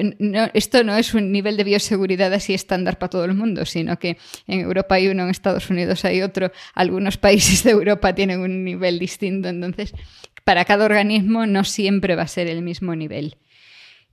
esto 0.52 0.82
no 0.82 0.97
es 0.97 1.15
un 1.15 1.31
nivel 1.31 1.56
de 1.56 1.65
bioseguridad 1.65 2.32
así 2.35 2.55
estándar 2.55 2.98
para 2.98 3.10
todo 3.10 3.24
el 3.24 3.35
mundo, 3.35 3.65
sino 3.65 3.98
que 3.98 4.19
en 4.47 4.60
Europa 4.60 4.97
hay 4.97 5.09
uno, 5.09 5.24
en 5.24 5.31
Estados 5.31 5.70
Unidos 5.70 6.05
hay 6.05 6.23
otro, 6.23 6.51
algunos 6.74 7.16
países 7.19 7.62
de 7.62 7.70
Europa 7.70 8.15
tienen 8.15 8.40
un 8.40 8.65
nivel 8.65 8.98
distinto, 8.98 9.48
entonces 9.48 9.94
para 10.44 10.65
cada 10.65 10.85
organismo 10.85 11.47
no 11.47 11.65
siempre 11.65 12.16
va 12.16 12.23
a 12.23 12.28
ser 12.28 12.48
el 12.48 12.62
mismo 12.62 12.97
nivel. 12.97 13.36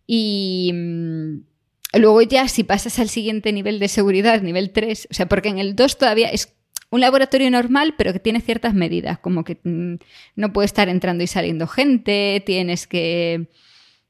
Y 0.06 0.72
mm, 0.74 2.00
luego 2.00 2.22
ya 2.22 2.48
si 2.48 2.64
pasas 2.64 3.00
al 3.00 3.10
siguiente 3.10 3.52
nivel 3.52 3.80
de 3.80 3.88
seguridad, 3.88 4.42
nivel 4.42 4.72
3, 4.72 5.08
o 5.10 5.14
sea, 5.14 5.28
porque 5.28 5.50
en 5.50 5.60
el 5.60 5.76
2 5.76 5.98
todavía 5.98 6.30
es 6.30 6.54
un 6.92 7.02
laboratorio 7.02 7.50
normal, 7.50 7.96
pero 7.98 8.14
que 8.14 8.20
tiene 8.20 8.42
ciertas 8.42 8.74
medidas, 8.74 9.18
como 9.20 9.44
que 9.44 9.60
mm, 9.64 9.96
no 10.36 10.54
puede 10.54 10.68
estar 10.68 10.88
entrando 10.88 11.24
y 11.24 11.28
saliendo 11.28 11.68
gente, 11.68 12.44
tienes 12.46 12.86
que 12.86 13.50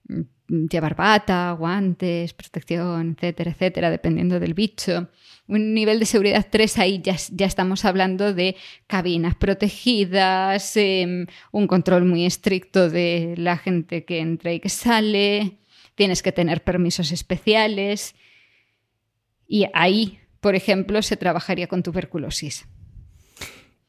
mm, 0.07 0.21
llevar 0.47 0.95
bata, 0.95 1.51
guantes, 1.53 2.34
protección, 2.34 3.15
etcétera, 3.17 3.51
etcétera, 3.51 3.89
dependiendo 3.89 4.39
del 4.39 4.53
bicho. 4.53 5.09
Un 5.47 5.73
nivel 5.73 5.99
de 5.99 6.05
seguridad 6.05 6.45
3 6.49 6.77
ahí 6.80 7.01
ya, 7.03 7.15
ya 7.31 7.45
estamos 7.45 7.85
hablando 7.85 8.34
de 8.34 8.55
cabinas 8.88 9.35
protegidas, 9.35 10.76
eh, 10.77 11.26
un 11.51 11.67
control 11.67 12.05
muy 12.05 12.26
estricto 12.26 12.89
de 12.89 13.35
la 13.38 13.57
gente 13.57 14.05
que 14.05 14.19
entra 14.19 14.53
y 14.53 14.59
que 14.59 14.69
sale, 14.69 15.57
tienes 15.95 16.22
que 16.22 16.31
tener 16.31 16.63
permisos 16.63 17.11
especiales 17.11 18.15
y 19.47 19.67
ahí, 19.73 20.19
por 20.41 20.55
ejemplo, 20.55 21.01
se 21.01 21.17
trabajaría 21.17 21.67
con 21.67 21.84
tuberculosis. 21.84 22.67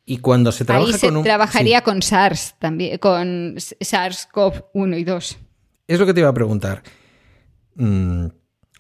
Y 0.05 0.19
cuando 0.19 0.53
se 0.53 0.65
trabaja 0.65 0.87
ahí 0.87 0.93
se 0.93 1.09
con 1.09 1.17
un... 1.17 1.25
trabajaría 1.25 1.79
sí, 1.79 1.85
con 1.85 2.03
SARS 2.03 2.55
también, 2.59 2.99
con 2.99 3.57
SARS-CoV-1 3.57 5.01
y 5.01 5.05
2. 5.05 5.39
Es 5.89 5.99
lo 6.01 6.07
que 6.07 6.15
te 6.15 6.21
iba 6.21 6.29
a 6.29 6.35
preguntar. 6.35 6.83
Mm, 7.77 8.27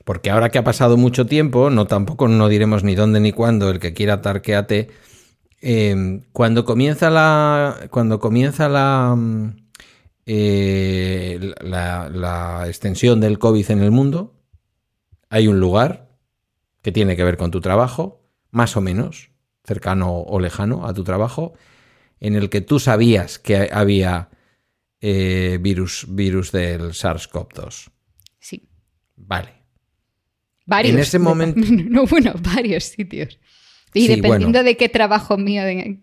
porque 0.04 0.30
ahora 0.30 0.50
que 0.50 0.58
ha 0.58 0.64
pasado 0.64 0.96
mucho 0.96 1.26
tiempo, 1.26 1.70
no 1.70 1.86
tampoco 1.86 2.28
no 2.28 2.48
diremos 2.48 2.84
ni 2.84 2.94
dónde 2.94 3.20
ni 3.20 3.32
cuándo, 3.32 3.70
el 3.70 3.80
que 3.80 3.92
quiera 3.94 4.22
tarqueate. 4.22 4.90
eh, 5.62 6.22
cuando 6.32 6.64
comienza 6.64 7.10
la. 7.10 7.88
Cuando 7.90 8.18
comienza 8.20 8.68
la. 8.68 9.14
mm, 9.16 9.56
eh, 10.26 11.54
la, 11.62 12.08
la 12.10 12.64
extensión 12.68 13.20
del 13.20 13.38
COVID 13.38 13.70
en 13.70 13.80
el 13.82 13.90
mundo, 13.92 14.34
hay 15.30 15.48
un 15.48 15.60
lugar 15.60 16.08
que 16.82 16.92
tiene 16.92 17.16
que 17.16 17.24
ver 17.24 17.36
con 17.36 17.50
tu 17.50 17.60
trabajo, 17.60 18.22
más 18.50 18.76
o 18.76 18.80
menos, 18.80 19.30
cercano 19.64 20.18
o 20.20 20.40
lejano 20.40 20.86
a 20.86 20.94
tu 20.94 21.04
trabajo, 21.04 21.54
en 22.20 22.34
el 22.36 22.50
que 22.50 22.60
tú 22.60 22.78
sabías 22.80 23.38
que 23.38 23.68
había 23.72 24.30
eh, 25.00 25.58
virus, 25.60 26.06
virus 26.08 26.52
del 26.52 26.90
SARS-CoV-2. 26.92 27.90
Sí. 28.38 28.68
Vale. 29.16 29.50
Varios. 30.66 30.94
En 30.94 31.00
ese 31.00 31.18
momento- 31.18 31.60
No, 31.88 32.06
bueno, 32.06 32.34
varios 32.54 32.84
sitios. 32.84 33.38
Y 33.94 34.02
Sí, 34.02 34.08
dependiendo 34.08 34.48
bueno. 34.58 34.62
de 34.64 34.76
qué 34.76 34.88
trabajo 34.88 35.38
mío, 35.38 35.62
de, 35.64 36.00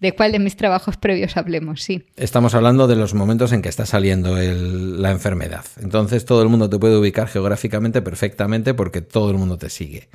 de 0.00 0.12
cuál 0.12 0.32
de 0.32 0.38
mis 0.38 0.56
trabajos 0.56 0.96
previos 0.96 1.36
hablemos, 1.36 1.82
sí. 1.82 2.06
Estamos 2.16 2.54
hablando 2.54 2.86
de 2.86 2.96
los 2.96 3.14
momentos 3.14 3.52
en 3.52 3.62
que 3.62 3.68
está 3.68 3.84
saliendo 3.84 4.38
el- 4.38 5.02
la 5.02 5.10
enfermedad. 5.10 5.64
Entonces 5.80 6.24
todo 6.24 6.42
el 6.42 6.48
mundo 6.48 6.70
te 6.70 6.78
puede 6.78 6.96
ubicar 6.96 7.28
geográficamente 7.28 8.00
perfectamente 8.00 8.74
porque 8.74 9.02
todo 9.02 9.30
el 9.30 9.38
mundo 9.38 9.58
te 9.58 9.68
sigue. 9.70 10.08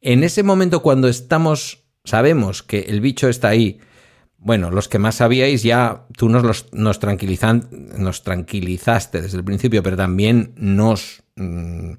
En 0.00 0.24
ese 0.24 0.42
momento 0.42 0.82
cuando 0.82 1.08
estamos, 1.08 1.84
sabemos 2.04 2.62
que 2.64 2.80
el 2.80 3.00
bicho 3.00 3.28
está 3.28 3.48
ahí, 3.48 3.78
bueno, 4.44 4.70
los 4.70 4.88
que 4.88 4.98
más 4.98 5.14
sabíais 5.16 5.62
ya, 5.62 6.06
tú 6.16 6.28
nos, 6.28 6.42
los- 6.42 6.66
nos, 6.72 7.00
tranquilizan- 7.00 7.68
nos 7.96 8.22
tranquilizaste 8.24 9.22
desde 9.22 9.38
el 9.38 9.44
principio, 9.44 9.82
pero 9.82 9.96
también 9.96 10.52
nos 10.56 11.22
mm, 11.36 11.92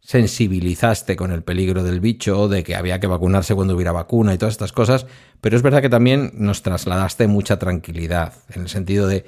sensibilizaste 0.00 1.16
con 1.16 1.32
el 1.32 1.42
peligro 1.42 1.82
del 1.82 2.00
bicho, 2.00 2.48
de 2.48 2.62
que 2.62 2.76
había 2.76 3.00
que 3.00 3.06
vacunarse 3.06 3.54
cuando 3.54 3.74
hubiera 3.74 3.92
vacuna 3.92 4.34
y 4.34 4.38
todas 4.38 4.54
estas 4.54 4.72
cosas, 4.72 5.06
pero 5.40 5.56
es 5.56 5.62
verdad 5.62 5.82
que 5.82 5.88
también 5.88 6.30
nos 6.34 6.62
trasladaste 6.62 7.26
mucha 7.26 7.58
tranquilidad, 7.58 8.32
en 8.54 8.62
el 8.62 8.68
sentido 8.68 9.06
de 9.08 9.24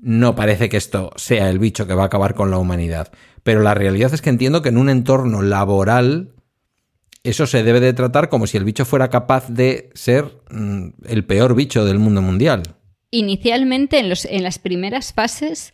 no 0.00 0.34
parece 0.36 0.68
que 0.68 0.76
esto 0.76 1.10
sea 1.16 1.50
el 1.50 1.58
bicho 1.58 1.86
que 1.86 1.94
va 1.94 2.04
a 2.04 2.06
acabar 2.06 2.34
con 2.34 2.50
la 2.50 2.58
humanidad, 2.58 3.10
pero 3.42 3.60
la 3.62 3.74
realidad 3.74 4.12
es 4.14 4.22
que 4.22 4.30
entiendo 4.30 4.62
que 4.62 4.68
en 4.68 4.78
un 4.78 4.88
entorno 4.90 5.42
laboral 5.42 6.30
eso 7.28 7.46
se 7.46 7.62
debe 7.62 7.80
de 7.80 7.92
tratar 7.92 8.28
como 8.28 8.46
si 8.46 8.56
el 8.56 8.64
bicho 8.64 8.84
fuera 8.84 9.08
capaz 9.10 9.48
de 9.48 9.90
ser 9.94 10.24
mm, 10.50 10.88
el 11.06 11.24
peor 11.24 11.54
bicho 11.54 11.84
del 11.84 11.98
mundo 11.98 12.22
mundial. 12.22 12.62
Inicialmente, 13.10 13.98
en, 13.98 14.08
los, 14.08 14.24
en 14.24 14.42
las 14.42 14.58
primeras 14.58 15.12
fases, 15.14 15.72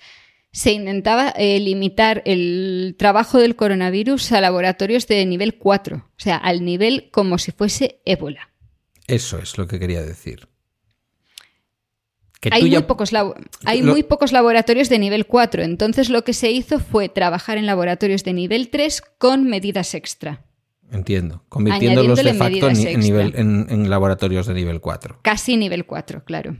se 0.53 0.73
intentaba 0.73 1.31
eh, 1.31 1.59
limitar 1.59 2.23
el 2.27 2.95
trabajo 2.99 3.39
del 3.39 3.57
coronavirus 3.57 4.31
a 4.33 4.41
laboratorios 4.41 5.09
de 5.09 5.27
nivel 5.27 5.57
4, 5.59 5.97
o 5.97 6.05
sea, 6.17 6.37
al 6.37 6.65
nivel 6.65 7.09
como 7.11 7.39
si 7.39 7.51
fuese 7.51 8.01
ébola. 8.05 8.51
Eso 9.09 9.39
es 9.39 9.59
lo 9.59 9.67
que 9.67 9.79
quería 9.81 10.03
decir. 10.03 10.49
Que 12.41 12.51
Hay 12.53 12.63
muy, 12.63 12.71
ya- 12.71 12.87
pocos 12.87 13.13
labo- 13.13 13.35
hay 13.65 13.81
Lo- 13.83 13.93
muy 13.93 14.03
pocos 14.03 14.31
laboratorios 14.31 14.89
de 14.89 14.99
nivel 14.99 15.27
4, 15.27 15.63
entonces 15.63 16.11
lo 16.11 16.25
que 16.25 16.35
se 16.35 16.51
hizo 16.51 16.79
fue 16.79 17.09
trabajar 17.09 17.57
en 17.59 17.67
laboratorios 17.67 18.23
de 18.23 18.33
nivel 18.35 18.69
3 18.69 19.03
con 19.19 19.45
medidas 19.45 19.95
extra. 19.95 20.45
Entiendo, 20.95 21.43
convirtiéndolos 21.49 22.23
de 22.23 22.35
facto 22.35 22.69
en, 22.69 23.01
nivel, 23.01 23.33
en, 23.37 23.67
en 23.69 23.91
laboratorios 23.91 24.47
de 24.47 24.55
nivel 24.55 24.81
4. 24.81 25.19
Casi 25.23 25.57
nivel 25.57 25.87
4, 25.87 26.25
claro. 26.25 26.57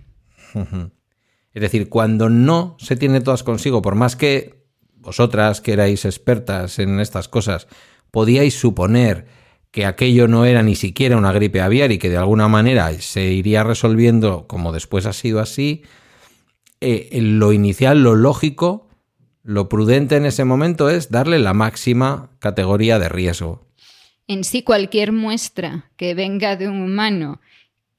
Es 1.53 1.63
decir, 1.63 1.89
cuando 1.89 2.29
no 2.29 2.77
se 2.81 2.97
tiene 2.97 3.21
todas 3.21 3.45
consigo, 3.45 3.81
por 3.81 3.95
más 3.95 4.17
que 4.17 4.67
vosotras 4.97 5.61
que 5.61 5.73
erais 5.73 6.05
expertas 6.05 6.81
en 6.81 6.99
estas 6.99 7.29
cosas, 7.29 7.69
podíais 8.11 8.59
suponer 8.59 9.27
que 9.71 9.87
aquello 9.87 10.29
no 10.29 10.45
era 10.45 10.63
ni 10.63 10.75
siquiera 10.75 11.17
una 11.17 11.33
gripe 11.33 11.61
aviar 11.61 11.93
y 11.93 11.99
que 11.99 12.11
de 12.11 12.17
alguna 12.17 12.49
manera 12.49 12.93
se 13.01 13.33
iría 13.33 13.63
resolviendo 13.63 14.47
como 14.47 14.73
después 14.73 15.07
ha 15.07 15.13
sido 15.13 15.41
así, 15.41 15.83
eh, 16.81 17.09
lo 17.21 17.53
inicial, 17.53 18.03
lo 18.03 18.15
lógico, 18.15 18.89
lo 19.43 19.69
prudente 19.69 20.17
en 20.17 20.27
ese 20.27 20.45
momento 20.45 20.91
es 20.91 21.11
darle 21.11 21.39
la 21.39 21.55
máxima 21.55 22.31
categoría 22.39 22.99
de 22.99 23.09
riesgo. 23.09 23.67
En 24.27 24.45
sí, 24.45 24.63
cualquier 24.63 25.13
muestra 25.13 25.91
que 25.97 26.15
venga 26.15 26.57
de 26.57 26.69
un 26.69 26.81
humano 26.81 27.41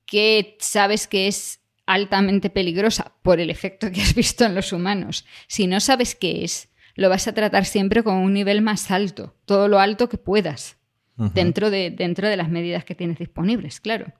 que 0.05 0.57
sabes 0.59 1.07
que 1.07 1.27
es 1.27 1.59
altamente 1.85 2.49
peligrosa 2.49 3.13
por 3.21 3.39
el 3.39 3.49
efecto 3.49 3.91
que 3.91 4.01
has 4.01 4.15
visto 4.15 4.45
en 4.45 4.55
los 4.55 4.73
humanos, 4.73 5.25
si 5.47 5.67
no 5.67 5.79
sabes 5.79 6.15
qué 6.15 6.43
es, 6.43 6.69
lo 6.95 7.09
vas 7.09 7.27
a 7.27 7.33
tratar 7.33 7.65
siempre 7.65 8.03
con 8.03 8.15
un 8.15 8.33
nivel 8.33 8.61
más 8.61 8.89
alto, 8.89 9.35
todo 9.45 9.67
lo 9.67 9.79
alto 9.79 10.09
que 10.09 10.17
puedas, 10.17 10.77
dentro, 11.17 11.69
de, 11.69 11.91
dentro 11.91 12.27
de 12.27 12.37
las 12.37 12.49
medidas 12.49 12.83
que 12.83 12.95
tienes 12.95 13.19
disponibles, 13.19 13.79
claro. 13.79 14.13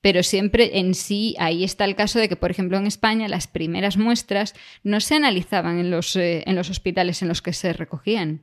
Pero 0.00 0.22
siempre 0.22 0.78
en 0.78 0.94
sí, 0.94 1.34
ahí 1.38 1.64
está 1.64 1.84
el 1.84 1.96
caso 1.96 2.18
de 2.18 2.28
que, 2.28 2.36
por 2.36 2.50
ejemplo, 2.50 2.76
en 2.76 2.86
España 2.86 3.28
las 3.28 3.46
primeras 3.46 3.96
muestras 3.96 4.54
no 4.82 5.00
se 5.00 5.16
analizaban 5.16 5.78
en 5.78 5.90
los, 5.90 6.14
eh, 6.16 6.44
en 6.46 6.54
los 6.54 6.70
hospitales 6.70 7.22
en 7.22 7.28
los 7.28 7.42
que 7.42 7.52
se 7.52 7.72
recogían. 7.72 8.42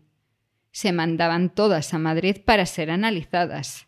Se 0.74 0.92
mandaban 0.92 1.54
todas 1.54 1.94
a 1.94 2.00
Madrid 2.00 2.38
para 2.44 2.66
ser 2.66 2.90
analizadas 2.92 3.88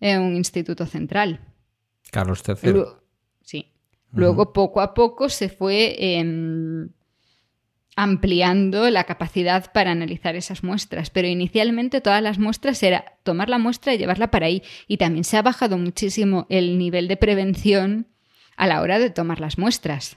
en 0.00 0.20
un 0.22 0.34
instituto 0.36 0.86
central. 0.86 1.38
Carlos 2.10 2.42
III. 2.48 2.82
Sí. 3.42 3.70
Luego, 4.12 4.52
poco 4.52 4.80
a 4.80 4.94
poco, 4.94 5.28
se 5.28 5.48
fue 5.48 5.94
em, 6.18 6.88
ampliando 7.96 8.90
la 8.90 9.04
capacidad 9.04 9.70
para 9.72 9.90
analizar 9.92 10.34
esas 10.34 10.64
muestras, 10.64 11.10
pero 11.10 11.28
inicialmente 11.28 12.00
todas 12.00 12.22
las 12.22 12.38
muestras 12.38 12.82
era 12.82 13.04
tomar 13.22 13.48
la 13.48 13.58
muestra 13.58 13.94
y 13.94 13.98
llevarla 13.98 14.30
para 14.30 14.46
ahí. 14.46 14.62
Y 14.88 14.96
también 14.96 15.24
se 15.24 15.36
ha 15.36 15.42
bajado 15.42 15.78
muchísimo 15.78 16.46
el 16.48 16.78
nivel 16.78 17.06
de 17.06 17.16
prevención 17.16 18.08
a 18.56 18.66
la 18.66 18.80
hora 18.80 18.98
de 18.98 19.10
tomar 19.10 19.40
las 19.40 19.58
muestras. 19.58 20.16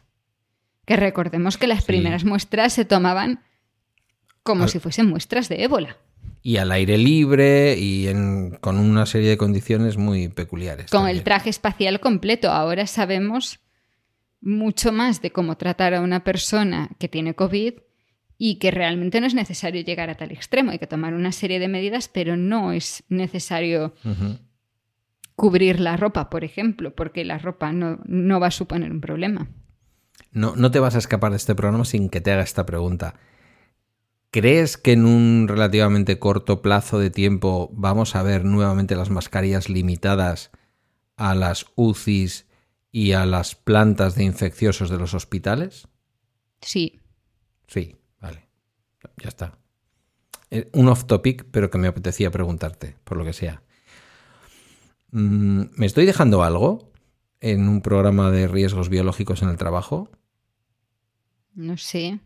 Que 0.86 0.96
recordemos 0.96 1.58
que 1.58 1.68
las 1.68 1.82
Sí. 1.84 1.88
primeras 1.88 2.24
muestras 2.24 2.74
se 2.74 2.86
tomaban 2.86 3.42
como 4.48 4.64
Al- 4.64 4.70
si 4.70 4.80
fuesen 4.80 5.08
muestras 5.08 5.48
de 5.50 5.64
ébola, 5.64 5.98
Y 6.42 6.58
al 6.58 6.72
aire 6.72 6.98
libre 6.98 7.78
y 7.78 8.08
en- 8.08 8.58
con 8.62 8.78
una 8.78 9.06
serie 9.06 9.30
de 9.30 9.38
condiciones 9.38 9.98
muy 9.98 10.30
peculiares. 10.30 10.90
con 10.90 11.00
también. 11.02 11.18
el 11.18 11.24
traje 11.24 11.50
espacial 11.50 12.00
completo. 12.00 12.50
Ahora 12.52 12.88
sabemos 12.88 13.60
mucho 14.42 14.92
más 14.92 15.22
de 15.22 15.32
cómo 15.32 15.58
tratar 15.58 15.94
a 15.94 16.02
una 16.02 16.24
persona 16.24 16.90
que 17.00 17.08
tiene 17.10 17.34
COVID 17.36 17.74
y 18.38 18.60
que 18.60 18.72
realmente 18.72 19.20
no 19.20 19.28
es 19.28 19.34
necesario 19.34 19.82
llegar 19.82 20.10
a 20.10 20.16
tal 20.16 20.32
extremo. 20.32 20.72
Hay 20.72 20.80
que 20.80 20.88
tomar 20.88 21.14
una 21.16 21.32
serie 21.32 21.60
de 21.60 21.68
medidas, 21.68 22.08
pero 22.08 22.38
no 22.38 22.72
es 22.72 23.04
necesario 23.10 23.94
cubrir 25.36 25.80
la 25.80 25.98
ropa, 25.98 26.30
por 26.30 26.44
ejemplo, 26.44 26.96
porque 26.96 27.24
la 27.26 27.38
ropa 27.40 27.72
no, 27.72 28.00
no 28.06 28.40
va 28.40 28.48
a 28.48 28.52
suponer 28.52 28.92
un 28.92 29.02
problema. 29.02 29.48
No, 30.32 30.56
no 30.56 30.72
te 30.72 30.80
vas 30.80 30.96
a 30.96 31.00
escapar 31.00 31.32
de 31.32 31.38
este 31.38 31.56
programa 31.56 31.86
sin 31.86 32.10
que 32.10 32.22
te 32.22 32.32
haga 32.32 32.44
esta 32.44 32.66
pregunta. 32.66 33.16
¿Crees 34.32 34.78
que 34.78 34.92
en 34.92 35.06
un 35.06 35.48
relativamente 35.48 36.20
corto 36.20 36.62
plazo 36.62 37.00
de 37.00 37.10
tiempo 37.10 37.70
vamos 37.74 38.16
a 38.16 38.24
ver 38.24 38.46
nuevamente 38.46 38.96
las 38.96 39.10
mascarillas 39.10 39.70
limitadas 39.70 40.52
a 41.16 41.34
las 41.34 41.66
UCIs 41.76 42.46
y 42.92 43.14
a 43.14 43.26
las 43.26 43.56
plantas 43.56 44.16
de 44.16 44.24
infecciosos 44.26 44.90
de 44.90 44.98
los 44.98 45.14
hospitales? 45.14 45.88
Sí, 46.62 47.00
Sí, 47.68 47.98
vale. 48.22 48.48
Ya 49.18 49.28
está. 49.28 49.58
Eh, 50.50 50.70
Un 50.74 50.88
off 50.88 51.06
topic, 51.06 51.46
pero 51.52 51.70
que 51.70 51.78
me 51.78 51.88
apetecía 51.88 52.32
preguntarte, 52.32 52.96
por 53.04 53.18
lo 53.18 53.26
que 53.26 53.34
sea. 53.34 53.62
Mm, 55.12 55.64
¿Me 55.76 55.86
estoy 55.86 56.06
dejando 56.06 56.44
algo 56.44 56.92
en 57.42 57.68
un 57.68 57.82
programa 57.82 58.32
de 58.32 58.48
riesgos 58.48 58.90
biológicos 58.90 59.42
en 59.42 59.50
el 59.50 59.58
trabajo? 59.58 60.10
no 61.54 61.76
sé. 61.78 62.20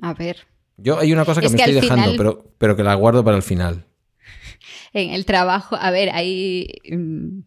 A 0.00 0.14
ver. 0.14 0.46
Yo 0.76 0.98
hay 0.98 1.12
una 1.12 1.24
cosa 1.24 1.40
que 1.40 1.46
Es 1.46 1.52
me 1.52 1.58
que 1.58 1.64
estoy 1.64 1.80
dejando, 1.80 2.04
final- 2.04 2.16
pero, 2.16 2.52
pero 2.58 2.76
que 2.76 2.82
la 2.84 2.94
guardo 2.94 3.24
para 3.24 3.36
el 3.36 3.42
final. 3.42 3.84
En 4.92 5.10
el 5.10 5.24
trabajo, 5.26 5.76
a 5.76 5.90
ver, 5.90 6.10
hay... 6.12 6.68
mm, 6.90 7.40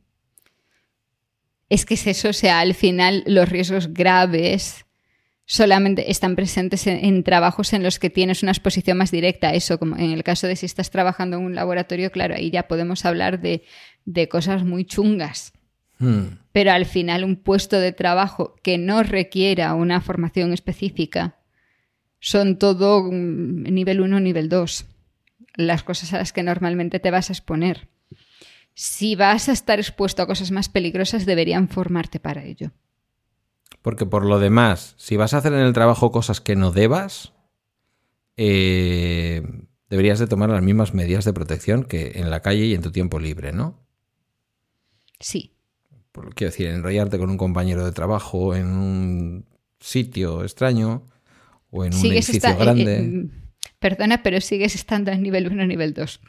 Es 1.69 1.85
que 1.85 1.93
es 1.95 2.07
eso, 2.07 2.29
o 2.29 2.33
sea, 2.33 2.59
al 2.59 2.73
final 2.73 3.23
los 3.27 3.49
riesgos 3.49 3.93
graves 3.93 4.85
solamente 5.45 6.11
están 6.11 6.35
presentes 6.35 6.85
en, 6.87 7.03
en 7.03 7.23
trabajos 7.23 7.73
en 7.73 7.81
los 7.83 7.97
que 7.99 8.09
tienes 8.11 8.43
una 8.43 8.51
exposición 8.51 8.97
más 8.97 9.09
directa. 9.11 9.53
Eso, 9.53 9.77
como 9.79 9.95
en 9.97 10.11
el 10.11 10.23
caso 10.23 10.45
de 10.47 10.55
si 10.55 10.65
estás 10.67 10.91
trabajando 10.91 11.37
en 11.37 11.43
un 11.43 11.55
laboratorio, 11.55 12.11
claro, 12.11 12.35
ahí 12.35 12.51
ya 12.51 12.67
podemos 12.67 13.03
hablar 13.05 13.39
de, 13.41 13.63
de 14.05 14.27
cosas 14.29 14.63
muy 14.63 14.85
chungas. 14.85 15.53
Hmm, 15.97 16.37
Pero 16.51 16.71
al 16.71 16.85
final 16.85 17.23
un 17.23 17.35
puesto 17.35 17.79
de 17.79 17.91
trabajo 17.93 18.55
que 18.63 18.77
no 18.77 19.01
requiera 19.03 19.73
una 19.73 20.01
formación 20.01 20.53
específica 20.53 21.38
son 22.19 22.57
todo 22.57 23.03
mm, 23.03 23.63
nivel 23.63 24.01
1, 24.01 24.19
nivel 24.19 24.49
2. 24.49 24.85
Las 25.55 25.83
cosas 25.83 26.13
a 26.13 26.17
las 26.17 26.33
que 26.33 26.43
normalmente 26.43 26.99
te 26.99 27.11
vas 27.11 27.29
a 27.29 27.33
exponer. 27.33 27.89
Si 28.73 29.15
vas 29.15 29.49
a 29.49 29.51
estar 29.51 29.79
expuesto 29.79 30.21
a 30.21 30.27
cosas 30.27 30.51
más 30.51 30.69
peligrosas, 30.69 31.25
deberían 31.25 31.67
formarte 31.67 32.19
para 32.19 32.43
ello. 32.45 32.71
Porque 33.81 34.05
por 34.05 34.25
lo 34.25 34.39
demás, 34.39 34.95
si 34.97 35.17
vas 35.17 35.33
a 35.33 35.37
hacer 35.37 35.53
en 35.53 35.59
el 35.59 35.73
trabajo 35.73 36.11
cosas 36.11 36.41
que 36.41 36.55
no 36.55 36.71
debas, 36.71 37.33
eh, 38.37 39.43
deberías 39.89 40.19
de 40.19 40.27
tomar 40.27 40.49
las 40.49 40.61
mismas 40.61 40.93
medidas 40.93 41.25
de 41.25 41.33
protección 41.33 41.83
que 41.83 42.13
en 42.15 42.29
la 42.29 42.41
calle 42.41 42.65
y 42.65 42.73
en 42.73 42.81
tu 42.81 42.91
tiempo 42.91 43.19
libre, 43.19 43.51
¿no? 43.51 43.79
Sí. 45.19 45.53
Quiero 46.35 46.51
decir, 46.51 46.67
enrollarte 46.67 47.17
con 47.17 47.29
un 47.29 47.37
compañero 47.37 47.85
de 47.85 47.91
trabajo 47.91 48.55
en 48.55 48.67
un 48.67 49.45
sitio 49.79 50.43
extraño 50.43 51.03
o 51.71 51.85
en 51.85 51.93
un 51.93 51.99
edificio 52.05 52.49
esta- 52.49 52.51
eh, 52.51 52.55
grande. 52.63 52.97
eh, 52.99 53.27
perdona, 53.79 54.23
pero 54.23 54.41
sigues 54.41 54.75
estando 54.75 55.09
en 55.11 55.23
nivel 55.23 55.47
1, 55.47 55.65
nivel 55.65 55.93
2. 55.93 56.19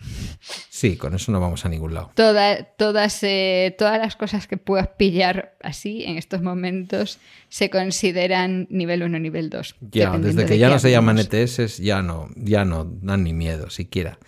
Sí, 0.69 0.97
con 0.97 1.15
eso 1.15 1.33
no 1.33 1.41
vamos 1.41 1.65
a 1.65 1.69
ningún 1.69 1.95
lado. 1.95 2.13
Toda- 2.15 2.63
todas, 2.77 3.19
eh, 3.25 3.75
todas 3.77 3.99
las 3.99 4.15
cosas 4.15 4.47
que 4.47 4.57
puedas 4.57 4.89
pillar 4.97 5.57
así 5.63 6.05
en 6.05 6.17
estos 6.17 6.43
momentos 6.43 7.19
se 7.49 7.69
consideran 7.69 8.69
nivel 8.71 9.03
1, 9.03 9.19
nivel 9.19 9.51
2. 9.51 9.75
Ya, 9.81 10.17
desde 10.19 10.43
de 10.43 10.47
que 10.47 10.59
ya 10.59 10.69
no 10.69 10.79
se 10.79 10.91
llaman. 10.93 11.19
ETS, 11.19 11.79
ya 11.79 12.03
no, 12.03 12.29
ya 12.37 12.65
no 12.65 12.85
dan 12.85 13.25
ni 13.25 13.33
miedo 13.33 13.69
siquiera. 13.71 14.19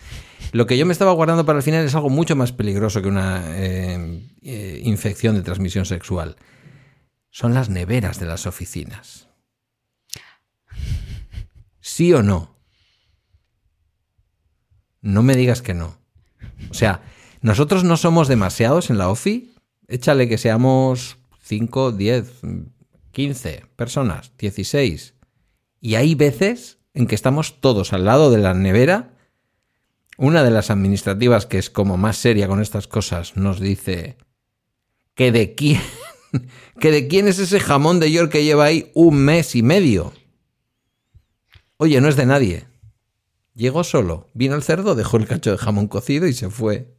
Lo 0.51 0.67
que 0.67 0.77
yo 0.77 0.85
me 0.85 0.93
estaba 0.93 1.13
guardando 1.13 1.47
para 1.47 1.59
el 1.59 1.63
final 1.63 1.85
es 1.87 1.95
algo 1.95 2.11
mucho 2.11 2.35
más 2.35 2.51
peligroso 2.53 3.01
que 3.03 3.09
una 3.09 3.45
eh, 3.57 4.21
eh, 4.43 4.81
infección 4.85 5.37
de 5.37 5.43
transmisión 5.43 5.85
sexual. 5.85 6.35
Son 7.31 7.55
las 7.55 7.69
neveras 7.71 8.19
de 8.19 8.27
las 8.27 8.47
oficinas. 8.47 9.29
¿Sí 12.03 12.13
o 12.13 12.25
no? 12.25 12.57
No 15.03 15.23
me 15.23 15.37
digas 15.37 15.63
que 15.63 15.73
no. 15.73 15.99
O 16.69 16.75
sea, 16.75 17.03
nosotros 17.43 17.85
no 17.85 17.97
somos 17.97 18.27
demasiados 18.27 18.91
en 18.91 18.99
la 18.99 19.09
OFI. 19.09 19.55
Échale 19.87 20.29
que 20.29 20.37
seamos 20.37 21.19
5, 21.43 21.93
10, 21.93 22.41
15 23.13 23.67
personas, 23.77 24.33
16. 24.37 25.15
Y 25.81 25.95
hay 25.95 26.17
veces 26.17 26.79
en 26.93 27.07
que 27.07 27.15
estamos 27.15 27.61
todos 27.61 27.93
al 27.93 28.05
lado 28.05 28.33
de 28.33 28.39
la 28.39 28.53
nevera. 28.53 29.15
Una 30.19 30.43
de 30.43 30.51
las 30.51 30.73
administrativas 30.73 31.47
que 31.47 31.59
es 31.59 31.71
como 31.71 31.99
más 31.99 32.17
seria 32.17 32.49
con 32.49 32.61
estas 32.61 32.89
cosas 32.89 33.37
nos 33.37 33.61
dice 33.61 34.17
que 35.15 35.31
de 35.31 35.55
quién 35.55 35.81
que 36.81 36.91
de 36.91 37.07
quién 37.07 37.29
es 37.29 37.39
ese 37.39 37.61
jamón 37.61 38.01
de 38.01 38.11
York 38.11 38.33
que 38.33 38.43
lleva 38.43 38.65
ahí 38.65 38.91
un 38.93 39.19
mes 39.19 39.55
y 39.55 39.63
medio. 39.63 40.13
Oye, 41.83 42.01
no 42.01 42.09
es 42.09 42.15
de 42.15 42.27
nadie. 42.27 42.65
Llegó 43.57 43.83
solo, 43.83 44.29
vino 44.35 44.55
el 44.55 44.63
cerdo, 44.63 44.95
dejó 44.95 45.17
el 45.17 45.27
cacho 45.27 45.51
de 45.51 45.59
jamón 45.59 45.89
cocido 45.89 46.29
y 46.29 46.33
se 46.33 46.49
fue. 46.49 46.95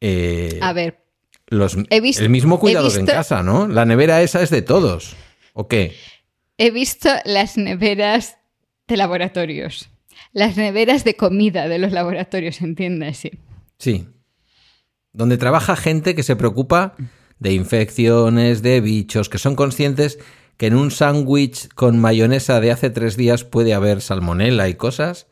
Eh, 0.00 0.58
A 0.62 0.72
ver, 0.72 1.04
los- 1.48 1.76
he 1.90 2.00
visto- 2.00 2.22
el 2.22 2.30
mismo 2.30 2.58
cuidado 2.58 2.90
que 2.90 2.98
en 2.98 3.06
casa, 3.06 3.42
¿no? 3.42 3.68
La 3.68 3.84
nevera 3.84 4.22
esa 4.22 4.40
es 4.42 4.48
de 4.50 4.62
todos. 4.62 5.16
¿O 5.52 5.68
qué? 5.68 5.94
he 6.58 6.70
visto 6.70 7.10
las 7.26 7.58
neveras 7.58 8.38
de 8.88 8.96
laboratorios. 8.96 9.90
Las 10.32 10.56
neveras 10.56 11.04
de 11.04 11.14
comida 11.14 11.68
de 11.68 11.78
los 11.78 11.92
laboratorios, 11.92 12.62
entiéndase. 12.62 13.38
Sí. 13.78 14.08
Donde 15.12 15.36
trabaja 15.36 15.76
gente 15.76 16.14
que 16.14 16.22
se 16.22 16.34
preocupa 16.36 16.94
de 17.38 17.52
infecciones, 17.52 18.62
de 18.62 18.80
bichos, 18.80 19.28
que 19.28 19.36
son 19.36 19.54
conscientes 19.56 20.18
que 20.56 20.66
en 20.66 20.74
un 20.74 20.90
sándwich 20.90 21.68
con 21.74 21.98
mayonesa 21.98 22.60
de 22.60 22.70
hace 22.70 22.90
tres 22.90 23.16
días 23.16 23.44
puede 23.44 23.74
haber 23.74 24.00
salmonela 24.00 24.68
y 24.68 24.74
cosas. 24.74 25.26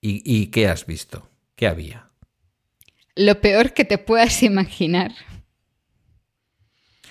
¿Y, 0.00 0.22
y 0.24 0.48
qué 0.48 0.68
has 0.68 0.86
visto? 0.86 1.28
¿Qué 1.56 1.66
había? 1.66 2.10
Lo 3.16 3.40
peor 3.40 3.72
que 3.72 3.84
te 3.84 3.98
puedas 3.98 4.42
imaginar. 4.42 5.12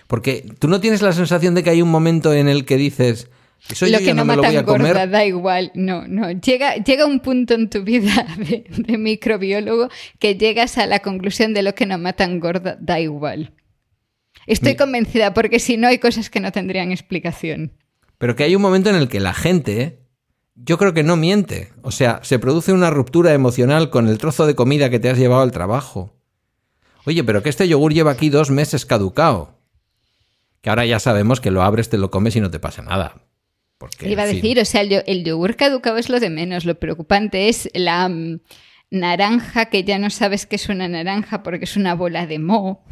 Porque 0.08 0.46
tú 0.60 0.68
no 0.68 0.80
tienes 0.80 1.02
la 1.02 1.14
sensación 1.14 1.56
de 1.56 1.64
que 1.64 1.72
hay 1.72 1.82
un 1.82 1.90
momento 1.90 2.34
en 2.34 2.48
el 2.48 2.66
que 2.66 2.78
dices, 2.78 3.30
eso 3.70 3.86
lo 3.86 3.94
yo 3.94 3.98
que 4.00 4.06
ya 4.06 4.14
no, 4.14 4.26
no 4.26 4.26
me 4.26 4.36
lo 4.36 4.44
voy 4.44 4.56
a 4.56 4.64
comer. 4.64 4.88
gorda 4.94 5.08
da 5.08 5.26
igual. 5.26 5.72
No, 5.74 6.08
no. 6.08 6.30
Llega, 6.32 6.76
llega 6.76 7.06
un 7.06 7.20
punto 7.20 7.54
en 7.54 7.70
tu 7.70 7.84
vida 7.84 8.28
de, 8.38 8.66
de 8.70 8.98
microbiólogo 8.98 9.90
que 10.20 10.36
llegas 10.36 10.78
a 10.78 10.86
la 10.86 11.00
conclusión 11.00 11.54
de 11.54 11.64
lo 11.64 11.74
que 11.74 11.86
no 11.86 11.98
matan 11.98 12.40
gorda 12.40 12.78
da 12.80 13.00
igual. 13.00 13.54
Estoy 14.48 14.72
Mi- 14.74 14.78
convencida 14.78 15.34
porque 15.34 15.60
si 15.60 15.78
no 15.78 15.88
hay 15.88 16.00
cosas 16.00 16.30
que 16.30 16.40
no 16.40 16.52
tendrían 16.52 16.92
explicación. 16.92 17.74
Pero 18.18 18.36
que 18.36 18.44
hay 18.44 18.56
un 18.56 18.62
momento 18.62 18.90
en 18.90 18.96
el 18.96 19.08
que 19.10 19.20
la 19.20 19.34
gente, 19.34 20.00
yo 20.56 20.78
creo 20.78 20.94
que 20.94 21.04
no 21.04 21.16
miente. 21.16 21.72
O 21.82 21.92
sea, 21.92 22.20
se 22.24 22.40
produce 22.40 22.72
una 22.74 22.90
ruptura 22.90 23.34
emocional 23.34 23.90
con 23.90 24.08
el 24.08 24.18
trozo 24.18 24.46
de 24.46 24.56
comida 24.56 24.90
que 24.90 25.00
te 25.00 25.10
has 25.10 25.18
llevado 25.18 25.42
al 25.42 25.52
trabajo. 25.52 26.16
Oye, 27.06 27.24
pero 27.24 27.44
que 27.44 27.50
este 27.50 27.68
yogur 27.68 27.94
lleva 27.94 28.12
aquí 28.12 28.30
dos 28.30 28.50
meses 28.50 28.86
caducado. 28.86 29.60
Que 30.62 30.70
ahora 30.70 30.86
ya 30.86 31.00
sabemos 31.00 31.42
que 31.42 31.52
lo 31.52 31.62
abres, 31.64 31.90
te 31.90 31.98
lo 31.98 32.10
comes 32.12 32.36
y 32.38 32.40
no 32.40 32.50
te 32.50 32.60
pasa 32.60 32.82
nada. 32.82 33.16
Porque, 33.78 34.10
Iba 34.10 34.24
a 34.24 34.28
fin, 34.28 34.36
decir, 34.38 34.60
o 34.60 34.66
sea, 34.66 34.80
el, 34.82 35.04
el 35.06 35.26
yogur 35.26 35.58
caducado 35.58 35.98
es 35.98 36.08
lo 36.08 36.22
de 36.22 36.30
menos. 36.30 36.64
Lo 36.64 36.80
preocupante 36.80 37.50
es 37.50 37.70
la 37.74 38.08
mm, 38.08 38.40
naranja 38.92 39.66
que 39.66 39.84
ya 39.84 39.98
no 40.00 40.10
sabes 40.10 40.46
que 40.46 40.56
es 40.56 40.70
una 40.70 40.88
naranja 40.88 41.44
porque 41.44 41.66
es 41.66 41.76
una 41.76 41.96
bola 41.96 42.26
de 42.28 42.40
moho. 42.40 42.84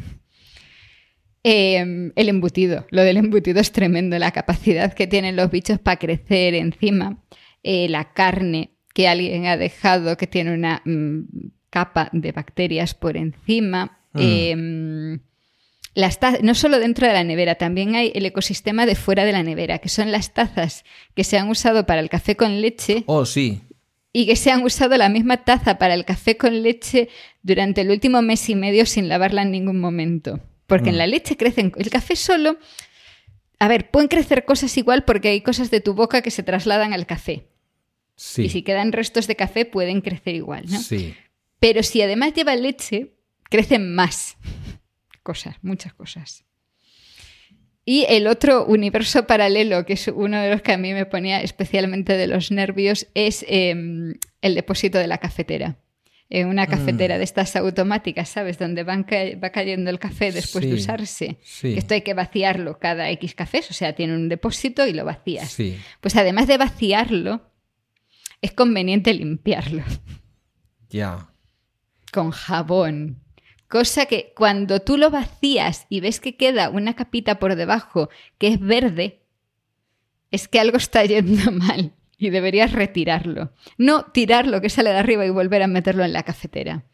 Eh, 1.44 2.12
el 2.14 2.28
embutido. 2.28 2.86
Lo 2.90 3.02
del 3.02 3.16
embutido 3.16 3.60
es 3.60 3.72
tremendo. 3.72 4.18
La 4.18 4.30
capacidad 4.30 4.92
que 4.92 5.06
tienen 5.06 5.36
los 5.36 5.50
bichos 5.50 5.78
para 5.78 5.98
crecer 5.98 6.54
encima. 6.54 7.18
Eh, 7.62 7.88
la 7.88 8.12
carne 8.12 8.72
que 8.94 9.08
alguien 9.08 9.46
ha 9.46 9.56
dejado 9.56 10.16
que 10.16 10.26
tiene 10.26 10.54
una 10.54 10.82
mm, 10.84 11.20
capa 11.70 12.10
de 12.12 12.32
bacterias 12.32 12.94
por 12.94 13.16
encima. 13.16 13.98
Mm. 14.12 14.20
Eh, 14.20 15.18
las 15.94 16.18
no 16.42 16.54
solo 16.54 16.78
dentro 16.78 17.06
de 17.06 17.12
la 17.12 17.24
nevera, 17.24 17.56
también 17.56 17.94
hay 17.94 18.12
el 18.14 18.24
ecosistema 18.24 18.86
de 18.86 18.94
fuera 18.94 19.24
de 19.24 19.32
la 19.32 19.42
nevera, 19.42 19.78
que 19.78 19.90
son 19.90 20.10
las 20.10 20.32
tazas 20.32 20.84
que 21.14 21.22
se 21.22 21.36
han 21.36 21.50
usado 21.50 21.84
para 21.84 22.00
el 22.00 22.08
café 22.08 22.34
con 22.34 22.62
leche. 22.62 23.04
Oh, 23.06 23.26
sí. 23.26 23.60
Y 24.12 24.26
que 24.26 24.36
se 24.36 24.50
han 24.50 24.62
usado 24.64 24.96
la 24.96 25.08
misma 25.08 25.44
taza 25.44 25.78
para 25.78 25.94
el 25.94 26.04
café 26.04 26.36
con 26.36 26.62
leche 26.62 27.08
durante 27.42 27.82
el 27.82 27.90
último 27.90 28.22
mes 28.22 28.48
y 28.48 28.54
medio 28.54 28.86
sin 28.86 29.08
lavarla 29.08 29.42
en 29.42 29.50
ningún 29.50 29.80
momento. 29.80 30.40
Porque 30.66 30.90
en 30.90 30.96
mm. 30.96 30.98
la 30.98 31.06
leche 31.06 31.36
crecen. 31.36 31.72
El 31.76 31.90
café 31.90 32.16
solo. 32.16 32.58
A 33.58 33.68
ver, 33.68 33.90
pueden 33.90 34.08
crecer 34.08 34.44
cosas 34.44 34.76
igual 34.76 35.04
porque 35.04 35.28
hay 35.28 35.40
cosas 35.40 35.70
de 35.70 35.80
tu 35.80 35.94
boca 35.94 36.22
que 36.22 36.30
se 36.30 36.42
trasladan 36.42 36.92
al 36.92 37.06
café. 37.06 37.48
Sí. 38.16 38.42
Y 38.42 38.48
si 38.48 38.62
quedan 38.62 38.92
restos 38.92 39.26
de 39.26 39.36
café, 39.36 39.64
pueden 39.64 40.00
crecer 40.00 40.34
igual, 40.34 40.64
¿no? 40.68 40.80
Sí. 40.80 41.14
Pero 41.60 41.82
si 41.82 42.02
además 42.02 42.34
lleva 42.34 42.56
leche, 42.56 43.14
crecen 43.48 43.94
más 43.94 44.36
cosas, 45.22 45.56
muchas 45.62 45.94
cosas. 45.94 46.44
Y 47.84 48.04
el 48.08 48.28
otro 48.28 48.64
universo 48.64 49.26
paralelo, 49.26 49.84
que 49.84 49.94
es 49.94 50.06
uno 50.08 50.40
de 50.40 50.50
los 50.50 50.62
que 50.62 50.72
a 50.72 50.78
mí 50.78 50.92
me 50.92 51.06
ponía 51.06 51.42
especialmente 51.42 52.16
de 52.16 52.28
los 52.28 52.52
nervios, 52.52 53.08
es 53.14 53.44
em, 53.48 54.14
el 54.40 54.54
depósito 54.54 54.98
de 54.98 55.08
la 55.08 55.18
cafetera. 55.18 55.76
En 56.34 56.48
una 56.48 56.66
cafetera 56.66 57.16
mm. 57.16 57.18
de 57.18 57.24
estas 57.24 57.54
automáticas, 57.56 58.26
¿sabes? 58.26 58.58
Donde 58.58 58.84
van 58.84 59.04
va 59.04 59.50
cayendo 59.50 59.90
el 59.90 59.98
café 59.98 60.32
después 60.32 60.64
de 60.64 60.72
usarse. 60.72 61.36
esto 61.62 61.92
hay 61.92 62.00
que 62.00 62.14
vaciarlo 62.14 62.78
cada 62.78 63.10
X 63.10 63.34
cafés, 63.34 63.70
o 63.70 63.74
sea, 63.74 63.94
tiene 63.94 64.14
un 64.14 64.30
depósito 64.30 64.86
y 64.86 64.94
lo 64.94 65.04
vacías. 65.04 65.54
Pues 66.00 66.16
además 66.16 66.46
de 66.46 66.56
vaciarlo, 66.56 67.50
es 68.40 68.52
conveniente 68.52 69.12
limpiarlo. 69.12 69.84
Ya. 70.88 71.28
Con 72.10 72.30
jabón. 72.30 73.22
Cosa 73.68 74.06
que 74.06 74.32
cuando 74.34 74.80
tú 74.80 74.96
lo 74.96 75.10
vacías 75.10 75.84
y 75.90 76.00
ves 76.00 76.18
que 76.18 76.38
queda 76.38 76.70
una 76.70 76.94
capita 76.94 77.38
por 77.38 77.56
debajo 77.56 78.08
que 78.38 78.48
es 78.48 78.58
verde, 78.58 79.20
es 80.30 80.48
que 80.48 80.60
algo 80.60 80.78
está 80.78 81.04
yendo 81.04 81.52
mal 81.52 81.92
y 82.22 82.30
deberías 82.30 82.72
retirarlo. 82.72 83.50
No 83.78 84.04
tirar 84.04 84.46
lo 84.46 84.60
que 84.60 84.70
sale 84.70 84.90
de 84.90 84.98
arriba 84.98 85.26
y 85.26 85.30
volver 85.30 85.62
a 85.62 85.66
meterlo 85.66 86.04
en 86.04 86.12
la 86.12 86.22
cafetera. 86.22 86.84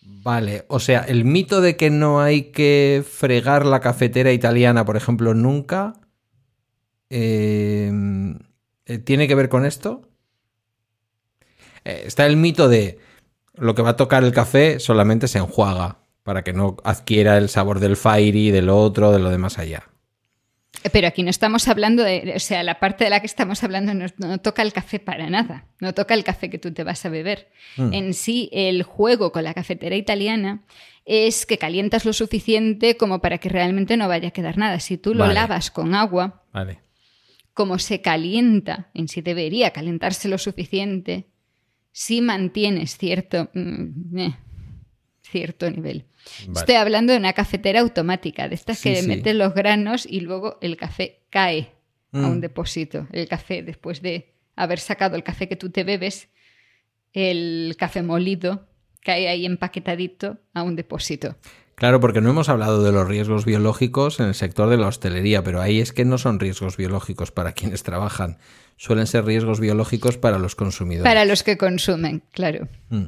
Vale, 0.00 0.64
o 0.68 0.80
sea, 0.80 1.00
el 1.00 1.26
mito 1.26 1.60
de 1.60 1.76
que 1.76 1.90
no 1.90 2.20
hay 2.20 2.44
que 2.52 3.04
fregar 3.06 3.66
la 3.66 3.80
cafetera 3.80 4.32
italiana, 4.32 4.86
por 4.86 4.96
ejemplo, 4.96 5.34
nunca, 5.34 6.00
eh, 7.10 7.92
eh, 8.86 8.98
¿tiene 8.98 9.28
que 9.28 9.34
ver 9.34 9.50
con 9.50 9.66
esto? 9.66 10.08
Eh, 11.84 12.04
está 12.06 12.24
el 12.24 12.38
mito 12.38 12.70
de 12.70 12.98
lo 13.54 13.74
que 13.74 13.82
va 13.82 13.90
a 13.90 13.96
tocar 13.96 14.24
el 14.24 14.32
café 14.32 14.80
solamente 14.80 15.28
se 15.28 15.38
enjuaga 15.38 15.98
para 16.22 16.44
que 16.44 16.54
no 16.54 16.76
adquiera 16.84 17.36
el 17.36 17.50
sabor 17.50 17.78
del 17.78 17.96
fairy, 17.96 18.50
del 18.50 18.70
otro, 18.70 19.12
de 19.12 19.18
lo 19.18 19.28
de 19.28 19.38
más 19.38 19.58
allá. 19.58 19.90
Pero 20.92 21.08
aquí 21.08 21.22
no 21.22 21.30
estamos 21.30 21.68
hablando 21.68 22.04
de, 22.04 22.34
o 22.36 22.40
sea, 22.40 22.62
la 22.62 22.78
parte 22.78 23.04
de 23.04 23.10
la 23.10 23.20
que 23.20 23.26
estamos 23.26 23.64
hablando 23.64 23.92
no, 23.94 24.38
toca 24.38 24.62
el 24.62 24.72
café 24.72 24.98
para 24.98 25.28
nada, 25.28 25.66
no 25.80 25.92
toca 25.92 26.14
el 26.14 26.24
café 26.24 26.50
que 26.50 26.58
tú 26.58 26.72
te 26.72 26.84
vas 26.84 27.04
a 27.04 27.08
beber. 27.08 27.48
Mm. 27.76 27.92
En 27.92 28.14
sí, 28.14 28.48
el 28.52 28.82
juego 28.82 29.32
con 29.32 29.44
la 29.44 29.54
cafetera 29.54 29.96
italiana 29.96 30.62
es 31.04 31.46
que 31.46 31.58
calientas 31.58 32.04
lo 32.04 32.12
suficiente 32.12 32.96
como 32.96 33.20
para 33.20 33.38
que 33.38 33.48
realmente 33.48 33.96
no 33.96 34.08
vaya 34.08 34.28
a 34.28 34.32
quedar 34.32 34.58
nada. 34.58 34.78
Si 34.78 34.98
tú 34.98 35.14
lo 35.14 35.26
lavas 35.26 35.70
con 35.70 35.94
agua, 35.94 36.42
como 37.54 37.78
se 37.78 38.00
calienta, 38.00 38.90
en 38.94 39.08
sí 39.08 39.20
debería 39.20 39.72
calentarse 39.72 40.28
lo 40.28 40.38
suficiente, 40.38 41.26
si 41.92 42.20
mantienes 42.20 42.96
cierto, 42.96 43.50
mm, 43.54 44.18
eh, 44.18 44.36
cierto 45.22 45.70
nivel. 45.70 46.04
Estoy 46.54 46.74
hablando 46.74 47.12
de 47.12 47.18
una 47.18 47.32
cafetera 47.32 47.80
automática, 47.80 48.48
de 48.48 48.54
estas 48.54 48.82
que 48.82 49.02
meten 49.02 49.38
los 49.38 49.54
granos 49.54 50.06
y 50.06 50.20
luego 50.20 50.58
el 50.60 50.76
café 50.76 51.22
cae 51.30 51.72
a 52.12 52.26
un 52.26 52.38
mm. 52.38 52.40
depósito. 52.40 53.06
El 53.12 53.28
café, 53.28 53.62
después 53.62 54.02
de 54.02 54.34
haber 54.56 54.78
sacado 54.78 55.16
el 55.16 55.22
café 55.22 55.48
que 55.48 55.56
tú 55.56 55.70
te 55.70 55.84
bebes, 55.84 56.28
el 57.12 57.76
café 57.78 58.02
molido 58.02 58.66
cae 59.02 59.28
ahí 59.28 59.46
empaquetadito 59.46 60.38
a 60.54 60.62
un 60.62 60.76
depósito. 60.76 61.36
Claro, 61.74 62.00
porque 62.00 62.20
no 62.20 62.30
hemos 62.30 62.48
hablado 62.48 62.82
de 62.82 62.90
los 62.90 63.06
riesgos 63.06 63.44
biológicos 63.44 64.18
en 64.18 64.26
el 64.26 64.34
sector 64.34 64.68
de 64.68 64.76
la 64.76 64.88
hostelería, 64.88 65.44
pero 65.44 65.60
ahí 65.60 65.80
es 65.80 65.92
que 65.92 66.04
no 66.04 66.18
son 66.18 66.40
riesgos 66.40 66.76
biológicos 66.76 67.30
para 67.30 67.52
quienes 67.52 67.84
trabajan, 67.84 68.38
suelen 68.78 69.06
ser 69.06 69.26
riesgos 69.26 69.60
biológicos 69.60 70.16
para 70.16 70.38
los 70.38 70.54
consumidores. 70.54 71.04
Para 71.04 71.26
los 71.26 71.42
que 71.42 71.58
consumen, 71.58 72.22
claro. 72.32 72.68
Mm. 72.88 73.04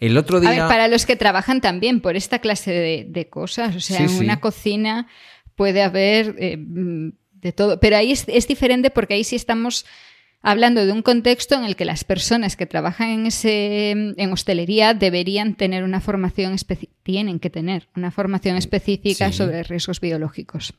El 0.00 0.16
otro 0.16 0.40
día. 0.40 0.68
para 0.68 0.86
los 0.86 1.04
que 1.04 1.16
trabajan 1.16 1.60
también 1.60 2.00
por 2.00 2.16
esta 2.16 2.38
clase 2.38 3.06
de, 3.10 3.28
cosas. 3.28 3.74
O 3.74 3.80
sea, 3.80 3.98
en 3.98 4.10
una 4.10 4.40
cocina 4.40 5.08
puede 5.56 5.82
haber 5.82 6.36
eh, 6.38 6.56
de 6.56 7.52
todo. 7.52 7.80
Pero 7.80 7.96
ahí 7.96 8.12
es, 8.12 8.48
diferente 8.48 8.90
porque 8.90 9.14
ahí 9.14 9.24
sí 9.24 9.34
estamos 9.34 9.86
hablando 10.40 10.86
de 10.86 10.92
un 10.92 11.02
contexto 11.02 11.56
en 11.56 11.64
el 11.64 11.74
que 11.74 11.84
las 11.84 12.04
personas 12.04 12.54
que 12.54 12.66
trabajan 12.66 13.10
en 13.10 13.26
ese 13.26 13.90
en 13.90 14.32
hostelería 14.32 14.94
deberían 14.94 15.56
tener 15.56 15.82
una 15.82 16.00
formación 16.00 16.54
tienen 17.02 17.40
que 17.40 17.50
tener 17.50 17.88
una 17.96 18.12
formación 18.12 18.56
específica 18.56 19.32
sobre 19.32 19.64
riesgos 19.64 20.00
biológicos. 20.00 20.74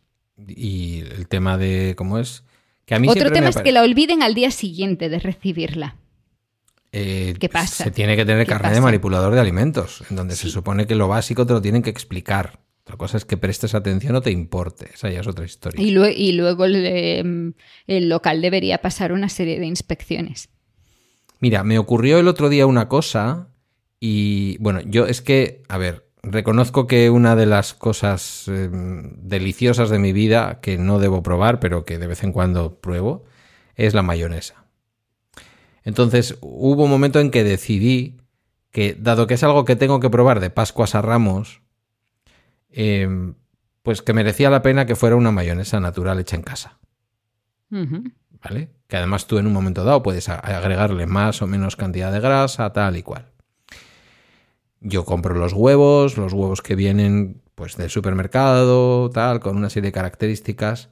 Y 0.47 1.01
el 1.13 1.27
tema 1.27 1.57
de 1.57 1.93
cómo 1.97 2.19
es 2.19 2.43
que 2.89 2.95
a 2.95 2.99
mí 2.99 3.07
Otro 3.07 3.29
tema 3.31 3.49
es 3.49 3.57
que 3.57 3.71
la 3.71 3.83
olviden 3.83 4.23
al 4.23 4.33
día 4.33 4.49
siguiente 4.49 5.09
de 5.09 5.19
recibirla. 5.19 5.95
Eh, 6.91 7.35
¿Qué 7.39 7.47
pasa? 7.47 7.83
Se 7.83 7.91
tiene 7.91 8.15
que 8.15 8.25
tener 8.25 8.47
carne 8.47 8.71
de 8.71 8.81
manipulador 8.81 9.35
de 9.35 9.39
alimentos, 9.39 10.03
en 10.09 10.15
donde 10.15 10.35
se 10.35 10.49
supone 10.49 10.87
que 10.87 10.95
lo 10.95 11.07
básico 11.07 11.45
te 11.45 11.53
lo 11.53 11.61
tienen 11.61 11.83
que 11.83 11.91
explicar. 11.91 12.61
Otra 12.81 12.97
cosa 12.97 13.17
es 13.17 13.25
que 13.25 13.37
prestes 13.37 13.75
atención 13.75 14.15
o 14.15 14.21
te 14.21 14.31
importe. 14.31 14.89
Esa 14.91 15.11
ya 15.11 15.19
es 15.19 15.27
otra 15.27 15.45
historia. 15.45 15.79
Y, 15.79 15.91
luego 16.31 16.65
el, 16.65 17.53
local 17.87 18.41
debería 18.41 18.79
pasar 18.79 19.11
una 19.11 19.29
serie 19.29 19.59
de 19.59 19.67
inspecciones. 19.67 20.49
Mira, 21.39 21.63
me 21.63 21.77
ocurrió 21.77 22.17
el 22.17 22.27
otro 22.27 22.49
día 22.49 22.65
una 22.65 22.87
cosa 22.87 23.49
y 23.99 24.57
bueno, 24.57 24.81
yo 24.81 25.05
es 25.05 25.21
que, 25.21 25.61
a 25.69 25.77
ver, 25.77 26.08
reconozco 26.23 26.87
que 26.87 27.09
una 27.09 27.35
de 27.35 27.45
las 27.45 27.73
cosas 27.73 28.47
em, 28.47 29.11
deliciosas 29.17 29.89
de 29.89 29.99
mi 29.99 30.13
vida 30.13 30.59
que 30.61 30.77
no 30.77 30.99
debo 30.99 31.23
probar, 31.23 31.59
pero 31.59 31.85
que 31.85 31.97
de 31.97 32.07
vez 32.07 32.23
en 32.23 32.31
cuando 32.31 32.79
pruebo, 32.79 33.25
es 33.75 33.93
la 33.93 34.01
mayonesa. 34.01 34.65
Entonces 35.83 36.37
hubo 36.41 36.83
un 36.83 36.89
momento 36.89 37.19
en 37.19 37.31
que 37.31 37.43
decidí 37.43 38.17
que, 38.71 38.95
dado 38.99 39.27
que 39.27 39.35
es 39.35 39.43
algo 39.43 39.65
que 39.65 39.75
tengo 39.75 39.99
que 39.99 40.09
probar 40.09 40.39
de 40.39 40.49
Pascuas 40.49 40.95
a 40.95 41.01
Ramos, 41.01 41.61
em, 42.69 43.35
pues 43.81 44.01
que 44.01 44.13
merecía 44.13 44.49
la 44.49 44.61
pena 44.61 44.85
que 44.85 44.95
fuera 44.95 45.15
una 45.15 45.31
mayonesa 45.31 45.79
natural 45.79 46.19
hecha 46.19 46.35
en 46.35 46.43
casa. 46.43 46.79
¿Vale? 47.69 48.69
Que 48.87 48.97
además 48.97 49.27
tú 49.27 49.37
en 49.37 49.47
un 49.47 49.53
momento 49.53 49.83
dado 49.83 50.03
puedes 50.03 50.29
agregarle 50.29 51.05
más 51.05 51.41
o 51.41 51.47
menos 51.47 51.75
cantidad 51.75 52.11
de 52.11 52.19
grasa, 52.19 52.71
tal 52.73 52.97
y 52.97 53.03
cual. 53.03 53.31
Yo 54.81 55.05
compro 55.05 55.35
los 55.35 55.53
huevos, 55.53 56.17
los 56.17 56.33
huevos 56.33 56.61
que 56.61 56.75
vienen 56.75 57.41
pues 57.55 57.75
del 57.75 57.89
supermercado, 57.89 59.09
tal, 59.09 59.41
con 59.41 59.57
una 59.57 59.69
serie 59.69 59.89
de 59.89 59.93
características. 59.93 60.89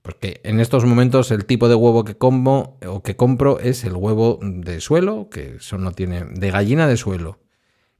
Porque 0.00 0.40
en 0.44 0.60
estos 0.60 0.84
momentos 0.84 1.30
el 1.30 1.44
tipo 1.44 1.68
de 1.68 1.74
huevo 1.74 2.04
que 2.04 2.16
como 2.16 2.78
o 2.86 3.02
que 3.02 3.16
compro 3.16 3.58
es 3.58 3.84
el 3.84 3.94
huevo 3.94 4.38
de 4.42 4.80
suelo, 4.80 5.28
que 5.30 5.56
eso 5.56 5.78
no 5.78 5.92
tiene. 5.92 6.24
de 6.24 6.50
gallina 6.50 6.86
de 6.86 6.96
suelo. 6.96 7.40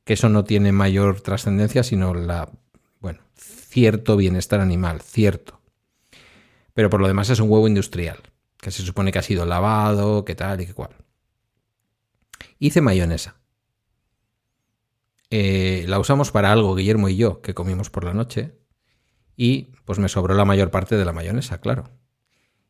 Que 0.04 0.14
eso 0.14 0.28
no 0.28 0.44
tiene 0.44 0.72
mayor 0.72 1.20
trascendencia, 1.20 1.82
sino 1.82 2.12
la. 2.14 2.50
bueno, 3.00 3.20
cierto 3.36 4.16
bienestar 4.16 4.60
animal, 4.60 5.00
cierto. 5.00 5.60
Pero 6.74 6.90
por 6.90 7.00
lo 7.00 7.08
demás 7.08 7.30
es 7.30 7.40
un 7.40 7.50
huevo 7.50 7.68
industrial, 7.68 8.18
que 8.58 8.70
se 8.70 8.82
supone 8.82 9.12
que 9.12 9.18
ha 9.18 9.22
sido 9.22 9.46
lavado, 9.46 10.24
que 10.24 10.34
tal 10.34 10.60
y 10.60 10.66
que 10.66 10.74
cual. 10.74 10.90
Hice 12.58 12.80
mayonesa. 12.80 13.36
Eh, 15.30 15.84
la 15.88 15.98
usamos 15.98 16.30
para 16.30 16.52
algo, 16.52 16.74
Guillermo 16.74 17.08
y 17.08 17.16
yo, 17.16 17.40
que 17.40 17.54
comimos 17.54 17.90
por 17.90 18.04
la 18.04 18.14
noche 18.14 18.58
y 19.36 19.72
pues 19.84 19.98
me 19.98 20.08
sobró 20.08 20.34
la 20.34 20.44
mayor 20.44 20.70
parte 20.70 20.96
de 20.96 21.04
la 21.04 21.12
mayonesa, 21.12 21.60
claro. 21.60 21.90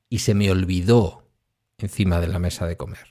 Y 0.09 0.20
se 0.20 0.35
me 0.35 0.51
olvidó 0.51 1.31
encima 1.78 2.20
de 2.20 2.28
la 2.28 2.39
mesa 2.39 2.66
de 2.66 2.76
comer. 2.76 3.06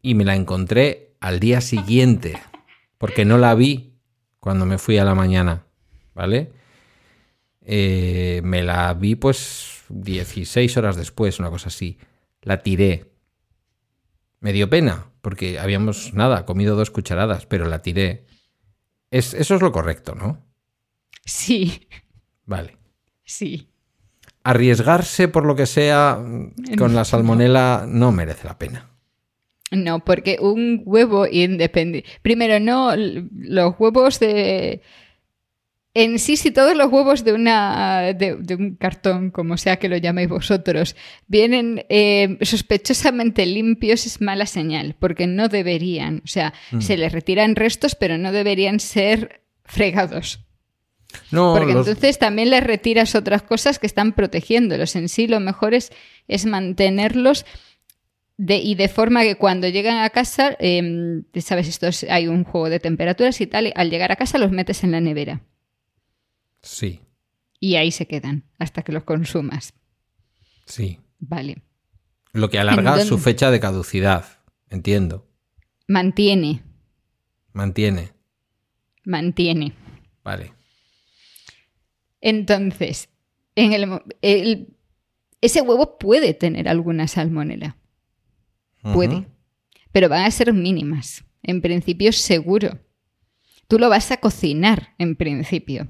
Y 0.00 0.14
me 0.14 0.24
la 0.24 0.34
encontré 0.34 1.16
al 1.20 1.38
día 1.38 1.60
siguiente, 1.60 2.38
porque 2.98 3.24
no 3.24 3.38
la 3.38 3.54
vi 3.54 4.00
cuando 4.40 4.66
me 4.66 4.78
fui 4.78 4.98
a 4.98 5.04
la 5.04 5.14
mañana, 5.14 5.66
¿vale? 6.14 6.52
Eh, 7.60 8.40
me 8.42 8.64
la 8.64 8.92
vi 8.94 9.14
pues 9.14 9.84
16 9.88 10.76
horas 10.76 10.96
después, 10.96 11.38
una 11.38 11.50
cosa 11.50 11.68
así. 11.68 11.98
La 12.40 12.62
tiré. 12.62 13.11
Me 14.42 14.52
dio 14.52 14.68
pena, 14.68 15.06
porque 15.20 15.60
habíamos, 15.60 16.12
nada, 16.14 16.44
comido 16.44 16.76
dos 16.76 16.90
cucharadas, 16.90 17.46
pero 17.46 17.68
la 17.68 17.80
tiré. 17.80 18.26
Es, 19.10 19.34
eso 19.34 19.54
es 19.54 19.62
lo 19.62 19.70
correcto, 19.70 20.16
¿no? 20.16 20.44
Sí. 21.24 21.88
Vale. 22.44 22.76
Sí. 23.24 23.68
Arriesgarse 24.42 25.28
por 25.28 25.46
lo 25.46 25.54
que 25.54 25.66
sea 25.66 26.20
con 26.76 26.94
la 26.94 27.04
salmonela 27.06 27.84
no 27.88 28.10
merece 28.10 28.48
la 28.48 28.58
pena. 28.58 28.90
No, 29.70 30.04
porque 30.04 30.38
un 30.40 30.82
huevo 30.84 31.26
independiente. 31.26 32.10
Primero, 32.20 32.58
no, 32.58 32.94
los 32.96 33.74
huevos 33.78 34.18
de. 34.18 34.82
En 35.94 36.18
sí, 36.18 36.36
si 36.38 36.50
todos 36.50 36.74
los 36.74 36.90
huevos 36.90 37.22
de, 37.22 37.34
una, 37.34 38.14
de, 38.14 38.36
de 38.36 38.54
un 38.54 38.76
cartón, 38.76 39.30
como 39.30 39.58
sea 39.58 39.76
que 39.78 39.90
lo 39.90 39.98
llaméis 39.98 40.28
vosotros, 40.30 40.96
vienen 41.26 41.84
eh, 41.90 42.38
sospechosamente 42.40 43.44
limpios, 43.44 44.06
es 44.06 44.20
mala 44.22 44.46
señal, 44.46 44.96
porque 44.98 45.26
no 45.26 45.48
deberían. 45.48 46.22
O 46.24 46.28
sea, 46.28 46.54
Mm. 46.70 46.80
se 46.80 46.96
les 46.96 47.12
retiran 47.12 47.56
restos, 47.56 47.94
pero 47.94 48.16
no 48.16 48.32
deberían 48.32 48.80
ser 48.80 49.42
fregados. 49.66 50.40
No, 51.30 51.52
Porque 51.54 51.74
los- 51.74 51.86
entonces 51.86 52.18
también 52.18 52.48
les 52.48 52.62
retiras 52.64 53.14
otras 53.14 53.42
cosas 53.42 53.78
que 53.78 53.86
están 53.86 54.12
protegiéndolos. 54.14 54.96
En 54.96 55.10
sí, 55.10 55.26
lo 55.26 55.40
mejor 55.40 55.74
es, 55.74 55.92
es 56.26 56.46
mantenerlos 56.46 57.44
de, 58.38 58.56
y 58.56 58.76
de 58.76 58.88
forma 58.88 59.24
que 59.24 59.34
cuando 59.34 59.68
llegan 59.68 59.98
a 59.98 60.08
casa, 60.08 60.56
eh, 60.58 61.20
sabes, 61.40 61.68
esto 61.68 61.86
es- 61.88 62.04
hay 62.08 62.28
un 62.28 62.44
juego 62.44 62.70
de 62.70 62.80
temperaturas 62.80 63.38
y 63.42 63.46
tal, 63.46 63.66
y 63.66 63.72
al 63.76 63.90
llegar 63.90 64.10
a 64.10 64.16
casa 64.16 64.38
los 64.38 64.52
metes 64.52 64.84
en 64.84 64.92
la 64.92 65.02
nevera 65.02 65.42
Sí, 66.62 67.00
y 67.60 67.74
ahí 67.76 67.90
se 67.90 68.06
quedan 68.06 68.44
hasta 68.58 68.82
que 68.82 68.92
los 68.92 69.04
consumas. 69.04 69.74
sí. 70.66 70.98
Vale. 71.24 71.62
Lo 72.32 72.50
que 72.50 72.58
alarga 72.58 73.00
¿En 73.00 73.06
su 73.06 73.18
fecha 73.18 73.50
de 73.52 73.60
caducidad. 73.60 74.24
Entiendo. 74.70 75.28
Mantiene, 75.86 76.62
Mantiene. 77.52 78.10
mantiene. 79.04 79.72
Vale. 80.24 80.52
Entonces, 82.20 83.08
en 83.54 83.72
el, 83.72 84.00
el- 84.22 84.76
ese 85.40 85.60
huevo 85.60 85.98
puede 85.98 86.34
tener 86.34 86.68
alguna 86.68 87.08
salmonela. 87.08 87.76
Puede. 88.82 89.26
Pero 89.92 90.08
van 90.08 90.24
a 90.24 90.30
ser 90.30 90.52
mínimas. 90.52 91.24
En 91.42 91.60
principio, 91.60 92.12
seguro. 92.12 92.80
Tú 93.68 93.78
lo 93.78 93.88
vas 93.88 94.10
a 94.10 94.16
cocinar, 94.18 94.94
en 94.98 95.16
principio. 95.16 95.88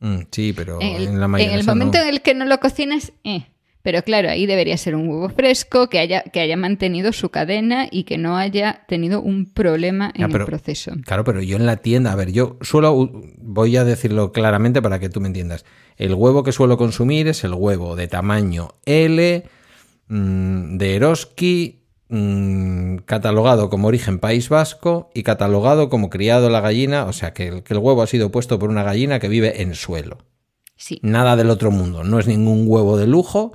Mm, 0.00 0.18
sí, 0.30 0.52
pero 0.52 0.80
En 0.80 0.96
el, 0.96 1.08
en 1.08 1.18
la 1.20 1.24
en 1.26 1.30
mayonesa 1.30 1.58
el 1.60 1.66
momento 1.66 1.98
no. 1.98 2.04
en 2.04 2.10
el 2.10 2.22
que 2.22 2.34
no 2.34 2.44
lo 2.44 2.58
cocinas, 2.60 3.12
eh. 3.24 3.46
Pero 3.80 4.02
claro, 4.02 4.28
ahí 4.28 4.44
debería 4.44 4.76
ser 4.76 4.94
un 4.96 5.08
huevo 5.08 5.28
fresco, 5.30 5.88
que 5.88 5.98
haya, 5.98 6.22
que 6.22 6.40
haya 6.40 6.56
mantenido 6.56 7.12
su 7.12 7.30
cadena 7.30 7.86
y 7.90 8.02
que 8.04 8.18
no 8.18 8.36
haya 8.36 8.84
tenido 8.88 9.22
un 9.22 9.50
problema 9.50 10.10
en 10.14 10.22
Ya, 10.22 10.28
pero- 10.28 10.44
el 10.44 10.50
proceso. 10.50 10.92
Claro, 11.06 11.24
pero 11.24 11.40
yo 11.40 11.56
en 11.56 11.64
la 11.64 11.76
tienda, 11.76 12.12
a 12.12 12.16
ver, 12.16 12.32
yo 12.32 12.58
suelo, 12.60 13.22
voy 13.38 13.76
a 13.76 13.84
decirlo 13.84 14.32
claramente 14.32 14.82
para 14.82 14.98
que 14.98 15.08
tú 15.08 15.20
me 15.20 15.28
entiendas. 15.28 15.64
El 15.96 16.12
huevo 16.14 16.42
que 16.42 16.52
suelo 16.52 16.76
consumir 16.76 17.28
es 17.28 17.44
el 17.44 17.54
huevo 17.54 17.96
de 17.96 18.08
tamaño 18.08 18.74
L, 18.84 19.44
mm, 20.08 20.76
de 20.76 20.96
Eroski, 20.96 21.77
mm, 22.08 22.96
catalogado 23.04 23.70
como 23.70 23.88
origen 23.88 24.18
País 24.18 24.48
Vasco 24.48 25.10
y 25.14 25.22
catalogado 25.22 25.88
como 25.88 26.10
criado 26.10 26.50
la 26.50 26.60
gallina, 26.60 27.04
o 27.04 27.12
sea 27.12 27.32
que 27.32 27.48
el, 27.48 27.62
que 27.62 27.74
el 27.74 27.80
huevo 27.80 28.02
ha 28.02 28.06
sido 28.06 28.30
puesto 28.30 28.58
por 28.58 28.70
una 28.70 28.82
gallina 28.82 29.18
que 29.18 29.28
vive 29.28 29.62
en 29.62 29.74
suelo. 29.74 30.18
Sí. 30.76 31.00
Nada 31.02 31.36
del 31.36 31.50
otro 31.50 31.70
mundo, 31.70 32.04
no 32.04 32.18
es 32.18 32.26
ningún 32.26 32.64
huevo 32.66 32.96
de 32.96 33.06
lujo, 33.06 33.52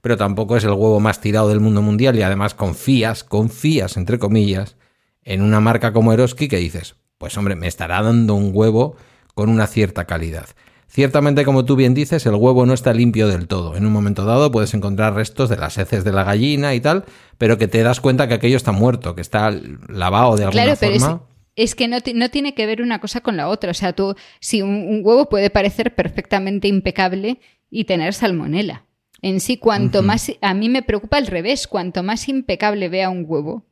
pero 0.00 0.16
tampoco 0.16 0.56
es 0.56 0.64
el 0.64 0.70
huevo 0.70 1.00
más 1.00 1.20
tirado 1.20 1.48
del 1.48 1.60
mundo 1.60 1.82
mundial 1.82 2.16
y 2.16 2.22
además 2.22 2.54
confías, 2.54 3.24
confías, 3.24 3.96
entre 3.96 4.18
comillas, 4.18 4.76
en 5.22 5.42
una 5.42 5.60
marca 5.60 5.92
como 5.92 6.12
Eroski 6.12 6.48
que 6.48 6.56
dices, 6.56 6.96
pues 7.18 7.36
hombre, 7.36 7.56
me 7.56 7.66
estará 7.66 8.02
dando 8.02 8.34
un 8.34 8.50
huevo 8.54 8.96
con 9.34 9.50
una 9.50 9.66
cierta 9.66 10.06
calidad. 10.06 10.48
Ciertamente, 10.90 11.44
como 11.44 11.64
tú 11.66 11.76
bien 11.76 11.92
dices, 11.94 12.24
el 12.26 12.34
huevo 12.34 12.64
no 12.66 12.72
está 12.72 12.94
limpio 12.94 13.28
del 13.28 13.46
todo. 13.46 13.76
En 13.76 13.84
un 13.86 13.92
momento 13.92 14.24
dado 14.24 14.50
puedes 14.50 14.72
encontrar 14.74 15.14
restos 15.14 15.48
de 15.50 15.56
las 15.58 15.76
heces 15.78 16.02
de 16.02 16.12
la 16.12 16.24
gallina 16.24 16.74
y 16.74 16.80
tal, 16.80 17.04
pero 17.36 17.58
que 17.58 17.68
te 17.68 17.82
das 17.82 18.00
cuenta 18.00 18.26
que 18.26 18.34
aquello 18.34 18.56
está 18.56 18.72
muerto, 18.72 19.14
que 19.14 19.20
está 19.20 19.50
lavado 19.88 20.36
de 20.36 20.44
alguna 20.44 20.62
Claro, 20.64 20.78
pero 20.80 20.94
es, 20.94 21.02
forma. 21.02 21.22
es 21.56 21.74
que 21.74 21.88
no, 21.88 22.00
ti- 22.00 22.14
no 22.14 22.30
tiene 22.30 22.54
que 22.54 22.64
ver 22.66 22.80
una 22.80 23.00
cosa 23.00 23.20
con 23.20 23.36
la 23.36 23.48
otra. 23.48 23.70
O 23.70 23.74
sea, 23.74 23.92
tú, 23.92 24.14
si 24.40 24.62
un, 24.62 24.70
un 24.70 25.02
huevo 25.04 25.28
puede 25.28 25.50
parecer 25.50 25.94
perfectamente 25.94 26.68
impecable 26.68 27.38
y 27.70 27.84
tener 27.84 28.14
salmonela. 28.14 28.86
En 29.20 29.40
sí, 29.40 29.56
cuanto 29.58 30.02
más. 30.02 30.32
A 30.40 30.54
mí 30.54 30.68
me 30.70 30.82
preocupa 30.82 31.18
al 31.18 31.26
revés. 31.26 31.66
Cuanto 31.66 32.02
más 32.02 32.28
impecable 32.28 32.88
vea 32.88 33.10
un 33.10 33.24
huevo. 33.28 33.66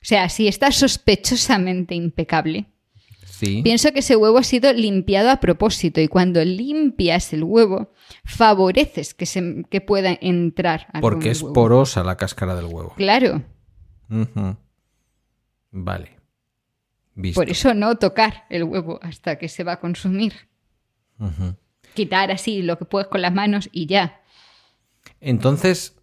O 0.00 0.04
sea, 0.04 0.28
si 0.30 0.48
está 0.48 0.70
sospechosamente 0.70 1.94
impecable, 1.96 2.66
Sí. 3.38 3.62
pienso 3.62 3.92
que 3.92 4.00
ese 4.00 4.16
huevo 4.16 4.38
ha 4.38 4.42
sido 4.42 4.72
limpiado 4.72 5.30
a 5.30 5.38
propósito. 5.38 6.00
Y 6.00 6.08
cuando 6.08 6.44
limpias 6.44 7.32
el 7.32 7.44
huevo, 7.44 7.92
favoreces 8.24 9.14
que, 9.14 9.26
se, 9.26 9.64
que 9.70 9.80
pueda 9.80 10.18
entrar. 10.20 10.88
Porque 11.00 11.30
es 11.30 11.42
huevo. 11.42 11.54
porosa 11.54 12.02
la 12.02 12.16
cáscara 12.16 12.56
del 12.56 12.64
huevo. 12.64 12.94
Claro. 12.96 13.42
Vale. 15.70 16.18
Visto. 17.14 17.40
Por 17.40 17.48
eso 17.50 17.74
no 17.74 17.96
tocar 17.96 18.44
el 18.50 18.64
huevo 18.64 18.98
hasta 19.02 19.38
que 19.38 19.48
se 19.48 19.62
va 19.62 19.72
a 19.72 19.80
consumir. 19.80 20.34
Quitar 21.94 22.32
así 22.32 22.62
lo 22.62 22.76
que 22.78 22.86
puedes 22.86 23.08
con 23.08 23.22
las 23.22 23.32
manos 23.32 23.68
y 23.72 23.86
ya. 23.86 24.20
Entonces, 25.20 25.97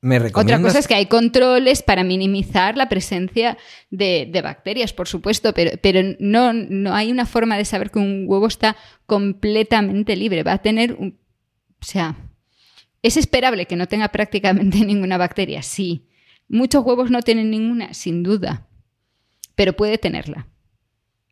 ¿me 0.00 0.18
Otra 0.18 0.60
cosa 0.60 0.78
es 0.78 0.86
que 0.86 0.94
hay 0.94 1.06
controles 1.06 1.82
para 1.82 2.04
minimizar 2.04 2.76
la 2.76 2.88
presencia 2.88 3.58
de, 3.90 4.28
de 4.30 4.42
bacterias, 4.42 4.92
por 4.92 5.08
supuesto, 5.08 5.52
pero, 5.54 5.72
pero 5.82 6.16
no, 6.20 6.52
no 6.52 6.94
hay 6.94 7.10
una 7.10 7.26
forma 7.26 7.56
de 7.56 7.64
saber 7.64 7.90
que 7.90 7.98
un 7.98 8.24
huevo 8.26 8.46
está 8.46 8.76
completamente 9.06 10.16
libre. 10.16 10.42
Va 10.42 10.54
a 10.54 10.62
tener 10.62 10.94
un... 10.94 11.18
O 11.80 11.84
sea, 11.84 12.16
¿es 13.02 13.16
esperable 13.16 13.66
que 13.66 13.76
no 13.76 13.86
tenga 13.86 14.08
prácticamente 14.12 14.84
ninguna 14.84 15.18
bacteria? 15.18 15.62
Sí. 15.62 16.08
Muchos 16.48 16.84
huevos 16.84 17.10
no 17.10 17.22
tienen 17.22 17.50
ninguna, 17.50 17.92
sin 17.92 18.22
duda, 18.22 18.68
pero 19.54 19.74
puede 19.74 19.98
tenerla. 19.98 20.46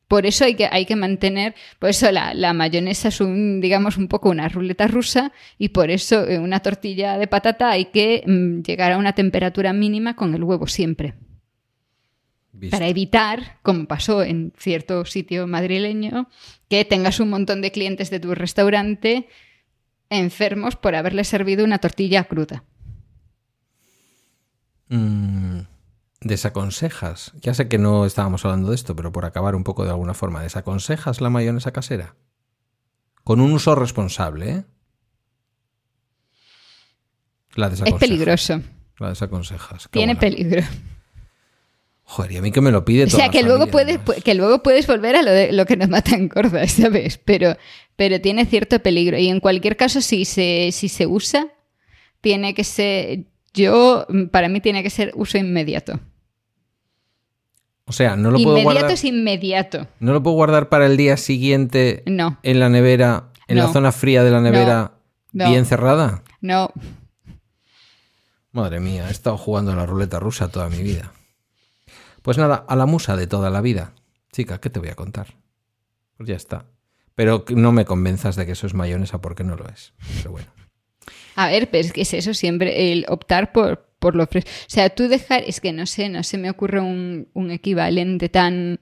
Por 0.08 0.24
eso 0.24 0.44
hay 0.44 0.54
que, 0.54 0.68
hay 0.70 0.86
que 0.86 0.94
mantener, 0.94 1.54
por 1.80 1.90
eso 1.90 2.10
la, 2.12 2.32
la 2.32 2.52
mayonesa 2.52 3.08
es 3.08 3.20
un, 3.20 3.60
digamos, 3.60 3.96
un 3.96 4.06
poco 4.06 4.30
una 4.30 4.48
ruleta 4.48 4.86
rusa 4.86 5.32
y 5.58 5.70
por 5.70 5.90
eso 5.90 6.28
en 6.28 6.42
una 6.42 6.60
tortilla 6.60 7.18
de 7.18 7.26
patata 7.26 7.70
hay 7.70 7.86
que 7.86 8.22
mm, 8.24 8.62
llegar 8.62 8.92
a 8.92 8.98
una 8.98 9.14
temperatura 9.14 9.72
mínima 9.72 10.14
con 10.14 10.34
el 10.34 10.44
huevo 10.44 10.68
siempre. 10.68 11.14
Visto. 12.52 12.74
Para 12.74 12.88
evitar, 12.88 13.58
como 13.62 13.86
pasó 13.86 14.22
en 14.22 14.52
cierto 14.56 15.04
sitio 15.04 15.46
madrileño, 15.46 16.28
que 16.68 16.84
tengas 16.84 17.20
un 17.20 17.28
montón 17.28 17.60
de 17.60 17.72
clientes 17.72 18.08
de 18.08 18.20
tu 18.20 18.34
restaurante 18.34 19.28
enfermos 20.08 20.76
por 20.76 20.94
haberle 20.94 21.24
servido 21.24 21.64
una 21.64 21.78
tortilla 21.78 22.24
cruda. 22.24 22.64
Mm, 24.88 25.60
¿Desaconsejas? 26.26 27.32
Ya 27.40 27.54
sé 27.54 27.68
que 27.68 27.78
no 27.78 28.04
estábamos 28.06 28.44
hablando 28.44 28.70
de 28.70 28.74
esto, 28.74 28.96
pero 28.96 29.12
por 29.12 29.24
acabar 29.24 29.54
un 29.54 29.64
poco 29.64 29.84
de 29.84 29.90
alguna 29.90 30.14
forma, 30.14 30.42
¿desaconsejas 30.42 31.20
la 31.20 31.30
mayonesa 31.30 31.72
casera? 31.72 32.16
Con 33.24 33.40
un 33.40 33.52
uso 33.52 33.74
responsable, 33.74 34.50
¿eh? 34.50 34.64
La 37.54 37.66
Es 37.66 37.72
desaconsejas. 37.72 38.00
peligroso, 38.00 38.62
La 38.98 39.08
desaconsejas. 39.10 39.88
Qué 39.88 39.98
tiene 39.98 40.14
buena. 40.14 40.20
peligro. 40.20 40.62
Joder, 42.08 42.32
y 42.32 42.36
a 42.36 42.42
mí 42.42 42.52
que 42.52 42.60
me 42.60 42.70
lo 42.70 42.84
pide 42.84 43.04
O 43.04 43.06
toda 43.08 43.18
sea, 43.24 43.30
que 43.30 43.42
luego, 43.42 43.66
familia, 43.66 44.00
puedes, 44.04 44.22
que 44.24 44.34
luego 44.34 44.62
puedes 44.62 44.86
volver 44.86 45.16
a 45.16 45.22
lo, 45.22 45.30
de, 45.32 45.52
lo 45.52 45.66
que 45.66 45.76
nos 45.76 45.88
mata 45.88 46.14
en 46.14 46.28
gorda, 46.28 46.66
¿sabes? 46.68 47.18
Pero, 47.18 47.56
pero 47.96 48.20
tiene 48.20 48.46
cierto 48.46 48.78
peligro. 48.80 49.18
Y 49.18 49.28
en 49.28 49.40
cualquier 49.40 49.76
caso, 49.76 50.00
si 50.00 50.24
se, 50.24 50.70
si 50.72 50.88
se 50.88 51.06
usa, 51.06 51.48
tiene 52.20 52.54
que 52.54 52.62
ser. 52.64 53.24
Yo, 53.54 54.06
para 54.30 54.48
mí, 54.48 54.60
tiene 54.60 54.82
que 54.82 54.90
ser 54.90 55.12
uso 55.14 55.38
inmediato. 55.38 55.98
O 57.88 57.92
sea, 57.92 58.16
no 58.16 58.30
lo 58.30 58.38
puedo 58.38 58.58
inmediato 58.58 58.72
guardar. 58.72 58.90
es 58.90 59.04
inmediato. 59.04 59.86
No 60.00 60.12
lo 60.12 60.22
puedo 60.22 60.34
guardar 60.36 60.68
para 60.68 60.86
el 60.86 60.96
día 60.96 61.16
siguiente 61.16 62.02
No, 62.06 62.38
en 62.42 62.58
la 62.60 62.68
nevera, 62.68 63.28
en 63.46 63.58
la 63.58 63.68
zona 63.72 63.92
fría 63.92 64.24
de 64.24 64.30
la 64.32 64.40
nevera, 64.40 64.92
No. 65.32 65.48
bien 65.50 65.64
cerrada. 65.66 66.22
no. 66.40 66.70
Madre 68.52 68.80
mía, 68.80 69.08
he 69.08 69.10
estado 69.10 69.36
jugando 69.36 69.72
a 69.72 69.76
la 69.76 69.84
ruleta 69.84 70.18
rusa 70.18 70.48
toda 70.48 70.70
mi 70.70 70.82
vida. 70.82 71.12
Pues 72.22 72.38
nada, 72.38 72.64
a 72.66 72.74
la 72.74 72.86
musa 72.86 73.14
de 73.14 73.26
toda 73.26 73.50
la 73.50 73.60
vida. 73.60 73.92
Chica, 74.32 74.58
¿qué 74.60 74.70
te 74.70 74.80
voy 74.80 74.88
a 74.88 74.94
contar? 74.94 75.26
Pues 76.16 76.28
ya 76.28 76.36
está. 76.36 76.64
Pero 77.14 77.44
no 77.50 77.72
me 77.72 77.84
convenzas 77.84 78.34
de 78.34 78.46
que 78.46 78.52
eso 78.52 78.66
es 78.66 78.72
mayonesa 78.74 79.20
porque 79.20 79.44
no 79.44 79.56
lo 79.56 79.68
es. 79.68 79.92
Pero 80.16 80.30
bueno. 80.32 80.46
A 81.34 81.48
ver, 81.48 81.68
pero 81.70 81.84
es 81.84 81.92
que 81.92 82.00
es 82.02 82.14
eso 82.14 82.32
siempre, 82.32 82.92
el 82.92 83.04
optar 83.08 83.52
por, 83.52 83.86
por 84.06 84.14
lo 84.14 84.24
fresco. 84.28 84.48
O 84.48 84.68
sea, 84.70 84.88
tú 84.90 85.08
dejar, 85.08 85.42
es 85.48 85.60
que 85.60 85.72
no 85.72 85.84
sé, 85.84 86.08
no 86.08 86.22
se 86.22 86.38
me 86.38 86.48
ocurre 86.48 86.78
un, 86.78 87.26
un 87.34 87.50
equivalente 87.50 88.28
tan, 88.28 88.78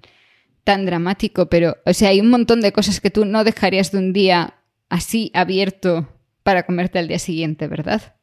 tan 0.65 0.85
dramático, 0.85 1.47
pero, 1.49 1.79
o 1.87 1.95
sea, 1.95 2.11
hay 2.11 2.21
un 2.21 2.29
montón 2.29 2.61
de 2.61 2.73
cosas 2.73 3.01
que 3.01 3.09
tú 3.09 3.25
no 3.25 3.43
dejarías 3.43 3.91
de 3.91 3.97
un 3.97 4.13
día 4.13 4.57
así 4.91 5.31
abierto 5.33 6.07
para 6.43 6.65
comerte 6.65 6.99
al 6.99 7.09
día 7.09 7.19
siguiente, 7.19 7.69
¿verdad? 7.69 8.17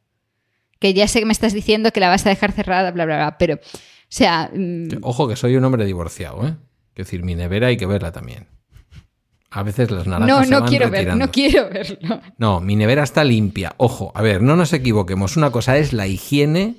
Que 0.78 0.94
ya 0.94 1.08
sé 1.08 1.18
que 1.18 1.26
me 1.26 1.32
estás 1.32 1.52
diciendo 1.52 1.90
que 1.90 1.98
la 1.98 2.08
vas 2.08 2.24
a 2.24 2.28
dejar 2.28 2.52
cerrada, 2.52 2.92
bla, 2.92 3.04
bla, 3.04 3.16
bla, 3.16 3.36
pero, 3.36 3.56
o 3.56 3.58
sea, 4.08 4.48
mm, 4.54 4.98
Ojo 5.02 5.26
que 5.26 5.34
soy 5.34 5.56
un 5.56 5.64
hombre 5.64 5.84
divorciado, 5.84 6.46
¿eh? 6.46 6.54
Es 6.94 7.06
decir, 7.06 7.24
mi 7.24 7.34
nevera 7.34 7.66
hay 7.66 7.76
que 7.76 7.86
verla 7.86 8.12
también. 8.12 8.46
A 9.50 9.64
veces 9.64 9.90
las 9.90 10.06
naranjas 10.06 10.38
no, 10.38 10.44
se 10.44 10.50
no 10.52 10.60
van 10.60 10.68
quiero 10.68 10.84
ver, 10.84 10.92
retirando. 10.92 11.26
no 11.26 11.32
quiero 11.32 11.68
verlo. 11.68 12.20
No, 12.38 12.60
mi 12.60 12.76
nevera 12.76 13.02
está 13.02 13.24
limpia. 13.24 13.74
Ojo, 13.76 14.12
a 14.14 14.22
ver, 14.22 14.40
no 14.40 14.54
nos 14.54 14.72
equivoquemos. 14.72 15.36
Una 15.36 15.50
cosa 15.50 15.76
es 15.78 15.92
la 15.92 16.06
higiene 16.06 16.76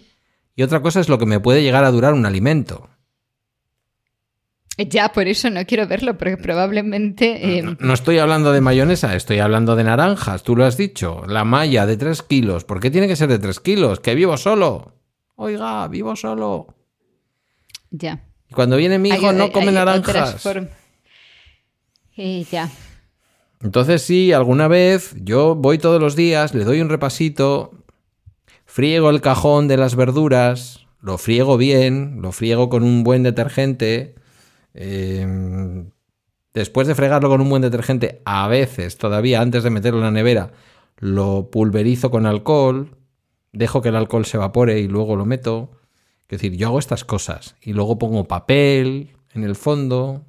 y 0.55 0.63
otra 0.63 0.81
cosa 0.81 0.99
es 0.99 1.09
lo 1.09 1.17
que 1.17 1.25
me 1.25 1.39
puede 1.39 1.63
llegar 1.63 1.83
a 1.83 1.91
durar 1.91 2.13
un 2.13 2.25
alimento. 2.25 2.89
Ya, 4.77 5.09
por 5.11 5.27
eso 5.27 5.51
no 5.51 5.63
quiero 5.67 5.87
verlo, 5.87 6.17
porque 6.17 6.35
probablemente... 6.35 7.61
No, 7.61 7.77
no, 7.79 7.93
estoy 7.93 8.17
hablando 8.17 8.51
de 8.51 8.59
mayonesa, 8.59 9.15
estoy 9.15 9.37
hablando 9.37 9.75
de 9.75 9.83
naranjas, 9.83 10.41
tú 10.41 10.55
lo 10.55 10.65
has 10.65 10.77
dicho. 10.77 11.23
La 11.27 11.43
malla 11.43 11.85
de 11.85 11.95
3 11.95 12.23
kilos. 12.23 12.63
¿Por 12.65 12.79
qué 12.79 12.89
tiene 12.89 13.07
que 13.07 13.15
ser 13.15 13.29
de 13.29 13.37
3 13.37 13.59
kilos? 13.59 13.99
Que 13.99 14.15
vivo 14.15 14.35
solo. 14.35 14.93
Oiga, 15.35 15.87
vivo 15.89 16.15
solo. 16.15 16.73
Ya. 17.91 18.23
Cuando 18.51 18.77
viene 18.77 18.97
mi 18.97 19.09
hijo 19.09 19.29
Hay- 19.29 19.35
no 19.35 19.51
come 19.51 19.67
hay 19.67 19.75
naranjas. 19.75 20.43
Eh, 22.17 22.43
ya. 22.51 22.69
Entonces 23.61 24.01
sí, 24.01 24.33
alguna 24.33 24.67
vez 24.67 25.15
yo 25.21 25.53
voy 25.55 25.77
todos 25.77 26.01
los 26.01 26.15
días, 26.15 26.53
le 26.55 26.63
doy 26.63 26.81
un 26.81 26.89
repasito, 26.89 27.82
friego 28.73 29.11
el 29.11 29.21
cajón 29.21 29.67
de 29.67 29.77
las 29.77 29.95
verduras, 29.95 30.87
lo 30.99 31.19
friego 31.19 31.57
bien, 31.57 32.23
lo 32.23 32.31
friego 32.31 32.69
con 32.69 32.81
un 32.81 33.03
buen 33.03 33.21
detergente. 33.21 34.15
eh, 34.73 35.85
después 36.55 36.87
de 36.87 36.95
fregarlo 36.95 37.29
con 37.29 37.39
un 37.39 37.49
buen 37.51 37.61
detergente, 37.61 38.23
a 38.25 38.47
veces 38.47 38.97
todavía 38.97 39.41
antes 39.41 39.61
de 39.61 39.69
meterlo 39.69 39.99
en 39.99 40.05
la 40.05 40.11
nevera, 40.11 40.53
lo 40.97 41.51
pulverizo 41.51 42.09
con 42.09 42.25
alcohol, 42.25 42.97
dejo 43.51 43.83
que 43.83 43.89
el 43.89 43.95
alcohol 43.95 44.25
se 44.25 44.37
evapore 44.37 44.79
y 44.79 44.87
luego 44.87 45.15
lo 45.15 45.25
meto. 45.27 45.69
Es 46.27 46.39
decir, 46.39 46.57
yo 46.57 46.69
hago 46.69 46.79
estas 46.79 47.05
cosas 47.05 47.55
y 47.61 47.73
luego 47.73 47.99
pongo 47.99 48.27
papel 48.27 49.15
en 49.35 49.43
el 49.43 49.55
fondo, 49.55 50.25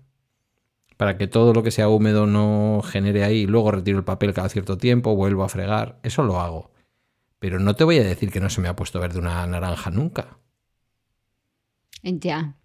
para 0.99 1.16
que 1.16 1.29
todo 1.29 1.55
lo 1.55 1.62
que 1.62 1.71
sea 1.71 1.89
húmedo 1.89 2.27
no 2.27 2.83
genere 2.85 3.25
ahí, 3.25 3.47
luego 3.47 3.71
retiro 3.71 3.97
el 3.97 4.05
papel 4.05 4.35
cada 4.35 4.51
cierto 4.51 4.77
tiempo, 4.77 5.16
vuelvo 5.16 5.45
a 5.45 5.49
fregar, 5.49 5.99
eso 6.03 6.23
lo 6.23 6.41
hago. 6.43 6.73
Pero 7.39 7.59
no 7.59 7.74
te 7.74 7.85
voy 7.85 7.98
a 7.98 8.05
decir 8.05 8.31
que 8.31 8.40
no 8.40 8.48
se 8.51 8.61
me 8.61 8.69
ha 8.69 8.77
puesto 8.77 9.01
verde 9.01 9.19
una 9.19 9.47
naranja 9.47 9.90
nunca. 9.90 10.39
Ya. 12.02 12.56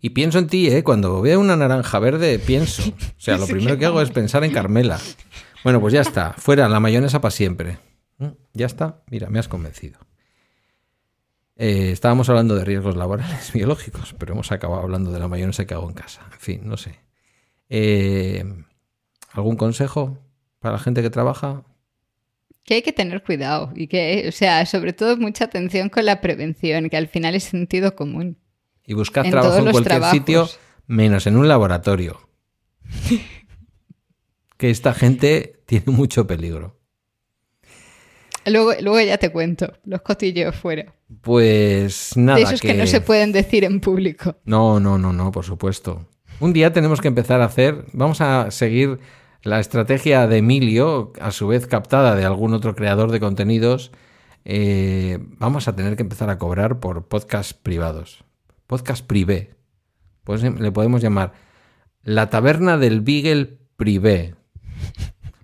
Y 0.00 0.10
pienso 0.10 0.38
en 0.38 0.48
ti, 0.48 0.68
¿eh? 0.68 0.82
Cuando 0.82 1.20
veo 1.20 1.38
una 1.38 1.56
naranja 1.56 1.98
verde, 2.00 2.38
pienso. 2.38 2.82
O 2.90 3.20
sea, 3.20 3.38
lo 3.38 3.46
primero 3.46 3.78
que 3.78 3.86
hago 3.86 4.00
es 4.02 4.10
pensar 4.10 4.42
en 4.42 4.52
Carmela. 4.52 4.98
Bueno, 5.62 5.80
pues 5.80 5.92
ya 5.94 6.00
está. 6.00 6.32
Fuera 6.32 6.68
la 6.68 6.80
mayonesa 6.80 7.20
para 7.20 7.30
siempre. 7.30 7.78
Mm, 8.18 8.30
Ya 8.52 8.66
está. 8.66 9.02
Mira, 9.08 9.30
me 9.30 9.38
has 9.38 9.46
convencido. 9.46 10.00
Eh, 11.54 11.92
estábamos 11.92 12.28
hablando 12.28 12.56
de 12.56 12.64
riesgos 12.64 12.96
laborales 12.96 13.52
biológicos, 13.54 14.14
pero 14.18 14.32
hemos 14.32 14.50
acabado 14.50 14.82
hablando 14.82 15.12
de 15.12 15.20
la 15.20 15.28
mayonesa 15.28 15.66
que 15.66 15.74
hago 15.74 15.88
en 15.88 15.94
casa. 15.94 16.22
En 16.32 16.40
fin, 16.40 16.60
no 16.64 16.76
sé. 16.76 16.98
Eh, 17.68 18.44
¿Algún 19.30 19.56
consejo 19.56 20.18
para 20.58 20.72
la 20.72 20.78
gente 20.80 21.02
que 21.02 21.10
trabaja? 21.10 21.62
Que 22.64 22.74
hay 22.74 22.82
que 22.82 22.92
tener 22.92 23.22
cuidado 23.22 23.72
y 23.74 23.88
que, 23.88 24.26
o 24.28 24.32
sea, 24.32 24.64
sobre 24.66 24.92
todo 24.92 25.16
mucha 25.16 25.44
atención 25.44 25.88
con 25.88 26.04
la 26.04 26.20
prevención, 26.20 26.88
que 26.88 26.96
al 26.96 27.08
final 27.08 27.34
es 27.34 27.44
sentido 27.44 27.96
común. 27.96 28.38
Y 28.86 28.94
buscad 28.94 29.24
En 29.24 29.32
trabajo 29.32 29.56
en 29.56 29.62
cualquier 29.64 29.84
trabajos. 29.84 30.18
sitio, 30.18 30.48
menos 30.86 31.26
en 31.26 31.36
un 31.36 31.48
laboratorio. 31.48 32.28
que 34.56 34.70
esta 34.70 34.94
gente 34.94 35.60
tiene 35.66 35.86
mucho 35.86 36.26
peligro. 36.26 36.78
Luego, 38.46 38.72
luego 38.80 39.00
ya 39.00 39.18
te 39.18 39.30
cuento 39.30 39.72
los 39.84 40.02
cotilleos 40.02 40.56
fuera. 40.56 40.94
Pues 41.20 42.16
nada. 42.16 42.38
de 42.38 42.44
esos 42.44 42.60
que... 42.60 42.74
no 42.74 42.86
se 42.86 43.00
pueden 43.00 43.32
decir 43.32 43.64
en 43.64 43.80
público. 43.80 44.36
No, 44.44 44.80
no, 44.80 44.98
no, 44.98 45.12
no, 45.12 45.30
por 45.30 45.44
supuesto. 45.44 46.08
Un 46.40 46.52
día 46.52 46.72
tenemos 46.72 47.00
que 47.00 47.08
empezar 47.08 47.40
a 47.40 47.44
hacer, 47.44 47.84
vamos 47.92 48.20
a 48.20 48.50
seguir 48.50 48.98
la 49.42 49.58
estrategia 49.60 50.26
de 50.26 50.38
Emilio, 50.38 51.12
a 51.20 51.30
su 51.32 51.48
vez 51.48 51.66
captada 51.66 52.14
de 52.14 52.24
algún 52.24 52.54
otro 52.54 52.74
creador 52.74 53.10
de 53.10 53.20
contenidos. 53.20 53.90
eh, 54.44 55.18
vamos 55.38 55.68
a 55.68 55.76
tener 55.76 55.94
que 55.96 56.02
empezar 56.02 56.28
a 56.30 56.38
cobrar 56.38 56.80
por 56.80 57.06
podcast 57.06 57.52
privados. 57.62 58.24
Podcast 58.66 59.06
privé. 59.06 59.54
Pues 60.24 60.42
le 60.42 60.72
podemos 60.72 61.00
llamar 61.02 61.32
La 62.02 62.28
Taberna 62.30 62.76
del 62.78 63.00
Beagle 63.02 63.58
Privé. 63.76 64.34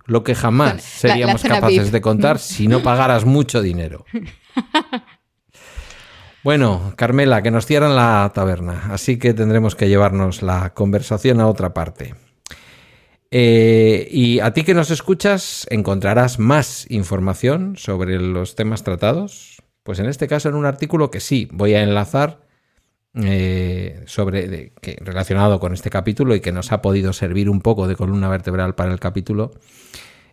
Lo 0.05 0.23
que 0.23 0.35
jamás 0.35 0.67
La- 0.69 0.75
la 0.75 0.79
seríamos 0.81 1.43
capaces 1.43 1.83
VIP. 1.83 1.91
de 1.91 2.01
contar 2.01 2.39
si 2.39 2.67
no 2.67 2.81
pagaras 2.81 3.23
mucho 3.25 3.61
dinero. 3.61 4.05
Bueno, 6.43 6.93
Carmela, 6.95 7.41
que 7.41 7.51
nos 7.51 7.65
cierran 7.65 7.95
la 7.95 8.31
taberna, 8.33 8.83
así 8.91 9.17
que 9.19 9.33
tendremos 9.33 9.75
que 9.75 9.89
llevarnos 9.89 10.41
la 10.41 10.73
conversación 10.73 11.41
a 11.41 11.47
otra 11.47 11.73
parte. 11.73 12.15
Eh, 13.31 14.07
y 14.11 14.39
a 14.39 14.53
ti 14.53 14.63
que 14.63 14.73
nos 14.73 14.91
escuchas, 14.91 15.67
encontrarás 15.69 16.39
más 16.39 16.89
información 16.89 17.75
sobre 17.77 18.19
los 18.19 18.55
temas 18.55 18.83
tratados. 18.83 19.61
Pues 19.83 19.99
en 19.99 20.07
este 20.07 20.27
caso 20.27 20.49
en 20.49 20.55
un 20.55 20.65
artículo 20.65 21.11
que 21.11 21.19
sí 21.19 21.47
voy 21.51 21.73
a 21.73 21.83
enlazar 21.83 22.41
eh, 23.15 24.03
sobre 24.05 24.73
que, 24.81 24.97
relacionado 25.01 25.59
con 25.59 25.73
este 25.73 25.89
capítulo 25.89 26.35
y 26.35 26.41
que 26.41 26.51
nos 26.51 26.71
ha 26.71 26.81
podido 26.81 27.13
servir 27.13 27.49
un 27.49 27.61
poco 27.61 27.87
de 27.87 27.95
columna 27.95 28.29
vertebral 28.29 28.75
para 28.75 28.91
el 28.91 28.99
capítulo 28.99 29.51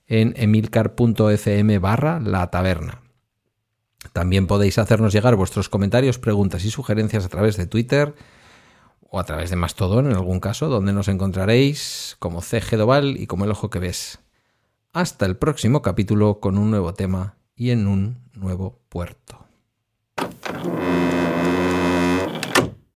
en 0.06 0.34
emilcar.fm 0.36 1.78
barra 1.78 2.20
la 2.20 2.50
taberna. 2.50 3.02
También 4.12 4.46
podéis 4.46 4.78
hacernos 4.78 5.12
llegar 5.12 5.36
vuestros 5.36 5.68
comentarios, 5.68 6.18
preguntas 6.18 6.64
y 6.64 6.70
sugerencias 6.70 7.24
a 7.24 7.28
través 7.28 7.56
de 7.56 7.66
Twitter 7.66 8.14
o 9.10 9.18
a 9.18 9.24
través 9.24 9.50
de 9.50 9.56
Mastodon 9.56 10.06
en 10.06 10.16
algún 10.16 10.40
caso, 10.40 10.68
donde 10.68 10.92
nos 10.92 11.08
encontraréis 11.08 12.16
como 12.18 12.42
CG 12.42 12.76
Doval 12.76 13.16
y 13.16 13.26
como 13.26 13.44
el 13.44 13.50
ojo 13.50 13.70
que 13.70 13.78
ves. 13.78 14.18
Hasta 14.92 15.26
el 15.26 15.36
próximo 15.36 15.82
capítulo 15.82 16.40
con 16.40 16.58
un 16.58 16.70
nuevo 16.70 16.94
tema 16.94 17.36
y 17.54 17.70
en 17.70 17.86
un 17.86 18.30
nuevo 18.34 18.80
puerto. 18.88 19.45